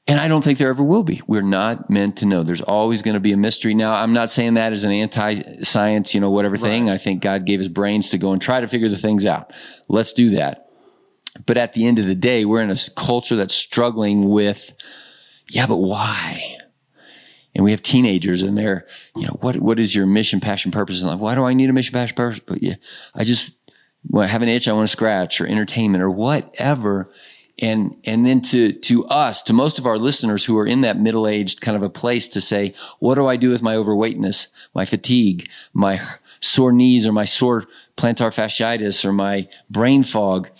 And 0.08 0.20
I 0.20 0.28
don't 0.28 0.42
think 0.42 0.58
there 0.58 0.68
ever 0.68 0.84
will 0.84 1.02
be. 1.02 1.20
We're 1.26 1.42
not 1.42 1.90
meant 1.90 2.18
to 2.18 2.26
know. 2.26 2.44
There's 2.44 2.60
always 2.60 3.02
going 3.02 3.14
to 3.14 3.20
be 3.20 3.32
a 3.32 3.36
mystery. 3.36 3.74
Now, 3.74 3.92
I'm 3.92 4.12
not 4.12 4.30
saying 4.30 4.54
that 4.54 4.72
as 4.72 4.84
an 4.84 4.92
anti 4.92 5.62
science, 5.62 6.14
you 6.14 6.20
know, 6.20 6.30
whatever 6.30 6.56
thing. 6.56 6.88
I 6.88 6.98
think 6.98 7.22
God 7.22 7.44
gave 7.44 7.58
us 7.58 7.66
brains 7.66 8.10
to 8.10 8.18
go 8.18 8.32
and 8.32 8.40
try 8.40 8.60
to 8.60 8.68
figure 8.68 8.88
the 8.88 8.96
things 8.96 9.26
out. 9.26 9.52
Let's 9.88 10.12
do 10.12 10.30
that. 10.30 10.68
But 11.44 11.56
at 11.56 11.72
the 11.72 11.86
end 11.86 11.98
of 11.98 12.06
the 12.06 12.14
day, 12.14 12.44
we're 12.44 12.62
in 12.62 12.70
a 12.70 12.76
culture 12.96 13.36
that's 13.36 13.54
struggling 13.54 14.28
with, 14.28 14.72
yeah, 15.48 15.66
but 15.66 15.76
why? 15.76 16.55
And 17.56 17.64
we 17.64 17.70
have 17.70 17.80
teenagers 17.80 18.42
and 18.42 18.56
they're, 18.56 18.86
you 19.16 19.22
know, 19.22 19.38
what, 19.40 19.56
what 19.56 19.80
is 19.80 19.94
your 19.94 20.04
mission, 20.04 20.40
passion, 20.40 20.70
purpose? 20.70 21.00
And 21.00 21.10
like, 21.10 21.20
why 21.20 21.34
do 21.34 21.44
I 21.44 21.54
need 21.54 21.70
a 21.70 21.72
mission, 21.72 21.94
passion, 21.94 22.14
purpose? 22.14 22.38
But 22.38 22.62
yeah, 22.62 22.74
I 23.14 23.24
just 23.24 23.54
want 24.10 24.26
to 24.26 24.30
have 24.30 24.42
an 24.42 24.50
itch 24.50 24.68
I 24.68 24.74
want 24.74 24.86
to 24.86 24.92
scratch 24.92 25.40
or 25.40 25.46
entertainment 25.46 26.04
or 26.04 26.10
whatever. 26.10 27.10
And, 27.58 27.96
and 28.04 28.26
then 28.26 28.42
to, 28.42 28.72
to 28.72 29.06
us, 29.06 29.40
to 29.44 29.54
most 29.54 29.78
of 29.78 29.86
our 29.86 29.96
listeners 29.96 30.44
who 30.44 30.58
are 30.58 30.66
in 30.66 30.82
that 30.82 31.00
middle 31.00 31.26
aged 31.26 31.62
kind 31.62 31.78
of 31.78 31.82
a 31.82 31.88
place 31.88 32.28
to 32.28 32.42
say, 32.42 32.74
what 32.98 33.14
do 33.14 33.26
I 33.26 33.36
do 33.36 33.48
with 33.48 33.62
my 33.62 33.74
overweightness, 33.74 34.48
my 34.74 34.84
fatigue, 34.84 35.48
my 35.72 35.98
sore 36.40 36.72
knees 36.72 37.06
or 37.06 37.12
my 37.12 37.24
sore 37.24 37.64
plantar 37.96 38.34
fasciitis 38.34 39.02
or 39.02 39.14
my 39.14 39.48
brain 39.70 40.02
fog? 40.02 40.50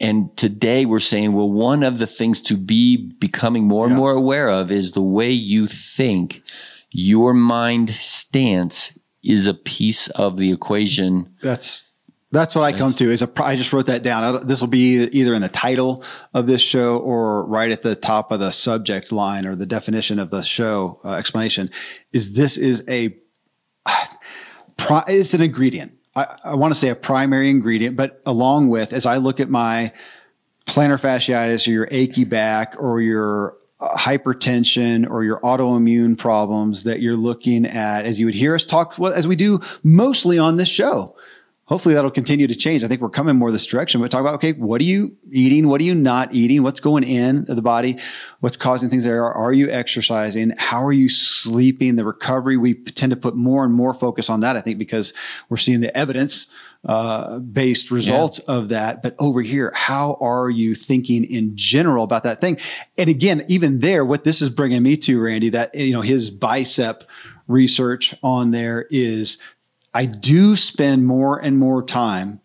And 0.00 0.34
today 0.36 0.86
we're 0.86 0.98
saying, 0.98 1.34
well, 1.34 1.50
one 1.50 1.82
of 1.82 1.98
the 1.98 2.06
things 2.06 2.40
to 2.42 2.56
be 2.56 2.96
becoming 2.96 3.64
more 3.64 3.86
and 3.86 3.94
more 3.94 4.12
aware 4.12 4.48
of 4.48 4.70
is 4.70 4.92
the 4.92 5.02
way 5.02 5.30
you 5.30 5.66
think. 5.66 6.42
Your 6.90 7.34
mind 7.34 7.90
stance 7.90 8.98
is 9.22 9.46
a 9.46 9.54
piece 9.54 10.08
of 10.08 10.38
the 10.38 10.50
equation. 10.50 11.34
That's 11.42 11.92
that's 12.32 12.54
what 12.54 12.64
I 12.64 12.72
come 12.72 12.94
to. 12.94 13.10
Is 13.10 13.22
a 13.22 13.30
I 13.42 13.56
just 13.56 13.72
wrote 13.72 13.86
that 13.86 14.02
down. 14.02 14.46
This 14.46 14.60
will 14.60 14.68
be 14.68 15.04
either 15.04 15.34
in 15.34 15.42
the 15.42 15.48
title 15.48 16.04
of 16.32 16.46
this 16.46 16.62
show 16.62 16.98
or 16.98 17.44
right 17.44 17.70
at 17.70 17.82
the 17.82 17.94
top 17.94 18.32
of 18.32 18.40
the 18.40 18.50
subject 18.50 19.12
line 19.12 19.46
or 19.46 19.54
the 19.54 19.66
definition 19.66 20.18
of 20.18 20.30
the 20.30 20.42
show 20.42 21.00
uh, 21.04 21.12
explanation. 21.12 21.70
Is 22.12 22.32
this 22.32 22.56
is 22.56 22.84
a 22.88 23.16
it's 24.78 25.34
an 25.34 25.42
ingredient 25.42 25.92
I, 26.14 26.38
I 26.44 26.54
want 26.54 26.74
to 26.74 26.78
say 26.78 26.88
a 26.88 26.96
primary 26.96 27.50
ingredient, 27.50 27.96
but 27.96 28.20
along 28.26 28.68
with, 28.68 28.92
as 28.92 29.06
I 29.06 29.18
look 29.18 29.40
at 29.40 29.48
my 29.48 29.92
plantar 30.66 31.00
fasciitis 31.00 31.66
or 31.66 31.70
your 31.70 31.88
achy 31.90 32.24
back 32.24 32.74
or 32.78 33.00
your 33.00 33.56
uh, 33.80 33.96
hypertension 33.96 35.08
or 35.08 35.24
your 35.24 35.40
autoimmune 35.40 36.18
problems 36.18 36.84
that 36.84 37.00
you're 37.00 37.16
looking 37.16 37.64
at, 37.64 38.04
as 38.04 38.20
you 38.20 38.26
would 38.26 38.34
hear 38.34 38.54
us 38.54 38.64
talk, 38.64 38.98
as 39.00 39.26
we 39.26 39.36
do 39.36 39.60
mostly 39.82 40.38
on 40.38 40.56
this 40.56 40.68
show, 40.68 41.16
hopefully 41.70 41.94
that'll 41.94 42.10
continue 42.10 42.48
to 42.48 42.54
change. 42.56 42.82
I 42.82 42.88
think 42.88 43.00
we're 43.00 43.08
coming 43.08 43.36
more 43.36 43.52
this 43.52 43.64
direction, 43.64 44.00
but 44.00 44.10
talk 44.10 44.22
about, 44.22 44.34
okay, 44.34 44.54
what 44.54 44.80
are 44.80 44.84
you 44.84 45.16
eating? 45.30 45.68
What 45.68 45.80
are 45.80 45.84
you 45.84 45.94
not 45.94 46.34
eating? 46.34 46.64
What's 46.64 46.80
going 46.80 47.04
in 47.04 47.44
the 47.44 47.62
body? 47.62 47.96
What's 48.40 48.56
causing 48.56 48.90
things 48.90 49.04
there? 49.04 49.24
Are 49.24 49.52
you 49.52 49.70
exercising? 49.70 50.52
How 50.58 50.84
are 50.84 50.92
you 50.92 51.08
sleeping? 51.08 51.94
The 51.94 52.04
recovery, 52.04 52.56
we 52.56 52.74
tend 52.74 53.10
to 53.10 53.16
put 53.16 53.36
more 53.36 53.64
and 53.64 53.72
more 53.72 53.94
focus 53.94 54.28
on 54.28 54.40
that, 54.40 54.56
I 54.56 54.62
think, 54.62 54.78
because 54.78 55.14
we're 55.48 55.58
seeing 55.58 55.78
the 55.78 55.96
evidence 55.96 56.48
uh, 56.84 57.38
based 57.38 57.92
results 57.92 58.40
yeah. 58.48 58.54
of 58.56 58.70
that. 58.70 59.00
But 59.00 59.14
over 59.20 59.40
here, 59.40 59.70
how 59.72 60.18
are 60.20 60.50
you 60.50 60.74
thinking 60.74 61.22
in 61.22 61.52
general 61.54 62.02
about 62.02 62.24
that 62.24 62.40
thing? 62.40 62.58
And 62.98 63.08
again, 63.08 63.44
even 63.46 63.78
there, 63.78 64.04
what 64.04 64.24
this 64.24 64.42
is 64.42 64.48
bringing 64.48 64.82
me 64.82 64.96
to, 64.96 65.20
Randy, 65.22 65.50
that, 65.50 65.72
you 65.76 65.92
know, 65.92 66.00
his 66.02 66.30
bicep 66.30 67.04
research 67.46 68.14
on 68.24 68.50
there 68.50 68.86
is 68.90 69.38
I 69.92 70.06
do 70.06 70.56
spend 70.56 71.06
more 71.06 71.38
and 71.38 71.58
more 71.58 71.82
time, 71.82 72.40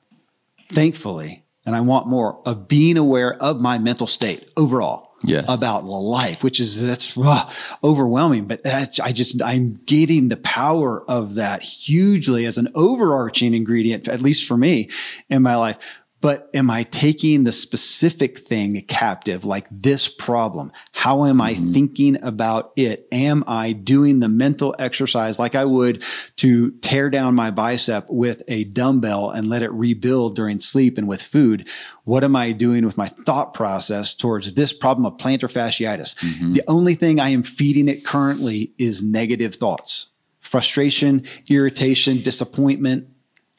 thankfully, 0.70 1.44
and 1.66 1.76
I 1.76 1.82
want 1.82 2.08
more 2.08 2.42
of 2.46 2.68
being 2.68 2.98
aware 2.98 3.36
of 3.36 3.62
my 3.62 3.78
mental 3.78 4.08
state 4.08 4.50
overall. 4.58 5.04
Yes. 5.24 5.46
about 5.48 5.86
life, 5.86 6.44
which 6.44 6.60
is 6.60 6.80
that's 6.80 7.18
uh, 7.18 7.50
overwhelming. 7.84 8.46
But 8.46 8.62
that's 8.62 9.00
I 9.00 9.12
just 9.12 9.42
I'm 9.42 9.80
getting 9.86 10.30
the 10.30 10.38
power 10.38 11.04
of 11.10 11.36
that 11.36 11.64
hugely 11.64 12.46
as 12.46 12.60
an 12.60 12.68
overarching 12.76 13.56
ingredient, 13.56 14.08
at 14.08 14.22
least 14.22 14.48
for 14.48 14.56
me 14.56 14.90
in 15.28 15.42
my 15.42 15.56
life 15.56 15.80
but 16.26 16.50
am 16.56 16.72
I 16.72 16.82
taking 16.82 17.44
the 17.44 17.52
specific 17.52 18.40
thing 18.40 18.82
captive, 18.88 19.46
like 19.46 19.68
this 19.70 20.08
problem? 20.08 20.72
How 20.92 21.26
am 21.26 21.40
I 21.40 21.54
mm-hmm. 21.54 21.72
thinking 21.72 22.24
about 22.24 22.72
it? 22.76 23.08
Am 23.12 23.44
I 23.46 23.74
doing 23.74 24.22
the 24.22 24.28
mental 24.28 24.74
exercise 24.80 25.38
like 25.38 25.54
I 25.54 25.66
would 25.66 26.02
to 26.38 26.72
tear 26.82 27.12
down 27.12 27.36
my 27.36 27.52
bicep 27.52 28.10
with 28.10 28.42
a 28.48 28.64
dumbbell 28.64 29.30
and 29.30 29.50
let 29.50 29.62
it 29.62 29.72
rebuild 29.72 30.36
during 30.36 30.58
sleep 30.58 30.98
and 30.98 31.08
with 31.08 31.22
food? 31.22 31.68
What 32.06 32.24
am 32.24 32.36
I 32.36 32.54
doing 32.54 32.88
with 32.88 32.98
my 32.98 33.10
thought 33.10 33.54
process 33.54 34.16
towards 34.16 34.54
this 34.54 34.74
problem 34.74 35.06
of 35.06 35.18
plantar 35.18 35.42
fasciitis? 35.42 36.16
Mm-hmm. 36.16 36.54
The 36.54 36.64
only 36.68 36.96
thing 36.96 37.20
I 37.20 37.30
am 37.30 37.44
feeding 37.44 37.88
it 37.88 38.04
currently 38.04 38.74
is 38.80 39.04
negative 39.04 39.54
thoughts, 39.54 40.08
frustration, 40.40 41.28
irritation, 41.52 42.24
disappointment. 42.24 43.10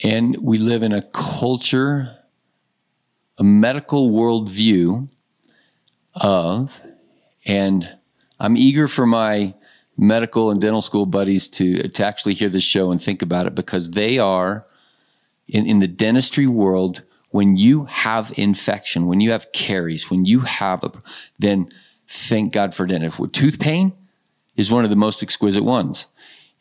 And 0.02 0.36
we 0.38 0.58
live 0.58 0.82
in 0.82 0.90
a 0.90 1.02
culture 1.02 2.16
a 3.38 3.44
medical 3.44 4.10
worldview 4.10 5.08
of, 6.14 6.80
and 7.44 7.96
I'm 8.40 8.56
eager 8.56 8.88
for 8.88 9.06
my 9.06 9.54
medical 9.96 10.50
and 10.50 10.60
dental 10.60 10.82
school 10.82 11.06
buddies 11.06 11.48
to, 11.48 11.88
to 11.88 12.04
actually 12.04 12.34
hear 12.34 12.48
this 12.48 12.62
show 12.64 12.90
and 12.90 13.02
think 13.02 13.22
about 13.22 13.46
it 13.46 13.54
because 13.54 13.90
they 13.90 14.18
are 14.18 14.66
in, 15.48 15.66
in 15.66 15.78
the 15.78 15.88
dentistry 15.88 16.46
world. 16.46 17.02
When 17.30 17.56
you 17.56 17.84
have 17.84 18.32
infection, 18.38 19.06
when 19.06 19.20
you 19.20 19.32
have 19.32 19.52
caries, 19.52 20.10
when 20.10 20.24
you 20.24 20.40
have 20.40 20.84
a, 20.84 20.92
then 21.38 21.70
thank 22.08 22.52
God 22.52 22.74
for 22.74 22.86
dentistry. 22.86 23.28
Tooth 23.28 23.58
pain 23.58 23.92
is 24.56 24.70
one 24.70 24.84
of 24.84 24.90
the 24.90 24.96
most 24.96 25.22
exquisite 25.22 25.64
ones. 25.64 26.06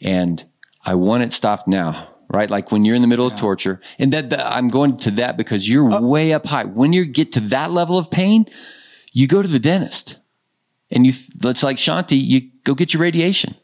And 0.02 0.44
I 0.84 0.96
want 0.96 1.24
it 1.24 1.32
stopped 1.32 1.68
now 1.68 2.15
right? 2.30 2.50
Like 2.50 2.72
when 2.72 2.86
you're 2.86 2.96
in 2.96 3.02
the 3.02 3.08
middle 3.08 3.28
yeah. 3.28 3.34
of 3.34 3.40
torture, 3.40 3.82
and 4.00 4.14
that, 4.14 4.30
that, 4.30 4.46
I'm 4.46 4.68
going 4.68 4.98
to 4.98 5.12
that 5.12 5.38
because 5.38 5.68
you're 5.68 5.92
oh. 5.92 6.02
way 6.02 6.34
up 6.34 6.46
high. 6.46 6.66
When 6.66 6.94
you 6.94 7.06
get 7.06 7.32
to 7.34 7.40
that 7.42 7.72
level 7.72 7.98
of 7.98 8.12
pain, 8.12 8.48
you 9.12 9.28
go 9.28 9.42
to 9.42 9.48
the 9.48 9.60
dentist, 9.60 10.18
and 10.92 11.06
you. 11.06 11.14
It's 11.44 11.64
like 11.64 11.78
Shaunti. 11.78 12.22
You 12.22 12.50
go 12.64 12.76
get 12.76 12.94
your 12.94 13.02
radiation. 13.02 13.56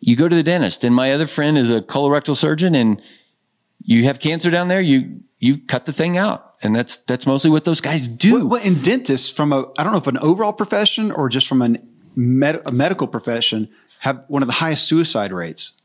You 0.00 0.16
go 0.16 0.28
to 0.28 0.34
the 0.34 0.42
dentist, 0.42 0.84
and 0.84 0.94
my 0.94 1.12
other 1.12 1.26
friend 1.26 1.56
is 1.56 1.70
a 1.70 1.80
colorectal 1.80 2.36
surgeon, 2.36 2.74
and 2.74 3.00
you 3.82 4.04
have 4.04 4.18
cancer 4.18 4.50
down 4.50 4.68
there. 4.68 4.80
You 4.80 5.20
you 5.38 5.58
cut 5.58 5.86
the 5.86 5.92
thing 5.92 6.16
out, 6.16 6.54
and 6.62 6.74
that's 6.74 6.96
that's 6.96 7.26
mostly 7.26 7.50
what 7.50 7.64
those 7.64 7.80
guys 7.80 8.08
do. 8.08 8.48
Well, 8.48 8.62
in 8.62 8.82
dentists, 8.82 9.30
from 9.30 9.52
a 9.52 9.66
I 9.78 9.84
don't 9.84 9.92
know 9.92 9.98
if 9.98 10.06
an 10.06 10.18
overall 10.18 10.52
profession 10.52 11.12
or 11.12 11.28
just 11.28 11.46
from 11.46 11.62
an 11.62 11.86
med, 12.16 12.62
a 12.66 12.72
medical 12.72 13.06
profession, 13.06 13.68
have 14.00 14.24
one 14.28 14.42
of 14.42 14.48
the 14.48 14.54
highest 14.54 14.86
suicide 14.86 15.32
rates. 15.32 15.80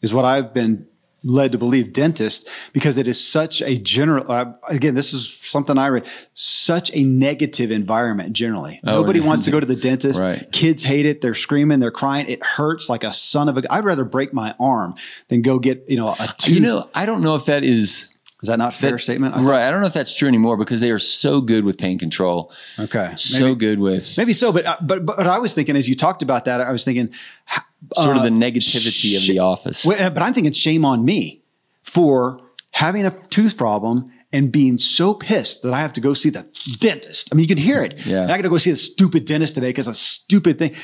Is 0.00 0.14
what 0.14 0.24
I've 0.24 0.54
been 0.54 0.86
led 1.28 1.52
to 1.52 1.58
believe 1.58 1.92
dentist 1.92 2.48
because 2.72 2.96
it 2.96 3.06
is 3.06 3.22
such 3.22 3.62
a 3.62 3.78
general 3.78 4.30
uh, 4.30 4.52
again 4.68 4.94
this 4.94 5.12
is 5.12 5.38
something 5.42 5.78
i 5.78 5.88
read 5.88 6.06
such 6.34 6.90
a 6.94 7.02
negative 7.02 7.70
environment 7.70 8.32
generally. 8.32 8.80
Oh, 8.86 8.92
nobody 8.92 9.20
wants 9.20 9.44
to 9.44 9.50
go 9.50 9.58
to 9.58 9.66
the 9.66 9.76
dentist. 9.76 10.22
Right. 10.22 10.50
kids 10.52 10.82
hate 10.82 11.04
it. 11.04 11.20
They're 11.20 11.34
screaming. 11.34 11.80
They're 11.80 11.90
crying. 11.90 12.28
It 12.28 12.42
hurts 12.42 12.88
like 12.88 13.04
a 13.04 13.12
son 13.12 13.48
of 13.48 13.58
a 13.58 13.62
i'd 13.72 13.84
rather 13.84 14.04
break 14.04 14.32
my 14.32 14.54
arm 14.58 14.94
than 15.28 15.42
go 15.42 15.58
get 15.58 15.84
you 15.88 15.96
know 15.96 16.08
a 16.08 16.34
tooth 16.38 16.54
you 16.54 16.60
know 16.60 16.88
i 16.94 17.04
don't 17.06 17.22
know 17.22 17.34
if 17.34 17.46
that 17.46 17.64
is 17.64 18.07
is 18.42 18.48
that 18.48 18.58
not 18.58 18.72
fair 18.72 18.92
that, 18.92 19.00
statement? 19.00 19.34
I 19.34 19.42
right. 19.42 19.66
I 19.66 19.70
don't 19.70 19.80
know 19.80 19.86
if 19.86 19.92
that's 19.92 20.14
true 20.14 20.28
anymore 20.28 20.56
because 20.56 20.80
they 20.80 20.90
are 20.90 20.98
so 20.98 21.40
good 21.40 21.64
with 21.64 21.76
pain 21.76 21.98
control. 21.98 22.52
Okay. 22.78 23.12
So 23.16 23.44
maybe, 23.44 23.56
good 23.56 23.80
with 23.80 24.16
maybe 24.16 24.32
so, 24.32 24.52
but 24.52 24.64
uh, 24.64 24.76
but 24.80 25.04
but 25.04 25.26
I 25.26 25.38
was 25.38 25.54
thinking 25.54 25.76
as 25.76 25.88
you 25.88 25.96
talked 25.96 26.22
about 26.22 26.44
that, 26.44 26.60
I 26.60 26.70
was 26.70 26.84
thinking 26.84 27.12
sort 27.94 28.16
uh, 28.16 28.20
of 28.20 28.24
the 28.24 28.30
negativity 28.30 29.14
sh- 29.14 29.16
of 29.16 29.26
the 29.26 29.40
office. 29.40 29.84
But 29.84 30.22
I'm 30.22 30.34
thinking 30.34 30.52
shame 30.52 30.84
on 30.84 31.04
me 31.04 31.42
for 31.82 32.40
having 32.70 33.06
a 33.06 33.10
tooth 33.10 33.56
problem 33.56 34.12
and 34.32 34.52
being 34.52 34.78
so 34.78 35.14
pissed 35.14 35.62
that 35.62 35.72
I 35.72 35.80
have 35.80 35.94
to 35.94 36.00
go 36.00 36.14
see 36.14 36.30
the 36.30 36.46
dentist. 36.78 37.30
I 37.32 37.34
mean, 37.34 37.44
you 37.44 37.48
can 37.48 37.62
hear 37.62 37.82
it. 37.82 38.04
Yeah. 38.06 38.24
I 38.24 38.28
got 38.28 38.42
to 38.42 38.50
go 38.50 38.58
see 38.58 38.70
the 38.70 38.76
stupid 38.76 39.24
dentist 39.24 39.54
today 39.54 39.68
because 39.68 39.88
a 39.88 39.94
stupid 39.94 40.58
thing, 40.58 40.74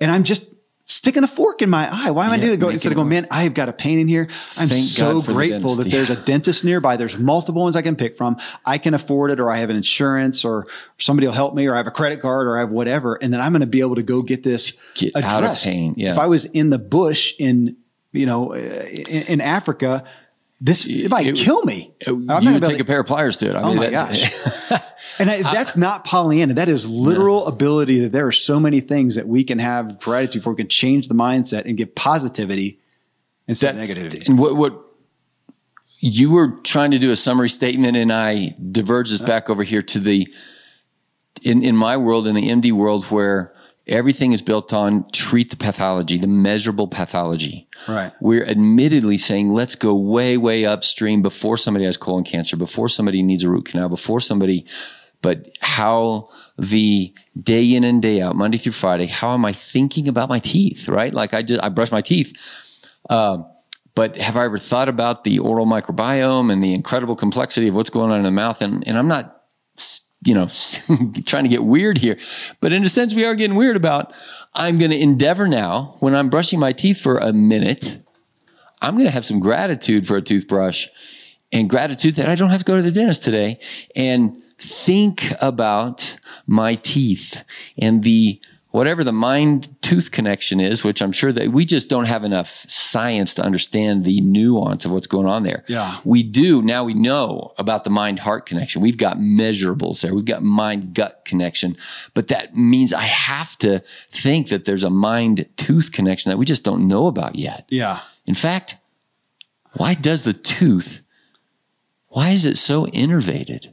and 0.00 0.10
I'm 0.10 0.24
just 0.24 0.46
sticking 0.86 1.24
a 1.24 1.28
fork 1.28 1.62
in 1.62 1.70
my 1.70 1.88
eye. 1.90 2.10
Why 2.10 2.26
am 2.26 2.32
I 2.32 2.36
doing 2.36 2.52
it? 2.52 2.56
Go 2.58 2.68
instead 2.68 2.92
of 2.92 2.96
going, 2.96 3.08
man, 3.08 3.26
I've 3.30 3.54
got 3.54 3.68
a 3.68 3.72
pain 3.72 3.98
in 3.98 4.08
here. 4.08 4.28
I'm 4.58 4.68
Thank 4.68 4.84
so 4.84 5.20
for 5.20 5.28
the 5.28 5.34
grateful 5.34 5.76
that 5.76 5.90
there's 5.90 6.10
a 6.10 6.16
dentist 6.16 6.64
nearby. 6.64 6.96
There's 6.96 7.18
multiple 7.18 7.62
ones 7.62 7.76
I 7.76 7.82
can 7.82 7.96
pick 7.96 8.16
from. 8.16 8.36
I 8.66 8.78
can 8.78 8.92
afford 8.94 9.30
it, 9.30 9.40
or 9.40 9.50
I 9.50 9.56
have 9.56 9.70
an 9.70 9.76
insurance, 9.76 10.44
or 10.44 10.66
somebody 10.98 11.26
will 11.26 11.34
help 11.34 11.54
me, 11.54 11.66
or 11.66 11.74
I 11.74 11.78
have 11.78 11.86
a 11.86 11.92
credit 11.92 12.20
card, 12.20 12.46
or 12.46 12.56
I 12.56 12.60
have 12.60 12.70
whatever, 12.70 13.14
and 13.16 13.32
then 13.32 13.40
I'm 13.40 13.52
going 13.52 13.60
to 13.60 13.66
be 13.66 13.80
able 13.80 13.96
to 13.96 14.02
go 14.02 14.22
get 14.22 14.42
this 14.42 14.78
Get 14.94 15.16
out 15.16 15.44
of 15.44 15.56
pain, 15.56 15.94
yeah. 15.96 16.12
If 16.12 16.18
I 16.18 16.26
was 16.26 16.44
in 16.46 16.70
the 16.70 16.78
bush 16.78 17.34
in 17.38 17.76
you 18.12 18.26
know 18.26 18.52
in, 18.52 19.22
in 19.22 19.40
Africa, 19.40 20.04
this 20.64 20.86
it 20.86 21.10
might 21.10 21.26
It- 21.26 21.36
kill 21.36 21.62
me. 21.62 21.92
I'm 22.08 22.42
you 22.42 22.54
would 22.54 22.64
take 22.64 22.80
a 22.80 22.84
pair 22.84 23.00
of 23.00 23.06
pliers 23.06 23.36
to 23.36 23.50
it. 23.50 23.54
I 23.54 23.60
Oh 23.62 23.68
mean, 23.68 23.76
my 23.76 23.88
that's- 23.90 24.80
And 25.20 25.30
I, 25.30 25.42
that's 25.42 25.76
not 25.76 26.04
Pollyanna. 26.04 26.54
That 26.54 26.68
is 26.68 26.88
literal 26.90 27.46
ability 27.46 28.00
that 28.00 28.10
there 28.10 28.26
are 28.26 28.32
so 28.32 28.58
many 28.58 28.80
things 28.80 29.14
that 29.14 29.28
we 29.28 29.44
can 29.44 29.60
have 29.60 30.00
gratitude 30.00 30.42
for. 30.42 30.50
We 30.50 30.56
can 30.56 30.68
change 30.68 31.06
the 31.06 31.14
mindset 31.14 31.66
and 31.66 31.76
give 31.76 31.94
positivity 31.94 32.80
instead 33.46 33.76
That's- 33.76 33.92
of 33.92 33.98
negativity. 33.98 34.26
And 34.28 34.38
what 34.38 34.56
what 34.56 34.80
you 36.00 36.32
were 36.32 36.48
trying 36.64 36.90
to 36.92 36.98
do 36.98 37.10
a 37.12 37.16
summary 37.16 37.48
statement, 37.48 37.96
and 37.96 38.12
I 38.12 38.56
diverged 38.72 39.12
this 39.12 39.20
uh-huh. 39.20 39.28
back 39.28 39.50
over 39.50 39.62
here 39.62 39.82
to 39.82 40.00
the 40.00 40.26
in 41.42 41.62
in 41.62 41.76
my 41.76 41.96
world, 41.96 42.26
in 42.26 42.34
the 42.34 42.48
MD 42.48 42.72
world, 42.72 43.04
where 43.04 43.54
everything 43.86 44.32
is 44.32 44.42
built 44.42 44.72
on 44.72 45.08
treat 45.10 45.50
the 45.50 45.56
pathology, 45.56 46.18
the 46.18 46.26
measurable 46.26 46.88
pathology. 46.88 47.68
Right. 47.88 48.12
We're 48.20 48.44
admittedly 48.44 49.18
saying 49.18 49.50
let's 49.50 49.74
go 49.74 49.94
way 49.94 50.36
way 50.36 50.64
upstream 50.64 51.22
before 51.22 51.56
somebody 51.56 51.84
has 51.84 51.96
colon 51.96 52.24
cancer, 52.24 52.56
before 52.56 52.88
somebody 52.88 53.22
needs 53.22 53.44
a 53.44 53.50
root 53.50 53.66
canal, 53.66 53.88
before 53.88 54.20
somebody. 54.20 54.66
But 55.22 55.48
how 55.60 56.28
the 56.58 57.14
day 57.40 57.74
in 57.74 57.84
and 57.84 58.02
day 58.02 58.20
out, 58.20 58.36
Monday 58.36 58.58
through 58.58 58.72
Friday, 58.72 59.06
how 59.06 59.32
am 59.32 59.44
I 59.44 59.52
thinking 59.52 60.08
about 60.08 60.28
my 60.28 60.38
teeth? 60.38 60.88
Right, 60.88 61.12
like 61.12 61.34
I 61.34 61.42
just 61.42 61.62
I 61.62 61.68
brush 61.68 61.90
my 61.90 62.02
teeth. 62.02 62.32
Um, 63.10 63.46
but 63.94 64.16
have 64.16 64.36
I 64.36 64.44
ever 64.44 64.58
thought 64.58 64.88
about 64.88 65.24
the 65.24 65.38
oral 65.38 65.66
microbiome 65.66 66.52
and 66.52 66.62
the 66.62 66.74
incredible 66.74 67.14
complexity 67.14 67.68
of 67.68 67.76
what's 67.76 67.90
going 67.90 68.10
on 68.10 68.18
in 68.18 68.24
the 68.24 68.30
mouth? 68.30 68.60
And, 68.60 68.86
and 68.88 68.98
I'm 68.98 69.06
not, 69.06 69.42
you 70.24 70.34
know, 70.34 70.46
trying 71.26 71.44
to 71.44 71.48
get 71.48 71.64
weird 71.64 71.98
here, 71.98 72.18
but 72.60 72.72
in 72.72 72.84
a 72.84 72.88
sense, 72.88 73.14
we 73.14 73.24
are 73.24 73.34
getting 73.34 73.56
weird 73.56 73.76
about. 73.76 74.14
I'm 74.54 74.78
going 74.78 74.92
to 74.92 74.98
endeavor 74.98 75.48
now 75.48 75.96
when 75.98 76.14
I'm 76.14 76.30
brushing 76.30 76.60
my 76.60 76.72
teeth 76.72 77.00
for 77.00 77.18
a 77.18 77.32
minute. 77.32 77.98
I'm 78.80 78.94
going 78.94 79.06
to 79.06 79.12
have 79.12 79.24
some 79.24 79.40
gratitude 79.40 80.06
for 80.06 80.16
a 80.16 80.22
toothbrush 80.22 80.86
and 81.52 81.70
gratitude 81.70 82.16
that 82.16 82.28
I 82.28 82.34
don't 82.34 82.50
have 82.50 82.60
to 82.60 82.64
go 82.64 82.76
to 82.76 82.82
the 82.82 82.92
dentist 82.92 83.24
today 83.24 83.58
and 83.96 84.42
think 84.58 85.32
about 85.40 86.18
my 86.46 86.74
teeth 86.76 87.42
and 87.78 88.02
the 88.02 88.40
whatever 88.74 89.04
the 89.04 89.12
mind 89.12 89.68
tooth 89.82 90.10
connection 90.10 90.58
is, 90.58 90.82
which 90.82 91.00
I'm 91.00 91.12
sure 91.12 91.30
that 91.30 91.52
we 91.52 91.64
just 91.64 91.88
don't 91.88 92.06
have 92.06 92.24
enough 92.24 92.68
science 92.68 93.32
to 93.34 93.42
understand 93.42 94.02
the 94.02 94.20
nuance 94.20 94.84
of 94.84 94.90
what's 94.90 95.06
going 95.06 95.28
on 95.28 95.44
there. 95.44 95.62
Yeah. 95.68 96.00
We 96.02 96.24
do 96.24 96.60
now 96.60 96.82
we 96.82 96.92
know 96.92 97.54
about 97.56 97.84
the 97.84 97.90
mind 97.90 98.18
heart 98.18 98.46
connection. 98.46 98.82
We've 98.82 98.96
got 98.96 99.16
measurables 99.16 100.00
there. 100.00 100.12
We've 100.12 100.24
got 100.24 100.42
mind 100.42 100.92
gut 100.92 101.24
connection. 101.24 101.76
But 102.14 102.26
that 102.28 102.56
means 102.56 102.92
I 102.92 103.04
have 103.04 103.56
to 103.58 103.80
think 104.10 104.48
that 104.48 104.64
there's 104.64 104.82
a 104.82 104.90
mind 104.90 105.48
tooth 105.56 105.92
connection 105.92 106.30
that 106.30 106.36
we 106.36 106.44
just 106.44 106.64
don't 106.64 106.88
know 106.88 107.06
about 107.06 107.36
yet. 107.36 107.66
Yeah. 107.68 108.00
In 108.26 108.34
fact, 108.34 108.76
why 109.74 109.94
does 109.94 110.24
the 110.24 110.32
tooth, 110.32 111.00
why 112.08 112.30
is 112.30 112.44
it 112.44 112.56
so 112.56 112.86
innervated? 112.86 113.72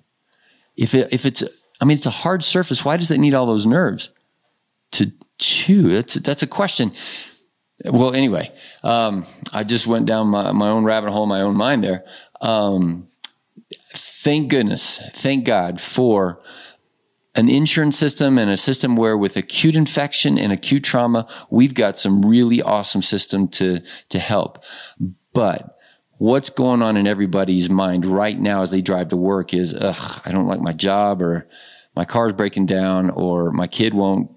If 0.78 0.94
it, 0.94 1.12
if 1.12 1.26
it's, 1.26 1.44
I 1.82 1.86
mean, 1.86 1.96
it's 1.96 2.06
a 2.06 2.12
hard 2.12 2.44
surface. 2.44 2.86
Why 2.86 2.98
does 2.98 3.10
it 3.10 3.20
need 3.20 3.34
all 3.34 3.48
those 3.48 3.66
nerves 3.66 4.12
to 4.92 5.12
chew? 5.40 5.90
That's, 5.90 6.16
that's 6.16 6.44
a 6.44 6.48
question. 6.48 6.92
Well, 7.86 8.14
anyway, 8.14 8.52
um, 8.84 9.26
I 9.52 9.64
just 9.64 9.88
went 9.88 10.06
down 10.06 10.28
my, 10.28 10.52
my 10.52 10.70
own 10.70 10.84
rabbit 10.84 11.12
hole, 11.12 11.26
my 11.26 11.42
own 11.42 11.56
mind 11.56 11.84
there. 11.84 12.06
Um, 12.42 13.08
thank 13.94 14.50
goodness, 14.50 15.02
thank 15.14 15.46
God 15.46 15.82
for 15.82 16.42
an 17.36 17.50
insurance 17.50 17.98
system 17.98 18.38
and 18.38 18.52
a 18.52 18.58
system 18.58 18.96
where 18.96 19.18
with 19.18 19.38
acute 19.38 19.76
infection 19.76 20.38
and 20.38 20.52
acute 20.52 20.84
trauma, 20.84 21.28
we've 21.50 21.74
got 21.74 21.98
some 21.98 22.22
really 22.26 22.62
awesome 22.62 23.02
system 23.02 23.48
to, 23.48 23.80
to 24.10 24.20
help. 24.20 24.64
But 25.34 25.78
what's 26.18 26.50
going 26.50 26.82
on 26.82 26.98
in 26.98 27.08
everybody's 27.08 27.70
mind 27.70 28.06
right 28.06 28.38
now 28.38 28.62
as 28.62 28.70
they 28.70 28.82
drive 28.82 29.10
to 29.10 29.18
work 29.18 29.54
is, 29.54 29.74
ugh, 29.74 30.22
I 30.26 30.32
don't 30.32 30.48
like 30.48 30.60
my 30.60 30.74
job 30.74 31.22
or 31.22 31.48
my 31.96 32.06
car's 32.06 32.34
breaking 32.34 32.66
down 32.66 33.10
or 33.12 33.52
my 33.52 33.68
kid 33.68 33.94
won't 33.94 34.30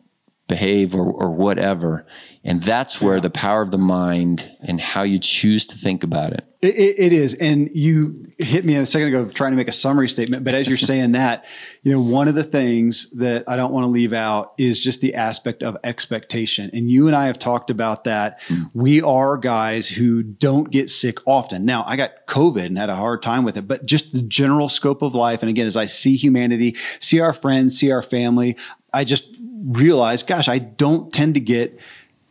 behave 0.46 0.94
or, 0.94 1.10
or 1.10 1.30
whatever. 1.30 2.06
And 2.42 2.62
that's 2.62 3.00
where 3.00 3.18
the 3.18 3.30
power 3.30 3.62
of 3.62 3.70
the 3.70 3.78
mind 3.78 4.50
and 4.60 4.78
how 4.78 5.02
you 5.02 5.18
choose 5.18 5.64
to 5.66 5.78
think 5.78 6.04
about 6.04 6.34
it. 6.34 6.44
It, 6.60 6.74
it, 6.76 6.98
it 6.98 7.12
is. 7.14 7.32
And 7.34 7.70
you 7.74 8.26
hit 8.38 8.66
me 8.66 8.76
a 8.76 8.84
second 8.84 9.08
ago 9.08 9.26
trying 9.26 9.52
to 9.52 9.56
make 9.56 9.68
a 9.68 9.72
summary 9.72 10.08
statement. 10.08 10.44
But 10.44 10.52
as 10.52 10.68
you're 10.68 10.76
saying 10.76 11.12
that, 11.12 11.46
you 11.82 11.92
know, 11.92 12.00
one 12.00 12.28
of 12.28 12.34
the 12.34 12.44
things 12.44 13.10
that 13.12 13.44
I 13.48 13.56
don't 13.56 13.72
want 13.72 13.84
to 13.84 13.88
leave 13.88 14.12
out 14.12 14.52
is 14.58 14.82
just 14.84 15.00
the 15.00 15.14
aspect 15.14 15.62
of 15.62 15.78
expectation. 15.82 16.68
And 16.74 16.90
you 16.90 17.06
and 17.06 17.16
I 17.16 17.26
have 17.26 17.38
talked 17.38 17.70
about 17.70 18.04
that. 18.04 18.40
Mm. 18.48 18.70
We 18.74 19.00
are 19.00 19.38
guys 19.38 19.88
who 19.88 20.22
don't 20.22 20.70
get 20.70 20.90
sick 20.90 21.18
often. 21.26 21.64
Now, 21.64 21.84
I 21.86 21.96
got 21.96 22.26
COVID 22.26 22.66
and 22.66 22.76
had 22.76 22.90
a 22.90 22.96
hard 22.96 23.22
time 23.22 23.44
with 23.44 23.56
it, 23.56 23.66
but 23.66 23.86
just 23.86 24.12
the 24.12 24.22
general 24.22 24.68
scope 24.68 25.00
of 25.00 25.14
life. 25.14 25.42
And 25.42 25.48
again, 25.48 25.66
as 25.66 25.76
I 25.76 25.86
see 25.86 26.16
humanity, 26.16 26.76
see 27.00 27.20
our 27.20 27.32
friends, 27.32 27.78
see 27.78 27.90
our 27.90 28.02
family, 28.02 28.58
I 28.94 29.02
just 29.02 29.26
realize, 29.66 30.23
gosh, 30.23 30.49
I 30.49 30.59
don't 30.59 31.12
tend 31.12 31.35
to 31.35 31.41
get 31.41 31.78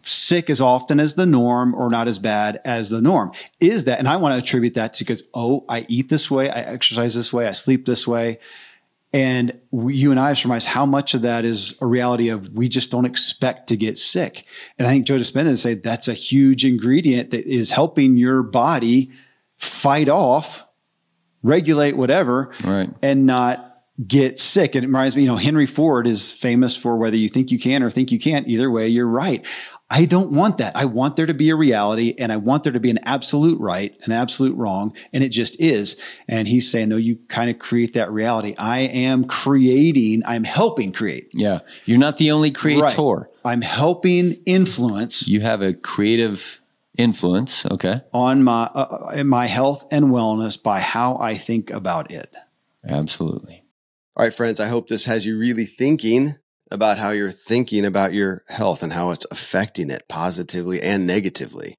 sick 0.05 0.49
as 0.49 0.59
often 0.59 0.99
as 0.99 1.13
the 1.15 1.25
norm 1.25 1.73
or 1.73 1.89
not 1.89 2.07
as 2.07 2.19
bad 2.19 2.59
as 2.65 2.89
the 2.89 3.01
norm. 3.01 3.31
Is 3.59 3.85
that, 3.85 3.99
and 3.99 4.07
I 4.07 4.17
want 4.17 4.33
to 4.33 4.39
attribute 4.39 4.73
that 4.75 4.93
to 4.95 5.03
because, 5.05 5.23
oh, 5.33 5.63
I 5.69 5.85
eat 5.87 6.09
this 6.09 6.29
way, 6.29 6.49
I 6.49 6.59
exercise 6.59 7.15
this 7.15 7.31
way, 7.31 7.47
I 7.47 7.53
sleep 7.53 7.85
this 7.85 8.05
way. 8.07 8.39
And 9.13 9.59
we, 9.71 9.95
you 9.95 10.09
and 10.11 10.19
I 10.19 10.29
have 10.29 10.37
surmised 10.39 10.67
how 10.67 10.85
much 10.87 11.13
of 11.13 11.21
that 11.21 11.45
is 11.45 11.75
a 11.79 11.85
reality 11.85 12.29
of 12.29 12.49
we 12.49 12.67
just 12.67 12.89
don't 12.91 13.05
expect 13.05 13.67
to 13.67 13.77
get 13.77 13.97
sick. 13.97 14.45
And 14.79 14.87
I 14.87 14.91
think 14.91 15.05
Joe 15.05 15.17
Dispenza 15.17 15.55
said 15.57 15.83
that's 15.83 16.07
a 16.07 16.13
huge 16.13 16.65
ingredient 16.65 17.29
that 17.29 17.45
is 17.45 17.71
helping 17.71 18.17
your 18.17 18.41
body 18.41 19.11
fight 19.57 20.09
off, 20.09 20.65
regulate 21.43 21.95
whatever, 21.95 22.51
Right. 22.63 22.89
and 23.03 23.25
not 23.25 23.72
get 24.07 24.39
sick. 24.39 24.75
And 24.75 24.83
it 24.83 24.87
reminds 24.87 25.15
me, 25.15 25.23
you 25.23 25.27
know, 25.27 25.35
Henry 25.35 25.67
Ford 25.67 26.07
is 26.07 26.31
famous 26.31 26.75
for 26.75 26.97
whether 26.97 27.15
you 27.15 27.29
think 27.29 27.51
you 27.51 27.59
can 27.59 27.83
or 27.83 27.89
think 27.89 28.11
you 28.11 28.19
can't. 28.19 28.47
Either 28.47 28.71
way, 28.71 28.87
you're 28.87 29.07
right. 29.07 29.45
I 29.89 30.05
don't 30.05 30.31
want 30.31 30.57
that. 30.57 30.75
I 30.75 30.85
want 30.85 31.15
there 31.15 31.27
to 31.27 31.35
be 31.35 31.51
a 31.51 31.55
reality 31.55 32.15
and 32.17 32.31
I 32.31 32.37
want 32.37 32.63
there 32.63 32.73
to 32.73 32.79
be 32.79 32.89
an 32.89 32.97
absolute 33.03 33.59
right, 33.59 33.95
an 34.05 34.11
absolute 34.11 34.55
wrong, 34.57 34.95
and 35.11 35.23
it 35.23 35.29
just 35.29 35.59
is. 35.59 35.95
And 36.27 36.47
he's 36.47 36.71
saying, 36.71 36.89
no, 36.89 36.97
you 36.97 37.17
kind 37.27 37.51
of 37.51 37.59
create 37.59 37.93
that 37.93 38.11
reality. 38.11 38.55
I 38.57 38.79
am 38.79 39.25
creating, 39.25 40.23
I'm 40.25 40.43
helping 40.43 40.91
create. 40.91 41.29
Yeah. 41.33 41.59
You're 41.85 41.99
not 41.99 42.17
the 42.17 42.31
only 42.31 42.49
creator. 42.49 42.81
Right. 42.81 43.27
I'm 43.45 43.61
helping 43.61 44.41
influence 44.45 45.27
You 45.27 45.41
have 45.41 45.61
a 45.61 45.73
creative 45.73 46.59
influence. 46.97 47.65
Okay. 47.67 48.01
on 48.13 48.43
my 48.43 48.63
uh, 48.73 49.23
my 49.23 49.45
health 49.45 49.85
and 49.91 50.05
wellness 50.05 50.61
by 50.61 50.79
how 50.79 51.17
I 51.17 51.37
think 51.37 51.69
about 51.69 52.11
it. 52.11 52.33
Absolutely. 52.87 53.62
All 54.15 54.23
right, 54.23 54.33
friends, 54.33 54.59
I 54.59 54.67
hope 54.67 54.89
this 54.89 55.05
has 55.05 55.25
you 55.25 55.39
really 55.39 55.65
thinking 55.65 56.35
about 56.69 56.99
how 56.99 57.09
you're 57.09 57.31
thinking 57.31 57.83
about 57.83 58.13
your 58.13 58.43
health 58.47 58.83
and 58.83 58.93
how 58.93 59.09
it's 59.09 59.25
affecting 59.31 59.89
it 59.89 60.03
positively 60.07 60.79
and 60.83 61.07
negatively. 61.07 61.77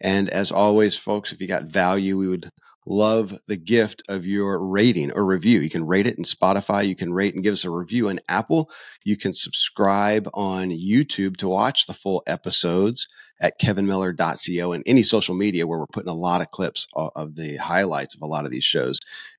And 0.00 0.30
as 0.30 0.52
always, 0.52 0.96
folks, 0.96 1.32
if 1.32 1.40
you 1.40 1.48
got 1.48 1.64
value, 1.64 2.16
we 2.16 2.28
would 2.28 2.50
love 2.86 3.34
the 3.48 3.56
gift 3.56 4.02
of 4.08 4.24
your 4.24 4.64
rating 4.64 5.12
or 5.12 5.24
review. 5.24 5.60
You 5.60 5.70
can 5.70 5.86
rate 5.86 6.06
it 6.06 6.16
in 6.16 6.24
Spotify. 6.24 6.86
You 6.86 6.96
can 6.96 7.12
rate 7.12 7.34
and 7.34 7.42
give 7.42 7.52
us 7.52 7.64
a 7.64 7.70
review 7.70 8.08
in 8.08 8.20
Apple. 8.28 8.70
You 9.04 9.16
can 9.16 9.32
subscribe 9.32 10.28
on 10.32 10.70
YouTube 10.70 11.36
to 11.38 11.48
watch 11.48 11.86
the 11.86 11.94
full 11.94 12.22
episodes 12.26 13.06
at 13.40 13.60
kevinmiller.co 13.60 14.72
and 14.72 14.82
any 14.86 15.02
social 15.02 15.34
media 15.34 15.66
where 15.66 15.78
we're 15.78 15.86
putting 15.86 16.10
a 16.10 16.14
lot 16.14 16.40
of 16.40 16.50
clips 16.50 16.86
of 16.94 17.34
the 17.34 17.56
highlights 17.56 18.14
of 18.14 18.22
a 18.22 18.26
lot 18.26 18.44
of 18.44 18.50
these 18.50 18.64
shows. 18.64 18.98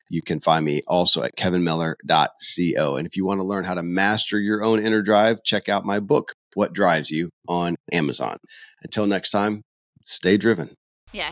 You 0.10 0.22
can 0.22 0.40
find 0.40 0.64
me 0.64 0.82
also 0.88 1.24
at 1.24 1.36
kevinmiller.co. 1.36 2.96
And 2.96 3.08
if 3.08 3.18
you 3.18 3.26
want 3.26 3.40
to 3.40 3.44
learn 3.46 3.64
how 3.64 3.74
to 3.74 3.84
master 3.84 4.40
your 4.40 4.64
own 4.64 4.86
inner 4.86 5.02
drive, 5.02 5.44
check 5.44 5.68
out 5.68 5.86
my 5.86 6.00
book, 6.00 6.34
What 6.54 6.74
Drives 6.74 7.10
You, 7.10 7.30
on 7.48 7.76
Amazon. 7.92 8.38
Until 8.84 9.08
next 9.08 9.32
time, 9.32 9.64
stay 10.04 10.38
driven. 10.38 10.70
Yeah. 11.12 11.32